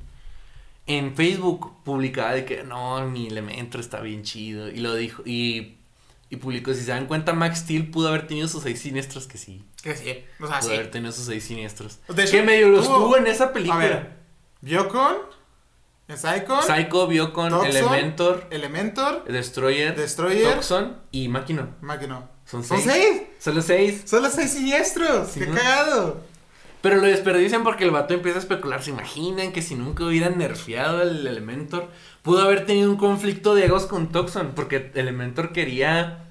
en 0.87 1.15
Facebook 1.15 1.83
publicaba 1.83 2.33
de 2.33 2.45
que 2.45 2.63
no, 2.63 3.05
mi 3.07 3.27
elemento 3.27 3.79
está 3.79 4.01
bien 4.01 4.23
chido 4.23 4.69
y 4.69 4.77
lo 4.77 4.95
dijo 4.95 5.23
y 5.25 5.77
y 6.29 6.37
publicó, 6.37 6.73
si 6.73 6.81
se 6.83 6.91
dan 6.91 7.07
cuenta, 7.07 7.33
Max 7.33 7.59
Steel 7.59 7.91
pudo 7.91 8.07
haber 8.07 8.25
tenido 8.25 8.47
sus 8.47 8.63
seis 8.63 8.79
siniestros 8.79 9.27
que 9.27 9.37
sí. 9.37 9.65
Que 9.83 9.97
sí. 9.97 10.23
O 10.39 10.47
sea, 10.47 10.59
pudo 10.61 10.69
sí. 10.69 10.75
haber 10.75 10.89
tenido 10.89 11.11
sus 11.11 11.25
seis 11.25 11.43
siniestros. 11.43 11.99
De 12.07 12.23
hecho, 12.23 12.31
que 12.31 12.41
medio 12.43 12.69
los 12.69 12.87
tuvo- 12.87 13.17
en 13.17 13.27
esa 13.27 13.45
A 13.45 13.53
película. 13.53 13.77
ver. 13.79 14.13
Biocon. 14.61 15.17
Psychon. 16.07 16.63
Psycho, 16.63 17.07
Biocon, 17.07 17.49
Toxon, 17.49 17.67
Elementor, 17.69 18.47
Elementor. 18.49 19.23
Destroyer, 19.25 19.95
Destroyer. 19.95 20.53
Toxon 20.55 20.97
y 21.11 21.27
Máquina. 21.27 21.75
Máquino. 21.81 22.29
Son 22.51 22.63
Son 22.63 22.79
seis. 22.81 22.91
seis. 22.93 23.21
Solo 23.39 23.61
seis. 23.61 24.01
Son 24.05 24.21
los 24.21 24.33
seis 24.33 24.51
siniestros. 24.51 25.29
Sí, 25.31 25.39
Qué 25.39 25.47
¿no? 25.47 25.55
cagado. 25.55 26.21
Pero 26.81 26.97
lo 26.97 27.03
desperdician 27.03 27.63
porque 27.63 27.83
el 27.85 27.91
vato 27.91 28.13
empieza 28.13 28.39
a 28.39 28.41
especular. 28.41 28.83
¿Se 28.83 28.89
imaginan 28.89 29.51
que 29.51 29.61
si 29.61 29.75
nunca 29.75 30.03
hubieran 30.03 30.37
nerfeado 30.37 31.01
el 31.03 31.25
Elementor, 31.25 31.87
pudo 32.23 32.41
haber 32.41 32.65
tenido 32.65 32.89
un 32.89 32.97
conflicto 32.97 33.53
de 33.55 33.65
egos 33.65 33.85
con 33.85 34.11
Toxon? 34.11 34.53
Porque 34.55 34.91
Elementor 34.95 35.53
quería 35.53 36.25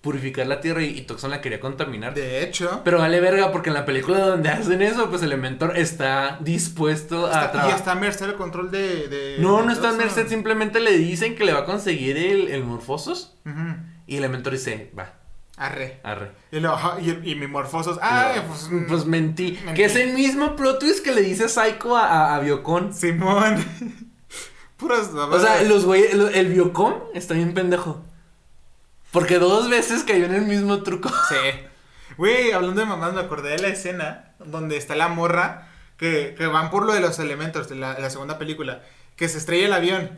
purificar 0.00 0.46
la 0.46 0.62
tierra 0.62 0.82
y, 0.82 0.96
y 0.98 1.02
Toxon 1.02 1.30
la 1.30 1.42
quería 1.42 1.60
contaminar. 1.60 2.14
De 2.14 2.42
hecho. 2.42 2.80
Pero 2.82 2.96
vale 2.98 3.20
verga 3.20 3.52
porque 3.52 3.68
en 3.68 3.74
la 3.74 3.84
película 3.84 4.20
donde 4.20 4.48
hacen 4.48 4.80
eso, 4.80 5.10
pues 5.10 5.22
Elementor 5.22 5.76
está 5.76 6.38
dispuesto 6.40 7.26
a 7.26 7.30
está- 7.32 7.44
y 7.44 7.50
trabajar. 7.52 7.76
está 7.78 7.92
a 7.92 7.94
merced 7.96 8.26
el 8.26 8.34
control 8.36 8.70
de. 8.70 9.06
de 9.08 9.36
No, 9.38 9.58
de 9.58 9.66
no 9.66 9.70
está 9.72 9.90
Toxon. 9.90 9.98
Merced, 9.98 10.28
simplemente 10.28 10.80
le 10.80 10.96
dicen 10.96 11.36
que 11.36 11.44
le 11.44 11.52
va 11.52 11.60
a 11.60 11.64
conseguir 11.66 12.16
el, 12.16 12.48
el 12.48 12.64
Morfosos. 12.64 13.34
Ujú. 13.44 13.76
Y 14.06 14.16
Elementor 14.16 14.54
dice, 14.54 14.90
va, 14.98 15.12
Arre. 15.60 16.00
arre. 16.02 16.32
Y, 16.50 16.58
lo, 16.60 16.74
y, 17.00 17.10
y 17.32 17.34
mi 17.34 17.46
morfosos. 17.46 17.98
Ay, 18.00 18.40
pues. 18.48 18.70
Pues 18.88 19.04
mentí. 19.04 19.58
mentí. 19.64 19.74
Que 19.74 19.84
es 19.84 19.94
el 19.96 20.14
mismo 20.14 20.56
plot 20.56 20.78
twist 20.80 21.04
que 21.04 21.12
le 21.12 21.20
dice 21.20 21.48
Psycho 21.48 21.96
a, 21.96 22.06
a, 22.06 22.36
a 22.36 22.40
Biocon. 22.40 22.94
Simón. 22.94 23.62
Puras. 24.78 25.08
O 25.08 25.38
sea, 25.40 25.62
los 25.64 25.84
güeyes, 25.84 26.14
el, 26.14 26.22
el 26.34 26.46
Biocom 26.48 26.94
está 27.14 27.34
bien 27.34 27.52
pendejo. 27.52 28.02
Porque 29.12 29.38
dos 29.38 29.68
veces 29.68 30.04
cayó 30.04 30.24
en 30.24 30.34
el 30.34 30.42
mismo 30.46 30.82
truco. 30.82 31.10
Sí. 31.28 31.36
Güey, 32.16 32.52
hablando 32.52 32.80
de 32.80 32.86
mamás, 32.86 33.12
me 33.12 33.20
acordé 33.20 33.50
de 33.50 33.58
la 33.58 33.68
escena 33.68 34.32
donde 34.44 34.76
está 34.76 34.94
la 34.96 35.08
morra 35.08 35.68
que, 35.96 36.34
que 36.36 36.46
van 36.46 36.70
por 36.70 36.84
lo 36.86 36.92
de 36.92 37.00
los 37.00 37.18
elementos 37.18 37.68
de 37.68 37.76
la, 37.76 37.94
de 37.94 38.02
la 38.02 38.10
segunda 38.10 38.38
película. 38.38 38.82
Que 39.16 39.28
se 39.28 39.38
estrella 39.38 39.66
el 39.66 39.72
avión 39.74 40.10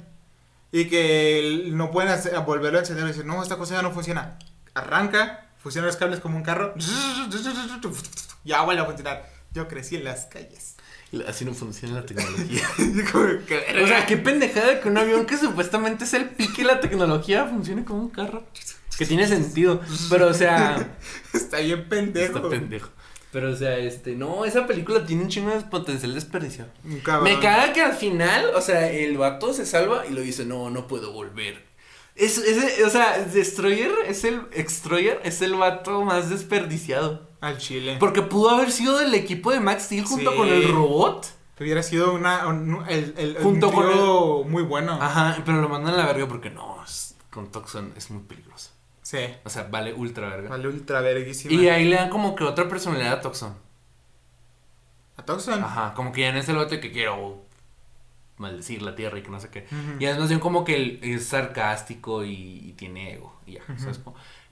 y 0.70 0.86
que 0.86 1.68
no 1.72 1.90
pueden 1.90 2.10
hacer- 2.10 2.38
volverlo 2.46 2.78
a 2.78 2.82
encender. 2.82 3.04
Y 3.04 3.08
dicen, 3.08 3.26
no, 3.26 3.42
esta 3.42 3.56
cosa 3.56 3.74
ya 3.74 3.82
no 3.82 3.90
funciona. 3.90 4.38
Arranca, 4.74 5.48
fusiona 5.58 5.86
los 5.86 5.96
cables 5.96 6.20
como 6.20 6.36
un 6.36 6.42
carro. 6.42 6.74
Ya 8.44 8.62
vuelve 8.62 8.82
a 8.82 8.86
funcionar. 8.86 9.30
Yo 9.52 9.68
crecí 9.68 9.94
en 9.96 10.04
las 10.04 10.26
calles. 10.26 10.74
Así 11.28 11.44
no 11.44 11.52
funciona 11.52 11.96
la 11.96 12.06
tecnología. 12.06 12.66
O 13.82 13.86
sea, 13.86 14.06
qué 14.06 14.16
pendejada 14.16 14.80
que 14.80 14.88
un 14.88 14.96
avión 14.96 15.26
que 15.26 15.36
supuestamente 15.36 16.04
es 16.04 16.14
el 16.14 16.30
pique 16.30 16.62
de 16.62 16.68
la 16.68 16.80
tecnología 16.80 17.44
funcione 17.44 17.84
como 17.84 18.00
un 18.02 18.08
carro. 18.08 18.44
Que 18.96 19.06
tiene 19.06 19.26
sentido. 19.28 19.80
Pero, 20.10 20.28
o 20.28 20.34
sea, 20.34 20.96
está 21.32 21.58
bien 21.58 21.88
pendejo. 21.88 22.36
está 22.36 22.48
pendejo. 22.48 22.90
Pero, 23.30 23.50
o 23.50 23.56
sea, 23.56 23.78
este, 23.78 24.14
no, 24.14 24.44
esa 24.44 24.66
película 24.66 25.04
tiene 25.06 25.22
un 25.22 25.28
chingo 25.28 25.50
de 25.50 25.60
potencial 25.60 26.14
desperdicio. 26.14 26.66
Cabrón. 27.02 27.24
Me 27.24 27.40
caga 27.40 27.72
que 27.72 27.82
al 27.82 27.94
final, 27.94 28.46
o 28.54 28.60
sea, 28.60 28.90
el 28.90 29.16
vato 29.16 29.54
se 29.54 29.64
salva 29.66 30.06
y 30.06 30.12
lo 30.12 30.20
dice, 30.20 30.44
no, 30.44 30.68
no 30.70 30.86
puedo 30.86 31.12
volver. 31.12 31.71
Es, 32.14 32.36
ese, 32.38 32.84
o 32.84 32.90
sea, 32.90 33.18
Destroyer 33.18 33.90
es 34.06 34.24
el, 34.24 34.42
Extroyer 34.52 35.20
es 35.24 35.40
el 35.42 35.54
vato 35.54 36.02
más 36.02 36.28
desperdiciado. 36.30 37.28
Al 37.40 37.58
chile. 37.58 37.96
Porque 37.98 38.22
pudo 38.22 38.50
haber 38.50 38.70
sido 38.70 38.98
del 38.98 39.14
equipo 39.14 39.50
de 39.50 39.60
Max 39.60 39.84
Steel 39.84 40.04
junto 40.04 40.30
Sí. 40.30 40.36
con 40.36 40.48
el 40.48 40.68
robot. 40.72 41.26
Hubiera 41.58 41.82
sido 41.82 42.12
una, 42.14 42.46
un, 42.48 42.84
el, 42.88 43.14
el, 43.16 43.36
Junto 43.38 43.68
un 43.68 43.74
con 43.74 44.50
muy 44.50 44.62
bueno. 44.64 44.98
Ajá, 45.00 45.40
pero 45.44 45.60
lo 45.60 45.68
mandan 45.68 45.94
a 45.94 45.98
la 45.98 46.06
verga 46.06 46.26
porque 46.26 46.50
no, 46.50 46.82
es- 46.84 47.16
con 47.30 47.50
Toxon 47.52 47.92
es 47.96 48.10
muy 48.10 48.22
peligroso. 48.24 48.70
Sí. 49.02 49.18
O 49.44 49.50
sea, 49.50 49.64
vale 49.70 49.94
ultra 49.94 50.28
verga. 50.28 50.50
Vale, 50.50 50.68
ultra 50.68 51.00
verguísima. 51.00 51.54
Y 51.54 51.68
ahí 51.68 51.84
le 51.88 51.96
dan 51.96 52.10
como 52.10 52.34
que 52.34 52.44
otra 52.44 52.68
personalidad 52.68 53.12
a 53.14 53.20
Toxon. 53.20 53.54
A 55.16 55.24
Toxon. 55.24 55.62
Ajá, 55.62 55.94
como 55.94 56.12
que 56.12 56.22
ya 56.22 56.32
no 56.32 56.38
es 56.40 56.48
el 56.48 56.56
vato 56.56 56.78
que 56.80 56.90
quiero 56.92 57.44
maldecir 58.42 58.82
la 58.82 58.94
tierra 58.94 59.18
y 59.18 59.22
que 59.22 59.30
no 59.30 59.40
sé 59.40 59.48
qué. 59.48 59.66
Y 59.98 60.04
es 60.04 60.18
más 60.18 60.28
bien 60.28 60.40
como 60.40 60.64
que 60.64 60.76
él 60.76 60.98
es 61.02 61.26
sarcástico 61.26 62.24
y, 62.24 62.32
y 62.68 62.72
tiene 62.76 63.14
ego. 63.14 63.40
Y 63.46 63.52
ya. 63.52 63.62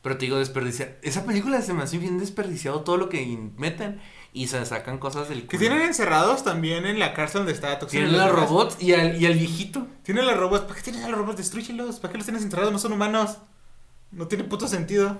Pero 0.03 0.17
te 0.17 0.25
digo, 0.25 0.39
desperdiciar. 0.39 0.97
Esa 1.03 1.27
película 1.27 1.61
se 1.61 1.75
me 1.75 1.83
hace 1.83 1.99
bien 1.99 2.19
desperdiciado 2.19 2.81
todo 2.81 2.97
lo 2.97 3.11
que 3.11 3.39
meten 3.59 4.01
y 4.33 4.47
se 4.47 4.65
sacan 4.65 4.99
cosas 4.99 5.29
del 5.29 5.47
Que 5.47 5.59
tienen 5.59 5.83
encerrados 5.83 6.45
también 6.45 6.87
en 6.87 6.99
la 6.99 7.13
cárcel 7.13 7.41
donde 7.41 7.53
está 7.53 7.79
Toxon. 7.79 8.01
Tienen 8.01 8.17
los 8.17 8.31
robots 8.31 8.77
y 8.81 8.95
al, 8.95 9.21
y 9.21 9.27
al 9.27 9.35
viejito. 9.35 9.87
Tienen 10.03 10.27
los 10.27 10.37
robots. 10.37 10.65
¿Para 10.65 10.77
qué 10.77 10.83
tienen 10.83 11.05
a 11.05 11.09
los 11.09 11.19
robots? 11.19 11.37
Destruyelos. 11.37 12.01
¿Para 12.01 12.13
qué 12.13 12.19
los 12.19 12.27
tienes 12.27 12.43
encerrados? 12.43 12.73
No 12.73 12.79
son 12.79 12.93
humanos. 12.93 13.39
No 14.13 14.27
tiene 14.27 14.45
puto 14.45 14.67
sentido. 14.69 15.19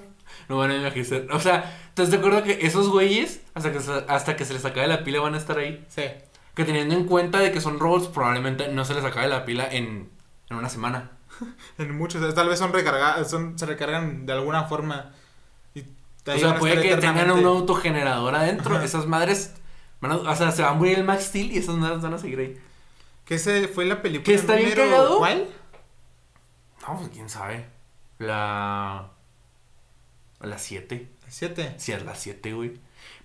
No 0.49 0.57
van 0.57 0.71
a 0.71 0.77
envejecer. 0.77 1.29
O 1.33 1.41
sea, 1.41 1.79
¿estás 1.89 2.11
de 2.11 2.17
acuerdo 2.17 2.43
que 2.43 2.61
esos 2.63 2.89
güeyes, 2.89 3.41
hasta 3.55 3.73
que, 3.73 3.79
hasta 4.09 4.37
que 4.37 4.45
se 4.45 4.55
les 4.55 4.65
acabe 4.65 4.87
la 4.87 5.05
pila, 5.05 5.21
van 5.21 5.35
a 5.35 5.39
estar 5.39 5.59
ahí? 5.59 5.85
Sí. 5.89 6.03
Que 6.61 6.73
teniendo 6.73 6.95
en 6.95 7.05
cuenta 7.05 7.39
de 7.39 7.53
que 7.53 7.61
son 7.61 7.79
robots, 7.81 8.09
probablemente 8.09 8.69
no 8.69 8.85
se 8.85 8.95
les 8.95 9.05
acabe 9.05 9.29
la 9.29 9.45
pila 9.45 9.67
en, 9.71 10.11
en 10.51 10.57
una 10.57 10.69
semana. 10.69 11.13
En 11.79 11.97
muchos. 11.97 12.35
Tal 12.35 12.49
vez 12.49 12.59
son 12.59 12.73
recargados. 12.73 13.31
Son, 13.31 13.59
se 13.59 13.65
recargan 13.67 14.27
de 14.27 14.33
alguna 14.35 14.65
forma. 14.65 15.13
Y 15.75 15.81
O 15.81 16.39
sea, 16.39 16.59
puede 16.59 16.83
que 16.83 16.97
tengan 16.99 17.31
un 17.31 17.45
autogenerador 17.47 18.35
adentro. 18.35 18.77
Ajá. 18.77 18.85
Esas 18.85 19.07
madres. 19.07 19.55
van 20.01 20.13
a- 20.13 20.17
o 20.17 20.37
sea, 20.37 20.51
se 20.53 20.63
va 20.63 20.71
a 20.71 20.75
morir 20.75 20.99
el 20.99 21.05
Max 21.05 21.25
Steel 21.25 21.51
y 21.53 21.59
esas 21.59 21.77
madres 21.77 22.03
van 22.03 22.13
a 22.15 22.19
seguir 22.19 22.39
ahí. 22.41 22.61
Que 23.25 23.37
ese 23.37 23.69
fue 23.69 23.87
la 23.87 24.03
película. 24.03 24.25
¿Que 24.25 24.35
está 24.35 24.55
bien 24.57 24.73
cagado? 24.75 25.19
¿Cuál? 25.19 25.49
No, 26.87 26.97
pues 26.99 27.09
quién 27.11 27.29
sabe. 27.31 27.67
La. 28.19 29.09
La 30.41 30.59
7. 30.59 31.09
Siete. 31.29 31.75
Sí, 31.79 31.93
es 31.93 32.05
la 32.05 32.15
7, 32.15 32.53
güey. 32.53 32.79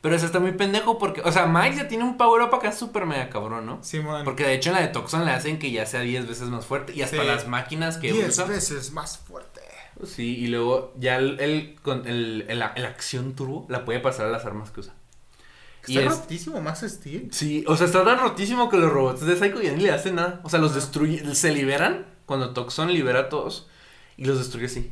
Pero 0.06 0.16
eso 0.18 0.28
está 0.28 0.39
muy 0.39 0.51
pendejo 0.51 0.99
porque. 0.99 1.22
O 1.22 1.32
sea, 1.32 1.47
Mike 1.47 1.78
ya 1.78 1.88
tiene 1.88 2.03
un 2.03 2.16
power 2.16 2.43
up 2.43 2.53
acá 2.53 2.72
súper 2.72 3.08
mega 3.08 3.28
cabrón, 3.28 3.66
¿no? 3.66 3.84
Simón. 3.84 4.24
Porque 4.24 4.43
de 4.43 4.53
hecho 4.53 4.70
en 4.70 4.76
la 4.76 4.82
de 4.84 4.89
Toxon 4.89 5.26
le 5.26 5.32
hacen 5.32 5.58
que 5.58 5.72
ya 5.72 5.88
sea 5.88 6.01
10 6.01 6.28
veces 6.28 6.47
más 6.49 6.64
fuerte. 6.68 6.93
Y 6.93 7.01
hasta 7.01 7.22
Sí. 7.22 7.28
las 7.28 7.47
máquinas 7.47 7.97
que 7.97 8.14
Diez 8.14 8.30
usa. 8.30 8.45
veces 8.45 8.91
más 8.91 9.18
fuerte. 9.18 9.62
Sí, 10.06 10.38
y 10.38 10.45
luego 10.47 10.93
ya 10.99 11.16
el, 11.18 11.39
el- 11.39 11.80
con 11.82 12.06
el, 12.08 12.45
el- 12.49 12.62
el 12.76 12.86
acción 12.86 13.34
turbo 13.34 13.66
la 13.68 13.84
puede 13.84 13.99
pasar 13.99 14.28
a 14.28 14.30
las 14.30 14.45
armas 14.45 14.70
que 14.70 14.82
usa. 14.82 14.93
Y 15.88 15.97
Está 15.97 16.12
es- 16.12 16.20
rotísimo 16.20 16.62
Max 16.62 16.86
Steel. 16.88 17.30
Sí, 17.32 17.64
o 17.68 17.76
sea, 17.76 17.88
está 17.88 18.06
tan 18.06 18.20
rotísimo 18.20 18.70
que 18.70 18.78
los 18.78 18.91
robots 18.91 19.26
de 19.26 19.36
Psycho 19.36 19.60
ya 19.62 19.72
ni 19.72 19.82
le 19.84 19.91
hacen 19.91 20.16
nada. 20.16 20.39
O 20.43 20.49
sea, 20.49 20.60
los 20.60 20.76
destruye, 20.76 21.34
se 21.34 21.51
liberan 21.51 22.06
cuando 22.28 22.53
Toxon 22.53 22.93
libera 22.93 23.22
a 23.22 23.30
todos 23.30 23.68
y 24.18 24.26
los 24.26 24.38
destruye 24.38 24.68
así, 24.68 24.91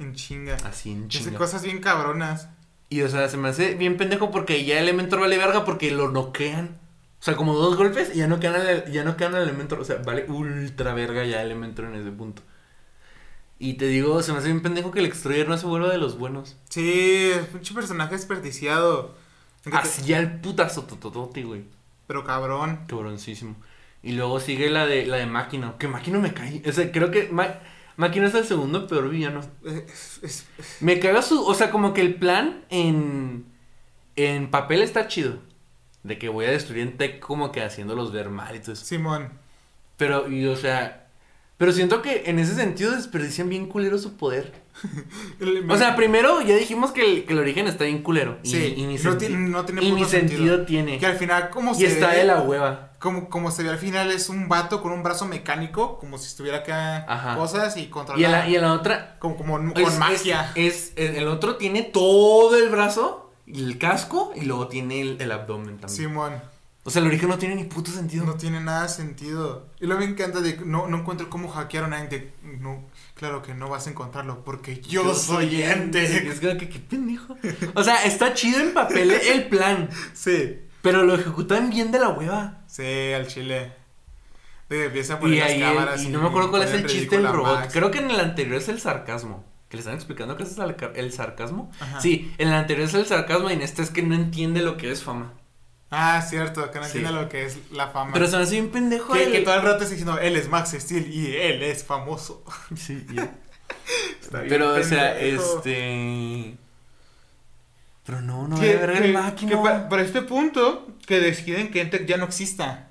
En 0.00 0.14
chinga. 0.14 0.56
así 0.64 0.90
en 0.90 1.06
Hace 1.06 1.18
chinga. 1.20 1.38
cosas 1.38 1.62
bien 1.62 1.78
cabronas. 1.80 2.48
Y 2.92 3.02
o 3.02 3.08
sea, 3.08 3.28
se 3.28 3.36
me 3.38 3.48
hace 3.48 3.74
bien 3.74 3.96
pendejo 3.96 4.30
porque 4.30 4.64
ya 4.64 4.78
Elementor 4.78 5.20
vale 5.20 5.38
verga 5.38 5.64
porque 5.64 5.90
lo 5.90 6.10
noquean. 6.10 6.78
O 7.20 7.24
sea, 7.24 7.36
como 7.36 7.54
dos 7.54 7.76
golpes 7.76 8.10
y 8.14 8.18
ya 8.18 8.26
no 8.26 8.38
quedan 8.38 8.66
al, 8.66 8.92
ya 8.92 9.02
no 9.04 9.16
quedan 9.16 9.34
al 9.34 9.44
Elementor. 9.44 9.80
O 9.80 9.84
sea, 9.84 9.96
vale 10.04 10.26
ultra 10.28 10.92
verga 10.92 11.24
ya 11.24 11.42
Elementor 11.42 11.86
en 11.86 11.94
ese 11.94 12.10
punto. 12.10 12.42
Y 13.58 13.74
te 13.74 13.86
digo, 13.86 14.22
se 14.22 14.32
me 14.32 14.38
hace 14.38 14.48
bien 14.48 14.60
pendejo 14.60 14.90
que 14.90 14.98
el 14.98 15.06
Extroyer 15.06 15.48
no 15.48 15.56
se 15.56 15.66
vuelva 15.66 15.88
de 15.88 15.98
los 15.98 16.18
buenos. 16.18 16.56
Sí, 16.68 17.30
es 17.32 17.38
un 17.38 17.46
pinche 17.46 17.74
personaje 17.74 18.14
desperdiciado. 18.14 19.14
Así 19.72 20.02
ya 20.02 20.18
el 20.18 20.40
putazo 20.40 20.82
tototote, 20.82 21.44
güey. 21.44 21.64
Pero 22.08 22.24
cabrón. 22.24 22.80
Cabroncísimo. 22.88 23.54
Y 24.02 24.12
luego 24.12 24.40
sigue 24.40 24.68
la 24.68 24.84
de 24.86 25.06
la 25.06 25.16
de 25.16 25.26
Máquina. 25.26 25.76
Que 25.78 25.86
Máquina 25.86 26.18
me 26.18 26.34
cae. 26.34 26.60
O 26.68 26.72
sea, 26.72 26.90
creo 26.90 27.10
que 27.12 27.28
Ma- 27.28 27.60
Máquina 28.02 28.26
es 28.26 28.34
el 28.34 28.44
segundo 28.44 28.86
peor 28.86 29.08
villano. 29.08 29.40
Es- 29.64 30.20
es- 30.22 30.46
Me 30.80 30.98
caga 31.00 31.22
su. 31.22 31.44
O 31.46 31.54
sea, 31.54 31.70
como 31.70 31.94
que 31.94 32.00
el 32.00 32.16
plan 32.16 32.64
en. 32.68 33.44
En 34.16 34.50
papel 34.50 34.82
está 34.82 35.06
chido. 35.08 35.38
De 36.02 36.18
que 36.18 36.28
voy 36.28 36.46
a 36.46 36.50
destruir 36.50 36.82
en 36.82 36.96
tech 36.96 37.20
como 37.20 37.52
que 37.52 37.62
haciéndolos 37.62 38.12
ver 38.12 38.28
mal 38.28 38.54
y 38.56 38.60
todo 38.60 38.72
eso. 38.72 38.84
Simón. 38.84 39.30
Pero, 39.96 40.30
y 40.30 40.46
o 40.46 40.56
sea. 40.56 41.06
Pero 41.58 41.72
siento 41.72 42.02
que 42.02 42.24
en 42.26 42.38
ese 42.40 42.54
sentido 42.56 42.90
desperdician 42.90 43.48
bien 43.48 43.66
culero 43.66 43.96
su 43.98 44.16
poder. 44.16 44.52
O 45.68 45.76
sea, 45.76 45.94
primero 45.96 46.40
ya 46.42 46.56
dijimos 46.56 46.92
que 46.92 47.04
el, 47.04 47.24
que 47.24 47.32
el 47.32 47.38
origen 47.38 47.66
está 47.66 47.84
bien 47.84 48.02
culero. 48.02 48.38
Y, 48.42 48.50
Sí, 48.50 48.74
y 48.76 48.84
ni, 48.86 48.96
no 48.96 49.16
tiene- 49.16 49.36
no 49.48 49.64
tiene 49.64 49.82
y 49.82 49.92
ni 49.92 50.04
sentido, 50.04 50.38
sentido. 50.38 50.64
tiene. 50.66 50.98
que 50.98 51.06
al 51.06 51.16
final, 51.16 51.50
como 51.50 51.72
Y 51.72 51.76
se 51.76 51.86
está 51.86 52.08
ve, 52.08 52.18
de 52.18 52.24
la 52.24 52.40
hueva. 52.42 52.92
como, 52.98 53.28
como 53.28 53.50
se 53.50 53.62
ve 53.62 53.70
al 53.70 53.78
final, 53.78 54.10
es 54.10 54.28
un 54.28 54.48
vato 54.48 54.80
con 54.82 54.92
un 54.92 55.02
brazo 55.02 55.26
mecánico, 55.26 55.98
como 55.98 56.18
si 56.18 56.26
estuviera 56.26 56.58
acá 56.58 57.04
Ajá. 57.08 57.36
cosas 57.36 57.76
y 57.76 57.90
Y 58.16 58.24
en, 58.24 58.32
la, 58.32 58.48
y 58.48 58.56
en 58.56 58.62
la 58.62 58.72
otra. 58.72 59.16
como, 59.18 59.36
como 59.36 59.52
con 59.74 59.98
magia. 59.98 60.52
Es, 60.54 60.92
es- 60.96 61.16
el 61.16 61.28
otro 61.28 61.56
tiene 61.56 61.82
todo 61.82 62.56
el 62.56 62.68
brazo, 62.70 63.32
y 63.46 63.62
el 63.64 63.78
casco, 63.78 64.32
y 64.36 64.42
luego 64.44 64.68
tiene 64.68 65.00
el, 65.00 65.20
el 65.20 65.32
abdomen 65.32 65.78
también. 65.78 65.88
Simón. 65.96 66.32
O 66.84 66.90
sea, 66.90 67.00
el 67.00 67.06
origen 67.08 67.28
no 67.28 67.38
tiene 67.38 67.54
ni 67.54 67.62
puto 67.64 67.92
sentido. 67.92 68.24
No 68.24 68.34
tiene 68.34 68.60
nada 68.60 68.82
de 68.84 68.88
sentido. 68.88 69.66
Y 69.80 69.86
luego 69.86 70.00
me 70.02 70.08
encanta 70.08 70.40
de 70.40 70.56
no, 70.64 70.88
no 70.88 70.98
encuentro 70.98 71.30
cómo 71.30 71.48
hackearon 71.48 71.92
a 71.92 72.00
Ente. 72.00 72.32
No, 72.42 72.82
claro 73.22 73.40
que 73.40 73.54
no 73.54 73.68
vas 73.68 73.86
a 73.86 73.90
encontrarlo 73.90 74.42
porque 74.42 74.80
yo, 74.80 75.14
soy 75.14 75.62
Ente. 75.62 76.02
Es 76.28 76.40
como 76.40 76.56
que 76.58 76.68
qué 76.68 76.80
pendejo. 76.80 77.36
O 77.74 77.84
sea, 77.84 78.04
está 78.04 78.34
chido 78.34 78.58
en 78.58 78.74
papel 78.74 79.12
el 79.12 79.46
plan, 79.48 79.88
Sí, 80.12 80.58
pero 80.82 81.04
lo 81.04 81.14
ejecutan 81.14 81.70
bien 81.70 81.92
de 81.92 82.00
la 82.00 82.08
hueva. 82.08 82.64
sí, 82.66 83.12
al 83.14 83.28
chile. 83.28 83.72
De 84.68 84.86
empieza 84.86 85.14
a 85.14 85.20
poner 85.20 85.36
Y 85.36 85.38
las 85.40 85.48
ahí 85.50 85.62
el- 85.62 85.68
cámaras 85.68 86.02
y 86.02 86.08
no 86.08 86.20
me 86.20 86.28
acuerdo 86.28 86.50
cuál 86.50 86.62
es 86.64 86.72
el 86.72 86.84
chiste 86.86 87.16
del 87.18 87.28
robot. 87.28 87.60
Max. 87.60 87.72
Creo 87.72 87.92
que 87.92 87.98
en 87.98 88.10
el 88.10 88.18
anterior 88.18 88.56
es 88.56 88.68
el 88.68 88.80
sarcasmo. 88.80 89.44
Que 89.68 89.76
le 89.76 89.80
están 89.82 89.94
explicando 89.94 90.36
que 90.36 90.42
ese 90.42 90.54
es 90.60 90.96
el 90.96 91.12
sarcasmo. 91.12 91.70
Ajá. 91.78 92.00
Sí, 92.00 92.34
en 92.38 92.48
el 92.48 92.54
anterior 92.54 92.88
es 92.88 92.94
el 92.94 93.06
sarcasmo 93.06 93.50
y 93.50 93.52
en 93.52 93.62
este 93.62 93.82
es 93.82 93.90
que 93.90 94.02
no 94.02 94.14
entiende 94.16 94.62
lo 94.62 94.76
que 94.76 94.90
es 94.90 95.02
fama. 95.04 95.32
Ah, 95.94 96.22
cierto, 96.22 96.70
que 96.70 96.78
no 96.78 96.84
Sí. 96.86 96.98
entiende 96.98 97.20
lo 97.22 97.28
que 97.28 97.44
es 97.44 97.58
la 97.70 97.88
fama. 97.88 98.12
Pero 98.14 98.26
se 98.26 98.36
me 98.38 98.42
hace 98.44 98.52
bien 98.52 98.70
pendejo 98.70 99.12
que, 99.12 99.24
el- 99.24 99.32
que 99.32 99.40
todo 99.40 99.54
el 99.54 99.62
rato 99.62 99.82
está 99.84 99.90
diciendo, 99.90 100.18
él 100.18 100.36
es 100.36 100.48
Max 100.48 100.74
Steel 100.78 101.12
y 101.12 101.36
él 101.36 101.62
es 101.62 101.84
famoso. 101.84 102.42
Sí, 102.76 103.06
ya. 103.12 103.30
Está 104.22 104.38
bien 104.38 104.48
Pero, 104.48 104.74
o 104.74 104.82
sea, 104.82 105.18
este. 105.20 106.56
Pero 108.04 108.20
no, 108.20 108.48
no 108.48 108.58
debe 108.58 108.82
haber 108.82 109.02
el 109.04 109.12
máquina. 109.12 109.50
que 109.52 109.56
para 109.88 110.02
este 110.02 110.22
punto, 110.22 110.88
que 111.06 111.20
deciden 111.20 111.70
que 111.70 111.80
Ente 111.82 112.04
ya 112.06 112.16
no 112.16 112.24
exista. 112.24 112.88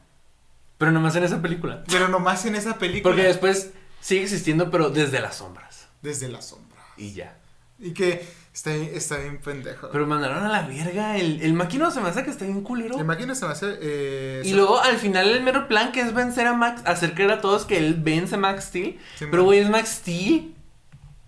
Pero 0.77 0.91
nomás 0.91 1.15
en 1.15 1.23
esa 1.23 1.41
película. 1.41 1.83
Pero 1.89 2.07
nomás 2.07 2.45
en 2.45 2.55
esa 2.55 2.77
película. 2.77 3.13
Porque 3.13 3.27
después 3.27 3.71
sigue 3.99 4.23
existiendo, 4.23 4.71
pero 4.71 4.89
desde 4.89 5.19
las 5.19 5.35
sombras. 5.37 5.87
Desde 6.01 6.27
la 6.29 6.41
sombra. 6.41 6.79
Y 6.97 7.13
ya. 7.13 7.37
Y 7.79 7.91
que 7.93 8.25
está, 8.53 8.71
bien- 8.71 8.91
está 8.93 9.17
bien 9.17 9.39
pendejo. 9.39 9.89
Pero 9.91 10.07
mandaron 10.07 10.43
a 10.43 10.49
la 10.49 10.61
verga. 10.63 11.17
El, 11.17 11.41
el 11.41 11.53
máquina 11.53 11.91
se 11.91 12.01
me 12.01 12.09
hace 12.09 12.23
que 12.23 12.31
está 12.31 12.45
bien 12.45 12.61
culero. 12.61 12.97
La 12.97 13.03
máquina 13.03 13.35
se 13.35 13.45
me 13.45 13.51
hace. 13.51 13.77
Eh, 13.81 14.41
Y 14.45 14.49
se- 14.49 14.55
luego 14.55 14.79
al 14.79 14.97
final 14.97 15.29
el 15.29 15.43
mero 15.43 15.67
plan 15.67 15.91
que 15.91 16.01
es 16.01 16.13
vencer 16.13 16.47
a 16.47 16.53
Max, 16.53 16.81
hacer 16.85 17.13
creer 17.13 17.31
a 17.31 17.41
todos 17.41 17.65
que 17.65 17.77
él 17.77 17.95
vence 17.99 18.35
a 18.35 18.37
Max 18.37 18.65
Steel. 18.65 18.99
Sí, 19.15 19.25
pero 19.29 19.43
güey, 19.43 19.59
es 19.59 19.69
Max 19.69 19.89
Steel. 20.01 20.55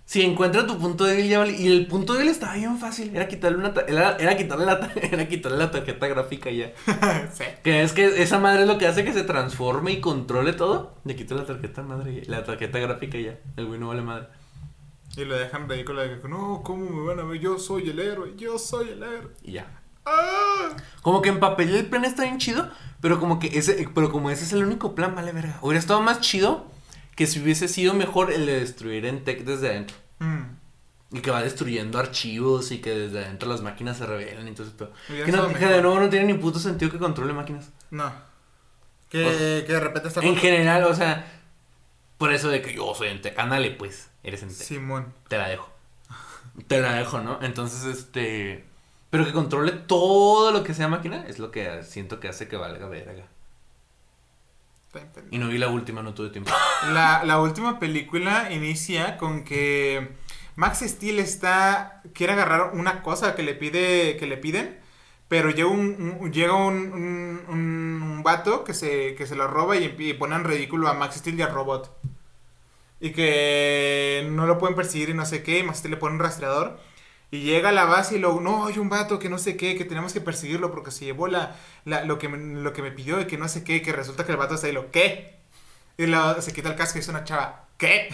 Si 0.06 0.22
encuentra 0.22 0.68
tu 0.68 0.78
punto 0.78 1.06
débil, 1.06 1.28
ya 1.30 1.40
vale. 1.40 1.54
Y 1.54 1.66
el 1.68 1.88
punto 1.88 2.14
débil 2.14 2.28
estaba 2.30 2.54
bien 2.56 2.78
fácil. 2.78 3.16
Era 3.16 3.28
quitarle 3.28 3.58
una 3.58 3.74
era, 3.88 4.18
era 4.18 4.36
quitarle 4.38 4.66
la 4.66 4.92
era 5.02 5.28
quitarle 5.28 5.58
la 5.58 5.72
tarjeta 5.72 6.08
gráfica 6.08 6.52
ya. 6.52 6.72
sí. 7.34 7.46
Que 7.64 7.82
es 7.82 7.94
que 7.94 8.22
esa 8.22 8.38
madre 8.38 8.64
es 8.64 8.68
lo 8.68 8.78
que 8.78 8.86
hace 8.86 9.06
que 9.06 9.14
se 9.14 9.24
transforme 9.24 9.94
y 9.94 10.02
controle 10.02 10.54
todo. 10.54 10.98
Le 11.06 11.16
quito 11.16 11.36
la 11.36 11.46
tarjeta 11.46 11.82
madre 11.84 12.22
la 12.28 12.44
tarjeta 12.44 12.78
gráfica 12.80 13.18
ya. 13.18 13.40
El 13.56 13.66
güey 13.66 13.80
no 13.80 13.88
vale 13.88 14.02
madre. 14.02 14.28
Y 15.16 15.26
lo 15.26 15.36
dejan 15.38 15.70
ridículo 15.70 16.02
de 16.02 16.20
que, 16.20 16.28
no, 16.28 16.62
¿cómo 16.64 16.90
me 16.90 17.08
van 17.08 17.20
a 17.20 17.24
ver? 17.24 17.40
Yo 17.40 17.60
soy 17.60 17.90
el 17.90 18.00
héroe, 18.00 18.34
yo 18.36 18.58
soy 18.58 18.90
el 18.90 19.04
héroe. 19.04 19.32
Y 19.44 19.54
ya. 19.54 19.68
¡Ah! 20.06 20.70
Como 21.02 21.22
que 21.22 21.30
en 21.30 21.40
papel 21.40 21.74
el 21.76 21.86
plan 21.86 22.04
está 22.04 22.24
bien 22.24 22.40
chido, 22.40 22.70
pero 23.00 23.20
como 23.20 23.40
que 23.40 23.58
ese, 23.58 23.88
pero 23.94 24.12
como 24.12 24.30
ese 24.32 24.44
es 24.44 24.54
el 24.54 24.64
único 24.64 24.96
plan, 24.96 25.16
vale 25.16 25.32
verga. 25.32 25.60
Hubiera 25.62 25.80
estado 25.80 26.02
más 26.02 26.20
chido 26.22 26.66
que 27.16 27.28
si 27.28 27.40
hubiese 27.42 27.68
sido 27.68 27.94
mejor 27.94 28.32
el 28.32 28.46
de 28.48 28.60
destruir 28.60 29.06
en 29.06 29.24
tech 29.24 29.44
desde 29.44 29.70
adentro. 29.70 29.96
Mm. 30.20 31.16
Y 31.16 31.20
que 31.20 31.30
va 31.30 31.44
destruyendo 31.44 32.00
archivos 32.00 32.72
y 32.72 32.80
que 32.80 32.90
desde 32.90 33.24
adentro 33.24 33.48
las 33.48 33.62
máquinas 33.62 33.98
se 34.00 34.08
revelan 34.08 34.48
y 34.48 34.54
todo 34.54 34.66
eso. 34.66 34.92
Que, 35.08 35.32
no- 35.32 35.48
que 35.54 35.66
de 35.68 35.82
nuevo 35.84 36.00
no 36.00 36.10
tiene 36.10 36.26
ni 36.26 36.34
puto 36.34 36.58
sentido 36.58 36.92
que 36.92 36.98
controle 36.98 37.34
máquinas. 37.34 37.70
No. 37.92 38.12
Que, 39.10 39.64
que 39.68 39.74
de 39.74 39.80
repente 39.80 40.08
está 40.08 40.22
En 40.22 40.36
general, 40.36 40.86
o 40.86 40.96
sea, 40.96 41.43
por 42.24 42.32
eso 42.34 42.48
de 42.48 42.62
que 42.62 42.74
yo 42.74 42.96
soy 42.96 43.10
en 43.10 43.22
tech. 43.22 43.38
Ándale, 43.38 43.72
pues, 43.72 44.10
eres 44.24 44.44
en 44.44 44.48
tech. 44.50 44.66
Simón. 44.66 45.14
Te 45.28 45.38
la 45.38 45.50
dejo. 45.50 45.70
Te 46.68 46.80
la 46.80 46.94
dejo, 46.94 47.20
¿no? 47.20 47.40
Entonces, 47.42 47.84
este. 47.84 48.64
Pero 49.10 49.26
que 49.26 49.34
controle 49.34 49.72
todo 49.74 50.52
lo 50.52 50.64
que 50.64 50.74
sea 50.74 50.88
máquina 50.88 51.26
es 51.28 51.38
lo 51.38 51.52
que 51.52 51.84
siento 51.84 52.22
que 52.22 52.30
hace 52.30 52.48
que 52.48 52.56
valga 52.56 52.88
verga. 52.88 53.26
Y 55.32 55.38
no 55.38 55.50
vi 55.50 55.58
la 55.58 55.68
última, 55.68 56.02
no 56.02 56.14
tuve 56.14 56.30
tiempo. 56.30 56.52
La, 56.94 57.24
la 57.26 57.42
última 57.42 57.78
película 57.80 58.52
inicia 58.54 59.18
con 59.18 59.44
que 59.44 60.08
Max 60.56 60.80
Steel 60.88 61.20
está 61.20 62.02
quiere 62.14 62.34
agarrar 62.34 62.72
una 62.74 63.02
cosa 63.02 63.36
que 63.36 63.44
le 63.44 63.54
pide 63.56 64.16
que 64.16 64.28
le 64.28 64.38
piden, 64.38 64.80
pero 65.28 65.50
llega 65.50 65.68
un, 65.70 66.18
un- 66.22 66.32
llega 66.32 66.54
un, 66.54 66.76
un, 66.94 67.42
un- 67.50 68.02
un 68.04 68.24
vato 68.24 68.64
que 68.64 68.74
se 68.74 69.16
que 69.16 69.26
se 69.28 69.36
lo 69.36 69.48
roba 69.48 69.76
y, 69.76 69.96
y 69.98 70.14
pone 70.14 70.36
en 70.36 70.44
ridículo 70.44 70.88
a 70.88 70.94
Max 70.94 71.16
Steel 71.16 71.40
y 71.40 71.42
al 71.42 71.52
robot. 71.54 71.92
Y 73.04 73.12
que 73.14 74.28
no 74.32 74.48
lo 74.48 74.60
pueden 74.60 74.76
perseguir 74.78 75.10
y 75.12 75.16
no 75.16 75.26
sé 75.28 75.44
qué, 75.44 75.64
Max 75.64 75.80
Steel 75.80 75.92
le 75.94 75.98
pone 75.98 76.16
un 76.16 76.22
rastreador. 76.22 76.80
Y 77.32 77.42
llega 77.44 77.70
a 77.70 77.74
la 77.74 77.86
base 77.86 78.16
y 78.18 78.20
luego, 78.20 78.42
no, 78.42 78.68
hay 78.68 78.80
un 78.80 78.90
vato 78.90 79.20
que 79.20 79.30
no 79.30 79.40
sé 79.40 79.58
qué, 79.58 79.76
que 79.78 79.86
tenemos 79.86 80.14
que 80.14 80.22
perseguirlo 80.22 80.72
porque 80.72 80.92
se 80.92 81.06
llevó 81.06 81.28
la, 81.28 81.58
la- 81.86 82.06
lo, 82.06 82.20
que 82.20 82.30
me, 82.30 82.38
lo 82.62 82.74
que 82.74 82.82
me 82.84 82.92
pidió 82.92 83.22
y 83.22 83.28
que 83.28 83.38
no 83.40 83.50
sé 83.50 83.64
qué, 83.66 83.82
que 83.82 83.92
resulta 83.94 84.26
que 84.26 84.32
el 84.34 84.38
vato 84.38 84.56
está 84.56 84.68
ahí, 84.68 84.74
lo, 84.74 84.92
¿qué? 84.92 85.40
Y 85.98 86.08
luego 86.08 86.42
se 86.42 86.54
quita 86.54 86.70
el 86.70 86.76
casco 86.78 87.00
y 87.00 87.02
es 87.02 87.10
una 87.10 87.24
chava, 87.26 87.68
¿qué? 87.78 88.10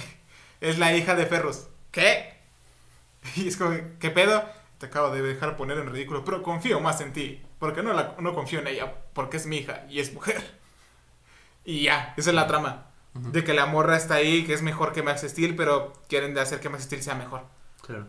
Es 0.61 0.79
la 0.79 0.95
hija 0.95 1.15
de 1.15 1.25
Ferros, 1.27 1.69
¿qué? 1.91 2.35
Y 3.35 3.47
es 3.47 3.57
como, 3.57 3.75
¿qué 3.99 4.09
pedo? 4.11 4.43
Te 4.77 4.87
acabo 4.87 5.11
de 5.11 5.21
dejar 5.21 5.57
poner 5.57 5.77
en 5.77 5.91
ridículo, 5.91 6.23
pero 6.25 6.41
confío 6.43 6.79
más 6.79 7.01
en 7.01 7.13
ti, 7.13 7.41
porque 7.59 7.83
no, 7.83 7.93
la, 7.93 8.15
no 8.19 8.33
confío 8.33 8.59
en 8.59 8.67
ella, 8.67 8.93
porque 9.13 9.37
es 9.37 9.45
mi 9.45 9.57
hija 9.57 9.85
y 9.89 9.99
es 9.99 10.13
mujer. 10.13 10.41
Y 11.65 11.83
ya, 11.83 12.13
esa 12.17 12.29
es 12.31 12.35
la 12.35 12.47
trama. 12.47 12.88
De 13.13 13.43
que 13.43 13.53
la 13.53 13.65
morra 13.65 13.97
está 13.97 14.15
ahí, 14.15 14.45
que 14.45 14.53
es 14.53 14.61
mejor 14.61 14.93
que 14.93 15.01
Max 15.03 15.21
Steel, 15.27 15.55
pero 15.55 15.93
quieren 16.07 16.33
de 16.33 16.41
hacer 16.41 16.59
que 16.59 16.69
Max 16.69 16.83
Steel 16.83 17.01
sea 17.01 17.15
mejor. 17.15 17.43
Claro. 17.85 18.07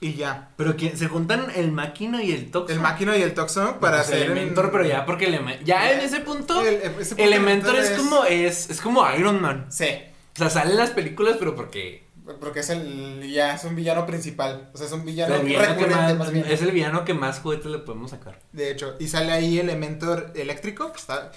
Y 0.00 0.14
ya. 0.14 0.50
Pero 0.56 0.76
¿quién? 0.76 0.96
se 0.96 1.08
juntan 1.08 1.46
el 1.54 1.72
máquina 1.72 2.22
y 2.22 2.32
el 2.32 2.50
toxo. 2.50 2.72
El 2.72 2.80
máquino 2.80 3.14
y 3.16 3.20
el 3.22 3.34
Toxon 3.34 3.78
para 3.80 3.98
Pues 3.98 4.08
hacer. 4.08 4.22
Elementor, 4.22 4.64
en- 4.66 4.70
pero 4.72 4.84
ya 4.86 5.04
porque 5.06 5.26
Elementor. 5.26 5.64
Ya 5.64 5.92
en 5.92 6.00
ese 6.00 6.20
punto. 6.20 6.60
El- 6.62 6.76
ese 7.00 7.14
punto 7.16 7.22
Elementor 7.22 7.76
es, 7.76 7.90
como. 7.90 8.24
Es, 8.24 8.70
es 8.70 8.80
como 8.80 9.04
Iron 9.14 9.40
Man. 9.42 9.66
Sí. 9.70 9.88
O 10.34 10.38
sea, 10.38 10.48
sale 10.50 10.70
en 10.72 10.78
las 10.78 10.90
películas, 10.90 11.36
pero 11.38 11.54
porque. 11.54 12.08
Porque 12.40 12.60
es 12.60 12.70
el. 12.70 13.30
Ya 13.30 13.54
es 13.54 13.64
un 13.64 13.76
villano 13.76 14.06
principal. 14.06 14.70
O 14.72 14.78
sea, 14.78 14.86
es 14.86 14.92
un 14.92 15.04
villano 15.04 15.34
el 15.34 15.42
villano 15.44 15.64
que 15.76 15.84
recurrente, 15.84 16.14
más- 16.14 16.16
más 16.18 16.32
bien. 16.32 16.46
es 16.48 16.62
el 16.62 16.70
villano 16.72 17.04
que 17.04 17.12
más 17.14 17.40
juguetes 17.40 17.66
le 17.66 17.78
podemos 17.78 18.10
sacar. 18.12 18.38
De 18.52 18.70
hecho, 18.70 18.96
y 18.98 19.06
sale 19.08 19.32
ahí 19.32 19.58
Elementor 19.58 20.32
eléctrico. 20.34 20.92
que 20.92 20.98
está- 20.98 21.30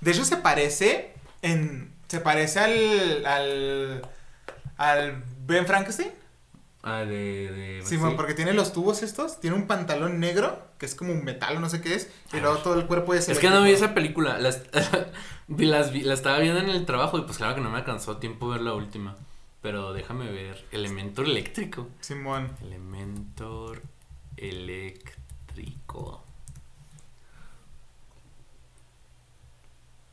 De 0.00 0.10
hecho, 0.10 0.24
se 0.24 0.36
parece 0.38 1.12
en. 1.42 1.92
Se 2.08 2.20
parece 2.20 2.58
al. 2.60 3.26
al. 3.26 4.02
al 4.76 5.22
Ben 5.46 5.66
Frankenstein. 5.66 6.10
Ah, 6.82 7.00
de. 7.00 7.50
de 7.52 7.82
Sí, 7.84 7.96
bueno, 7.96 8.16
porque 8.16 8.34
tiene 8.34 8.52
los 8.54 8.72
tubos 8.72 9.02
estos. 9.02 9.40
Tiene 9.40 9.56
un 9.56 9.66
pantalón 9.66 10.20
negro, 10.20 10.62
que 10.78 10.86
es 10.86 10.94
como 10.94 11.12
un 11.12 11.24
metal 11.24 11.56
o 11.56 11.60
no 11.60 11.68
sé 11.68 11.80
qué 11.82 11.94
es. 11.94 12.10
Y 12.32 12.38
luego 12.40 12.58
todo 12.58 12.74
el 12.78 12.86
cuerpo 12.86 13.14
es. 13.14 13.28
Es 13.28 13.38
que 13.38 13.50
no 13.50 13.62
vi 13.62 13.72
esa 13.72 13.94
película. 13.94 14.38
Las, 14.38 14.62
las 15.48 15.92
vi- 15.92 16.02
la 16.02 16.14
estaba 16.14 16.38
viendo 16.38 16.60
en 16.60 16.70
el 16.70 16.86
trabajo 16.86 17.18
y 17.18 17.22
pues 17.22 17.36
claro 17.38 17.54
que 17.54 17.60
no 17.60 17.70
me 17.70 17.78
alcanzó 17.78 18.16
tiempo 18.18 18.48
ver 18.48 18.60
la 18.62 18.74
última. 18.74 19.16
Pero 19.60 19.92
déjame 19.92 20.30
ver. 20.30 20.64
Elementor 20.70 21.26
eléctrico. 21.26 21.88
Simón. 22.00 22.52
Elementor 22.62 23.82
eléctrico. 24.36 26.22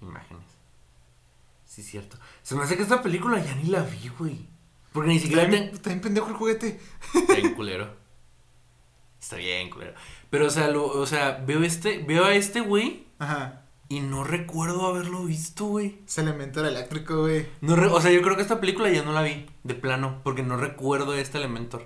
Imágenes. 0.02 0.43
Sí, 1.76 1.84
cierto. 1.84 2.18
Se 2.42 2.56
me 2.56 2.64
hace 2.64 2.78
que 2.78 2.84
esta 2.84 3.02
película 3.04 3.38
ya 3.44 3.54
ni 3.56 3.64
la 3.66 3.82
vi, 3.84 4.08
güey. 4.18 4.48
Porque 4.94 5.10
ni 5.10 5.20
siquiera 5.20 5.44
Está 5.44 5.56
bien, 5.58 5.70
está 5.74 5.90
bien 5.90 6.00
pendejo 6.00 6.30
el 6.30 6.36
juguete. 6.36 6.80
Está 7.14 7.34
bien 7.36 7.54
culero. 7.54 7.94
Está 9.22 9.36
bien 9.36 9.70
culero. 9.70 9.94
Pero, 10.30 10.48
o 10.48 10.50
sea, 10.50 10.70
lo, 10.70 10.86
o 10.88 11.06
sea, 11.06 11.44
veo 11.46 11.64
este, 11.64 11.98
veo 12.08 12.24
a 12.24 12.34
este 12.34 12.62
güey 12.62 13.08
Ajá. 13.20 13.64
y 13.90 14.00
no 14.00 14.24
recuerdo 14.24 14.86
haberlo 14.88 15.26
visto, 15.26 15.66
güey. 15.66 16.00
Es 16.08 16.18
Elementor 16.18 16.66
eléctrico, 16.66 17.24
güey. 17.24 17.46
No 17.60 17.76
re- 17.76 17.88
o 17.88 18.00
sea, 18.00 18.12
yo 18.12 18.22
creo 18.22 18.38
que 18.38 18.44
esta 18.44 18.62
película 18.62 18.90
ya 18.90 19.04
no 19.04 19.12
la 19.12 19.22
vi, 19.24 19.46
de 19.64 19.76
plano, 19.76 20.22
porque 20.24 20.44
no 20.44 20.56
recuerdo 20.56 21.14
este 21.14 21.40
Elementor. 21.40 21.82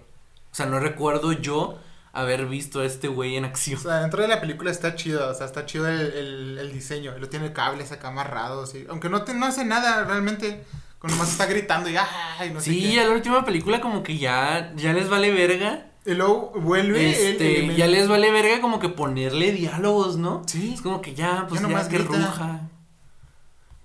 O 0.51 0.55
sea, 0.55 0.67
no 0.67 0.79
recuerdo 0.79 1.31
yo 1.31 1.79
haber 2.13 2.45
visto 2.47 2.79
a 2.81 2.85
este 2.85 3.07
güey 3.07 3.35
en 3.35 3.43
O 3.45 3.47
acción. 3.47 3.79
sea, 3.79 4.01
dentro 4.01 4.21
de 4.21 4.27
la 4.27 4.41
película 4.41 4.71
está 4.71 4.95
chido, 4.95 5.29
o 5.29 5.33
sea, 5.33 5.45
está 5.45 5.65
chido 5.65 5.87
el, 5.87 5.99
el, 6.01 6.57
el 6.59 6.71
diseño. 6.73 7.17
Lo 7.17 7.29
tiene 7.29 7.53
cables 7.53 7.91
acá 7.91 8.09
amarrados, 8.09 8.73
y, 8.75 8.85
aunque 8.89 9.09
no, 9.09 9.23
te, 9.23 9.33
no 9.33 9.45
hace 9.45 9.65
nada 9.65 10.03
realmente. 10.05 10.63
Con 10.99 11.11
nomás 11.11 11.31
está 11.31 11.45
gritando 11.45 11.89
y 11.89 11.95
ay, 11.95 12.51
no 12.53 12.59
sé 12.59 12.71
Sí, 12.71 12.91
qué. 12.93 12.99
a 12.99 13.07
la 13.07 13.13
última 13.13 13.45
película 13.45 13.79
como 13.79 14.03
que 14.03 14.17
ya, 14.17 14.73
ya 14.75 14.91
les 14.91 15.07
vale 15.09 15.31
verga. 15.31 15.85
Y 16.05 16.13
luego 16.13 16.51
vuelve 16.55 16.99
el 17.09 17.33
Este, 17.35 17.57
elemento- 17.59 17.77
ya 17.77 17.87
les 17.87 18.09
vale 18.09 18.29
verga 18.31 18.59
como 18.59 18.79
que 18.79 18.89
ponerle 18.89 19.53
diálogos, 19.53 20.17
¿no? 20.17 20.41
Sí. 20.45 20.73
Es 20.73 20.81
como 20.81 21.01
que 21.01 21.13
ya, 21.15 21.45
pues 21.47 21.61
Ya 21.61 21.67
ya, 21.67 21.71
nomás 21.71 21.87
que 21.87 21.99
grita. 21.99 22.17
ruja. 22.17 22.61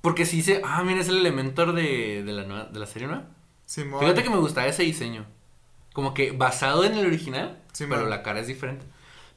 Porque 0.01 0.27
sí 0.27 0.43
se. 0.43 0.61
Ah, 0.65 0.83
mira, 0.85 1.01
es 1.01 1.09
el 1.09 1.19
Elementor 1.19 1.73
de, 1.73 2.23
de, 2.25 2.33
la, 2.33 2.45
nueva, 2.45 2.65
de 2.65 2.79
la 2.81 2.87
serie 2.87 3.07
nueva. 3.07 3.25
Simón. 3.65 4.01
Fíjate 4.01 4.23
que 4.25 4.31
me 4.31 4.37
gustaba 4.39 4.67
ese 4.67 4.83
diseño. 4.83 5.25
Como 5.95 6.13
que 6.13 6.33
basado 6.33 6.85
en 6.85 6.93
el 6.99 7.07
original, 7.07 7.59
Sí, 7.73 7.87
pero 7.89 8.03
man. 8.03 8.11
la 8.11 8.23
cara 8.23 8.41
es 8.41 8.47
diferente. 8.47 8.85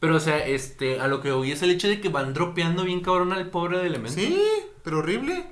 Pero, 0.02 0.18
o 0.18 0.20
sea, 0.20 0.46
este, 0.46 1.00
a 1.00 1.08
lo 1.08 1.22
que 1.22 1.32
voy 1.32 1.52
es 1.54 1.62
el 1.62 1.72
hecho 1.72 1.88
de 1.88 2.02
que 2.02 2.10
van 2.10 2.34
dropeando 2.34 2.84
bien 2.84 3.00
cabrón 3.02 3.32
al 3.32 3.50
pobre 3.50 3.78
de 3.80 3.88
Elementor. 3.88 4.22
Sí, 4.22 4.38
pero 4.84 5.00
horrible. 5.00 5.46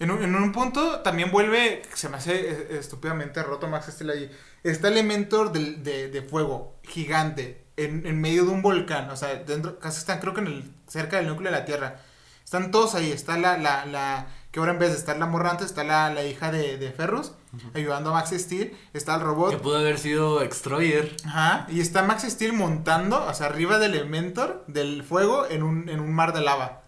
En 0.00 0.10
un, 0.10 0.22
en 0.22 0.34
un 0.34 0.50
punto 0.50 1.00
también 1.00 1.30
vuelve, 1.30 1.82
se 1.94 2.08
me 2.08 2.16
hace 2.16 2.34
eh, 2.50 2.66
estúpidamente 2.78 3.40
roto 3.42 3.68
Max 3.68 3.86
Steel 3.92 4.10
ahí. 4.10 4.30
Está 4.64 4.88
Elementor 4.88 5.52
del- 5.52 5.84
de, 5.84 6.08
de 6.08 6.22
fuego, 6.22 6.76
gigante, 6.82 7.64
en, 7.76 8.04
en 8.06 8.20
medio 8.20 8.44
de 8.44 8.50
un 8.50 8.62
volcán. 8.62 9.10
O 9.10 9.16
sea, 9.16 9.34
dentro, 9.36 9.78
casi 9.78 9.98
están 9.98 10.18
creo 10.18 10.34
que 10.34 10.40
en 10.40 10.46
el, 10.48 10.64
cerca 10.88 11.18
del 11.18 11.28
núcleo 11.28 11.52
de 11.52 11.58
la 11.58 11.64
Tierra. 11.64 12.00
Están 12.44 12.70
todos 12.72 12.94
ahí. 12.96 13.12
Está 13.12 13.38
la, 13.38 13.56
la, 13.58 13.86
la 13.86 14.26
que 14.52 14.60
ahora 14.60 14.72
en 14.72 14.78
vez 14.78 14.90
de 14.92 14.98
estar 14.98 15.18
la 15.18 15.26
morra 15.26 15.50
antes, 15.50 15.66
está 15.66 15.82
la, 15.82 16.10
la 16.14 16.22
hija 16.24 16.52
de, 16.52 16.76
de 16.78 16.92
Ferrus, 16.92 17.32
ayudando 17.74 18.10
a 18.10 18.12
Max 18.12 18.30
Steel. 18.36 18.76
Está 18.92 19.14
el 19.14 19.20
Que 19.20 19.26
robot. 19.26 19.62
pudo 19.62 19.78
haber 19.78 19.98
sido 19.98 20.42
Extroyer. 20.42 21.16
Ajá. 21.26 21.66
Y 21.70 21.80
está 21.80 22.02
Max 22.02 22.22
Steel 22.28 22.52
montando, 22.52 23.24
o 23.26 23.34
sea, 23.34 23.46
arriba 23.46 23.78
del 23.78 23.94
Elementor, 23.94 24.64
del 24.68 25.02
fuego, 25.02 25.46
en 25.48 25.62
un, 25.64 25.88
en 25.88 25.98
un 26.00 26.12
mar 26.12 26.32
de 26.34 26.42
lava. 26.42 26.82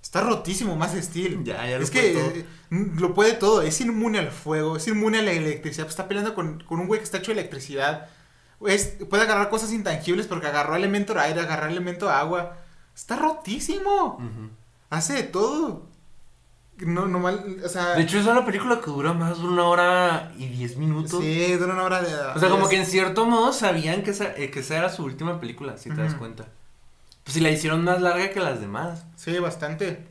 Está 0.00 0.20
rotísimo 0.20 0.76
Max 0.76 0.92
Steel. 1.02 1.42
Ya, 1.44 1.66
ya 1.66 1.78
lo 1.78 1.82
es 1.84 1.90
que 1.90 2.12
todo. 2.12 2.30
eh, 2.30 2.46
mm, 2.70 3.00
lo 3.00 3.14
puede 3.14 3.32
todo. 3.32 3.62
Es 3.62 3.80
inmune 3.80 4.18
al 4.20 4.30
fuego, 4.30 4.76
es 4.76 4.86
inmune 4.86 5.18
a 5.18 5.22
la 5.22 5.32
electricidad. 5.32 5.88
Está 5.88 6.06
peleando 6.06 6.34
con, 6.34 6.60
con 6.64 6.78
un 6.78 6.86
güey 6.86 7.00
que 7.00 7.04
está 7.04 7.18
hecho 7.18 7.32
de 7.34 7.40
electricidad. 7.40 8.08
Es, 8.66 8.92
puede 9.10 9.24
agarrar 9.24 9.48
cosas 9.50 9.72
intangibles 9.72 10.26
porque 10.28 10.46
agarró 10.46 10.76
elemento 10.76 11.18
aire, 11.18 11.40
agarró 11.40 11.66
elemento 11.68 12.10
agua. 12.10 12.58
Está 12.94 13.16
rotísimo. 13.16 14.18
Hace 14.90 15.14
de 15.14 15.22
todo. 15.24 15.88
No, 16.78 17.06
no 17.06 17.18
mal, 17.20 17.56
o 17.64 17.68
sea. 17.68 17.94
De 17.94 18.02
hecho, 18.02 18.18
es 18.18 18.26
una 18.26 18.44
película 18.44 18.80
que 18.80 18.86
dura 18.90 19.12
más 19.12 19.38
de 19.38 19.44
una 19.46 19.64
hora 19.64 20.32
y 20.36 20.46
diez 20.48 20.76
minutos. 20.76 21.22
sí, 21.22 21.52
dura 21.54 21.74
una 21.74 21.84
hora 21.84 22.02
de. 22.02 22.12
O 22.34 22.38
sea, 22.40 22.48
como 22.48 22.68
que 22.68 22.76
en 22.76 22.86
cierto 22.86 23.26
modo 23.26 23.52
sabían 23.52 24.02
que 24.02 24.10
esa, 24.10 24.34
eh, 24.36 24.50
que 24.50 24.60
esa 24.60 24.76
era 24.78 24.88
su 24.90 25.04
última 25.04 25.38
película, 25.40 25.76
si 25.78 25.90
te 25.90 26.02
das 26.02 26.14
cuenta. 26.14 26.46
Pues 27.22 27.34
si 27.34 27.40
la 27.40 27.50
hicieron 27.50 27.84
más 27.84 28.02
larga 28.02 28.30
que 28.30 28.40
las 28.40 28.60
demás. 28.60 29.04
Sí, 29.16 29.38
bastante. 29.38 30.08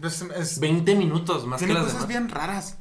Pues, 0.00 0.22
es- 0.22 0.58
20 0.58 0.94
minutos 0.96 1.46
más 1.46 1.58
tiene 1.58 1.74
que 1.74 1.78
las 1.80 1.92
cosas 1.92 2.08
demás. 2.08 2.08
bien 2.08 2.28
raras. 2.28 2.78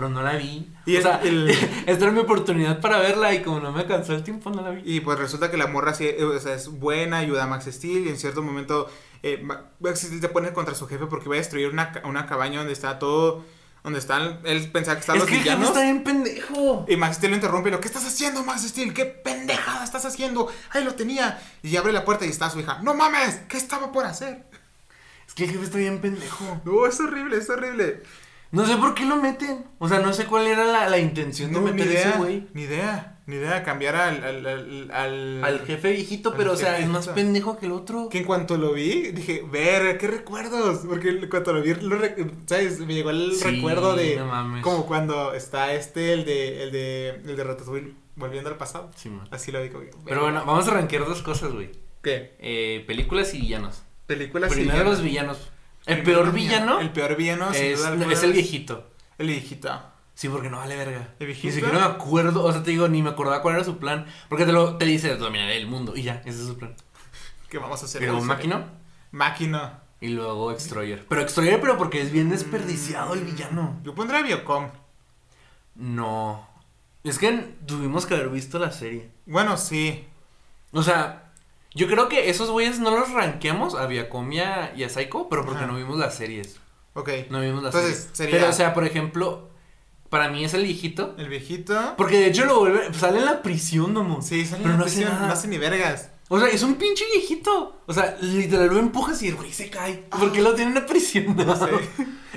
Pero 0.00 0.08
no 0.08 0.22
la 0.22 0.36
vi. 0.36 0.66
Y 0.86 0.96
o 0.96 1.02
sea, 1.02 1.20
el- 1.22 1.50
esta 1.50 2.04
era 2.04 2.10
mi 2.10 2.20
oportunidad 2.20 2.80
para 2.80 2.98
verla 2.98 3.34
y 3.34 3.42
como 3.42 3.60
no 3.60 3.70
me 3.70 3.80
alcanzó 3.80 4.14
el 4.14 4.22
tiempo, 4.24 4.48
no 4.48 4.62
la 4.62 4.70
vi. 4.70 4.80
Y 4.84 5.00
pues 5.00 5.18
resulta 5.18 5.50
que 5.50 5.58
la 5.58 5.66
morra 5.66 5.92
sí, 5.92 6.06
eh, 6.06 6.24
o 6.24 6.40
sea, 6.40 6.54
es 6.54 6.68
buena, 6.68 7.18
ayuda 7.18 7.44
a 7.44 7.46
Max 7.46 7.66
Steel 7.70 8.06
y 8.06 8.08
en 8.08 8.16
cierto 8.18 8.40
momento 8.42 8.90
eh, 9.22 9.38
Ma- 9.42 9.64
Max 9.78 10.00
Steel 10.00 10.22
se 10.22 10.28
pone 10.30 10.54
contra 10.54 10.74
su 10.74 10.86
jefe 10.86 11.04
porque 11.04 11.28
va 11.28 11.34
a 11.34 11.38
destruir 11.38 11.68
una, 11.68 11.92
una 12.04 12.24
cabaña 12.24 12.60
donde 12.60 12.72
está 12.72 12.98
todo, 12.98 13.44
donde 13.84 13.98
están, 13.98 14.40
él 14.44 14.70
pensaba 14.72 14.94
que 14.96 15.00
están 15.00 15.16
es 15.16 15.20
los 15.22 15.30
que 15.30 15.36
villanos. 15.36 15.68
está 15.68 15.82
bien 15.82 16.02
pendejo. 16.02 16.86
Y 16.88 16.96
Max 16.96 17.16
Steel 17.16 17.32
lo 17.32 17.36
interrumpe 17.36 17.68
y 17.68 17.72
lo, 17.72 17.80
¿qué 17.80 17.88
estás 17.88 18.06
haciendo 18.06 18.42
Max 18.42 18.62
Steel? 18.66 18.94
¿Qué 18.94 19.04
pendejada 19.04 19.84
estás 19.84 20.06
haciendo? 20.06 20.50
Ahí 20.70 20.82
lo 20.82 20.94
tenía. 20.94 21.38
Y 21.62 21.76
abre 21.76 21.92
la 21.92 22.06
puerta 22.06 22.24
y 22.24 22.30
está 22.30 22.48
su 22.48 22.58
hija. 22.60 22.78
¡No 22.82 22.94
mames! 22.94 23.42
¿Qué 23.50 23.58
estaba 23.58 23.92
por 23.92 24.06
hacer? 24.06 24.46
Es 25.28 25.34
que 25.34 25.44
el 25.44 25.50
jefe 25.50 25.64
está 25.64 25.76
bien 25.78 26.00
pendejo. 26.00 26.60
No, 26.64 26.86
es 26.86 26.98
horrible, 27.00 27.36
es 27.36 27.48
horrible. 27.50 28.02
No 28.52 28.66
sé 28.66 28.76
por 28.76 28.94
qué 28.94 29.04
lo 29.04 29.16
meten. 29.16 29.64
O 29.78 29.88
sea, 29.88 30.00
no 30.00 30.12
sé 30.12 30.26
cuál 30.26 30.46
era 30.46 30.64
la, 30.64 30.88
la 30.88 30.98
intención 30.98 31.52
No, 31.52 31.60
de 31.60 31.66
ni 31.66 31.70
meter 31.72 31.88
ese 31.92 32.08
idea, 32.08 32.16
güey. 32.18 32.48
ni 32.52 32.62
idea, 32.62 33.20
ni 33.26 33.36
idea. 33.36 33.62
Cambiar 33.62 33.94
al... 33.94 34.24
al, 34.24 34.44
al, 34.46 34.90
al- 34.92 35.44
Al 35.44 35.60
jefe 35.66 35.92
viejito, 35.92 36.34
pero 36.36 36.52
o 36.52 36.56
sea, 36.56 36.78
es 36.78 36.88
más 36.88 37.06
pendejo 37.08 37.58
que 37.58 37.66
el 37.66 37.72
otro. 37.72 38.08
Que 38.08 38.18
en 38.18 38.24
cuanto 38.24 38.56
lo 38.56 38.72
vi, 38.72 39.12
dije, 39.12 39.44
ver, 39.48 39.96
qué 39.98 40.08
recuerdos. 40.08 40.78
Porque 40.88 41.10
en 41.10 41.28
cuanto 41.28 41.52
lo 41.52 41.62
vi, 41.62 41.74
lo 41.74 41.96
¿sabes? 42.46 42.80
Me 42.80 42.94
llegó 42.94 43.10
el 43.10 43.34
Sí, 43.36 43.44
recuerdo 43.56 43.94
de. 43.94 44.16
no 44.16 44.26
mames. 44.26 44.62
Como 44.64 44.84
cuando 44.84 45.32
está 45.32 45.72
este, 45.74 46.12
el 46.12 46.24
de. 46.24 46.62
El 46.64 46.72
de. 46.72 47.08
El 47.24 47.36
de 47.36 47.44
Ratatouille, 47.44 47.94
volviendo 48.16 48.50
al 48.50 48.56
pasado. 48.56 48.90
Sí, 48.96 49.10
man. 49.10 49.28
Así 49.30 49.52
lo 49.52 49.62
vi 49.62 49.68
como. 49.68 49.84
Pero 50.04 50.22
bueno, 50.22 50.44
vamos 50.44 50.66
a 50.66 50.72
rankear 50.72 51.04
dos 51.06 51.22
cosas, 51.22 51.52
güey. 51.52 51.70
¿Qué? 52.02 52.34
Eh, 52.40 52.82
películas 52.86 53.32
y 53.34 53.40
villanos. 53.42 53.82
Películas 54.06 54.50
Primero 54.52 54.72
villanos. 54.72 54.92
los 54.94 55.02
villanos. 55.04 55.50
El 55.86 56.02
peor 56.02 56.32
villano 56.32 56.80
El 56.80 56.90
peor 56.90 57.16
villano, 57.16 57.52
sin 57.52 57.64
es, 57.64 57.78
duda 57.78 57.88
no, 57.88 57.92
alguna, 57.94 58.12
es 58.12 58.22
el 58.22 58.32
viejito. 58.32 58.90
El 59.18 59.28
viejito. 59.28 59.82
Sí, 60.14 60.28
porque 60.28 60.50
no 60.50 60.58
vale 60.58 60.76
verga. 60.76 61.14
¿El 61.18 61.26
Ni 61.26 61.26
viejito? 61.26 61.54
siquiera 61.54 61.78
me 61.78 61.84
acuerdo, 61.84 62.44
o 62.44 62.52
sea, 62.52 62.62
te 62.62 62.70
digo, 62.70 62.88
ni 62.88 63.02
me 63.02 63.10
acordaba 63.10 63.40
cuál 63.42 63.54
era 63.56 63.64
su 63.64 63.78
plan. 63.78 64.06
Porque 64.28 64.44
te 64.44 64.52
lo 64.52 64.76
te 64.76 64.84
dice 64.84 65.16
dominaré 65.16 65.56
el 65.56 65.66
mundo 65.66 65.96
y 65.96 66.02
ya, 66.02 66.22
ese 66.26 66.40
es 66.40 66.46
su 66.46 66.58
plan. 66.58 66.74
¿Qué 67.48 67.58
vamos 67.58 67.82
a 67.82 67.86
hacer? 67.86 68.00
Pero 68.00 68.20
máquina 68.20 68.66
Máquina. 69.12 69.80
y 70.00 70.08
luego 70.08 70.52
Extroyer. 70.52 71.04
Pero 71.08 71.20
Extroyer, 71.22 71.60
pero 71.60 71.76
porque 71.78 72.00
es 72.00 72.12
bien 72.12 72.28
desperdiciado 72.30 73.14
el 73.14 73.24
villano. 73.24 73.80
Yo 73.82 73.94
pondría 73.94 74.22
Biocom. 74.22 74.68
No. 75.74 76.46
Es 77.02 77.18
que 77.18 77.56
tuvimos 77.66 78.06
que 78.06 78.14
haber 78.14 78.28
visto 78.28 78.58
la 78.58 78.70
serie. 78.72 79.10
Bueno, 79.26 79.56
sí. 79.56 80.06
O 80.72 80.82
sea, 80.82 81.29
yo 81.74 81.86
creo 81.86 82.08
que 82.08 82.30
esos 82.30 82.50
güeyes 82.50 82.78
no 82.80 82.90
los 82.90 83.10
ranqueamos 83.12 83.74
a 83.74 83.86
Viacom 83.86 84.30
y 84.32 84.40
a, 84.40 84.72
Psycho, 84.88 85.28
pero 85.28 85.44
porque 85.44 85.58
Ajá. 85.64 85.66
no 85.66 85.76
vimos 85.76 85.98
las 85.98 86.14
series. 86.14 86.58
Ok. 86.94 87.08
No 87.30 87.40
vimos 87.40 87.62
las 87.62 87.74
Entonces, 87.74 87.98
series. 88.00 88.16
sería- 88.16 88.36
Pero, 88.38 88.50
o 88.50 88.52
sea, 88.52 88.74
por 88.74 88.84
ejemplo, 88.84 89.50
para 90.08 90.28
mí 90.28 90.44
es 90.44 90.54
el 90.54 90.64
viejito. 90.64 91.14
El 91.18 91.28
viejito. 91.28 91.94
Porque 91.96 92.18
de 92.18 92.26
hecho 92.26 92.44
lo 92.44 92.58
vuelve. 92.60 92.92
Sale 92.94 93.18
en 93.20 93.24
la 93.26 93.42
prisión, 93.42 93.94
no 93.94 94.20
Sí, 94.22 94.44
sale 94.44 94.62
Pero 94.64 94.74
en 94.74 94.78
no 94.78 94.84
la 94.84 94.86
hace 94.88 94.96
prisión, 94.96 95.14
nada. 95.14 95.26
no 95.28 95.32
hace 95.32 95.48
ni 95.48 95.58
vergas. 95.58 96.10
O 96.28 96.38
sea, 96.38 96.48
es 96.48 96.62
un 96.62 96.74
pinche 96.74 97.04
viejito. 97.12 97.80
O 97.86 97.92
sea, 97.92 98.16
literal 98.20 98.68
lo 98.68 98.78
empujas 98.78 99.22
y 99.22 99.28
el 99.28 99.36
güey 99.36 99.52
se 99.52 99.68
cae. 99.70 100.04
¿Por 100.10 100.32
qué 100.32 100.42
lo 100.42 100.54
tienen 100.54 100.76
en 100.76 100.82
la 100.82 100.86
prisión? 100.88 101.36
No 101.36 101.54
sé. 101.56 101.66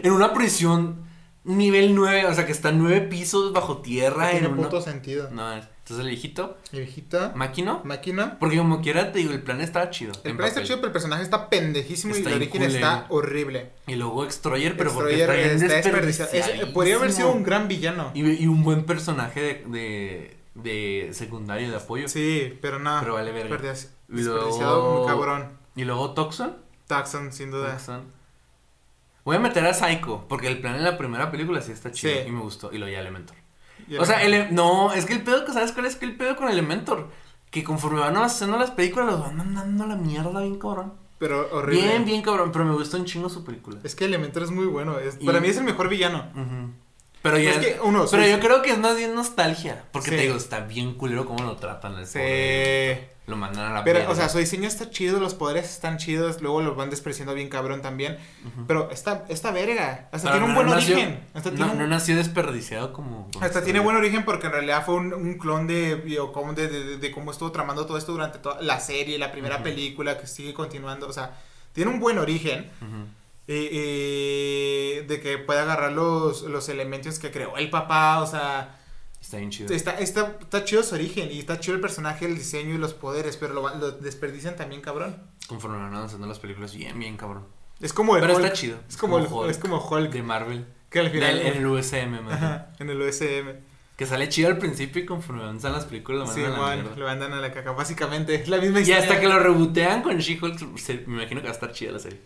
En 0.03 0.11
una 0.11 0.33
prisión 0.33 1.03
nivel 1.43 1.93
9, 1.95 2.25
o 2.27 2.33
sea, 2.33 2.45
que 2.45 2.51
está 2.51 2.71
nueve 2.71 3.01
pisos 3.01 3.53
bajo 3.53 3.79
tierra. 3.79 4.25
No 4.25 4.29
en 4.29 4.37
tiene 4.39 4.47
una- 4.53 4.63
puto 4.69 4.81
sentido. 4.81 5.29
No, 5.31 5.53
es- 5.53 5.65
entonces 5.83 6.05
el 6.05 6.11
viejito, 6.11 6.57
El 6.71 6.79
viejito. 6.79 7.31
máquino. 7.35 7.81
Máquina. 7.83 8.37
Porque 8.39 8.57
como 8.57 8.81
quiera, 8.81 9.11
te 9.11 9.19
digo, 9.19 9.31
el 9.33 9.41
plan 9.43 9.59
estaba 9.59 9.89
chido. 9.89 10.13
El 10.23 10.37
plan 10.37 10.47
está 10.47 10.63
chido, 10.63 10.77
pero 10.77 10.87
el 10.87 10.93
personaje 10.93 11.23
está 11.23 11.49
pendejísimo 11.49 12.15
Está 12.15 12.29
y 12.29 12.33
el 12.33 12.37
origen 12.41 12.63
está 12.63 13.05
horrible. 13.09 13.71
Y 13.87 13.95
luego 13.95 14.23
Extroyer, 14.23 14.77
pero 14.77 14.93
porque 14.93 15.21
está 15.21 15.35
está 15.35 15.51
desperdiciado. 15.75 16.31
Es- 16.31 16.37
desperdiciadísimo. 16.37 16.73
podría 16.73 16.95
haber 16.95 17.11
sido 17.11 17.31
un 17.33 17.43
gran 17.43 17.67
villano. 17.67 18.11
Y, 18.13 18.21
y 18.43 18.47
un 18.47 18.63
buen 18.63 18.85
personaje 18.85 19.41
de, 19.41 19.63
de, 19.67 20.37
de 20.55 21.13
secundario 21.13 21.69
de 21.69 21.75
apoyo. 21.75 22.07
Sí, 22.07 22.57
pero 22.61 22.79
no. 22.79 22.97
Pero 23.01 23.15
vale 23.15 23.31
verga. 23.33 23.57
Desperdiciado 23.57 24.99
muy 24.99 25.07
cabrón. 25.07 25.49
Y 25.75 25.83
luego 25.83 26.13
Toxon. 26.13 26.55
Taxon, 26.87 27.33
sin 27.33 27.51
duda. 27.51 27.73
Toxon. 27.73 28.05
Voy 29.25 29.35
a 29.37 29.39
meter 29.39 29.65
a 29.65 29.73
Psycho, 29.73 30.25
porque 30.27 30.47
el 30.47 30.59
plan 30.59 30.75
en 30.75 30.83
la 30.83 30.97
primera 30.97 31.31
película 31.31 31.61
sí 31.61 31.71
está 31.71 31.91
chido 31.91 32.13
Sí. 32.13 32.19
y 32.27 32.31
me 32.31 32.41
gustó. 32.41 32.71
Y 32.73 32.77
lo 32.77 32.87
ya 32.87 32.99
Elementor. 32.99 33.35
O 33.99 34.05
sea, 34.05 34.23
el, 34.23 34.53
no, 34.53 34.93
es 34.93 35.05
que 35.05 35.13
el 35.13 35.23
pedo, 35.23 35.45
¿sabes 35.51 35.71
cuál 35.71 35.85
es 35.85 35.95
que 35.95 36.05
el 36.05 36.15
pedo 36.15 36.35
con 36.35 36.49
Elementor? 36.49 37.09
Que 37.51 37.63
conforme 37.63 37.99
van 37.99 38.17
haciendo 38.17 38.57
las 38.57 38.71
películas, 38.71 39.07
los 39.11 39.19
van 39.21 39.37
mandando 39.37 39.83
a 39.83 39.87
la 39.87 39.95
mierda 39.95 40.41
bien 40.41 40.57
cabrón. 40.59 40.93
Pero 41.19 41.47
horrible. 41.55 41.87
Bien, 41.87 42.05
bien 42.05 42.21
cabrón, 42.21 42.51
pero 42.51 42.65
me 42.65 42.73
gustó 42.73 42.97
un 42.97 43.05
chingo 43.05 43.29
su 43.29 43.43
película. 43.45 43.79
Es 43.83 43.95
que 43.95 44.05
Elementor 44.05 44.43
es 44.43 44.51
muy 44.51 44.65
bueno. 44.65 44.97
Es, 44.99 45.17
Y- 45.19 45.25
Para 45.25 45.39
mí 45.39 45.47
es 45.47 45.57
el 45.57 45.63
mejor 45.63 45.87
villano. 45.87 46.27
Ujú. 46.33 46.71
Pero 47.23 47.39
ya 47.39 47.51
Es 47.51 47.57
que 47.57 47.79
uno. 47.81 48.05
Pero 48.11 48.27
yo 48.27 48.39
creo 48.39 48.61
que 48.61 48.71
es 48.71 48.77
más 48.77 48.95
bien 48.97 49.15
nostalgia. 49.15 49.83
Porque 49.91 50.11
Sí. 50.11 50.15
te 50.17 50.21
digo, 50.23 50.35
está 50.35 50.59
bien 50.59 50.93
culero 50.93 51.25
cómo 51.25 51.43
lo 51.43 51.55
tratan. 51.55 51.95
al 51.95 52.05
Sí. 52.05 52.19
Lo 53.25 53.37
mandan 53.37 53.67
a 53.71 53.73
la 53.73 53.83
Pero, 53.85 54.11
o 54.11 54.15
sea, 54.15 54.27
su 54.27 54.37
diseño 54.39 54.67
está 54.67 54.89
chido, 54.89 55.21
los 55.21 55.33
poderes 55.33 55.69
están 55.71 55.97
chidos, 55.97 56.41
luego 56.41 56.59
los 56.61 56.75
van 56.75 56.89
despreciando 56.89 57.33
bien 57.33 57.47
cabrón 57.47 57.81
también. 57.81 58.17
Pero 58.67 58.91
esta, 58.91 59.23
esta 59.29 59.51
verga, 59.51 60.09
hasta 60.11 60.29
Pero 60.29 60.31
tiene 60.33 60.45
un 60.45 60.49
no 60.49 60.55
buen 60.55 60.67
nació- 60.69 60.95
origen. 60.95 61.23
Hasta, 61.33 61.51
no, 61.51 61.55
tiene, 61.55 61.71
un- 61.71 61.77
no 61.79 61.87
nació 61.87 62.17
desperdiciado 62.17 62.91
como. 62.91 63.29
como 63.31 63.45
hasta 63.45 63.59
esto, 63.59 63.61
tiene 63.63 63.79
buen 63.79 63.95
origen 63.95 64.25
porque 64.25 64.47
en 64.47 64.51
realidad 64.51 64.85
fue 64.85 64.95
un, 64.95 65.13
un 65.13 65.37
clon 65.37 65.67
de 65.67 65.95
de, 65.95 66.67
de, 66.67 66.97
de- 66.97 67.11
cómo 67.11 67.31
estuvo 67.31 67.53
tramando 67.53 67.85
todo 67.85 67.97
esto 67.97 68.11
durante 68.11 68.39
toda 68.39 68.61
la 68.61 68.81
serie, 68.81 69.17
la 69.17 69.31
primera 69.31 69.63
película 69.63 70.17
que 70.17 70.27
sigue 70.27 70.53
continuando. 70.53 71.07
O 71.07 71.13
sea, 71.13 71.31
tiene 71.71 71.91
un 71.91 72.01
buen 72.01 72.17
origen. 72.17 72.69
Ujú. 72.81 73.07
Y, 73.47 73.53
y 73.53 74.99
de 75.05 75.19
que 75.21 75.37
puede 75.37 75.59
agarrar 75.59 75.91
los, 75.91 76.43
los 76.43 76.69
elementos 76.69 77.19
que 77.19 77.31
creó 77.31 77.57
el 77.57 77.69
papá, 77.69 78.21
o 78.21 78.27
sea, 78.27 78.79
Está 79.21 79.37
bien 79.37 79.51
chido. 79.51 79.73
está, 79.73 79.97
está, 79.99 80.37
está 80.41 80.63
chido 80.65 80.83
su 80.83 80.95
origen 80.95 81.29
y 81.31 81.39
está 81.39 81.59
chido 81.59 81.75
el 81.75 81.81
personaje, 81.81 82.25
el 82.25 82.35
diseño 82.35 82.75
y 82.75 82.77
los 82.77 82.93
poderes, 82.93 83.37
pero 83.37 83.53
lo, 83.53 83.75
lo 83.75 83.91
desperdician 83.91 84.55
también 84.55 84.81
cabrón. 84.81 85.17
Conforme 85.47 85.77
van 85.77 85.93
avanzando 85.93 86.27
las 86.27 86.39
películas, 86.39 86.73
bien, 86.75 86.97
bien 86.99 87.17
cabrón. 87.17 87.45
Es 87.81 87.91
como 87.93 88.15
el 88.15 88.21
Pero 88.21 88.35
Hulk, 88.35 88.43
está 88.45 88.55
chido. 88.55 88.77
es 88.87 88.95
como, 88.97 89.17
el, 89.17 89.27
Hulk 89.27 89.49
es 89.49 89.57
como 89.57 89.77
Hulk, 89.85 90.11
de 90.11 90.23
Marvel. 90.23 90.65
que 90.89 90.99
al 90.99 91.09
final 91.09 91.37
Del- 91.37 91.47
en 91.47 91.57
el 91.57 91.65
USM, 91.67 92.09
man. 92.23 92.31
Ajá, 92.33 92.71
en 92.79 92.89
el 92.89 93.01
USM. 93.01 93.59
Que 93.97 94.05
sale 94.07 94.27
chido 94.29 94.47
al 94.49 94.57
principio 94.57 95.03
y 95.03 95.05
conforme 95.05 95.43
avanzan 95.43 95.71
las 95.73 95.85
películas 95.85 96.27
lo 96.27 96.33
Sí, 96.33 96.41
mandan 96.41 96.59
a 96.61 96.69
la 96.69 96.75
mierda. 96.75 96.95
lo 96.97 97.05
mandan 97.05 97.33
a 97.33 97.41
la 97.41 97.51
caca, 97.53 97.71
básicamente, 97.73 98.35
es 98.35 98.47
la 98.47 98.57
misma 98.57 98.79
Y 98.79 98.83
historia. 98.83 99.01
hasta 99.03 99.19
que 99.19 99.27
lo 99.27 99.37
rebotean 99.37 100.01
con 100.01 100.17
She-Hulk, 100.17 100.61
me 101.07 101.15
imagino 101.21 101.41
que 101.41 101.47
va 101.47 101.51
a 101.51 101.55
estar 101.55 101.71
chida 101.73 101.91
la 101.91 101.99
serie. 101.99 102.19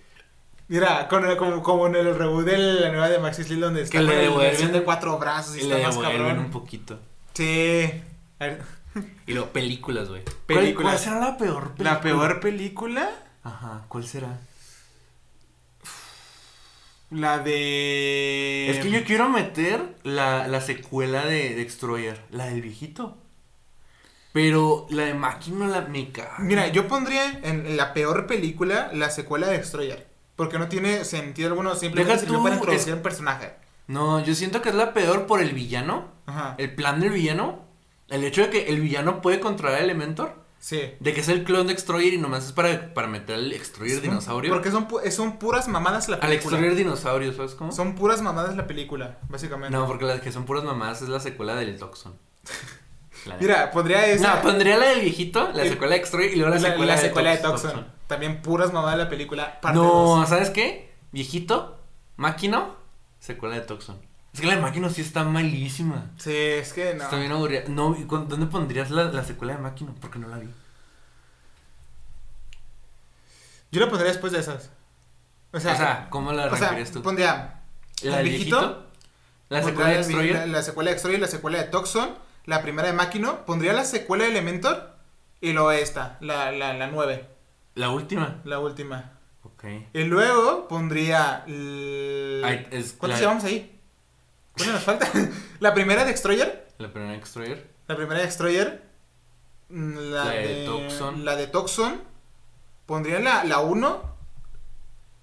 Mira, 0.70 1.08
con 1.08 1.26
el- 1.26 1.38
como, 1.38 1.64
como 1.64 1.88
en 1.88 1.96
el 1.96 2.14
reboot 2.16 2.46
de 2.46 2.58
la 2.58 2.90
nueva 2.90 3.10
de 3.10 3.20
Maxis 3.20 3.46
Steel 3.46 3.62
donde 3.62 3.84
está 3.84 3.98
Que 4.00 4.04
le 4.04 4.28
devuelven- 4.30 4.72
de 4.72 4.84
cuatro 4.84 5.18
brazos 5.18 5.56
y, 5.56 5.62
Y 5.62 5.64
le 5.64 5.76
está 5.76 5.88
más 5.88 5.96
devuelven 5.96 6.22
cabrón. 6.28 6.40
un 6.46 6.52
poquito. 6.52 7.00
Sí. 7.34 7.90
A 8.40 8.46
ver, 8.46 8.62
Y 9.28 9.34
luego 9.34 9.50
películas, 9.50 10.10
güey. 10.10 10.24
¿Cuál, 10.26 10.36
Películas. 10.46 10.92
¿Cuál 10.94 11.04
será 11.04 11.20
la 11.20 11.38
peor 11.38 11.64
película? 11.72 11.92
La 11.94 12.02
peor 12.02 12.40
película. 12.42 13.10
Ajá, 13.44 13.86
¿cuál 13.88 14.06
será? 14.06 14.40
La 17.10 17.40
de. 17.40 18.70
Es 18.70 18.80
que 18.80 18.92
yo 18.92 19.04
quiero 19.06 19.30
meter 19.30 19.96
la, 20.04 20.48
la 20.50 20.60
secuela 20.60 21.26
de, 21.26 21.50
de 21.50 21.64
Destroyer, 21.64 22.22
la 22.32 22.48
del 22.48 22.62
viejito. 22.62 23.18
Pero 24.34 24.86
la 24.90 25.06
de 25.06 25.14
Máquina 25.14 25.68
la 25.68 25.82
me 25.82 26.12
caga. 26.12 26.36
Mira, 26.40 26.68
yo 26.68 26.88
pondría 26.88 27.40
en 27.44 27.78
la 27.78 27.94
peor 27.94 28.28
película 28.28 28.90
la 28.94 29.10
secuela 29.10 29.48
de 29.48 29.58
Destroyer. 29.60 30.07
Porque 30.38 30.58
no 30.58 30.70
tiene 30.70 31.04
sentido 31.04 31.50
alguno, 31.50 31.76
simplemente 31.76 32.20
sirvió 32.22 32.42
para 32.42 32.56
introducir 32.56 32.90
es- 32.90 32.96
un 32.96 33.02
personaje. 33.02 33.56
No, 33.88 34.24
yo 34.24 34.34
siento 34.36 34.62
que 34.62 34.70
es 34.70 34.76
la 34.76 34.94
peor 34.94 35.26
por 35.28 35.42
el 35.42 35.52
villano. 35.52 36.10
Ajá. 36.26 36.56
El 36.58 36.74
plan 36.76 37.02
del 37.02 37.10
villano. 37.10 37.66
El 38.08 38.24
hecho 38.24 38.42
de 38.44 38.50
que 38.50 38.68
el 38.70 38.80
villano 38.80 39.22
puede 39.22 39.40
controlar 39.42 39.80
a 39.80 39.84
Elementor. 39.84 40.46
Sí. 40.60 40.82
De 41.00 41.14
que 41.14 41.22
es 41.22 41.30
el 41.30 41.44
clon 41.44 41.68
de 41.68 41.74
Destroyer 41.74 42.14
y 42.14 42.18
nomás 42.18 42.46
es 42.46 42.52
para, 42.52 42.94
para 42.94 43.08
meter 43.08 43.36
al 43.36 43.52
Extroyer 43.54 44.02
dinosaurio. 44.02 44.52
Porque 44.52 44.72
son, 44.72 44.88
pu- 44.88 45.08
son 45.12 45.38
puras 45.38 45.68
mamadas 45.68 46.10
la 46.10 46.16
Al 46.16 46.22
película. 46.22 46.58
Extroyer 46.58 46.76
dinosaurio, 46.76 47.32
¿sabes 47.34 47.54
cómo? 47.54 47.72
Son 47.72 47.96
puras 47.96 48.22
mamadas 48.22 48.56
la 48.56 48.66
película, 48.68 49.20
básicamente. 49.30 49.76
No, 49.78 49.86
porque 49.86 50.06
las 50.06 50.20
que 50.20 50.32
son 50.32 50.46
puras 50.46 50.64
mamás 50.64 51.02
es 51.02 51.10
la 51.10 51.20
secuela 51.20 51.56
del 51.56 51.78
Toxon. 51.78 52.16
Mira, 53.40 53.72
podría 53.72 54.08
esa. 54.08 54.36
No, 54.36 54.42
pondría 54.42 54.78
la 54.78 54.88
del 54.88 55.02
viejito, 55.02 55.52
la 55.54 55.64
El- 55.64 55.70
secuela 55.70 55.94
de 55.96 56.00
Extroyer 56.00 56.32
y 56.34 56.36
luego 56.38 56.50
la, 56.56 56.60
la, 56.60 56.70
secuela, 56.70 56.96
la 56.96 57.02
de, 57.02 57.08
secuela 57.08 57.30
de 57.32 57.38
Tox- 57.42 57.62
Toxon. 57.62 57.88
También 58.08 58.42
puras 58.42 58.72
mamadas 58.74 58.98
la 58.98 59.10
película. 59.10 59.60
parte 59.62 59.78
No, 59.78 59.84
dos. 60.18 60.30
¿sabes 60.30 60.50
qué? 60.50 60.94
Viejito, 61.12 61.80
Máquino, 62.16 62.76
secuela 63.20 63.56
de 63.56 63.62
Toxon. 63.62 64.00
Es 64.34 64.42
que 64.42 64.48
la 64.48 64.56
de 64.56 64.62
Máquino 64.62 64.90
sí 64.90 65.02
está 65.02 65.24
malísima. 65.24 66.12
Sí, 66.18 66.34
es 66.36 66.72
que 66.74 66.94
no. 66.94 67.04
Está 67.06 67.18
bien 67.18 67.32
aburrida. 67.32 67.64
No, 67.68 67.96
¿y 67.98 68.04
cu- 68.06 68.26
¿dónde 68.28 68.46
pondrías 68.46 68.92
la, 68.92 69.06
la 69.06 69.24
secuela 69.24 69.54
de 69.56 69.60
Máquino? 69.60 69.96
Porque 70.00 70.20
no 70.20 70.28
la 70.28 70.38
vi. 70.38 70.48
Yo 73.72 73.80
la 73.82 73.90
pondría 73.90 74.12
después 74.12 74.32
de 74.34 74.40
esas. 74.40 74.70
O 75.52 75.58
O 75.58 75.60
sea, 75.60 76.08
¿cómo 76.10 76.32
la 76.34 76.46
o 76.46 76.50
sea, 76.50 76.58
arrancarías 76.68 76.92
tú? 76.92 77.02
pondría 77.02 77.62
¿La 78.04 78.20
el 78.20 78.26
del 78.26 78.30
viejito, 78.30 78.60
viejito? 78.60 78.84
¿La 79.50 79.64
secuela 79.64 79.90
de 79.90 79.98
Destroyer? 79.98 80.36
La, 80.36 80.46
la 80.48 80.62
secuela 80.62 80.90
de 80.90 80.96
Destroyer, 80.96 81.20
la 81.22 81.28
secuela 81.28 81.58
de 81.60 81.64
Toxon, 81.66 82.16
la 82.46 82.62
primera 82.62 82.88
de 82.90 82.94
Máquino. 82.94 83.46
Pondría 83.46 83.74
la 83.74 83.86
secuela 83.86 84.26
de 84.26 84.32
Elementor 84.32 84.96
y 85.42 85.54
luego 85.54 85.72
esta, 85.72 86.18
la, 86.22 86.52
la, 86.52 86.74
la 86.74 86.88
9, 86.88 87.28
La 87.78 87.90
última. 87.92 88.42
la 88.44 88.60
última. 88.60 89.12
Ok. 89.44 89.64
Y 89.94 90.04
luego 90.04 90.68
pondría. 90.68 91.44
l- 91.48 92.44
Ay, 92.46 92.68
es 92.72 92.94
¿Cuántos 92.94 93.20
la- 93.20 93.26
llevamos 93.26 93.44
ahí? 93.46 93.80
¿Cuánto 94.56 94.74
nos 94.74 94.84
falta? 94.84 95.08
la 95.60 95.74
primera 95.74 96.04
de 96.04 96.12
Destroyer. 96.12 96.68
La 96.80 96.92
primera 96.92 97.12
de 97.14 97.20
Destroyer. 97.20 97.68
La 97.88 97.96
primera 97.96 98.20
de 98.20 98.26
Destroyer. 98.26 98.84
mm, 99.70 99.96
La, 100.12 100.26
La 100.26 100.32
de 100.32 100.48
de, 100.48 100.66
Toxon. 100.66 101.26
La 101.26 101.36
de 101.36 101.48
Toxon. 101.48 102.02
Pondría 102.86 103.20
la, 103.20 103.44
la 103.44 103.60
1. 103.60 104.16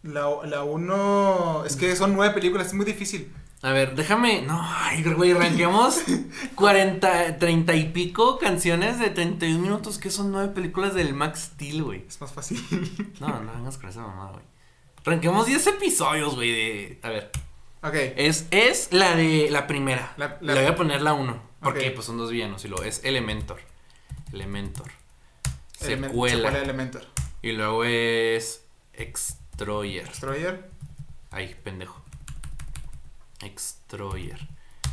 La, 0.05 0.29
la 0.45 0.63
1. 0.65 1.65
Es 1.67 1.77
que 1.77 1.95
son 1.97 2.15
nueve 2.15 2.35
películas, 2.35 2.69
es 2.69 2.75
muy 2.75 2.85
difícil. 2.85 3.33
A 3.65 3.73
ver, 3.73 3.95
déjame. 3.95 4.43
No, 4.43 4.61
ay, 4.63 5.03
güey, 5.03 5.33
ranqueamos 5.33 6.03
40, 6.55 7.39
30 7.39 7.75
y 7.77 7.85
pico 7.93 8.39
canciones 8.39 8.99
de 8.99 9.09
31 9.11 9.59
minutos 9.59 9.99
que 9.99 10.11
son 10.11 10.31
nueve 10.33 10.53
películas 10.53 10.95
del 10.95 11.15
Max 11.15 11.51
Steel, 11.55 11.83
güey. 11.83 12.05
Es 12.07 12.21
más 12.21 12.33
fácil. 12.33 12.63
No, 13.21 13.41
no 13.41 13.53
vengas 13.55 13.79
con 13.79 13.89
esa 13.89 14.03
mamada, 14.03 14.33
güey. 14.33 14.45
Ranquemos 15.05 15.47
10 15.47 15.67
episodios, 15.69 16.35
güey, 16.35 16.51
de. 16.53 16.99
A 17.03 17.09
ver. 17.09 17.31
ok. 17.83 17.95
Es, 18.17 18.47
es 18.51 18.89
la 18.93 19.17
de 19.17 19.49
la 19.51 19.67
primera. 19.67 20.13
La- 20.19 20.37
la- 20.41 20.55
Le 20.55 20.61
voy 20.61 20.71
a 20.71 20.77
poner 20.77 21.01
la 21.03 21.15
1. 21.15 21.43
Porque 21.63 21.89
Ok. 21.89 21.95
pues 21.95 22.07
son 22.07 22.19
dos 22.19 22.31
villanos. 22.31 22.65
Y 22.67 22.69
luego 22.69 22.85
es 22.85 23.03
Elementor. 23.05 23.61
Elementor. 24.33 24.91
Element- 25.81 26.09
Secuela. 26.11 26.37
secuela 26.37 26.59
Elementor. 26.63 27.07
Y 27.41 27.53
luego 27.53 27.85
es 27.85 28.63
Extroyer. 28.93 30.07
Destroyer. 30.09 30.71
Ay, 31.31 31.57
pendejo. 31.65 32.04
Extroyer. 33.45 34.39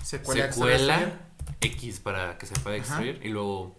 Secuela, 0.03 0.51
Secuela. 0.51 1.19
X 1.61 1.99
para 1.99 2.37
que 2.37 2.45
se 2.45 2.55
pueda 2.55 2.75
Ajá. 2.77 2.85
extruir. 2.85 3.19
Y 3.25 3.29
luego 3.29 3.75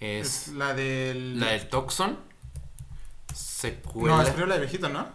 Es 0.00 0.48
es 0.48 0.54
la 0.54 0.74
del. 0.74 1.40
la 1.40 1.48
del 1.48 1.68
Toxon. 1.68 2.18
Secuela. 3.34 4.16
No, 4.16 4.22
es 4.22 4.36
la 4.38 4.54
de 4.54 4.60
viejito, 4.60 4.88
¿no? 4.88 5.08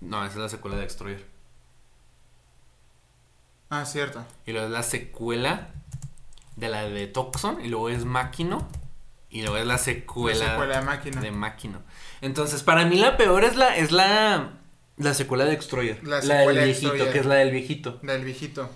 No, 0.00 0.24
esa 0.24 0.34
es 0.34 0.40
la 0.40 0.48
secuela 0.48 0.76
de 0.76 0.84
Extroyer. 0.84 1.26
Ah, 3.70 3.84
cierto. 3.84 4.24
Y 4.46 4.52
luego 4.52 4.66
es 4.66 4.72
la 4.72 4.82
secuela 4.82 5.68
de 6.56 6.68
la 6.68 6.82
de 6.84 7.06
Toxon. 7.06 7.64
Y 7.64 7.68
luego 7.68 7.88
es 7.88 8.04
Máquino. 8.04 8.68
Y 9.28 9.42
luego 9.42 9.56
es 9.58 9.66
la 9.66 9.78
secuela, 9.78 10.38
La 10.38 10.50
secuela 10.52 10.78
de 10.78 10.82
máquina. 10.86 11.20
de 11.20 11.30
Máquino. 11.32 11.82
Entonces, 12.20 12.62
para 12.62 12.84
mí 12.86 12.96
la 12.96 13.16
peor 13.16 13.44
es 13.44 13.56
la, 13.56 13.76
es 13.76 13.90
la, 13.90 14.52
la 14.96 15.14
secuela 15.14 15.44
de 15.44 15.52
Extroyer. 15.52 16.02
La 16.06 16.20
del 16.20 16.56
de 16.56 16.64
viejito, 16.64 16.92
Destroyer. 16.92 17.12
que 17.12 17.18
es 17.18 17.26
la 17.26 17.34
del 17.36 17.50
viejito. 17.50 17.98
La 18.02 18.12
del 18.14 18.24
viejito. 18.24 18.70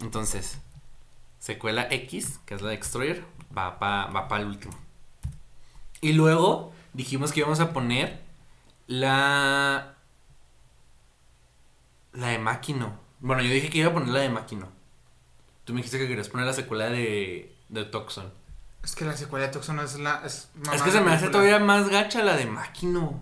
Entonces, 0.00 0.58
secuela 1.38 1.86
X, 1.90 2.40
que 2.46 2.54
es 2.54 2.62
la 2.62 2.70
de 2.70 2.74
Extroyer, 2.74 3.24
va 3.56 3.78
para 3.78 4.06
va 4.06 4.28
pa 4.28 4.38
el 4.38 4.46
último. 4.46 4.76
Y 6.00 6.12
luego 6.12 6.72
dijimos 6.92 7.32
que 7.32 7.40
íbamos 7.40 7.60
a 7.60 7.72
poner 7.72 8.20
la. 8.86 9.94
La 12.12 12.28
de 12.28 12.38
Máquino. 12.38 12.98
Bueno, 13.20 13.42
yo 13.42 13.50
dije 13.50 13.68
que 13.68 13.78
iba 13.78 13.90
a 13.90 13.92
poner 13.92 14.08
la 14.08 14.20
de 14.20 14.28
Máquino. 14.30 14.68
Tú 15.64 15.72
me 15.72 15.78
dijiste 15.78 15.98
que 15.98 16.06
querías 16.06 16.28
poner 16.28 16.46
la 16.46 16.52
secuela 16.52 16.88
de, 16.88 17.54
de 17.68 17.84
Toxon. 17.84 18.32
Es 18.82 18.94
que 18.94 19.04
la 19.04 19.16
secuela 19.16 19.46
de 19.46 19.52
Toxon 19.52 19.80
es 19.80 19.98
la. 19.98 20.22
Es, 20.24 20.48
es 20.72 20.82
que 20.82 20.90
se 20.90 21.00
me 21.00 21.12
hace 21.12 21.28
todavía 21.28 21.58
más 21.58 21.88
gacha 21.88 22.22
la 22.22 22.36
de 22.36 22.46
Máquino. 22.46 23.20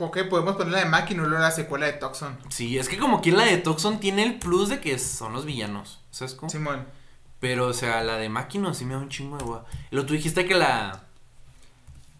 ¿Por 0.00 0.10
qué 0.12 0.24
podemos 0.24 0.56
poner 0.56 0.72
la 0.72 0.78
de 0.78 0.86
máquina 0.86 1.22
y 1.22 1.26
luego 1.26 1.42
la 1.42 1.50
secuela 1.50 1.84
de 1.84 1.92
Toxon? 1.92 2.38
Sí, 2.48 2.78
es 2.78 2.88
que 2.88 2.96
como 2.96 3.20
que 3.20 3.32
la 3.32 3.44
de 3.44 3.58
Toxon 3.58 4.00
tiene 4.00 4.22
el 4.22 4.38
plus 4.38 4.70
de 4.70 4.80
que 4.80 4.98
son 4.98 5.34
los 5.34 5.44
villanos. 5.44 6.00
¿Sabes 6.10 6.32
cómo? 6.32 6.48
Simón. 6.48 6.86
Pero, 7.38 7.66
o 7.66 7.74
sea, 7.74 8.02
la 8.02 8.16
de 8.16 8.30
Máquino 8.30 8.72
sí 8.72 8.86
me 8.86 8.94
da 8.94 9.00
un 9.00 9.10
chingo 9.10 9.36
de. 9.36 9.44
Y 9.90 9.96
Lo 9.96 10.06
tú 10.06 10.14
dijiste 10.14 10.46
que 10.46 10.54
la, 10.54 11.02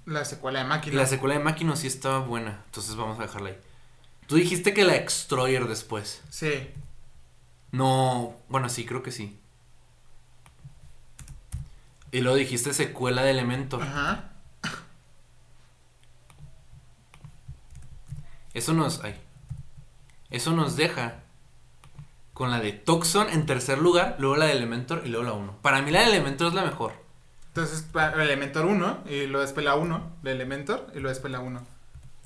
La 0.05 0.27
secuela 0.27 0.59
de 0.59 0.67
máquina. 0.67 0.95
la 0.95 1.07
secuela 1.07 1.39
de 1.39 1.43
Máquino 1.43 1.75
sí 1.75 1.87
estaba 1.87 2.19
buena. 2.19 2.61
Entonces 2.67 2.97
vamos 2.97 3.19
a 3.19 3.23
dejarla 3.23 3.49
ahí. 3.49 3.59
Tú 4.27 4.37
dijiste 4.37 4.75
que 4.75 4.85
la 4.85 4.97
Extroyer 4.97 5.67
después. 5.67 6.21
Sí. 6.29 6.69
No, 7.73 8.35
bueno, 8.51 8.69
sí, 8.69 8.85
creo 8.85 9.03
que 9.03 9.11
sí. 9.11 9.39
Y 12.13 12.21
luego 12.21 12.37
dijiste 12.37 12.75
secuela 12.75 13.23
de 13.23 13.31
Elementor. 13.31 13.83
Ajá. 13.85 14.30
Eso 18.55 18.73
nos. 18.73 19.03
Ay. 19.05 19.15
Eso 20.31 20.53
nos 20.53 20.77
deja 20.77 21.21
con 22.33 22.51
la 22.51 22.61
de 22.61 22.73
Toxon 22.73 23.29
en 23.31 23.47
tercer 23.47 23.79
lugar, 23.79 24.17
luego 24.19 24.37
la 24.37 24.47
de 24.47 24.53
Elementor 24.53 25.03
y 25.05 25.09
luego 25.09 25.27
la 25.27 25.33
1. 25.33 25.57
Para 25.63 25.83
mí 25.83 25.91
la 25.91 26.01
de 26.01 26.07
Elementor 26.07 26.49
es 26.49 26.55
la 26.55 26.65
mejor. 26.65 26.93
Entonces, 27.49 27.83
pa- 27.83 28.11
Elementor 28.13 28.65
1 28.67 28.99
y 29.11 29.27
luego 29.27 29.41
después 29.43 29.65
la 29.65 29.75
1 29.75 30.13
de 30.23 30.33
Elementor 30.33 30.87
y 30.93 31.01
luego 31.01 31.09
después 31.11 31.33
la 31.33 31.41
1. 31.41 31.61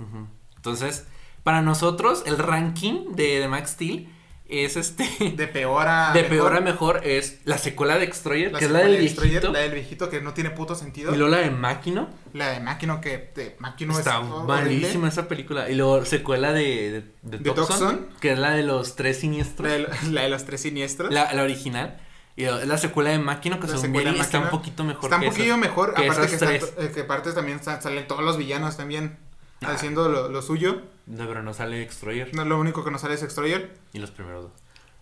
Ujú. 0.01 0.28
Entonces, 0.57 1.07
para 1.43 1.62
nosotros, 1.62 2.23
el 2.27 2.39
ranking 2.39 3.12
de, 3.16 3.40
de 3.40 3.49
Max 3.49 3.70
Steel 3.70 4.09
es 4.49 4.77
este. 4.77 5.05
De 5.37 5.47
peor 5.49 5.87
a. 5.89 6.12
De 6.12 6.23
mejor. 6.23 6.37
peor 6.37 6.57
a 6.57 6.61
mejor 6.61 7.01
es 7.05 7.41
la 7.45 7.57
secuela 7.59 7.97
de 7.99 8.05
Extroyer, 8.05 8.53
La 8.53 8.59
que 8.59 8.66
es 8.66 8.71
la 8.71 8.81
del 8.81 8.99
viejito. 8.99 9.51
La 9.53 9.61
del 9.61 9.73
viejito 9.73 10.11
que 10.11 10.21
no 10.21 10.35
tiene 10.35 10.51
puto 10.51 10.75
sentido. 10.75 11.15
Y 11.15 11.16
luego 11.16 11.31
la 11.35 11.39
de 11.43 11.51
Máquino. 11.51 12.09
La 12.35 12.51
de 12.51 12.61
Máquino 12.61 13.01
que. 13.01 13.33
De 13.35 13.57
Máquino 13.59 13.99
Está 13.99 14.21
es. 14.21 14.27
malísima 14.47 15.09
esa 15.09 15.29
película. 15.29 15.71
Y 15.71 15.75
luego 15.75 16.05
secuela 16.05 16.53
de, 16.53 16.62
de, 16.62 17.05
de 17.23 17.39
¿De 17.39 17.51
Toxon, 17.51 17.66
Toxon? 17.79 18.09
que 18.21 18.33
es 18.33 18.39
la 18.39 18.51
de 18.53 18.62
los 18.65 18.97
tres 18.97 19.19
siniestros. 19.21 19.66
La 19.69 19.75
de, 19.79 19.89
la 20.11 20.23
de 20.23 20.29
los 20.29 20.45
tres 20.45 20.61
siniestros. 20.62 21.12
La, 21.12 21.33
la 21.33 21.43
original. 21.43 22.01
Y 22.37 22.45
es 22.45 22.66
la 22.66 22.79
secuela 22.79 23.11
de 23.11 23.19
Máquino, 23.21 23.61
que 23.61 23.69
según 23.69 23.93
de 23.93 24.11
está 24.19 24.41
un 24.41 24.51
poquito 24.51 24.83
mejor 24.83 25.05
Está 25.05 25.16
un 25.19 25.25
poquillo 25.31 25.57
mejor. 25.57 25.95
aparte 25.97 26.27
que, 26.37 26.59
to- 26.59 26.66
eh, 26.79 27.03
aparte 27.05 27.33
también 27.33 27.62
sa- 27.62 27.81
salen 27.81 28.07
todos 28.09 28.25
los 28.25 28.37
villanos 28.37 28.77
también. 28.77 29.19
Ah. 29.62 29.71
Haciendo 29.73 30.09
lo, 30.09 30.29
lo 30.29 30.43
suyo. 30.43 30.83
No, 31.06 31.26
pero 31.26 31.43
no 31.43 31.52
sale 31.55 31.82
Extroyer. 31.82 32.35
No, 32.35 32.44
lo 32.44 32.59
único 32.59 32.85
que 32.85 32.90
nos 32.90 33.02
sale 33.02 33.14
es 33.14 33.22
Extroyer. 33.22 33.74
Y 33.93 33.98
los 33.98 34.10
primeros 34.10 34.44
dos. 34.44 34.52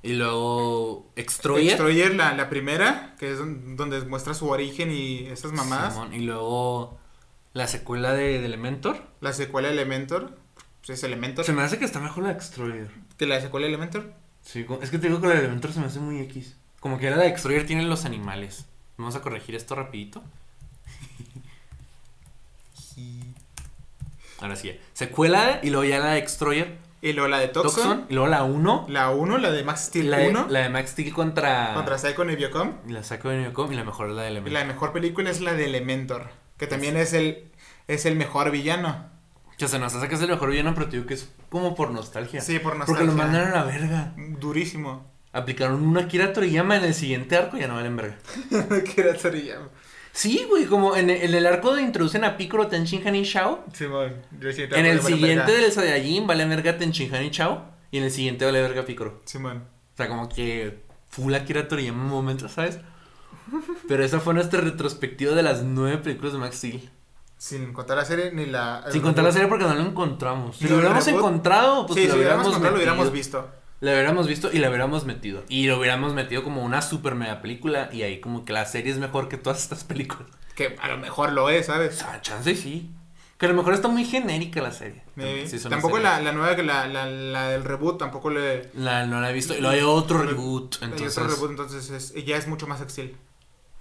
Y 0.02 0.14
luego 0.14 1.08
Extroyer. 1.16 1.72
Extroyer, 1.74 2.14
la, 2.16 2.34
la 2.34 2.48
primera, 2.50 3.14
que 3.18 3.30
es 3.32 3.38
don- 3.38 3.76
donde 3.76 4.00
muestra 4.06 4.34
su 4.34 4.48
origen 4.48 4.90
y 4.90 5.26
esas 5.28 5.52
mamadas. 5.52 5.94
Simón, 5.94 6.12
Y 6.12 6.20
luego 6.20 6.98
la 7.52 7.68
secuela 7.68 8.12
de, 8.12 8.40
de 8.40 8.46
Elementor. 8.46 9.00
La 9.20 9.32
secuela 9.32 9.68
de 9.68 9.74
Elementor. 9.74 10.36
Pues 10.84 10.98
es 10.98 11.04
Elementor. 11.04 11.44
Se 11.44 11.52
me 11.52 11.62
hace 11.62 11.78
que 11.78 11.84
está 11.84 12.00
mejor 12.00 12.24
la 12.24 12.30
de 12.30 12.34
Extroyer. 12.34 12.90
Que 13.16 13.26
la 13.26 13.40
secuela 13.40 13.66
de 13.66 13.72
Elementor. 13.74 14.12
Sí, 14.40 14.66
es 14.80 14.90
que 14.90 14.98
te 14.98 15.06
digo 15.06 15.20
que 15.20 15.28
la 15.28 15.34
de 15.34 15.40
Elementor 15.40 15.72
se 15.72 15.78
me 15.78 15.86
hace 15.86 16.00
muy 16.00 16.18
X. 16.22 16.56
Como 16.80 16.98
que 16.98 17.08
la 17.10 17.18
de 17.18 17.28
Extroyer 17.28 17.64
tiene 17.64 17.84
los 17.84 18.04
animales. 18.04 18.66
Vamos 18.98 19.14
a 19.14 19.20
corregir 19.20 19.54
esto 19.54 19.76
rapidito. 19.76 20.20
Ahora 24.42 24.56
sí. 24.56 24.78
Secuela 24.92 25.60
y 25.62 25.70
luego 25.70 25.84
ya 25.84 25.98
la 26.00 26.10
de 26.12 26.18
Extroyer. 26.18 26.78
Y 27.00 27.14
luego 27.14 27.28
la 27.28 27.40
de 27.40 27.48
Toxon. 27.48 27.74
Toxon. 27.82 28.06
Y 28.10 28.14
luego 28.14 28.28
la 28.28 28.44
1. 28.44 28.86
La 28.88 29.10
1, 29.10 29.38
la 29.38 29.50
de 29.50 29.64
Max 29.64 29.86
Steel 29.86 30.10
La, 30.10 30.18
de- 30.18 30.28
1. 30.30 30.46
la 30.50 30.60
de 30.60 30.68
Max 30.68 30.90
Steel 30.90 31.12
contra... 31.12 31.74
Contra 31.74 31.98
Psycho 31.98 32.24
y 32.30 32.36
Biocom. 32.36 32.74
Y 32.86 32.92
la 32.92 33.02
saco 33.02 33.28
de 33.30 33.38
Neocom 33.38 33.72
y 33.72 33.74
la 33.76 33.82
mejor 33.82 34.10
es 34.10 34.14
la 34.14 34.22
de 34.22 34.28
Y 34.28 34.30
Elementor. 34.32 34.60
la 34.60 34.64
mejor 34.66 34.92
película 34.92 35.30
es 35.30 35.40
la 35.40 35.54
de 35.54 35.64
Elementor. 35.64 36.28
Que 36.58 36.68
también 36.68 36.96
es 36.96 37.12
el, 37.12 37.50
es 37.88 38.06
el 38.06 38.14
mejor 38.14 38.52
villano. 38.52 39.10
Que 39.58 39.66
se 39.66 39.80
nos 39.80 39.92
hace 39.94 40.06
que 40.08 40.14
es 40.14 40.22
el 40.22 40.28
mejor 40.28 40.50
villano, 40.50 40.74
pero 40.74 40.86
te 40.86 40.92
digo 40.96 41.06
que 41.08 41.14
es 41.14 41.28
como 41.50 41.74
por 41.74 41.90
nostalgia. 41.90 42.40
Sí, 42.40 42.60
por 42.60 42.74
Porque 42.76 42.92
nostalgia. 42.92 43.04
lo 43.06 43.12
mandaron 43.18 43.48
a 43.48 43.56
la 43.56 43.64
verga. 43.64 44.14
Durísimo. 44.16 45.10
Aplicaron 45.32 45.82
una 45.84 46.02
Akira 46.02 46.32
Toriyama 46.32 46.76
en 46.76 46.84
el 46.84 46.94
siguiente 46.94 47.36
arco 47.36 47.56
y 47.56 47.60
ya 47.60 47.66
no 47.68 47.74
valen 47.74 47.96
verga. 47.96 48.16
era 48.96 49.14
Toriyama. 49.14 49.68
Sí, 50.12 50.44
güey, 50.48 50.66
como 50.66 50.94
en 50.94 51.10
el, 51.10 51.22
en 51.22 51.34
el 51.34 51.46
arco 51.46 51.68
donde 51.68 51.82
introducen 51.82 52.22
a 52.24 52.36
Piccolo, 52.36 52.68
Tenshinhan 52.68 53.16
y 53.16 53.24
Shao. 53.24 53.64
Sí 53.72 53.86
En 54.70 54.86
el 54.86 55.00
siguiente 55.00 55.52
del 55.52 55.72
Saiyajin 55.72 56.26
vale 56.26 56.44
verga 56.44 56.76
Tenshinhan 56.76 57.24
y 57.24 57.30
Shao. 57.30 57.64
Y 57.90 57.98
en 57.98 58.04
el 58.04 58.10
siguiente 58.10 58.44
vale 58.44 58.60
verga 58.60 58.84
Piccolo. 58.84 59.20
Simón. 59.24 59.64
O 59.94 59.96
sea, 59.96 60.08
como 60.08 60.28
que 60.28 60.82
full 61.08 61.34
Akira 61.34 61.68
Toriyama 61.68 62.02
en 62.02 62.08
momentos, 62.08 62.52
¿sabes? 62.52 62.78
Pero 63.88 64.04
esa 64.04 64.20
fue 64.20 64.34
nuestra 64.34 64.60
retrospectiva 64.60 65.34
de 65.34 65.42
las 65.42 65.62
nueve 65.62 65.98
películas 65.98 66.32
de 66.34 66.38
Max 66.38 66.56
Steel. 66.56 66.90
Sin 67.38 67.72
contar 67.72 67.96
la 67.96 68.04
serie 68.04 68.30
ni 68.32 68.46
la. 68.46 68.84
Sin 68.90 69.02
contar 69.02 69.24
la 69.24 69.32
serie 69.32 69.48
porque 69.48 69.64
no 69.64 69.74
lo 69.74 69.80
encontramos. 69.80 70.56
Si 70.58 70.68
lo 70.68 70.76
hubiéramos 70.76 71.04
reboot. 71.04 71.20
encontrado, 71.20 71.86
pues 71.86 71.98
sí, 71.98 72.06
lo 72.06 72.12
si 72.12 72.18
hubiéramos 72.18 72.46
hubiéramos 72.46 72.46
encontrado, 72.46 72.70
lo 72.70 72.76
hubiéramos 72.76 73.12
visto. 73.12 73.50
La 73.82 73.92
hubiéramos 73.92 74.28
visto 74.28 74.48
y 74.52 74.58
la 74.58 74.68
hubiéramos 74.68 75.04
metido. 75.04 75.42
Y 75.48 75.66
lo 75.66 75.78
hubiéramos 75.78 76.14
metido 76.14 76.42
como 76.44 76.62
una 76.62 76.80
super 76.82 77.14
mega 77.16 77.42
película. 77.42 77.88
Y 77.92 78.02
ahí 78.02 78.20
como 78.20 78.44
que 78.44 78.52
la 78.52 78.64
serie 78.64 78.92
es 78.92 78.98
mejor 78.98 79.28
que 79.28 79.36
todas 79.36 79.60
estas 79.62 79.82
películas. 79.84 80.28
Que 80.54 80.76
a 80.80 80.88
lo 80.88 80.98
mejor 80.98 81.32
lo 81.32 81.50
es, 81.50 81.68
O 81.68 81.72
¿sabes? 81.72 81.96
sea, 81.96 82.20
chance 82.20 82.54
sí. 82.54 82.90
Que 83.38 83.46
a 83.46 83.48
lo 83.48 83.56
mejor 83.56 83.74
está 83.74 83.88
muy 83.88 84.04
genérica 84.04 84.62
la 84.62 84.70
serie. 84.70 85.02
Sí, 85.46 85.56
una 85.56 85.70
tampoco 85.70 85.98
la, 85.98 86.20
la 86.20 86.30
nueva 86.32 86.54
que 86.54 86.62
la, 86.62 86.86
la, 86.86 87.06
la 87.06 87.48
del 87.48 87.64
reboot 87.64 87.98
tampoco 87.98 88.30
le. 88.30 88.70
La, 88.74 89.04
no 89.06 89.20
la 89.20 89.30
he 89.30 89.32
visto. 89.34 89.52
Y 89.54 89.60
luego 89.60 89.74
hay 89.74 89.82
otro 89.82 90.20
Hay 90.20 90.26
reboot. 90.28 90.76
hay 90.80 90.84
Entonces. 90.90 91.18
otro 91.18 91.28
reboot, 91.34 91.50
entonces 91.50 91.90
es- 91.90 92.24
ya 92.24 92.36
es 92.36 92.46
mucho 92.46 92.68
más 92.68 92.80
Excel. 92.80 93.16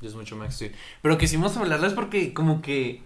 Y 0.01 0.07
Es 0.07 0.15
mucho 0.15 0.35
Max 0.35 0.55
Steel. 0.55 0.73
Pero 1.03 1.19
quisimos 1.19 1.55
hablarlas 1.57 1.93
porque 1.93 2.33
como 2.33 2.63
que... 2.63 3.03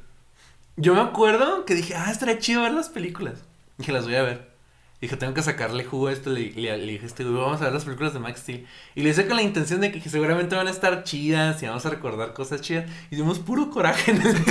Yo 0.77 0.93
me 0.95 1.01
acuerdo 1.01 1.65
que 1.65 1.75
dije, 1.75 1.93
ah, 1.93 2.09
estaría 2.09 2.39
chido 2.39 2.61
ver 2.61 2.71
las 2.73 2.87
películas. 2.87 3.43
Dije, 3.77 3.91
las 3.91 4.05
voy 4.05 4.15
a 4.15 4.21
ver. 4.23 4.54
Dije, 5.01 5.17
tengo 5.17 5.33
que 5.33 5.43
sacarle 5.43 5.83
jugo 5.83 6.07
a 6.07 6.13
esto. 6.13 6.29
Le, 6.31 6.51
le- 6.51 6.77
le 6.77 6.91
dije, 6.93 7.05
este 7.05 7.23
güey, 7.23 7.35
vamos 7.35 7.61
a 7.61 7.65
ver 7.65 7.73
las 7.73 7.83
películas 7.85 8.13
de 8.13 8.19
Max 8.19 8.39
Steel. 8.39 8.65
Y 8.95 9.01
le 9.01 9.09
hice 9.09 9.27
con 9.27 9.35
la 9.35 9.43
intención 9.43 9.81
de 9.81 9.91
que 9.91 9.99
seguramente 10.09 10.55
van 10.55 10.67
a 10.67 10.71
estar 10.71 11.03
chidas 11.03 11.61
y 11.61 11.67
vamos 11.67 11.85
a 11.85 11.89
recordar 11.89 12.33
cosas 12.33 12.61
chidas. 12.61 12.85
Hicimos 13.11 13.39
puro 13.39 13.69
coraje 13.69 14.11
en 14.11 14.21
el 14.21 14.35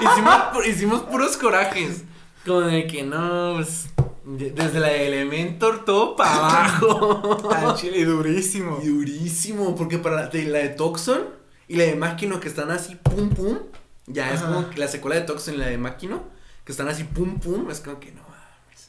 hicimos, 0.00 0.66
hicimos 0.66 1.02
puros 1.02 1.36
corajes. 1.36 2.04
Como 2.46 2.62
de 2.62 2.86
que 2.86 3.02
no, 3.04 3.52
pues... 3.56 3.86
de- 4.24 4.50
Desde 4.50 4.80
la 4.80 4.88
de 4.88 5.06
Elementor 5.08 5.84
todo 5.84 6.16
para 6.16 6.34
abajo. 6.34 7.50
Al 7.54 7.74
chile 7.76 7.98
y 7.98 8.04
durísimo. 8.04 8.80
Durísimo, 8.82 9.74
porque 9.76 9.98
para 9.98 10.16
la 10.16 10.26
de, 10.28 10.44
la 10.44 10.58
de 10.58 10.70
Toxon 10.70 11.20
y 11.68 11.76
la 11.76 11.84
de 11.84 11.94
Máquino 11.94 12.40
que 12.40 12.48
están 12.48 12.70
así 12.70 12.96
pum 12.96 13.30
pum, 13.30 13.58
ya 14.06 14.32
es 14.32 14.40
como 14.40 14.68
que 14.70 14.78
la 14.80 14.88
secuela 14.88 15.16
de 15.16 15.22
Toxon 15.22 15.54
y 15.54 15.58
la 15.58 15.66
de 15.66 15.78
Máquino 15.78 16.24
que 16.64 16.72
están 16.72 16.88
así 16.88 17.04
pum 17.04 17.38
pum, 17.38 17.70
es 17.70 17.80
como 17.80 18.00
que 18.00 18.10
no. 18.12 18.22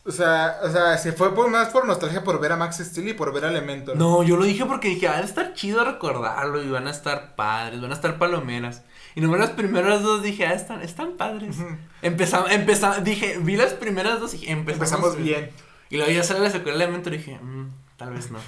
O 0.05 0.11
sea, 0.11 0.57
o 0.63 0.69
sea, 0.69 0.97
se 0.97 1.13
fue 1.13 1.33
por, 1.33 1.49
más 1.49 1.69
por 1.69 1.85
nostalgia 1.87 2.23
por 2.25 2.39
ver 2.41 2.51
a 2.51 2.57
Max 2.57 2.77
Steel 2.83 3.07
y 3.09 3.13
por 3.13 3.33
ver 3.33 3.45
a 3.45 3.49
Elementor. 3.49 3.95
No, 3.95 4.21
yo 4.23 4.35
lo 4.35 4.43
dije 4.43 4.65
porque 4.65 4.89
dije, 4.89 5.07
va 5.07 5.15
a 5.17 5.21
estar 5.21 5.53
chido 5.53 5.85
recordarlo 5.85 6.61
y 6.61 6.69
van 6.69 6.87
a 6.87 6.91
estar 6.91 7.35
padres, 7.35 7.79
van 7.79 7.91
a 7.91 7.93
estar 7.93 8.17
palomeras. 8.17 8.83
Y 9.15 9.21
nomás 9.21 9.39
las 9.39 9.51
primeras 9.51 10.01
dos 10.01 10.21
dije, 10.21 10.45
ah, 10.45 10.53
están, 10.53 10.81
están 10.81 11.13
padres. 11.13 11.55
Empezamos, 12.01 12.51
empezamos, 12.51 13.03
dije, 13.03 13.37
vi 13.39 13.55
las 13.55 13.73
primeras 13.73 14.19
dos 14.19 14.33
y 14.33 14.39
dije, 14.39 14.51
empezamos, 14.51 14.89
Empezamos 14.91 15.17
bien. 15.17 15.51
Y 15.89 15.97
luego 15.97 16.11
ya 16.11 16.23
sale 16.23 16.39
la 16.41 16.49
secuela 16.49 16.79
de 16.79 16.83
Elementor 16.85 17.13
y 17.13 17.17
dije, 17.17 17.39
"Mm, 17.39 17.71
tal 17.95 18.09
vez 18.13 18.29
no. 18.31 18.39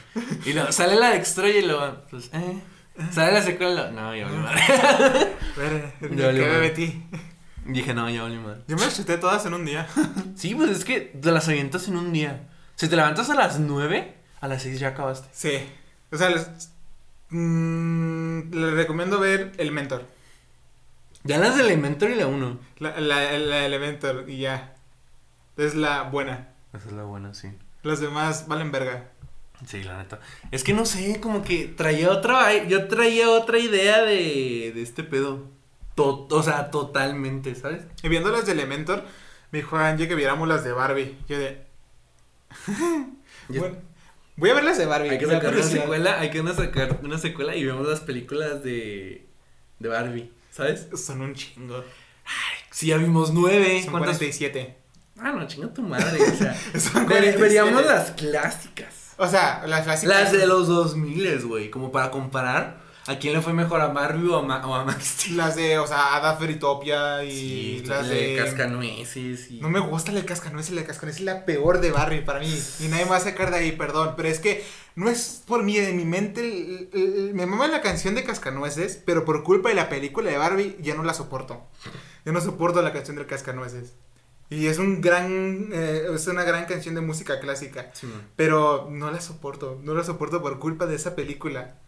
Y 0.46 0.54
luego 0.54 0.72
sale 0.72 0.96
la 0.96 1.12
de 1.12 1.18
Extroy 1.18 1.52
y 1.58 1.62
luego, 1.62 1.96
pues, 2.10 2.32
eh. 2.34 2.60
Sale 3.12 3.32
la 3.32 3.42
secuela 3.42 3.72
y 3.72 3.76
luego, 3.76 3.92
no, 3.92 4.16
ya 4.16 4.26
vale 4.26 4.38
madre. 4.40 4.62
Ver, 5.58 5.94
Ya 6.02 6.08
¿Qué 6.10 6.26
valió 6.26 6.46
me 6.48 6.60
metí? 6.60 7.04
Dije, 7.66 7.94
no, 7.96 8.10
ya 8.10 8.22
vale 8.22 8.38
madre. 8.38 8.62
Yo 8.68 8.76
me 8.76 8.84
las 8.84 8.96
chuté 8.96 9.18
todas 9.18 9.46
en 9.46 9.54
un 9.54 9.66
día. 9.66 9.88
Sí, 10.36 10.54
pues 10.54 10.70
es 10.70 10.86
que 10.86 11.02
te 11.02 11.32
las 11.32 11.48
avientas 11.48 11.88
en 11.88 11.98
un 11.98 12.14
día. 12.14 12.48
Si 12.76 12.88
te 12.88 12.96
levantas 12.96 13.30
a 13.30 13.36
las 13.36 13.60
9, 13.60 14.16
a 14.42 14.48
las 14.48 14.62
6 14.64 14.80
ya 14.80 14.90
acabaste. 14.90 15.30
Sí. 15.32 15.68
O 16.12 16.18
sea, 16.18 16.30
les, 16.30 16.72
mm, 17.30 18.52
les 18.54 18.74
recomiendo 18.74 19.20
ver 19.20 19.54
Elementor. 19.58 20.06
Ya 21.24 21.40
las 21.40 21.56
de 21.56 21.64
Elementor 21.64 22.12
y 22.12 22.16
la 22.16 22.28
1. 22.28 22.60
La, 22.78 23.00
la, 23.00 23.32
la 23.40 23.66
Elementor 23.66 24.30
y 24.30 24.40
ya. 24.40 24.76
Es 25.58 25.74
la 25.74 26.04
buena. 26.04 26.50
Esa 26.74 26.88
es 26.88 26.94
la 26.94 27.04
buena, 27.04 27.34
sí. 27.34 27.50
Las 27.82 28.00
demás 28.00 28.48
valen 28.48 28.72
verga. 28.72 29.10
Sí, 29.66 29.84
la 29.84 29.98
neta. 29.98 30.20
Es 30.52 30.64
que 30.64 30.74
no 30.74 30.86
sé, 30.86 31.20
como 31.22 31.42
que 31.44 31.68
traía 31.68 32.12
otra. 32.12 32.66
Yo 32.66 32.88
traía 32.88 33.30
otra 33.30 33.58
idea 33.58 34.02
de, 34.02 34.74
de 34.76 34.82
este 34.82 35.04
pedo. 35.04 35.55
To- 35.96 36.28
o 36.30 36.44
sea, 36.44 36.70
totalmente, 36.72 37.56
¿sabes? 37.56 37.84
Y 38.04 38.10
viendo 38.10 38.30
las 38.32 38.46
de 38.46 38.52
Elementor, 38.52 39.04
me 39.52 39.60
dijo 39.60 39.78
Angie 39.78 40.08
que 40.08 40.16
viéramos 40.16 40.48
las 40.48 40.64
de 40.64 40.72
Barbie. 40.74 41.18
Yo 41.28 41.38
de. 41.40 41.66
Bueno, 43.50 43.78
voy 44.36 44.50
a 44.50 44.54
ver 44.56 44.64
las 44.64 44.78
de 44.78 44.86
Barbie. 44.86 45.10
Hay 45.10 45.18
que 45.20 45.26
sacar 45.26 45.54
una 45.54 45.64
secuela, 45.64 46.20
hay 46.20 46.30
que 46.32 46.42
una 46.42 46.54
sacar 46.54 47.00
una 47.04 47.18
secuela 47.18 47.56
y 47.56 47.64
vemos 47.66 47.88
las 47.88 48.00
películas 48.02 48.64
de, 48.64 49.26
de 49.80 49.90
Barbie, 49.90 50.32
¿sabes? 50.52 50.88
Son 50.96 51.22
un 51.22 51.34
chingo. 51.34 51.84
Sí, 52.72 52.88
ya 52.88 52.98
vimos 52.98 53.32
nueve. 53.34 53.82
Son 53.84 53.92
¿Cuántas? 53.92 54.18
47. 54.18 54.78
Ah, 55.20 55.32
no, 55.32 55.48
chinga 55.48 55.74
tu 55.74 55.82
madre, 55.82 56.22
o 56.22 56.36
sea. 56.36 56.54
Son 56.80 57.06
ver- 57.08 57.36
47. 57.36 57.42
veríamos 57.42 57.86
las 57.86 58.12
clásicas. 58.12 59.14
O 59.18 59.28
sea, 59.28 59.66
las 59.66 59.84
clásicas. 59.86 60.14
Las 60.24 60.32
de 60.34 60.46
los 60.46 60.68
2000, 60.68 61.46
güey, 61.46 61.70
como 61.70 61.90
para 61.92 62.12
comparar 62.12 62.82
a 63.08 63.20
quién 63.20 63.34
le 63.34 63.42
fue 63.42 63.54
mejor 63.54 63.82
a 63.82 63.88
Barbie 63.88 64.30
o 64.30 64.38
a, 64.38 64.42
Ma- 64.42 64.66
o 64.66 64.74
a 64.74 64.84
Max 64.84 65.06
Steel. 65.20 65.38
Las 65.38 65.56
de, 65.56 65.78
o 65.78 65.86
sea, 65.86 66.16
Ada 66.16 66.38
Feritopia 66.38 67.24
y 67.24 67.32
Sí, 67.80 67.84
las 67.86 68.08
la 68.08 68.14
de. 68.14 68.36
Cascanueces 68.36 69.52
y... 69.52 69.60
No 69.60 69.70
me 69.70 69.80
gusta 69.80 70.12
la 70.12 70.22
de 70.22 70.26
Cascanueces, 70.26 70.74
la 70.74 70.82
de 70.82 70.88
Cascanueces 70.88 71.20
es 71.22 71.26
la 71.26 71.46
peor 71.46 71.82
de 71.82 71.92
Barbie 71.92 72.22
para 72.22 72.40
mí. 72.40 72.60
Y 72.80 72.88
nadie 72.88 73.06
me 73.06 73.12
va 73.12 73.18
a 73.18 73.22
sacar 73.22 73.52
de 73.52 73.58
ahí, 73.58 73.72
perdón. 73.74 74.14
Pero 74.18 74.28
es 74.30 74.40
que 74.40 74.64
no 74.96 75.10
es 75.10 75.44
por 75.46 75.62
mí, 75.64 75.78
de 75.78 75.94
mi 75.94 76.06
mente. 76.06 76.42
el- 76.42 76.90
el- 76.94 77.14
el- 77.16 77.34
me 77.36 77.46
mama 77.46 77.68
la 77.68 77.82
canción 77.82 78.16
de 78.16 78.24
Cascanueces, 78.24 79.00
pero 79.06 79.24
por 79.24 79.44
culpa 79.44 79.70
de 79.70 79.76
la 79.76 79.88
película 79.90 80.32
de 80.32 80.38
Barbie 80.38 80.76
ya 80.82 80.96
no 80.96 81.04
la 81.04 81.14
soporto. 81.14 81.62
Ya 82.26 82.32
no 82.32 82.42
soporto 82.42 82.82
la 82.82 82.92
canción 82.94 83.18
del 83.18 83.28
Cascanueces. 83.28 83.94
Y 84.50 84.68
es 84.68 84.78
un 84.80 85.02
gran. 85.02 85.70
eh, 85.74 86.08
es 86.14 86.26
una 86.28 86.44
gran 86.44 86.66
canción 86.66 86.96
de 86.96 87.02
música 87.02 87.40
clásica. 87.40 87.92
Sí. 87.94 88.08
Pero 88.36 88.88
no 88.92 89.12
la 89.12 89.22
soporto. 89.22 89.80
No 89.84 89.94
la 89.94 90.04
soporto 90.04 90.42
por 90.42 90.58
culpa 90.60 90.86
de 90.88 90.96
esa 90.96 91.16
película. 91.16 91.80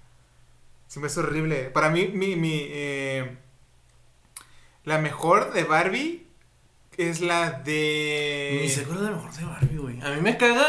Se 0.88 1.00
me 1.00 1.08
hace 1.08 1.20
horrible. 1.20 1.66
Para 1.66 1.90
mí, 1.90 2.08
mi. 2.08 2.36
mi 2.36 2.62
eh, 2.70 3.38
la 4.84 5.00
mejor 5.00 5.52
de 5.52 5.64
Barbie 5.66 6.28
es 6.98 7.22
la 7.22 7.52
de. 7.52 8.60
Ni 8.62 8.70
se 8.70 8.82
acuerda 8.82 9.04
de 9.04 9.10
lo 9.12 9.16
mejor 9.18 9.34
de 9.34 9.46
Barbie, 9.46 9.78
güey. 9.78 10.02
A 10.02 10.12
mí 10.16 10.22
me 10.22 10.38
caga, 10.38 10.66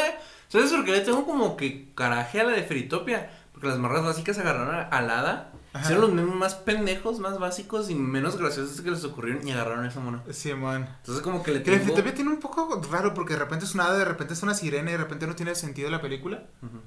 ¿sabes 0.48 0.72
por 0.72 0.84
qué 0.84 0.92
le 0.92 1.00
tengo 1.02 1.24
como 1.24 1.56
que 1.56 1.92
caraje 1.94 2.40
a 2.40 2.44
la 2.44 2.52
de 2.52 2.64
Feritopia? 2.64 3.30
Porque 3.52 3.68
las 3.68 3.78
morras 3.78 4.04
básicas 4.04 4.38
agarraron 4.38 4.74
a 4.74 4.82
al 4.82 5.10
hada, 5.10 5.52
Ajá. 5.72 5.84
hicieron 5.84 6.02
los 6.02 6.12
memes 6.12 6.34
más 6.34 6.54
pendejos, 6.56 7.18
más 7.20 7.38
básicos 7.38 7.90
y 7.90 7.94
menos 7.94 8.36
graciosos 8.36 8.80
que 8.80 8.90
les 8.90 9.04
ocurrieron 9.04 9.46
y 9.46 9.52
agarraron 9.52 9.84
a 9.84 9.88
esa 9.88 10.00
mona. 10.00 10.22
Sí, 10.30 10.52
man. 10.54 10.88
Entonces 10.98 11.22
como 11.22 11.42
que 11.42 11.52
le 11.52 11.62
Que 11.62 11.70
la 11.70 11.76
tengo... 11.78 11.92
Fritopia 11.92 12.14
tiene 12.14 12.30
un 12.30 12.40
poco 12.40 12.80
raro 12.90 13.14
porque 13.14 13.34
de 13.34 13.40
repente 13.40 13.64
es 13.64 13.74
una 13.74 13.86
hada, 13.86 13.98
de 13.98 14.04
repente 14.04 14.34
es 14.34 14.42
una 14.42 14.54
sirena 14.54 14.90
y 14.90 14.92
de 14.92 14.98
repente 14.98 15.26
no 15.26 15.34
tiene 15.34 15.54
sentido 15.54 15.90
la 15.90 16.00
película. 16.00 16.44
Ujú. 16.62 16.80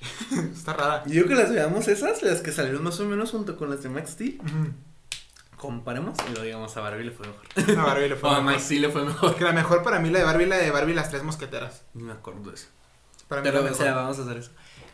Está 0.52 0.72
rara. 0.74 1.02
Yo 1.06 1.12
digo 1.12 1.28
que 1.28 1.34
las 1.34 1.50
veamos 1.50 1.88
esas, 1.88 2.22
las 2.22 2.40
que 2.40 2.52
salieron 2.52 2.82
más 2.84 2.98
o 3.00 3.04
menos 3.04 3.30
junto 3.30 3.56
con 3.56 3.70
las 3.70 3.82
de 3.82 3.88
Max 3.88 4.10
Steel. 4.10 4.40
Comparemos 5.56 6.16
y 6.26 6.30
luego 6.30 6.44
digamos 6.44 6.76
a 6.76 6.80
Barbie 6.80 7.04
le 7.04 7.10
fue 7.10 7.26
mejor. 7.26 7.78
A 7.78 7.84
Barbie 7.84 8.08
le 8.08 8.16
fue 8.16 8.28
o 8.30 8.32
a 8.32 8.36
mejor. 8.40 8.52
Max 8.52 8.64
Steel 8.64 8.82
le 8.82 8.88
fue 8.90 9.04
mejor. 9.04 9.34
Que 9.34 9.44
la 9.44 9.52
mejor 9.52 9.82
para 9.82 9.98
mí 9.98 10.08
la 10.10 10.20
de 10.20 10.24
Barbie 10.24 10.46
la 10.46 10.56
de 10.56 10.70
Barbie 10.70 10.94
las 10.94 11.10
tres 11.10 11.24
mosqueteras. 11.24 11.82
Ni 11.94 12.04
me 12.04 12.12
acuerdo 12.12 12.50
de 12.50 12.54
eso. 12.56 12.68
Para 13.26 13.42
mí 13.42 13.48
Pero, 13.50 13.62
la 13.64 13.70
o 13.70 13.74
sea, 13.74 13.86
mejor. 13.86 14.02
vamos 14.02 14.18
a 14.18 14.22
hacer 14.22 14.36
eso. 14.36 14.50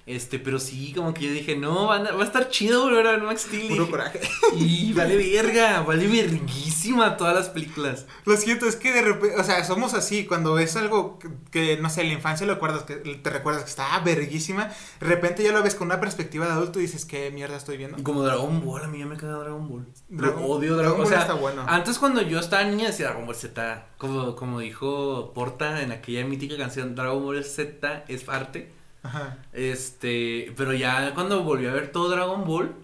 Este, 0.07 0.39
pero 0.39 0.59
sí, 0.59 0.93
como 0.95 1.15
que 1.15 1.23
yo 1.25 1.33
dije, 1.33 1.57
no, 1.57 1.87
van 1.87 2.07
a- 2.07 2.13
va 2.13 2.23
a 2.23 2.27
estar 2.27 2.51
chido 2.51 2.83
volver 2.85 3.07
a 3.07 3.13
ver 3.13 3.23
Max 3.23 3.43
Steel. 3.49 3.69
Puro 3.69 3.85
y- 3.85 3.91
coraje. 3.91 4.21
Y 4.55 4.93
vale 4.93 5.17
verga, 5.17 5.81
vale 5.81 6.07
verguísima 6.07 7.17
todas 7.17 7.35
las 7.35 7.49
películas. 7.49 8.05
Lo 8.27 8.37
siento, 8.37 8.67
es 8.67 8.77
que 8.77 8.93
de 8.93 9.01
repente, 9.01 9.37
o 9.41 9.45
sea, 9.45 9.65
somos 9.65 9.95
así, 9.95 10.27
cuando 10.27 10.53
ves 10.55 10.77
algo 10.77 11.19
que, 11.19 11.29
que, 11.51 11.77
no 11.79 11.89
sé, 11.89 12.03
en 12.03 12.09
la 12.09 12.13
infancia 12.15 12.47
lo 12.47 12.53
recuerdas, 12.55 12.83
que 12.83 12.97
te 12.97 13.31
recuerdas 13.31 13.65
que 13.65 13.71
está 13.71 13.99
verguísima, 14.01 14.69
de 15.01 15.07
repente 15.07 15.43
ya 15.43 15.53
lo 15.53 15.63
ves 15.63 15.75
con 15.75 15.87
una 15.87 16.01
perspectiva 16.01 16.45
de 16.47 16.53
adulto 16.53 16.79
y 16.81 16.83
dices, 16.83 17.07
¿qué 17.07 17.31
mierda 17.31 17.57
estoy 17.57 17.79
viendo? 17.79 18.03
Como 18.03 18.23
Dragon 18.23 18.63
Ball, 18.63 18.85
a 18.85 18.89
mí 18.89 18.99
ya 18.99 19.07
me 19.07 19.17
caga 19.17 19.39
Dragon 19.39 19.67
Ball. 19.69 19.87
Dragon- 20.11 20.43
Lo 20.43 20.47
odio 20.49 20.77
Dragon 20.77 20.79
Dragon 20.79 20.97
Ball. 20.99 21.07
O 21.07 21.09
Ball 21.09 21.09
sea, 21.09 21.21
está 21.23 21.33
bueno. 21.35 21.65
antes 21.67 21.99
cuando 21.99 22.21
yo 22.21 22.39
estaba 22.41 22.63
niña 22.65 22.89
decía 22.89 23.07
Dragon 23.07 23.25
Ball 23.25 23.37
Z. 23.37 23.87
Como, 23.97 24.37
como 24.37 24.61
dijo 24.61 25.33
Porta 25.35 25.81
en 25.81 25.93
aquella 25.93 26.27
mítica 26.27 26.59
canción, 26.59 26.95
Dragon 26.95 27.23
Ball 27.23 27.43
Z 27.43 28.05
es 28.09 28.29
arte. 28.29 28.71
Ajá. 29.05 29.39
Este, 29.53 30.53
pero 30.57 30.73
ya 30.73 31.15
cuando 31.15 31.45
volví 31.45 31.67
a 31.67 31.73
ver 31.73 31.93
todo 31.93 32.09
Dragon 32.11 32.45
Ball, 32.45 32.75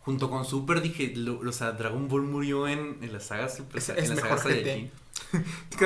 junto 0.00 0.30
con 0.30 0.44
Super, 0.44 0.80
dije, 0.82 1.12
lo- 1.16 1.40
o 1.40 1.52
sea, 1.52 1.72
Dragon 1.72 2.06
Ball 2.06 2.22
murió 2.22 2.68
en, 2.68 2.98
en 3.02 3.12
la 3.12 3.18
saga 3.20 3.48
Super 3.48 3.78
Es- 3.78 3.88
en 3.88 3.98
es 3.98 4.08
la 4.10 4.14
mejor 4.16 4.38
saga 4.38 4.54
GT. 4.54 4.90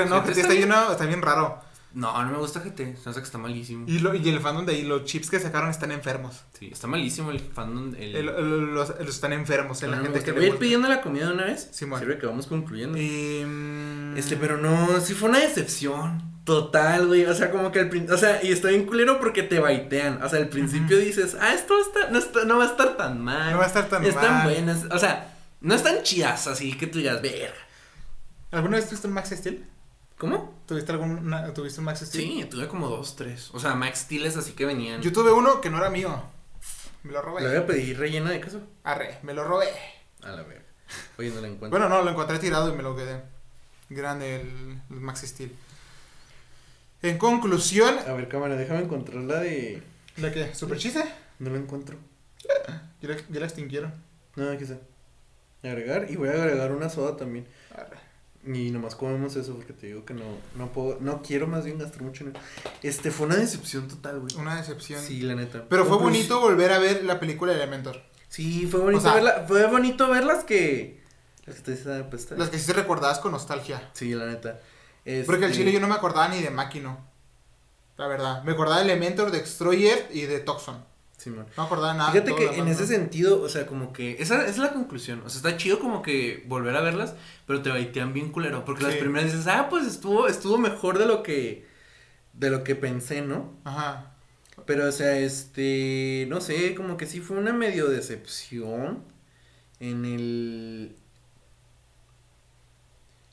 No, 0.08 0.22
que 0.24 0.30
está 0.32 0.40
está, 0.42 0.52
bien. 0.54 0.72
está 0.90 1.06
bien 1.06 1.22
raro. 1.22 1.58
No, 1.92 2.22
no 2.24 2.30
me 2.32 2.38
gusta 2.38 2.60
GT. 2.60 2.76
Se 2.96 3.02
me 3.04 3.10
hace 3.10 3.20
que 3.20 3.24
está 3.26 3.38
malísimo. 3.38 3.84
Y, 3.88 3.98
lo, 3.98 4.14
y 4.14 4.28
el 4.28 4.38
fandom 4.40 4.64
de 4.66 4.74
ahí, 4.74 4.82
los 4.84 5.04
chips 5.04 5.28
que 5.30 5.40
sacaron 5.40 5.70
están 5.70 5.90
enfermos. 5.90 6.42
Sí, 6.56 6.68
está 6.72 6.86
malísimo 6.86 7.30
el 7.32 7.40
fandom. 7.40 7.94
El... 7.96 8.14
El- 8.16 8.28
el- 8.28 8.74
los, 8.74 8.90
los 8.90 9.08
están 9.08 9.32
enfermos, 9.32 9.82
en 9.82 9.90
No, 9.90 9.96
la 9.96 10.02
no 10.02 10.08
me 10.08 10.14
gente 10.14 10.24
que 10.24 10.32
Voy 10.32 10.44
a 10.44 10.48
ir 10.48 10.58
pidiendo 10.58 10.88
la 10.88 11.00
comida 11.00 11.26
de 11.28 11.34
una 11.34 11.44
vez. 11.46 11.68
Simón. 11.72 11.98
Sirve 11.98 12.18
que 12.18 12.26
vamos 12.26 12.46
concluyendo. 12.46 12.96
Y, 12.98 13.44
mm, 13.44 14.16
Este, 14.16 14.36
pero 14.36 14.56
no, 14.58 15.00
sí 15.00 15.14
fue 15.14 15.30
una 15.30 15.38
decepción. 15.40 16.29
Total, 16.44 17.06
güey. 17.06 17.26
O 17.26 17.34
sea, 17.34 17.50
como 17.50 17.70
que 17.70 17.80
al 17.80 17.88
principio. 17.90 18.14
O 18.14 18.18
sea, 18.18 18.42
y 18.42 18.50
está 18.52 18.68
bien 18.68 18.86
culero 18.86 19.18
porque 19.20 19.42
te 19.42 19.60
baitean. 19.60 20.22
O 20.22 20.28
sea, 20.28 20.38
al 20.38 20.48
principio 20.48 20.96
dices, 20.98 21.36
ah, 21.40 21.52
esto 21.54 21.74
no, 22.10 22.18
está- 22.18 22.44
no 22.44 22.58
va 22.58 22.64
a 22.64 22.68
estar 22.68 22.96
tan 22.96 23.20
mal. 23.22 23.52
No 23.52 23.58
va 23.58 23.64
a 23.64 23.68
estar 23.68 23.88
tan 23.88 24.04
Están 24.04 24.32
mal. 24.38 24.44
buenas. 24.44 24.84
O 24.90 24.98
sea, 24.98 25.34
no 25.60 25.74
están 25.74 26.02
chidas 26.02 26.46
así 26.46 26.76
que 26.76 26.86
tú 26.86 26.98
digas, 26.98 27.20
verga. 27.22 27.54
¿Alguna 28.50 28.76
vez 28.78 28.86
tuviste 28.88 29.06
un 29.06 29.12
Max 29.14 29.30
Steel? 29.30 29.64
¿Cómo? 30.18 30.60
¿Tuviste, 30.66 30.92
algún, 30.92 31.30
¿Tuviste 31.54 31.78
un 31.80 31.84
Max 31.86 32.00
Steel? 32.00 32.24
Sí, 32.24 32.44
tuve 32.50 32.66
como 32.68 32.88
dos, 32.88 33.16
tres. 33.16 33.50
O 33.52 33.60
sea, 33.60 33.74
Max 33.74 34.00
Steel 34.00 34.26
es 34.26 34.36
así 34.36 34.52
que 34.52 34.66
venían. 34.66 35.00
Yo 35.02 35.12
tuve 35.12 35.30
uno 35.32 35.60
que 35.60 35.70
no 35.70 35.78
era 35.78 35.88
mío. 35.88 36.22
Me 37.02 37.12
lo 37.12 37.22
robé. 37.22 37.46
voy 37.46 37.56
a 37.56 37.66
pedir 37.66 37.98
rellena 37.98 38.30
de 38.30 38.40
queso. 38.40 38.60
Arre, 38.84 39.18
me 39.22 39.32
lo 39.32 39.44
robé. 39.44 39.68
A 40.22 40.28
la 40.32 40.42
verga. 40.42 40.64
Oye, 41.16 41.30
no 41.30 41.40
la 41.40 41.46
encuentro. 41.48 41.70
Bueno, 41.70 41.88
no, 41.88 42.02
lo 42.02 42.10
encontré 42.10 42.38
tirado 42.38 42.68
y 42.72 42.76
me 42.76 42.82
lo 42.82 42.94
quedé. 42.96 43.22
Grande 43.88 44.40
el, 44.42 44.78
el 44.90 45.00
Max 45.00 45.20
Steel. 45.22 45.52
En 47.02 47.18
conclusión, 47.18 47.96
A 48.06 48.12
ver, 48.12 48.28
cámara, 48.28 48.56
déjame 48.56 48.80
encontrar 48.80 49.22
la 49.24 49.40
de. 49.40 49.82
¿la 50.16 50.30
que? 50.32 50.54
¿Super 50.54 50.78
chiste? 50.78 51.02
No 51.38 51.50
la 51.50 51.56
encuentro. 51.58 51.96
Ya 53.00 53.08
la, 53.08 53.16
ya 53.16 53.40
la 53.40 53.46
extinguieron. 53.46 53.92
No, 54.36 54.50
aquí 54.50 54.64
está. 54.64 54.78
Agregar 55.62 56.06
y 56.10 56.16
voy 56.16 56.28
a 56.28 56.32
agregar 56.32 56.72
una 56.72 56.88
soda 56.90 57.16
también. 57.16 57.46
Arre. 57.74 57.96
Y 58.46 58.70
nomás 58.70 58.94
comemos 58.94 59.36
eso 59.36 59.54
porque 59.54 59.74
te 59.74 59.88
digo 59.88 60.04
que 60.06 60.14
no, 60.14 60.24
no 60.56 60.72
puedo, 60.72 60.96
no 61.00 61.20
quiero 61.22 61.46
más 61.46 61.64
bien 61.66 61.78
gastar 61.78 62.00
mucho 62.02 62.24
en 62.24 62.32
Este 62.82 63.10
fue 63.10 63.26
una 63.26 63.36
decepción 63.36 63.86
total, 63.88 64.20
güey. 64.20 64.34
Una 64.36 64.56
decepción. 64.56 65.02
Sí, 65.02 65.20
la 65.20 65.34
neta. 65.34 65.66
Pero 65.68 65.84
fue 65.84 65.96
Conclus- 65.98 66.02
bonito 66.02 66.40
volver 66.40 66.72
a 66.72 66.78
ver 66.78 67.04
la 67.04 67.20
película 67.20 67.52
Elementor. 67.52 68.02
Sí, 68.28 68.66
fue 68.66 68.80
bonito 68.80 68.98
O 69.00 69.02
sea- 69.02 69.14
verla, 69.14 69.44
fue 69.46 69.66
bonito 69.66 70.08
ver 70.08 70.24
las 70.24 70.44
que 70.44 71.00
las 71.44 71.56
que 71.60 71.74
te 71.74 72.04
pues, 72.04 72.30
Las 72.32 72.48
que 72.48 72.58
sí 72.58 72.66
te 72.66 72.72
recordabas 72.74 73.18
con 73.18 73.32
nostalgia. 73.32 73.90
Sí, 73.92 74.14
la 74.14 74.26
neta. 74.26 74.60
Este, 75.04 75.24
Porque 75.24 75.46
al 75.46 75.52
chile 75.52 75.72
yo 75.72 75.80
no 75.80 75.88
me 75.88 75.94
acordaba 75.94 76.28
ni 76.28 76.40
de 76.42 76.50
Máquino. 76.50 76.98
La 77.96 78.06
verdad. 78.06 78.42
Me 78.44 78.52
acordaba 78.52 78.78
de 78.78 78.84
Elementor, 78.84 79.30
de 79.30 79.40
Destroyer 79.40 80.08
y 80.12 80.22
de 80.22 80.40
Toxon. 80.40 80.84
Simón. 81.16 81.46
No 81.56 81.62
me 81.62 81.66
acordaba 81.66 81.92
nada. 81.92 82.12
Fíjate 82.12 82.34
que 82.34 82.58
en 82.58 82.66
ese 82.68 82.82
¿no? 82.82 82.86
sentido, 82.86 83.42
o 83.42 83.48
sea, 83.50 83.66
como 83.66 83.92
que 83.92 84.16
esa, 84.22 84.46
es 84.46 84.56
la 84.56 84.72
conclusión. 84.72 85.22
O 85.26 85.28
sea, 85.28 85.36
está 85.36 85.58
chido 85.58 85.78
como 85.78 86.00
que 86.00 86.44
volver 86.48 86.74
a 86.76 86.80
verlas, 86.80 87.14
pero 87.46 87.60
te 87.60 87.68
baitean 87.68 88.14
bien 88.14 88.32
culero. 88.32 88.64
Porque 88.64 88.84
las 88.84 88.94
Sí. 88.94 89.00
primeras 89.00 89.30
dices, 89.30 89.46
ah, 89.46 89.66
pues 89.68 89.86
estuvo, 89.86 90.28
estuvo 90.28 90.56
mejor 90.56 90.98
de 90.98 91.04
lo 91.04 91.22
que, 91.22 91.66
de 92.32 92.48
lo 92.50 92.64
que 92.64 92.74
pensé, 92.74 93.20
¿no? 93.20 93.52
Ajá. 93.64 94.14
Pero, 94.64 94.88
o 94.88 94.92
sea, 94.92 95.18
este, 95.18 96.26
no 96.30 96.40
sé, 96.40 96.74
como 96.74 96.96
que 96.96 97.04
sí 97.06 97.20
fue 97.20 97.36
una 97.36 97.52
medio 97.52 97.88
decepción 97.90 99.02
en 99.78 100.04
el, 100.06 100.96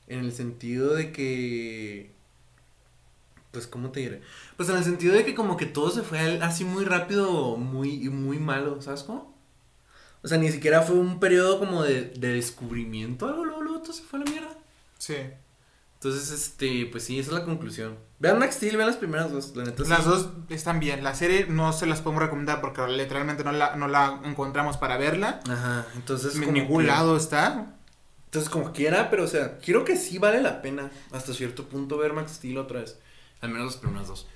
en 0.08 0.20
el 0.20 0.32
sentido 0.32 0.94
de 0.94 1.12
que, 1.12 2.12
pues, 3.52 3.66
¿cómo 3.66 3.90
te 3.90 4.00
diré? 4.00 4.22
Pues 4.56 4.68
en 4.68 4.76
el 4.76 4.84
sentido 4.84 5.14
de 5.14 5.24
que 5.24 5.34
como 5.34 5.56
que 5.56 5.66
todo 5.66 5.90
se 5.90 6.02
fue 6.02 6.40
así 6.42 6.64
muy 6.64 6.84
rápido, 6.84 7.56
muy, 7.56 8.08
muy 8.10 8.38
malo, 8.38 8.80
¿sabes 8.82 9.02
cómo? 9.02 9.36
O 10.22 10.28
sea, 10.28 10.38
ni 10.38 10.50
siquiera 10.50 10.82
fue 10.82 10.96
un 10.96 11.20
periodo 11.20 11.58
como 11.58 11.82
de, 11.82 12.02
de 12.16 12.32
descubrimiento, 12.34 13.26
algo, 13.28 13.44
luego, 13.44 13.62
luego 13.62 13.80
todo 13.82 13.92
se 13.92 14.02
fue 14.02 14.18
a 14.20 14.24
la 14.24 14.30
mierda. 14.30 14.50
Sí. 14.98 15.14
Entonces, 15.94 16.30
este, 16.30 16.86
pues 16.90 17.04
sí, 17.04 17.18
esa 17.18 17.30
es 17.30 17.38
la 17.38 17.44
conclusión. 17.44 17.96
Vean 18.20 18.38
Max 18.38 18.56
Steel, 18.56 18.76
vean 18.76 18.88
las 18.88 18.96
primeras 18.96 19.32
dos, 19.32 19.54
la 19.56 19.64
neta. 19.64 19.84
sí. 19.84 19.90
Las 19.90 20.04
dos 20.04 20.28
están 20.48 20.80
bien. 20.80 21.02
La 21.04 21.14
serie 21.14 21.46
no 21.48 21.72
se 21.72 21.86
las 21.86 22.02
podemos 22.02 22.22
recomendar 22.22 22.60
porque 22.60 22.86
literalmente 22.88 23.42
no 23.44 23.52
la, 23.52 23.74
no 23.76 23.88
la 23.88 24.20
encontramos 24.24 24.76
para 24.76 24.96
verla. 24.96 25.40
Ajá, 25.48 25.86
entonces 25.96 26.34
en 26.36 26.52
ningún 26.52 26.82
que- 26.82 26.88
lado 26.88 27.16
está. 27.16 27.77
Entonces, 28.28 28.50
como 28.50 28.72
quiera, 28.74 29.08
pero 29.08 29.24
o 29.24 29.26
sea, 29.26 29.56
quiero 29.56 29.86
que 29.86 29.96
sí 29.96 30.18
vale 30.18 30.42
la 30.42 30.60
pena 30.60 30.90
hasta 31.12 31.32
cierto 31.32 31.64
punto 31.64 31.96
ver 31.96 32.12
Max 32.12 32.32
Steel 32.32 32.58
otra 32.58 32.80
vez. 32.80 32.98
Al 33.40 33.48
menos 33.48 33.68
las 33.72 33.76
primeras 33.78 34.06
dos. 34.06 34.26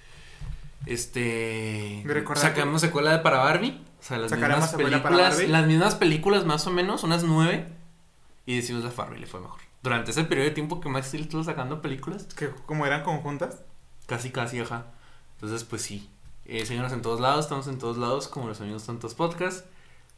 Este. 0.87 2.03
Sacamos 2.37 2.81
secuela 2.81 3.13
de 3.13 3.19
para 3.19 3.39
Barbie. 3.39 3.79
O 4.01 4.03
sea, 4.03 4.17
las 4.17 4.33
mismas 4.33 4.75
películas. 4.75 5.47
Las 5.47 5.67
mismas 5.67 5.95
películas, 5.95 6.47
más 6.47 6.67
o 6.67 6.71
menos, 6.71 7.05
unas 7.05 7.23
nueve. 7.23 7.69
Y 8.47 8.57
decimos 8.57 8.83
la 8.83 8.91
Barbie 8.91 9.21
le 9.21 9.27
fue 9.27 9.41
mejor. 9.41 9.61
Durante 9.83 10.13
ese 10.13 10.25
periodo 10.25 10.49
de 10.49 10.55
tiempo 10.55 10.81
que 10.81 10.89
Max 10.89 11.09
Steel 11.09 11.25
estuvo 11.25 11.45
sacando 11.45 11.83
películas, 11.83 12.25
Que 12.35 12.49
como 12.67 12.87
eran 12.87 13.03
conjuntas. 13.03 13.59
casi, 14.07 14.31
casi, 14.31 14.59
ajá. 14.61 14.87
Entonces, 15.35 15.65
pues 15.65 15.83
sí. 15.83 16.09
Eh, 16.47 16.65
síganos 16.65 16.93
en 16.93 17.03
todos 17.03 17.21
lados, 17.21 17.45
estamos 17.45 17.67
en 17.69 17.79
todos 17.79 17.99
lados, 17.99 18.27
como 18.27 18.49
los 18.49 18.59
amigos 18.63 18.87
tantos 18.87 19.15
podcasts. 19.15 19.65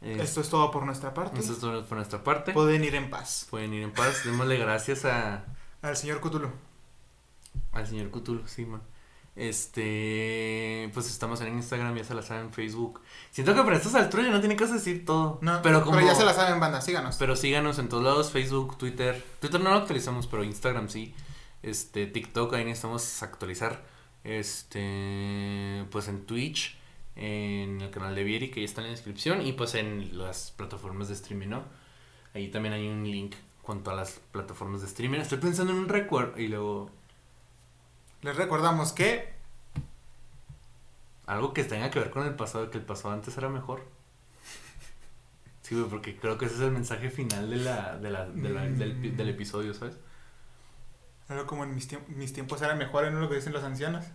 Eh, 0.05 0.19
Esto 0.21 0.39
es 0.41 0.49
todo 0.49 0.69
por 0.69 0.85
nuestra 0.85 1.13
parte. 1.15 1.39
esto 1.39 1.53
es 1.53 1.59
todo 1.59 1.83
por 1.83 1.97
nuestra 1.97 2.23
parte. 2.23 2.53
Pueden 2.53 2.83
ir 2.83 2.93
en 2.93 3.09
paz. 3.09 3.47
Pueden 3.49 3.73
ir 3.73 3.81
en 3.81 3.91
paz. 3.91 4.23
Démosle 4.23 4.57
gracias 4.57 5.03
a, 5.03 5.45
Al 5.81 5.97
señor 5.97 6.21
Cthulhu. 6.21 6.51
Al 7.71 7.87
señor 7.87 8.11
Cthulhu, 8.11 8.47
sí, 8.47 8.65
man. 8.65 8.81
Este, 9.35 10.89
pues 10.93 11.07
estamos 11.07 11.41
en 11.41 11.55
Instagram, 11.55 11.95
ya 11.95 12.03
se 12.03 12.13
la 12.13 12.21
saben, 12.21 12.53
Facebook. 12.53 13.01
Siento 13.31 13.53
que 13.53 13.63
para 13.63 13.75
estas 13.77 13.95
alturas 13.95 14.27
ya 14.27 14.31
no 14.31 14.39
tiene 14.39 14.55
que 14.55 14.65
decir 14.65 15.05
todo. 15.05 15.39
No, 15.41 15.61
pero 15.61 15.83
como, 15.83 15.99
ya 15.99 16.15
se 16.15 16.23
la 16.23 16.33
saben, 16.33 16.59
banda. 16.59 16.81
Síganos. 16.81 17.17
pero 17.17 17.35
síganos 17.35 17.79
en 17.79 17.89
todos 17.89 18.03
lados, 18.03 18.31
Facebook, 18.31 18.77
Twitter. 18.77 19.25
Twitter 19.41 19.59
no 19.59 19.71
lo 19.71 19.77
actualizamos, 19.77 20.27
pero 20.27 20.43
Instagram 20.43 20.87
sí. 20.87 21.13
Este, 21.63 22.05
TikTok, 22.05 22.53
ahí 22.53 22.63
necesitamos 22.63 23.23
actualizar. 23.23 23.83
Este, 24.23 25.85
pues 25.91 26.07
en 26.07 26.25
Twitch, 26.25 26.77
en 27.15 27.81
el 27.81 27.89
canal 27.91 28.13
de 28.15 28.23
Vieri, 28.23 28.51
que 28.51 28.61
ya 28.61 28.65
está 28.65 28.81
en 28.81 28.87
la 28.87 28.91
descripción. 28.91 29.41
Y 29.45 29.53
pues 29.53 29.75
en 29.75 30.17
las 30.17 30.51
plataformas 30.51 31.07
de 31.07 31.13
streaming, 31.15 31.47
¿no? 31.49 31.63
Ahí 32.33 32.49
también 32.49 32.73
hay 32.73 32.87
un 32.87 33.03
link 33.03 33.35
cuanto 33.61 33.91
a 33.91 33.95
las 33.95 34.19
plataformas 34.31 34.81
de 34.81 34.87
streaming. 34.87 35.19
Estoy 35.19 35.37
pensando 35.39 35.71
en 35.73 35.79
un 35.79 35.89
recuerdo 35.89 36.39
y 36.39 36.47
luego 36.47 36.91
Les 38.21 38.35
recordamos 38.35 38.91
que 38.93 39.33
Algo 41.27 41.53
que 41.53 41.63
tenga 41.63 41.89
que 41.89 41.99
ver 41.99 42.11
con 42.11 42.25
el 42.27 42.35
pasado, 42.35 42.69
que 42.69 42.77
el 42.77 42.83
pasado 42.85 43.13
antes 43.13 43.35
era 43.37 43.49
mejor. 43.49 43.83
Sí, 45.63 45.73
güey, 45.75 45.89
porque 45.89 46.15
creo 46.17 46.37
que 46.37 46.45
ese 46.45 46.55
es 46.55 46.61
el 46.61 46.71
mensaje 46.71 47.09
final 47.09 47.49
de 47.49 47.55
la, 47.57 47.97
de 47.97 48.11
la, 48.11 48.25
de 48.27 48.49
la- 48.49 48.61
del, 48.65 49.17
del 49.17 49.29
episodio, 49.29 49.73
¿sabes? 49.73 49.97
algo 51.27 51.47
como 51.47 51.63
en 51.63 51.73
mis, 51.73 51.89
tiemp- 51.91 52.05
mis 52.07 52.33
tiempos 52.33 52.61
era 52.61 52.75
mejor 52.75 53.05
en 53.05 53.19
lo 53.19 53.27
que 53.27 53.35
dicen 53.35 53.51
los 53.53 53.63
ancianos. 53.63 54.05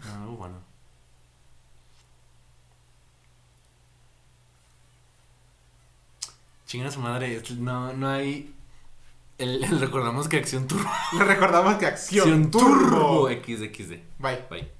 Ah, 0.00 0.26
bueno. 0.28 0.56
Chinga 6.70 6.88
su 6.92 7.00
madre, 7.00 7.42
no, 7.58 7.92
no 7.94 8.08
hay... 8.08 8.54
El, 9.38 9.64
el- 9.64 9.80
recordamos 9.80 10.28
que 10.28 10.36
Acción 10.36 10.68
Turbo. 10.68 10.88
Les 11.18 11.26
recordamos 11.26 11.74
que 11.78 11.86
acción, 11.86 12.48
turbo. 12.52 13.28
XD, 13.28 13.74
XD. 13.74 13.90
Bye. 14.20 14.44
Bye. 14.48 14.70